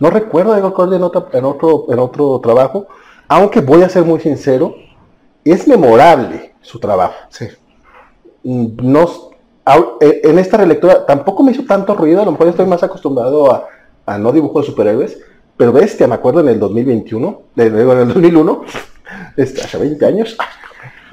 no 0.00 0.10
recuerdo 0.10 0.52
a 0.52 0.58
Igor 0.58 0.72
Cordy 0.72 0.96
en, 0.96 1.02
otro, 1.02 1.86
en 1.88 1.98
otro 1.98 2.40
trabajo, 2.40 2.86
aunque 3.28 3.60
voy 3.60 3.82
a 3.82 3.88
ser 3.88 4.04
muy 4.04 4.20
sincero, 4.20 4.74
es 5.44 5.68
memorable 5.68 6.54
su 6.60 6.78
trabajo. 6.78 7.14
Sí. 7.28 7.46
Mm, 8.42 8.66
no, 8.82 9.08
e, 10.00 10.20
en 10.24 10.38
esta 10.38 10.56
relectura 10.56 11.06
tampoco 11.06 11.42
me 11.42 11.52
hizo 11.52 11.64
tanto 11.64 11.94
ruido, 11.94 12.22
a 12.22 12.24
lo 12.24 12.32
mejor 12.32 12.48
estoy 12.48 12.66
más 12.66 12.82
acostumbrado 12.82 13.52
a, 13.52 13.66
a 14.06 14.18
no 14.18 14.32
dibujo 14.32 14.60
de 14.60 14.66
superhéroes, 14.66 15.18
pero 15.56 15.72
bestia, 15.72 16.06
me 16.08 16.14
acuerdo 16.14 16.40
en 16.40 16.48
el 16.48 16.58
2021, 16.58 17.42
en 17.56 17.78
el 17.78 18.08
2001, 18.08 18.62
este, 19.36 19.62
hace 19.62 19.78
20 19.78 20.06
años, 20.06 20.36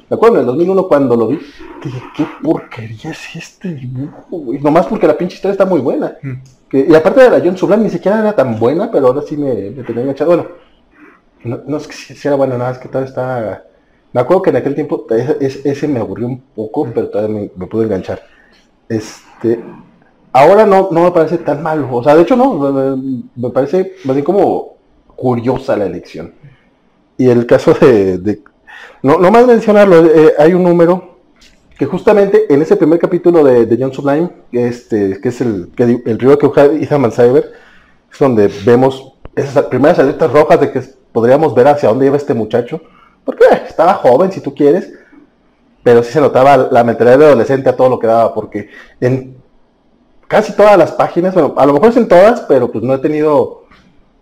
me 0.08 0.16
acuerdo 0.16 0.36
en 0.36 0.40
el 0.40 0.46
2001 0.46 0.88
cuando 0.88 1.16
lo 1.16 1.28
vi, 1.28 1.40
dije, 1.82 2.02
qué 2.14 2.26
porquería 2.42 3.12
es 3.12 3.34
este 3.34 3.72
dibujo, 3.72 4.26
güey. 4.28 4.58
Nomás 4.58 4.86
porque 4.86 5.06
la 5.06 5.16
pinche 5.16 5.36
historia 5.36 5.52
está 5.52 5.64
muy 5.64 5.80
buena. 5.80 6.18
Mm. 6.22 6.34
Y 6.72 6.94
aparte 6.94 7.20
de 7.20 7.30
la 7.30 7.40
John 7.44 7.56
Sublan 7.56 7.82
ni 7.82 7.90
siquiera 7.90 8.20
era 8.20 8.34
tan 8.34 8.58
buena, 8.58 8.90
pero 8.90 9.08
ahora 9.08 9.20
sí 9.22 9.36
me, 9.36 9.52
tenía 9.82 10.02
enganchado. 10.02 10.30
Bueno, 10.30 11.60
no, 11.66 11.76
es 11.76 11.86
que 11.86 11.92
si 11.92 12.26
era 12.26 12.36
buena, 12.36 12.56
nada, 12.56 12.72
es 12.72 12.78
que 12.78 12.88
todavía 12.88 13.10
está... 13.10 13.64
Me 14.12 14.20
acuerdo 14.20 14.42
que 14.42 14.50
en 14.50 14.56
aquel 14.56 14.74
tiempo 14.74 15.06
ese, 15.40 15.88
me 15.88 16.00
aburrió 16.00 16.26
un 16.26 16.40
poco, 16.40 16.88
pero 16.94 17.08
todavía 17.08 17.50
me, 17.54 17.66
pude 17.66 17.84
enganchar. 17.84 18.22
Este, 18.88 19.62
ahora 20.32 20.64
no, 20.64 20.88
no 20.90 21.04
me 21.04 21.10
parece 21.10 21.38
tan 21.38 21.62
malo. 21.62 21.88
O 21.94 22.02
sea, 22.02 22.14
de 22.14 22.22
hecho 22.22 22.36
no, 22.36 22.96
me, 23.36 23.50
parece 23.50 23.94
más 24.04 24.16
bien 24.16 24.24
como 24.24 24.76
curiosa 25.14 25.76
la 25.76 25.86
elección. 25.86 26.34
Y 27.18 27.28
el 27.28 27.46
caso 27.46 27.74
de, 27.74 28.42
no, 29.02 29.18
no 29.18 29.30
más 29.30 29.46
mencionarlo, 29.46 30.06
eh, 30.06 30.34
hay 30.38 30.54
un 30.54 30.62
número 30.62 31.11
que 31.82 31.86
justamente 31.86 32.46
en 32.48 32.62
ese 32.62 32.76
primer 32.76 33.00
capítulo 33.00 33.42
de, 33.42 33.66
de 33.66 33.76
John 33.76 33.92
Sublime, 33.92 34.30
este, 34.52 35.20
que 35.20 35.30
es 35.30 35.40
el, 35.40 35.72
que, 35.74 36.00
el 36.06 36.16
río 36.16 36.38
que 36.38 36.46
usa 36.46 36.66
Ethan 36.66 37.10
Cyber, 37.10 37.50
es 38.12 38.18
donde 38.20 38.48
vemos 38.64 39.14
esas 39.34 39.64
primeras 39.64 39.98
alertas 39.98 40.30
rojas 40.30 40.60
de 40.60 40.70
que 40.70 40.80
podríamos 41.10 41.56
ver 41.56 41.66
hacia 41.66 41.88
dónde 41.88 42.06
iba 42.06 42.16
este 42.16 42.34
muchacho. 42.34 42.80
Porque 43.24 43.46
eh, 43.46 43.62
estaba 43.66 43.94
joven, 43.94 44.30
si 44.30 44.40
tú 44.40 44.54
quieres, 44.54 44.92
pero 45.82 46.04
sí 46.04 46.12
se 46.12 46.20
notaba 46.20 46.56
la 46.56 46.84
mentalidad 46.84 47.18
de 47.18 47.24
adolescente 47.24 47.68
a 47.68 47.74
todo 47.74 47.88
lo 47.88 47.98
que 47.98 48.06
daba, 48.06 48.32
porque 48.32 48.68
en 49.00 49.34
casi 50.28 50.52
todas 50.52 50.78
las 50.78 50.92
páginas, 50.92 51.34
bueno, 51.34 51.52
a 51.56 51.66
lo 51.66 51.72
mejor 51.72 51.88
es 51.88 51.96
en 51.96 52.06
todas, 52.06 52.42
pero 52.42 52.70
pues 52.70 52.84
no 52.84 52.94
he 52.94 52.98
tenido, 52.98 53.64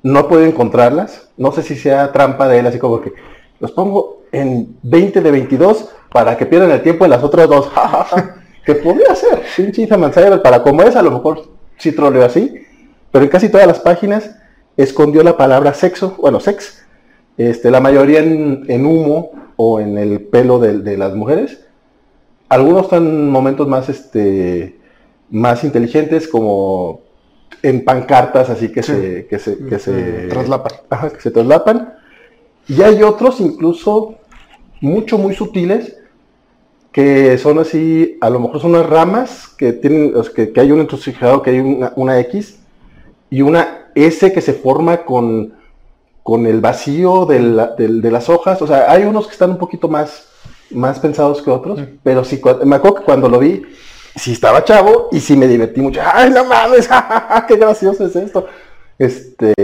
no 0.02 0.20
he 0.20 0.24
podido 0.24 0.46
encontrarlas. 0.46 1.28
No 1.36 1.52
sé 1.52 1.62
si 1.62 1.76
sea 1.76 2.10
trampa 2.10 2.48
de 2.48 2.60
él, 2.60 2.66
así 2.68 2.78
como 2.78 3.02
que 3.02 3.12
los 3.58 3.70
pongo 3.72 4.22
en 4.32 4.78
20 4.82 5.20
de 5.20 5.30
22 5.30 5.90
para 6.12 6.36
que 6.36 6.46
pierdan 6.46 6.70
el 6.70 6.82
tiempo 6.82 7.04
en 7.04 7.10
las 7.10 7.22
otras 7.22 7.48
dos. 7.48 7.70
que 8.64 8.74
podría 8.74 9.14
ser, 9.14 9.42
pinche 9.56 9.86
para 9.86 10.62
como 10.62 10.82
es, 10.82 10.96
a 10.96 11.02
lo 11.02 11.10
mejor 11.10 11.48
sí 11.78 11.92
troleo 11.92 12.24
así, 12.24 12.54
pero 13.10 13.24
en 13.24 13.30
casi 13.30 13.48
todas 13.48 13.66
las 13.66 13.80
páginas 13.80 14.36
escondió 14.76 15.22
la 15.22 15.36
palabra 15.36 15.74
sexo, 15.74 16.16
bueno, 16.18 16.40
sex, 16.40 16.84
este, 17.36 17.70
la 17.70 17.80
mayoría 17.80 18.20
en, 18.20 18.86
humo 18.86 19.32
o 19.56 19.80
en 19.80 19.98
el 19.98 20.20
pelo 20.20 20.58
de, 20.58 20.96
las 20.96 21.14
mujeres. 21.14 21.64
Algunos 22.48 22.84
están 22.84 23.30
momentos 23.30 23.66
más, 23.68 23.88
este, 23.88 24.78
más 25.30 25.64
inteligentes, 25.64 26.28
como 26.28 27.00
en 27.62 27.84
pancartas, 27.84 28.50
así 28.50 28.70
que 28.70 28.82
se, 28.82 29.26
que 29.26 29.38
se, 29.38 29.58
que 29.66 29.78
se 29.78 30.26
traslapan. 30.28 30.72
que 31.14 31.20
se 31.20 31.30
traslapan. 31.30 31.94
Y 32.68 32.82
hay 32.82 33.02
otros 33.02 33.40
incluso 33.40 34.16
mucho, 34.80 35.18
muy 35.18 35.34
sutiles, 35.34 35.96
que 36.92 37.38
son 37.38 37.58
así, 37.58 38.18
a 38.20 38.30
lo 38.30 38.40
mejor 38.40 38.60
son 38.60 38.70
unas 38.72 38.86
ramas 38.86 39.48
que 39.56 39.72
tienen, 39.72 40.14
que, 40.34 40.52
que 40.52 40.60
hay 40.60 40.72
un 40.72 40.80
entusiasmado, 40.80 41.42
que 41.42 41.50
hay 41.50 41.60
una, 41.60 41.92
una 41.96 42.18
X 42.20 42.58
y 43.30 43.42
una 43.42 43.90
S 43.94 44.32
que 44.32 44.40
se 44.40 44.52
forma 44.52 45.04
con, 45.04 45.54
con 46.22 46.46
el 46.46 46.60
vacío 46.60 47.26
de, 47.26 47.40
las 48.10 48.28
hojas. 48.28 48.60
O 48.62 48.66
sea, 48.66 48.90
hay 48.90 49.04
unos 49.04 49.26
que 49.26 49.32
están 49.32 49.50
un 49.50 49.58
poquito 49.58 49.88
más, 49.88 50.28
más 50.70 50.98
pensados 50.98 51.42
que 51.42 51.50
otros, 51.50 51.80
pero 52.02 52.24
sí, 52.24 52.40
me 52.64 52.76
acuerdo 52.76 52.98
que 52.98 53.04
cuando 53.04 53.28
lo 53.28 53.38
vi, 53.38 53.62
sí 54.16 54.32
estaba 54.32 54.64
chavo 54.64 55.08
y 55.12 55.20
sí 55.20 55.36
me 55.36 55.46
divertí 55.46 55.80
mucho. 55.80 56.00
¡Ay, 56.04 56.30
no 56.30 56.44
mames! 56.44 56.88
¡Qué 57.48 57.56
gracioso 57.56 58.06
es 58.06 58.16
esto! 58.16 58.46
Este, 58.98 59.54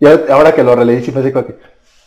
y 0.00 0.06
ahora 0.06 0.54
que 0.54 0.64
lo 0.64 0.74
releí, 0.74 1.02
sí 1.02 1.12
fue 1.12 1.20
así 1.20 1.32
como 1.32 1.46
que, 1.46 1.56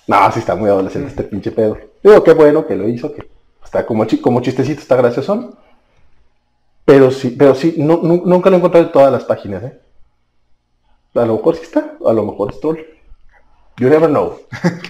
no, 0.08 0.32
sí 0.32 0.40
está 0.40 0.56
muy 0.56 0.70
adolescente 0.70 1.10
este 1.10 1.24
pinche 1.24 1.52
pedo. 1.52 1.78
Digo, 2.04 2.24
qué 2.24 2.34
bueno 2.34 2.66
que 2.66 2.76
lo 2.76 2.88
hizo, 2.88 3.14
que 3.14 3.30
está 3.64 3.86
como, 3.86 4.06
como 4.22 4.42
chistecito, 4.42 4.82
está 4.82 4.96
gracioso. 4.96 5.58
Pero 6.86 7.12
sí, 7.12 7.36
pero 7.38 7.56
sí, 7.56 7.76
nunca 7.78 8.50
lo 8.50 8.58
encontré 8.58 8.82
en 8.82 8.92
todas 8.92 9.12
las 9.12 9.24
páginas, 9.24 9.64
¿eh? 9.64 9.80
A 11.16 11.26
lo 11.26 11.36
mejor 11.36 11.56
sí 11.56 11.64
está, 11.64 11.98
a 12.06 12.14
lo 12.14 12.26
mejor 12.26 12.52
es 12.52 12.60
troll. 12.60 12.80
You 13.78 13.90
never 13.90 14.10
know. 14.10 14.40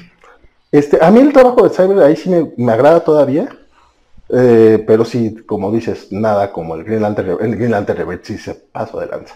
este, 0.72 1.03
a 1.03 1.10
mí 1.11 1.19
el 1.19 1.34
trabajo 1.34 1.64
de 1.64 1.69
Cyber 1.69 1.99
ahí 1.99 2.15
sí 2.15 2.30
me, 2.57 2.72
agrada 2.72 3.03
todavía. 3.03 3.49
Eh, 4.30 4.84
pero 4.88 5.03
sí, 5.03 5.43
como 5.45 5.72
dices, 5.72 6.11
nada 6.11 6.53
como 6.53 6.76
el 6.76 6.84
Green 6.85 7.02
Lantern, 7.02 7.38
el 7.41 7.56
Green 7.56 7.72
Lantern 7.72 8.19
sí 8.23 8.38
se 8.38 8.56
pasó 8.56 8.99
de 8.99 9.07
lanza. 9.07 9.35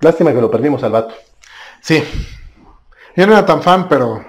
Lástima 0.00 0.32
que 0.32 0.40
lo 0.40 0.50
perdimos 0.50 0.82
al 0.84 0.92
vato. 0.92 1.14
Sí. 1.80 2.02
Yo 3.16 3.26
no 3.26 3.32
era 3.32 3.44
tan 3.44 3.62
fan, 3.62 3.88
pero 3.88 4.24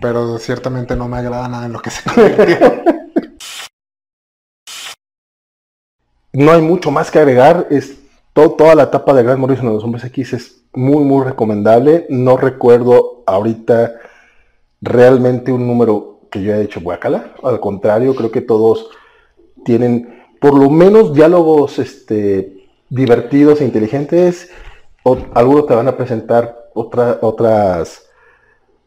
pero 0.00 0.38
ciertamente 0.38 0.96
no 0.96 1.08
me 1.08 1.18
agrada 1.18 1.48
nada 1.48 1.66
en 1.66 1.72
lo 1.72 1.80
que 1.80 1.90
se 1.90 2.02
convirtió. 2.08 2.82
no 6.32 6.52
hay 6.52 6.60
mucho 6.60 6.90
más 6.90 7.10
que 7.10 7.18
agregar. 7.18 7.66
Es, 7.70 7.98
toda 8.32 8.74
la 8.74 8.84
etapa 8.84 9.14
de 9.14 9.22
Grant 9.22 9.40
Morrison 9.40 9.66
de 9.66 9.72
los 9.72 9.84
Hombres 9.84 10.04
X 10.04 10.32
es 10.34 10.62
muy, 10.74 11.04
muy 11.04 11.24
recomendable. 11.24 12.06
No 12.10 12.36
recuerdo 12.36 13.22
ahorita 13.26 13.94
realmente 14.80 15.52
un 15.52 15.66
número 15.66 16.20
que 16.30 16.42
yo 16.42 16.52
haya 16.52 16.62
hecho 16.62 16.80
Guacala. 16.80 17.32
Al 17.42 17.60
contrario, 17.60 18.14
creo 18.14 18.30
que 18.30 18.42
todos 18.42 18.90
tienen 19.64 20.24
por 20.40 20.58
lo 20.58 20.68
menos 20.70 21.14
diálogos 21.14 21.78
este, 21.78 22.68
divertidos 22.90 23.60
e 23.60 23.64
inteligentes. 23.64 24.50
Algunos 25.34 25.66
te 25.66 25.74
van 25.74 25.88
a 25.88 25.96
presentar 25.96 26.70
otras 26.74 28.05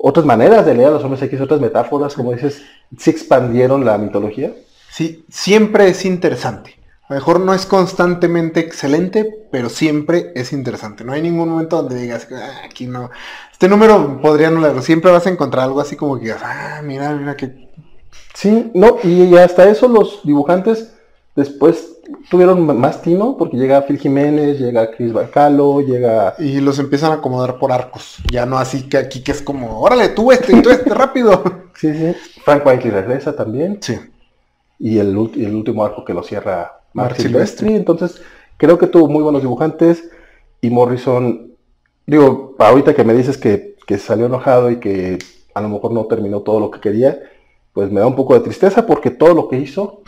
otras 0.02 0.26
maneras 0.26 0.66
de 0.66 0.74
leer 0.74 0.88
a 0.88 0.92
los 0.92 1.04
hombres 1.04 1.22
X, 1.22 1.42
otras 1.42 1.60
metáforas, 1.60 2.16
como 2.16 2.32
dices, 2.32 2.64
sí 2.98 3.10
expandieron 3.10 3.86
la 3.86 3.98
mitología. 3.98 4.54
Sí, 4.90 5.26
siempre 5.30 5.90
es 5.90 6.06
interesante. 6.06 6.80
A 7.04 7.14
lo 7.14 7.20
mejor 7.20 7.40
no 7.42 7.54
es 7.54 7.66
constantemente 7.66 8.62
excelente, 8.62 9.48
pero 9.52 9.68
siempre 9.68 10.32
es 10.36 10.54
interesante. 10.54 11.04
No 11.04 11.12
hay 11.12 11.22
ningún 11.22 11.50
momento 11.50 11.78
donde 11.78 12.00
digas, 12.00 12.28
ah, 12.32 12.62
aquí 12.64 12.88
no. 12.88 13.10
Este 13.52 13.68
número 13.68 14.22
podría 14.22 14.50
no 14.50 14.62
leerlo. 14.62 14.82
Siempre 14.82 15.12
vas 15.12 15.28
a 15.28 15.32
encontrar 15.32 15.66
algo 15.66 15.82
así 15.82 15.96
como 15.96 16.20
que, 16.20 16.32
ah, 16.32 16.82
mira, 16.84 17.12
mira 17.14 17.36
que. 17.36 17.68
Sí, 18.34 18.72
no, 18.74 18.98
y 19.04 19.36
hasta 19.36 19.70
eso 19.70 19.88
los 19.88 20.22
dibujantes 20.24 20.94
después 21.36 21.99
tuvieron 22.30 22.66
más 22.80 23.02
tino, 23.02 23.38
porque 23.38 23.58
llega 23.58 23.82
Phil 23.84 23.98
Jiménez, 23.98 24.60
llega 24.60 24.92
Chris 24.92 25.14
Bacalo, 25.14 25.82
llega... 25.82 26.36
Y 26.40 26.60
los 26.62 26.80
empiezan 26.80 27.12
a 27.12 27.16
acomodar 27.16 27.58
por 27.58 27.72
arcos. 27.72 28.18
Ya 28.32 28.46
no 28.46 28.58
así 28.58 28.90
que 28.90 28.98
aquí 28.98 29.24
que 29.24 29.32
es 29.32 29.42
como, 29.42 29.80
órale, 29.80 30.10
tú 30.10 30.32
este, 30.32 30.62
tú 30.62 30.70
este, 30.70 30.94
rápido. 30.94 31.44
Sí, 31.80 31.94
sí. 31.94 32.14
Frank 32.44 32.66
Whiteley 32.66 32.92
regresa 32.92 33.34
también. 33.34 33.78
Sí. 33.80 33.98
Y 34.80 34.98
el, 34.98 35.10
el 35.38 35.56
último 35.56 35.86
arco 35.86 36.04
que 36.04 36.14
lo 36.14 36.24
cierra 36.24 36.80
Mark, 36.94 37.16
Silvestri. 37.16 37.76
Entonces, 37.76 38.22
creo 38.58 38.78
que 38.78 38.88
tuvo 38.88 39.08
muy 39.08 39.24
buenos 39.24 39.42
dibujantes. 39.42 40.10
Y 40.62 40.70
Morrison, 40.70 41.54
digo, 42.06 42.56
ahorita 42.60 42.94
que 42.94 43.04
me 43.04 43.14
dices 43.14 43.38
que, 43.38 43.76
salió 43.98 44.28
enojado 44.28 44.70
y 44.70 44.80
que 44.80 45.18
a 45.56 45.62
lo 45.62 45.70
mejor 45.70 45.92
no 45.92 46.06
terminó 46.06 46.42
todo 46.42 46.60
lo 46.60 46.70
que 46.70 46.80
quería, 46.80 47.20
pues 47.74 47.92
me 47.92 48.00
da 48.00 48.06
un 48.06 48.16
poco 48.16 48.36
de 48.36 48.42
tristeza 48.42 48.86
porque 48.86 49.10
todo 49.10 49.34
lo 49.34 49.48
que 49.48 49.58
hizo 49.58 50.04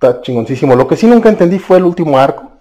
está 0.00 0.20
chingoncísimo. 0.20 0.76
Lo 0.76 0.86
que 0.86 0.96
sí 0.96 1.06
nunca 1.06 1.28
entendí 1.28 1.58
fue 1.58 1.78
el 1.78 1.84
último 1.84 2.18
arco. 2.18 2.52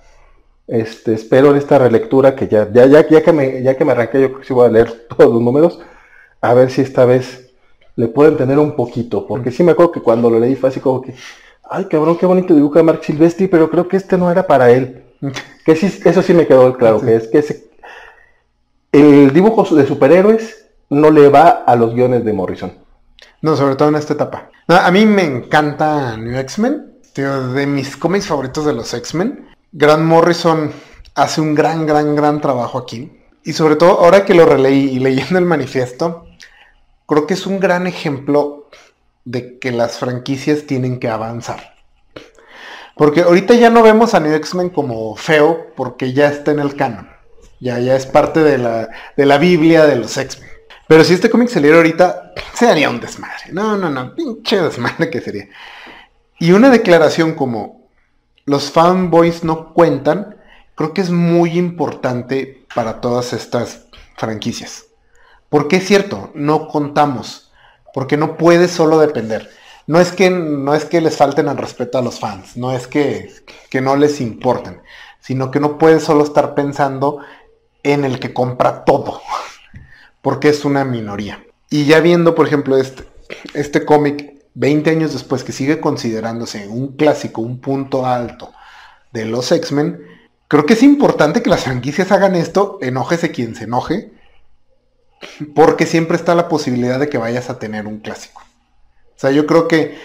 Este, 0.66 1.14
espero 1.14 1.52
en 1.52 1.58
esta 1.58 1.78
relectura 1.78 2.36
que 2.36 2.48
ya, 2.48 2.70
ya, 2.72 2.86
ya, 2.88 3.08
ya 3.08 3.22
que 3.22 3.32
me, 3.32 3.62
ya 3.62 3.78
que 3.78 3.86
me 3.86 3.92
arranqué, 3.94 4.20
yo 4.20 4.28
creo 4.30 4.40
que 4.40 4.48
sí 4.48 4.54
voy 4.54 4.66
a 4.66 4.72
leer 4.72 5.08
todos 5.10 5.32
los 5.34 5.42
números, 5.42 5.80
a 6.42 6.54
ver 6.54 6.72
si 6.72 6.82
esta 6.82 7.06
vez 7.06 7.52
le 7.96 8.08
puedo 8.08 8.30
entender 8.30 8.60
un 8.60 8.76
poquito, 8.76 9.26
porque 9.26 9.52
sí 9.52 9.64
me 9.64 9.72
acuerdo 9.72 9.94
que 9.94 10.02
cuando 10.02 10.30
lo 10.30 10.40
leí 10.40 10.56
fue 10.56 10.70
así 10.70 10.80
como 10.80 11.02
que, 11.02 11.14
ay 11.64 11.86
cabrón, 11.86 12.18
qué 12.18 12.26
bonito 12.26 12.54
dibuja 12.54 12.84
Mark 12.84 13.02
Silvestri, 13.04 13.48
pero 13.48 13.70
creo 13.70 13.88
que 13.88 13.98
este 13.98 14.18
no 14.18 14.30
era 14.30 14.46
para 14.46 14.70
él. 14.72 15.06
que 15.66 15.76
sí, 15.76 16.02
eso 16.04 16.22
sí 16.22 16.34
me 16.34 16.48
quedó 16.48 16.76
claro, 16.76 17.00
que 17.00 17.16
es 17.16 17.28
que 17.28 17.68
el 18.92 19.32
dibujo 19.32 19.64
de 19.76 19.86
superhéroes 19.86 20.68
no 20.90 21.12
le 21.12 21.30
va 21.30 21.50
a 21.50 21.76
los 21.76 21.94
guiones 21.94 22.26
de 22.26 22.34
Morrison. 22.34 22.74
No, 23.42 23.56
sobre 23.56 23.76
todo 23.76 23.90
en 23.90 23.96
esta 23.96 24.14
etapa. 24.14 24.50
a 24.68 24.92
mí 24.92 25.06
me 25.06 25.24
encanta 25.24 26.18
New 26.18 26.38
X-Men, 26.38 26.97
de 27.22 27.68
mis 27.68 27.98
cómics 27.98 28.28
favoritos 28.28 28.66
de 28.66 28.74
los 28.74 28.94
X-Men. 28.94 29.48
Grant 29.72 30.04
Morrison 30.04 30.72
hace 31.16 31.42
un 31.42 31.56
gran, 31.56 31.86
gran, 31.86 32.16
gran 32.16 32.42
trabajo 32.42 32.78
aquí. 32.78 33.12
Y 33.44 33.54
sobre 33.54 33.76
todo 33.76 34.00
ahora 34.00 34.26
que 34.26 34.34
lo 34.34 34.46
releí 34.46 34.90
y 34.90 35.00
leyendo 35.00 35.40
el 35.40 35.46
manifiesto, 35.46 36.28
creo 37.08 37.26
que 37.26 37.34
es 37.34 37.48
un 37.48 37.60
gran 37.60 37.88
ejemplo 37.88 38.70
de 39.26 39.58
que 39.60 39.72
las 39.72 39.98
franquicias 39.98 40.66
tienen 40.68 41.00
que 41.00 41.10
avanzar. 41.10 41.76
Porque 42.96 43.22
ahorita 43.22 43.54
ya 43.56 43.70
no 43.70 43.84
vemos 43.84 44.14
a 44.14 44.20
New 44.20 44.34
X-Men 44.34 44.70
como 44.70 45.16
feo 45.16 45.68
porque 45.76 46.14
ya 46.14 46.30
está 46.30 46.52
en 46.52 46.60
el 46.60 46.76
canon. 46.76 47.10
Ya, 47.60 47.80
ya 47.80 47.96
es 47.96 48.06
parte 48.06 48.42
de 48.42 48.58
la, 48.58 48.90
de 49.16 49.26
la 49.26 49.38
Biblia 49.38 49.86
de 49.86 49.96
los 49.96 50.18
X-Men. 50.18 50.50
Pero 50.88 51.04
si 51.04 51.14
este 51.14 51.30
cómic 51.30 51.50
saliera 51.50 51.78
ahorita, 51.78 52.34
sería 52.54 52.90
un 52.90 53.00
desmadre. 53.00 53.52
No, 53.52 53.78
no, 53.78 53.90
no, 53.90 54.16
pinche 54.16 54.62
desmadre 54.62 55.10
que 55.10 55.22
sería. 55.22 55.48
Y 56.40 56.52
una 56.52 56.70
declaración 56.70 57.34
como 57.34 57.88
los 58.46 58.72
fanboys 58.72 59.44
no 59.44 59.74
cuentan, 59.74 60.38
creo 60.76 60.94
que 60.94 61.02
es 61.02 61.10
muy 61.10 61.58
importante 61.58 62.66
para 62.74 63.02
todas 63.02 63.34
estas 63.34 63.86
franquicias. 64.16 64.86
Porque 65.50 65.78
es 65.78 65.88
cierto, 65.88 66.32
no 66.34 66.68
contamos 66.68 67.48
porque 67.98 68.16
no 68.16 68.38
puede 68.38 68.68
solo 68.68 69.00
depender. 69.00 69.50
No 69.88 70.00
es 70.00 70.12
que, 70.12 70.30
no 70.30 70.76
es 70.76 70.86
que 70.86 71.02
les 71.02 71.18
falten 71.18 71.48
al 71.48 71.58
respeto 71.58 71.98
a 71.98 72.04
los 72.04 72.20
fans, 72.20 72.56
no 72.56 72.72
es 72.72 72.86
que, 72.86 73.34
que 73.72 73.82
no 73.82 73.96
les 73.96 74.22
importen, 74.22 74.84
sino 75.20 75.50
que 75.50 75.60
no 75.60 75.80
puede 75.80 76.00
solo 76.00 76.24
estar 76.24 76.54
pensando 76.54 77.18
en 77.82 78.06
el 78.06 78.20
que 78.20 78.36
compra 78.36 78.86
todo, 78.86 79.20
porque 80.22 80.50
es 80.50 80.64
una 80.64 80.86
minoría. 80.86 81.44
Y 81.72 81.86
ya 81.86 82.00
viendo, 82.00 82.36
por 82.36 82.46
ejemplo, 82.46 82.78
este, 82.78 83.06
este 83.56 83.84
cómic 83.84 84.37
20 84.58 84.90
años 84.90 85.14
después, 85.14 85.44
que 85.44 85.52
sigue 85.52 85.80
considerándose 85.80 86.68
un 86.68 86.96
clásico, 86.96 87.42
un 87.42 87.60
punto 87.60 88.08
alto 88.08 88.52
de 89.14 89.26
los 89.26 89.52
X-Men, 89.52 90.02
creo 90.48 90.66
que 90.66 90.74
es 90.74 90.82
importante 90.82 91.44
que 91.44 91.52
las 91.52 91.66
franquicias 91.66 92.12
hagan 92.12 92.34
esto, 92.34 92.80
enójese 92.82 93.30
quien 93.30 93.54
se 93.54 93.66
enoje, 93.66 94.12
porque 95.54 95.86
siempre 95.86 96.18
está 96.18 96.34
la 96.34 96.48
posibilidad 96.48 97.00
de 97.00 97.08
que 97.08 97.20
vayas 97.20 97.52
a 97.52 97.60
tener 97.60 97.86
un 97.86 98.00
clásico. 98.00 98.42
O 99.16 99.20
sea, 99.20 99.30
yo 99.30 99.46
creo 99.46 99.68
que 99.68 99.96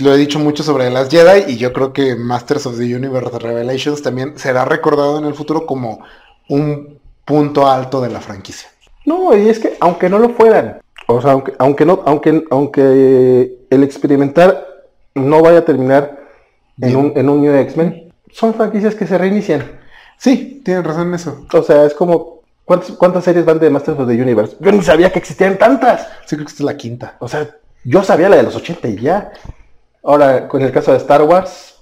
lo 0.00 0.14
he 0.14 0.16
dicho 0.16 0.38
mucho 0.38 0.62
sobre 0.62 0.88
las 0.88 1.10
Jedi 1.10 1.52
y 1.52 1.58
yo 1.58 1.74
creo 1.74 1.92
que 1.92 2.16
Masters 2.16 2.64
of 2.64 2.78
the 2.78 2.96
Universe 2.96 3.38
Revelations 3.38 4.00
también 4.00 4.38
será 4.38 4.64
recordado 4.64 5.18
en 5.18 5.26
el 5.26 5.34
futuro 5.34 5.66
como 5.66 6.00
un 6.48 7.00
punto 7.26 7.68
alto 7.68 8.00
de 8.00 8.08
la 8.08 8.22
franquicia. 8.22 8.70
No, 9.04 9.36
y 9.36 9.50
es 9.50 9.58
que 9.58 9.76
aunque 9.80 10.08
no 10.08 10.18
lo 10.18 10.30
fueran, 10.30 10.80
o 11.06 11.20
sea, 11.20 11.32
aunque, 11.32 11.52
aunque 11.58 11.84
no, 11.84 12.02
aunque, 12.06 12.44
aunque 12.50 13.66
el 13.70 13.82
experimentar 13.82 14.66
no 15.14 15.42
vaya 15.42 15.58
a 15.58 15.64
terminar 15.64 16.18
en 16.80 16.96
un, 16.96 17.12
en 17.16 17.28
un 17.28 17.42
New 17.42 17.54
X-Men, 17.54 18.12
son 18.30 18.54
franquicias 18.54 18.94
que 18.94 19.06
se 19.06 19.18
reinician. 19.18 19.80
Sí, 20.18 20.62
tienen 20.64 20.84
razón 20.84 21.08
en 21.08 21.14
eso. 21.14 21.46
O 21.52 21.62
sea, 21.62 21.84
es 21.84 21.94
como, 21.94 22.40
¿cuántas, 22.64 22.92
cuántas 22.92 23.24
series 23.24 23.44
van 23.44 23.58
de 23.58 23.70
Masters 23.70 23.98
of 23.98 24.08
the 24.08 24.20
Universe? 24.20 24.56
Yo 24.60 24.72
ni 24.72 24.82
sabía 24.82 25.12
que 25.12 25.18
existían 25.18 25.58
tantas. 25.58 26.08
Sí, 26.26 26.36
creo 26.36 26.46
que 26.46 26.50
esta 26.50 26.62
es 26.62 26.66
la 26.66 26.76
quinta. 26.76 27.16
O 27.20 27.28
sea, 27.28 27.48
yo 27.84 28.02
sabía 28.02 28.28
la 28.28 28.36
de 28.36 28.42
los 28.42 28.56
80 28.56 28.88
y 28.88 28.96
ya. 29.00 29.32
Ahora, 30.02 30.48
con 30.48 30.62
el 30.62 30.72
caso 30.72 30.92
de 30.92 30.98
Star 30.98 31.22
Wars, 31.22 31.74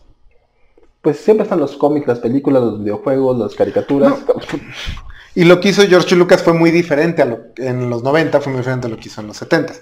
pues 1.00 1.18
siempre 1.18 1.44
están 1.44 1.60
los 1.60 1.76
cómics, 1.76 2.06
las 2.06 2.20
películas, 2.20 2.62
los 2.62 2.80
videojuegos, 2.80 3.38
las 3.38 3.54
caricaturas. 3.54 4.14
Y 5.34 5.44
lo 5.44 5.60
que 5.60 5.70
hizo 5.70 5.82
George 5.86 6.14
Lucas 6.14 6.42
fue 6.42 6.52
muy 6.52 6.70
diferente 6.70 7.22
a 7.22 7.24
lo 7.24 7.40
en 7.56 7.88
los 7.88 8.02
90, 8.02 8.40
fue 8.40 8.52
muy 8.52 8.60
diferente 8.60 8.86
a 8.86 8.90
lo 8.90 8.96
que 8.96 9.08
hizo 9.08 9.20
en 9.20 9.28
los 9.28 9.36
70. 9.38 9.72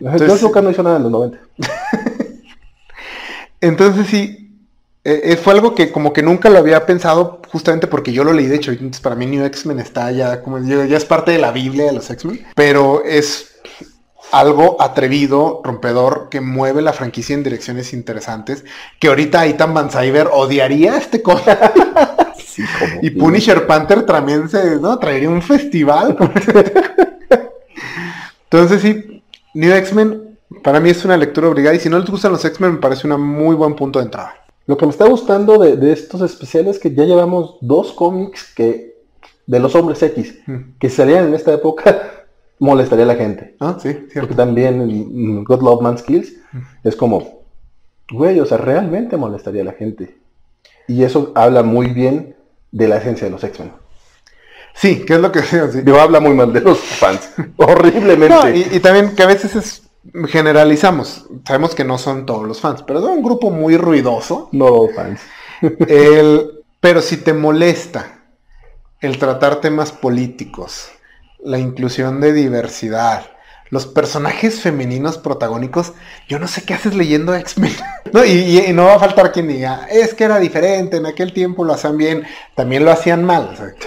Entonces, 0.00 0.26
George 0.26 0.44
Lucas 0.44 0.62
no 0.62 0.70
hizo 0.70 0.82
nada 0.82 0.96
en 0.96 1.02
los 1.02 1.12
90. 1.12 1.38
Entonces 3.60 4.06
sí, 4.06 4.46
eh, 5.04 5.36
fue 5.36 5.52
algo 5.52 5.74
que 5.74 5.92
como 5.92 6.12
que 6.12 6.22
nunca 6.22 6.50
lo 6.50 6.58
había 6.58 6.84
pensado 6.84 7.40
justamente 7.48 7.86
porque 7.86 8.12
yo 8.12 8.24
lo 8.24 8.32
leí, 8.32 8.46
de 8.46 8.56
hecho, 8.56 8.72
entonces 8.72 9.00
para 9.00 9.14
mí 9.14 9.24
New 9.26 9.44
X-Men 9.44 9.78
está 9.78 10.10
ya 10.10 10.42
como 10.42 10.58
ya 10.58 10.96
es 10.96 11.04
parte 11.04 11.30
de 11.30 11.38
la 11.38 11.52
Biblia 11.52 11.86
de 11.86 11.92
los 11.92 12.10
X-Men, 12.10 12.44
pero 12.54 13.04
es 13.04 13.56
algo 14.32 14.76
atrevido, 14.80 15.60
rompedor, 15.62 16.28
que 16.28 16.40
mueve 16.40 16.82
la 16.82 16.92
franquicia 16.92 17.34
en 17.34 17.44
direcciones 17.44 17.92
interesantes, 17.92 18.64
que 18.98 19.08
ahorita 19.08 19.46
Ethan 19.46 19.74
Van 19.74 19.90
Cyber 19.90 20.28
odiaría 20.32 20.96
este 20.96 21.22
cómic. 21.22 21.44
y 23.02 23.10
Punisher 23.10 23.66
Panther 23.66 24.04
también 24.04 24.48
se, 24.48 24.80
¿no? 24.80 24.98
Traería 24.98 25.30
un 25.30 25.42
festival. 25.42 26.16
Entonces 28.44 28.82
sí, 28.82 29.22
New 29.54 29.72
X-Men 29.72 30.26
para 30.62 30.80
mí 30.80 30.90
es 30.90 31.04
una 31.04 31.16
lectura 31.16 31.48
obligada 31.48 31.74
y 31.74 31.80
si 31.80 31.88
no 31.88 31.98
les 31.98 32.10
gustan 32.10 32.32
los 32.32 32.44
X-Men 32.44 32.74
me 32.74 32.78
parece 32.78 33.08
un 33.08 33.20
muy 33.20 33.56
buen 33.56 33.74
punto 33.74 33.98
de 33.98 34.06
entrada. 34.06 34.34
Lo 34.66 34.76
que 34.76 34.86
me 34.86 34.90
está 34.90 35.06
gustando 35.06 35.58
de, 35.58 35.92
estos 35.92 36.20
especiales 36.22 36.76
es 36.76 36.82
que 36.82 36.94
ya 36.94 37.04
llevamos 37.04 37.56
dos 37.60 37.92
cómics 37.92 38.52
que 38.54 38.96
de 39.46 39.60
los 39.60 39.74
hombres 39.74 40.02
X 40.02 40.40
mm. 40.46 40.78
que 40.78 40.90
salían 40.90 41.26
en 41.26 41.34
esta 41.34 41.52
época 41.52 42.26
molestaría 42.58 43.04
a 43.04 43.08
la 43.08 43.14
gente. 43.14 43.56
Ah, 43.60 43.76
sí, 43.80 43.92
cierto. 43.92 44.20
Porque 44.20 44.34
también 44.34 45.44
God 45.44 45.62
Love 45.62 45.82
Man's 45.82 46.02
Kills 46.02 46.32
mm. 46.52 46.58
es 46.84 46.96
como, 46.96 47.44
güey, 48.10 48.40
o 48.40 48.46
sea, 48.46 48.58
realmente 48.58 49.16
molestaría 49.16 49.62
a 49.62 49.66
la 49.66 49.72
gente. 49.72 50.16
Y 50.88 51.02
eso 51.02 51.32
habla 51.34 51.62
muy 51.62 51.88
bien 51.88 52.35
de 52.76 52.88
la 52.88 52.98
esencia 52.98 53.26
de 53.26 53.30
los 53.30 53.42
X-Men. 53.42 53.72
Sí, 54.74 55.06
que 55.06 55.14
es 55.14 55.20
lo 55.20 55.32
que 55.32 55.40
Digo, 55.82 55.98
habla 55.98 56.20
muy 56.20 56.34
mal 56.34 56.52
de 56.52 56.60
los 56.60 56.78
fans. 56.78 57.30
Horriblemente. 57.56 58.68
y, 58.72 58.80
también 58.80 59.16
que 59.16 59.22
a 59.22 59.26
veces 59.26 59.56
es 59.56 59.82
generalizamos. 60.28 61.26
Sabemos 61.46 61.74
que 61.74 61.84
no 61.84 61.96
son 61.96 62.26
todos 62.26 62.46
los 62.46 62.60
fans, 62.60 62.82
pero 62.86 62.98
es 62.98 63.04
un 63.06 63.22
grupo 63.22 63.50
muy 63.50 63.78
ruidoso. 63.78 64.50
No 64.52 64.88
fans. 64.94 65.20
el, 65.88 66.64
pero 66.80 67.00
si 67.00 67.16
te 67.16 67.32
molesta 67.32 68.20
el 69.00 69.18
tratar 69.18 69.62
temas 69.62 69.90
políticos, 69.92 70.90
la 71.38 71.58
inclusión 71.58 72.20
de 72.20 72.34
diversidad, 72.34 73.30
los 73.70 73.86
personajes 73.86 74.60
femeninos 74.60 75.18
protagónicos, 75.18 75.92
yo 76.28 76.38
no 76.38 76.46
sé 76.46 76.64
qué 76.64 76.74
haces 76.74 76.94
leyendo 76.94 77.34
X-Men. 77.34 77.72
no, 78.12 78.24
y, 78.24 78.72
no 78.72 78.84
va 78.84 78.94
a 78.94 78.98
faltar 78.98 79.32
quien 79.32 79.48
diga, 79.48 79.86
es 79.90 80.14
que 80.14 80.24
era 80.24 80.38
diferente, 80.38 80.98
en 80.98 81.06
aquel 81.06 81.32
tiempo 81.32 81.64
lo 81.64 81.72
hacían 81.72 81.96
bien, 81.96 82.24
también 82.54 82.84
lo 82.84 82.90
hacían 82.90 83.24
mal. 83.24 83.74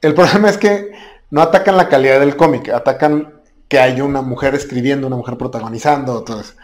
el 0.00 0.14
problema 0.14 0.50
es 0.50 0.58
que 0.58 0.92
no 1.30 1.42
atacan 1.42 1.76
la 1.76 1.88
calidad 1.88 2.20
del 2.20 2.36
cómic, 2.36 2.68
atacan 2.68 3.40
que 3.68 3.78
hay 3.78 4.00
una 4.00 4.20
mujer 4.20 4.54
escribiendo, 4.54 5.06
una 5.06 5.16
mujer 5.16 5.38
protagonizando. 5.38 6.18
Entonces, 6.18 6.56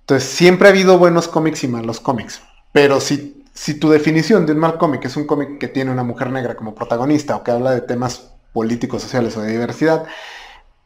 entonces 0.00 0.28
siempre 0.28 0.68
ha 0.68 0.72
habido 0.72 0.98
buenos 0.98 1.26
cómics 1.26 1.64
y 1.64 1.68
malos 1.68 2.00
cómics. 2.00 2.42
Pero 2.70 3.00
si, 3.00 3.42
si 3.54 3.74
tu 3.80 3.88
definición 3.88 4.44
de 4.44 4.52
un 4.52 4.58
mal 4.58 4.76
cómic 4.76 5.06
es 5.06 5.16
un 5.16 5.26
cómic 5.26 5.58
que 5.58 5.68
tiene 5.68 5.90
una 5.90 6.02
mujer 6.04 6.30
negra 6.30 6.54
como 6.54 6.74
protagonista 6.74 7.36
o 7.36 7.42
que 7.42 7.50
habla 7.50 7.70
de 7.70 7.80
temas 7.80 8.30
políticos, 8.52 9.00
sociales 9.00 9.36
o 9.38 9.40
de 9.40 9.52
diversidad, 9.52 10.04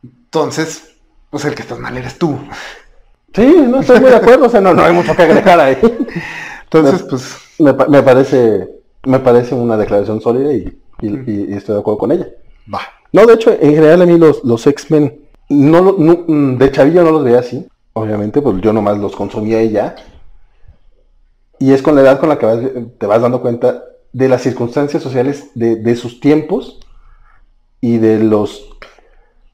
entonces, 0.03 0.97
pues 1.31 1.45
el 1.45 1.55
que 1.55 1.63
estás 1.63 1.79
mal 1.79 1.97
eres 1.97 2.19
tú. 2.19 2.39
Sí, 3.35 3.65
no 3.69 3.81
estoy 3.81 4.01
muy 4.01 4.11
de 4.11 4.17
acuerdo, 4.17 4.47
o 4.47 4.49
sea, 4.49 4.61
no, 4.61 4.75
no 4.75 4.83
hay 4.83 4.93
mucho 4.93 5.15
que 5.15 5.23
agregar 5.23 5.61
ahí. 5.61 5.79
Entonces, 6.65 7.03
pues... 7.09 7.37
Me, 7.59 7.75
parece 7.75 8.69
me 9.05 9.19
parece 9.19 9.55
una 9.55 9.77
declaración 9.77 10.21
sólida 10.21 10.53
y, 10.53 10.79
estoy 11.01 11.75
de 11.75 11.81
acuerdo 11.81 11.99
con 11.99 12.13
ella. 12.13 12.29
Va. 12.73 12.81
No, 13.13 13.27
de 13.27 13.35
hecho, 13.35 13.51
en 13.51 13.75
general 13.75 14.03
a 14.03 14.07
mí 14.07 14.19
los, 14.19 14.45
los 14.45 14.67
X-Men, 14.67 15.21
no, 15.49 15.95
mm, 15.97 16.59
de 16.59 16.71
chavillo 16.71 17.03
no 17.03 17.11
los 17.11 17.25
veía 17.25 17.39
así, 17.41 17.67
obviamente, 17.95 18.43
pues 18.43 18.61
yo 18.61 18.73
nomás 18.73 18.99
los 18.99 19.17
consumía 19.17 19.63
y 19.63 19.71
ya. 19.71 19.97
Y 21.59 21.73
es 21.73 21.83
con 21.83 21.95
la 21.95 22.03
edad 22.03 22.21
con 22.21 22.29
la 22.29 22.39
que 22.39 22.87
te 22.99 23.07
vas 23.07 23.21
dando 23.21 23.41
cuenta 23.41 23.83
de 24.13 24.29
las 24.29 24.43
circunstancias 24.43 25.03
sociales 25.03 25.51
de, 25.55 25.77
de 25.77 25.97
sus 25.97 26.21
tiempos 26.21 26.81
y 27.81 27.99
de 27.99 28.19
los 28.21 28.68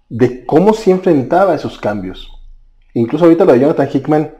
de 0.09 0.45
cómo 0.45 0.75
se 0.75 0.91
enfrentaba 0.91 1.55
esos 1.55 1.79
cambios. 1.79 2.31
Incluso 2.95 3.25
ahorita 3.25 3.45
lo 3.45 3.53
de 3.53 3.61
Jonathan 3.61 3.89
Hickman, 3.93 4.35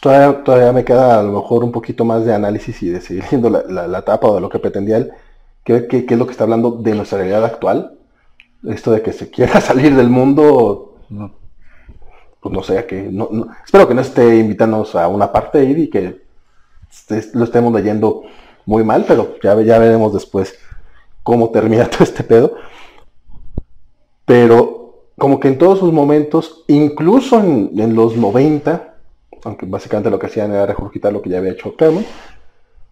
todavía, 0.00 0.44
todavía 0.44 0.72
me 0.72 0.84
queda 0.84 1.18
a 1.18 1.22
lo 1.22 1.32
mejor 1.32 1.64
un 1.64 1.72
poquito 1.72 2.04
más 2.04 2.24
de 2.24 2.34
análisis 2.34 2.82
y 2.82 2.90
de 2.90 3.00
seguir 3.00 3.24
viendo 3.30 3.50
la, 3.50 3.86
la, 3.86 3.98
etapa 3.98 4.28
o 4.28 4.34
de 4.34 4.40
lo 4.40 4.48
que 4.48 4.58
pretendía 4.58 4.98
él, 4.98 5.12
que, 5.64 5.86
que, 5.86 6.06
es 6.08 6.18
lo 6.18 6.26
que 6.26 6.32
está 6.32 6.44
hablando 6.44 6.72
de 6.72 6.94
nuestra 6.94 7.18
realidad 7.18 7.44
actual. 7.44 7.98
Esto 8.64 8.92
de 8.92 9.02
que 9.02 9.12
se 9.12 9.30
quiera 9.30 9.60
salir 9.60 9.94
del 9.94 10.08
mundo, 10.08 10.98
pues 12.40 12.54
no 12.54 12.62
sé, 12.62 12.84
que 12.86 13.02
no, 13.02 13.28
espero 13.64 13.88
que 13.88 13.94
no 13.94 14.00
esté 14.00 14.36
invitándonos 14.36 14.94
a 14.94 15.08
una 15.08 15.32
parte 15.32 15.62
y 15.64 15.88
que 15.88 16.26
lo 17.34 17.44
estemos 17.44 17.72
leyendo 17.72 18.22
muy 18.64 18.84
mal, 18.84 19.04
pero 19.06 19.36
ya, 19.42 19.60
ya 19.62 19.78
veremos 19.78 20.12
después 20.12 20.58
cómo 21.22 21.50
termina 21.50 21.86
todo 21.90 22.04
este 22.04 22.22
pedo 22.22 22.56
pero 24.26 25.06
como 25.16 25.40
que 25.40 25.48
en 25.48 25.56
todos 25.56 25.78
sus 25.78 25.92
momentos, 25.92 26.64
incluso 26.66 27.40
en, 27.40 27.94
los 27.94 28.16
90, 28.16 28.96
aunque 29.44 29.64
básicamente 29.64 30.10
lo 30.10 30.18
que 30.18 30.26
hacían 30.26 30.52
era 30.52 30.66
regurgitar 30.66 31.12
lo 31.12 31.22
que 31.22 31.30
ya 31.30 31.38
había 31.38 31.52
hecho 31.52 31.74
Claremont, 31.74 32.06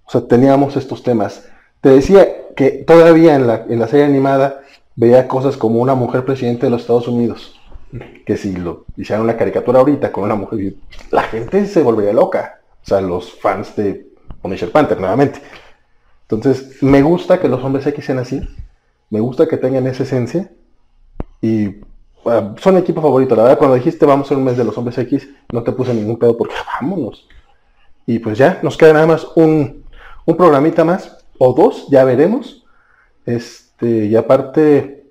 o 0.06 0.10
sea, 0.10 0.26
teníamos 0.26 0.76
estos 0.76 1.02
temas. 1.02 1.46
Te 1.82 1.90
decía 1.90 2.26
que 2.56 2.70
todavía 2.70 3.34
en 3.34 3.46
la, 3.46 3.66
en 3.68 3.78
la 3.78 3.88
serie 3.88 4.06
animada 4.06 4.62
veía 4.96 5.28
cosas 5.28 5.56
como 5.56 5.80
una 5.80 5.94
mujer 5.94 6.24
presidente 6.24 6.66
de 6.66 6.70
los 6.70 6.82
Estados 6.82 7.08
Unidos, 7.08 7.60
que 8.24 8.36
si 8.36 8.56
lo 8.56 8.86
hicieran 8.96 9.22
una 9.22 9.36
caricatura 9.36 9.80
ahorita 9.80 10.12
con 10.12 10.24
una 10.24 10.34
mujer, 10.34 10.74
la 11.10 11.24
gente 11.24 11.66
se 11.66 11.82
volvería 11.82 12.12
loca. 12.12 12.60
O 12.82 12.86
sea, 12.86 13.00
los 13.00 13.32
fans 13.40 13.74
de 13.76 14.06
Punisher 14.42 14.70
Panther, 14.70 15.00
nuevamente. 15.00 15.40
Entonces, 16.28 16.82
me 16.82 17.02
gusta 17.02 17.40
que 17.40 17.48
los 17.48 17.62
hombres 17.64 17.86
X 17.86 18.04
sean 18.04 18.18
así. 18.18 18.46
Me 19.10 19.20
gusta 19.20 19.46
que 19.48 19.56
tengan 19.56 19.86
esa 19.86 20.02
esencia. 20.02 20.50
Y 21.44 21.76
son 22.56 22.78
equipo 22.78 23.02
favorito. 23.02 23.36
La 23.36 23.42
verdad, 23.42 23.58
cuando 23.58 23.76
dijiste 23.76 24.06
vamos 24.06 24.26
a 24.26 24.28
ser 24.30 24.38
un 24.38 24.44
mes 24.44 24.56
de 24.56 24.64
los 24.64 24.78
hombres 24.78 24.96
X, 24.96 25.28
no 25.52 25.62
te 25.62 25.72
puse 25.72 25.92
ningún 25.92 26.18
pedo 26.18 26.38
porque 26.38 26.54
vámonos. 26.80 27.28
Y 28.06 28.18
pues 28.18 28.38
ya, 28.38 28.60
nos 28.62 28.78
queda 28.78 28.94
nada 28.94 29.06
más 29.06 29.26
un, 29.36 29.84
un 30.24 30.36
programita 30.38 30.84
más, 30.84 31.18
o 31.36 31.52
dos, 31.52 31.86
ya 31.90 32.02
veremos. 32.04 32.64
Este, 33.26 34.06
y 34.06 34.16
aparte, 34.16 35.04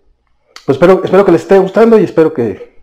pues 0.66 0.76
espero, 0.76 1.04
espero 1.04 1.24
que 1.24 1.34
les 1.34 1.42
esté 1.42 1.60
gustando 1.60 2.00
y 2.00 2.04
espero 2.04 2.34
que, 2.34 2.82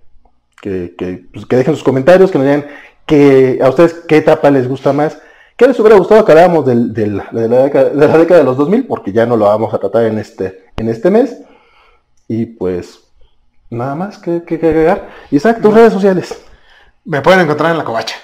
que, 0.62 1.24
pues, 1.32 1.48
dejen 1.48 1.74
sus 1.74 1.82
comentarios, 1.82 2.30
que 2.30 2.38
nos 2.38 2.46
digan 2.46 2.66
que 3.04 3.58
a 3.60 3.68
ustedes 3.68 3.94
qué 4.06 4.18
etapa 4.18 4.48
les 4.52 4.68
gusta 4.68 4.92
más. 4.92 5.20
¿Qué 5.56 5.66
les 5.66 5.78
hubiera 5.80 5.98
gustado 5.98 6.24
que 6.24 6.30
habláramos 6.30 6.64
de, 6.64 6.74
la 7.08 7.28
de 7.32 7.48
la 7.48 7.64
década 8.16 8.38
de 8.38 8.44
los 8.44 8.56
2000? 8.56 8.86
Porque 8.86 9.12
ya 9.12 9.26
no 9.26 9.36
lo 9.36 9.46
vamos 9.46 9.74
a 9.74 9.78
tratar 9.78 10.04
en 10.04 10.18
este, 10.18 10.66
en 10.76 10.88
este 10.88 11.10
mes. 11.10 11.42
Y 12.28 12.46
pues 12.46 13.09
Nada 13.70 13.94
más 13.94 14.18
que, 14.18 14.42
que, 14.42 14.56
agregar. 14.56 15.08
Isaac, 15.30 15.60
tus 15.62 15.72
redes 15.72 15.92
sociales. 15.92 16.36
Me 17.04 17.22
pueden 17.22 17.40
encontrar 17.40 17.70
en 17.70 17.78
la 17.78 17.84
covacha. 17.84 18.16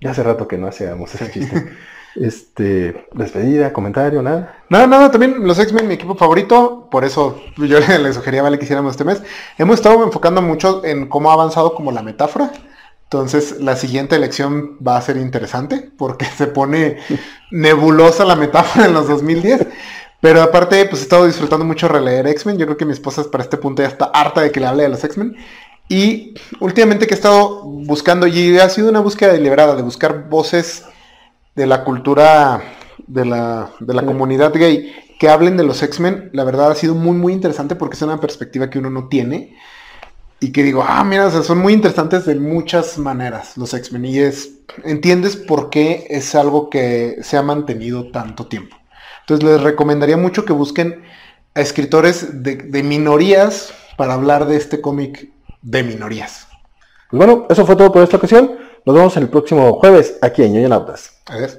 Ya 0.00 0.10
hace 0.12 0.22
rato 0.22 0.48
que 0.48 0.56
no 0.56 0.66
hacíamos 0.66 1.14
ese 1.14 1.30
chiste. 1.30 1.76
este, 2.16 3.06
despedida, 3.12 3.72
comentario, 3.72 4.22
nada. 4.22 4.56
Nada, 4.70 4.86
nada, 4.86 5.10
también 5.10 5.46
los 5.46 5.58
X-Men, 5.58 5.86
mi 5.86 5.94
equipo 5.94 6.14
favorito, 6.14 6.88
por 6.90 7.04
eso 7.04 7.40
yo 7.56 7.78
le, 7.98 8.12
sugería, 8.12 8.42
vale, 8.42 8.58
que 8.58 8.64
hiciéramos 8.64 8.92
este 8.92 9.04
mes. 9.04 9.22
Hemos 9.58 9.76
estado 9.76 10.02
enfocando 10.02 10.40
mucho 10.40 10.84
en 10.84 11.08
cómo 11.08 11.30
ha 11.30 11.34
avanzado 11.34 11.74
como 11.74 11.92
la 11.92 12.02
metáfora 12.02 12.50
Entonces, 13.04 13.60
la 13.60 13.76
siguiente 13.76 14.16
elección 14.16 14.78
va 14.86 14.96
a 14.96 15.02
ser 15.02 15.18
interesante 15.18 15.90
porque 15.98 16.24
se 16.36 16.46
pone 16.46 16.98
nebulosa 17.50 18.24
la 18.24 18.36
metáfora 18.36 18.86
en 18.86 18.94
los 18.94 19.06
2010. 19.06 19.66
Pero 20.20 20.42
aparte, 20.42 20.84
pues 20.86 21.00
he 21.00 21.04
estado 21.04 21.26
disfrutando 21.26 21.64
mucho 21.64 21.88
releer 21.88 22.26
X-Men. 22.26 22.58
Yo 22.58 22.66
creo 22.66 22.76
que 22.76 22.84
mi 22.84 22.92
esposa 22.92 23.30
para 23.30 23.44
este 23.44 23.56
punto 23.56 23.82
ya 23.82 23.88
está 23.88 24.06
harta 24.06 24.40
de 24.40 24.50
que 24.50 24.60
le 24.60 24.66
hable 24.66 24.82
de 24.82 24.88
los 24.88 25.04
X-Men. 25.04 25.36
Y 25.88 26.34
últimamente 26.60 27.06
que 27.06 27.14
he 27.14 27.16
estado 27.16 27.62
buscando, 27.62 28.26
y 28.26 28.58
ha 28.58 28.68
sido 28.68 28.90
una 28.90 29.00
búsqueda 29.00 29.32
deliberada 29.32 29.74
de 29.74 29.82
buscar 29.82 30.28
voces 30.28 30.84
de 31.54 31.66
la 31.66 31.84
cultura 31.84 32.62
de 33.06 33.24
la, 33.24 33.70
de 33.80 33.94
la 33.94 34.04
comunidad 34.04 34.52
gay 34.52 34.92
que 35.18 35.28
hablen 35.28 35.56
de 35.56 35.64
los 35.64 35.82
X-Men, 35.82 36.30
la 36.32 36.44
verdad 36.44 36.70
ha 36.70 36.74
sido 36.74 36.94
muy, 36.94 37.16
muy 37.16 37.32
interesante 37.32 37.74
porque 37.74 37.96
es 37.96 38.02
una 38.02 38.20
perspectiva 38.20 38.70
que 38.70 38.78
uno 38.78 38.90
no 38.90 39.08
tiene 39.08 39.56
y 40.40 40.52
que 40.52 40.62
digo, 40.62 40.84
ah, 40.86 41.02
mira, 41.02 41.30
son 41.30 41.58
muy 41.58 41.72
interesantes 41.72 42.24
de 42.26 42.36
muchas 42.36 42.98
maneras 42.98 43.56
los 43.56 43.74
X-Men 43.74 44.04
y 44.04 44.18
es, 44.18 44.50
entiendes 44.84 45.36
por 45.36 45.70
qué 45.70 46.06
es 46.08 46.34
algo 46.36 46.70
que 46.70 47.16
se 47.22 47.36
ha 47.36 47.42
mantenido 47.42 48.10
tanto 48.12 48.46
tiempo. 48.46 48.77
Entonces 49.28 49.46
les 49.46 49.60
recomendaría 49.60 50.16
mucho 50.16 50.46
que 50.46 50.54
busquen 50.54 51.02
a 51.54 51.60
escritores 51.60 52.42
de, 52.42 52.56
de 52.56 52.82
minorías 52.82 53.74
para 53.98 54.14
hablar 54.14 54.46
de 54.46 54.56
este 54.56 54.80
cómic 54.80 55.30
de 55.60 55.82
minorías. 55.82 56.48
Pues 57.10 57.18
bueno, 57.18 57.46
eso 57.50 57.66
fue 57.66 57.76
todo 57.76 57.92
por 57.92 58.02
esta 58.02 58.16
ocasión. 58.16 58.56
Nos 58.86 58.96
vemos 58.96 59.16
el 59.18 59.28
próximo 59.28 59.74
jueves 59.74 60.16
aquí 60.22 60.44
en 60.44 60.54
Ñoño 60.54 60.68
Nautas. 60.70 61.12
Adiós. 61.26 61.58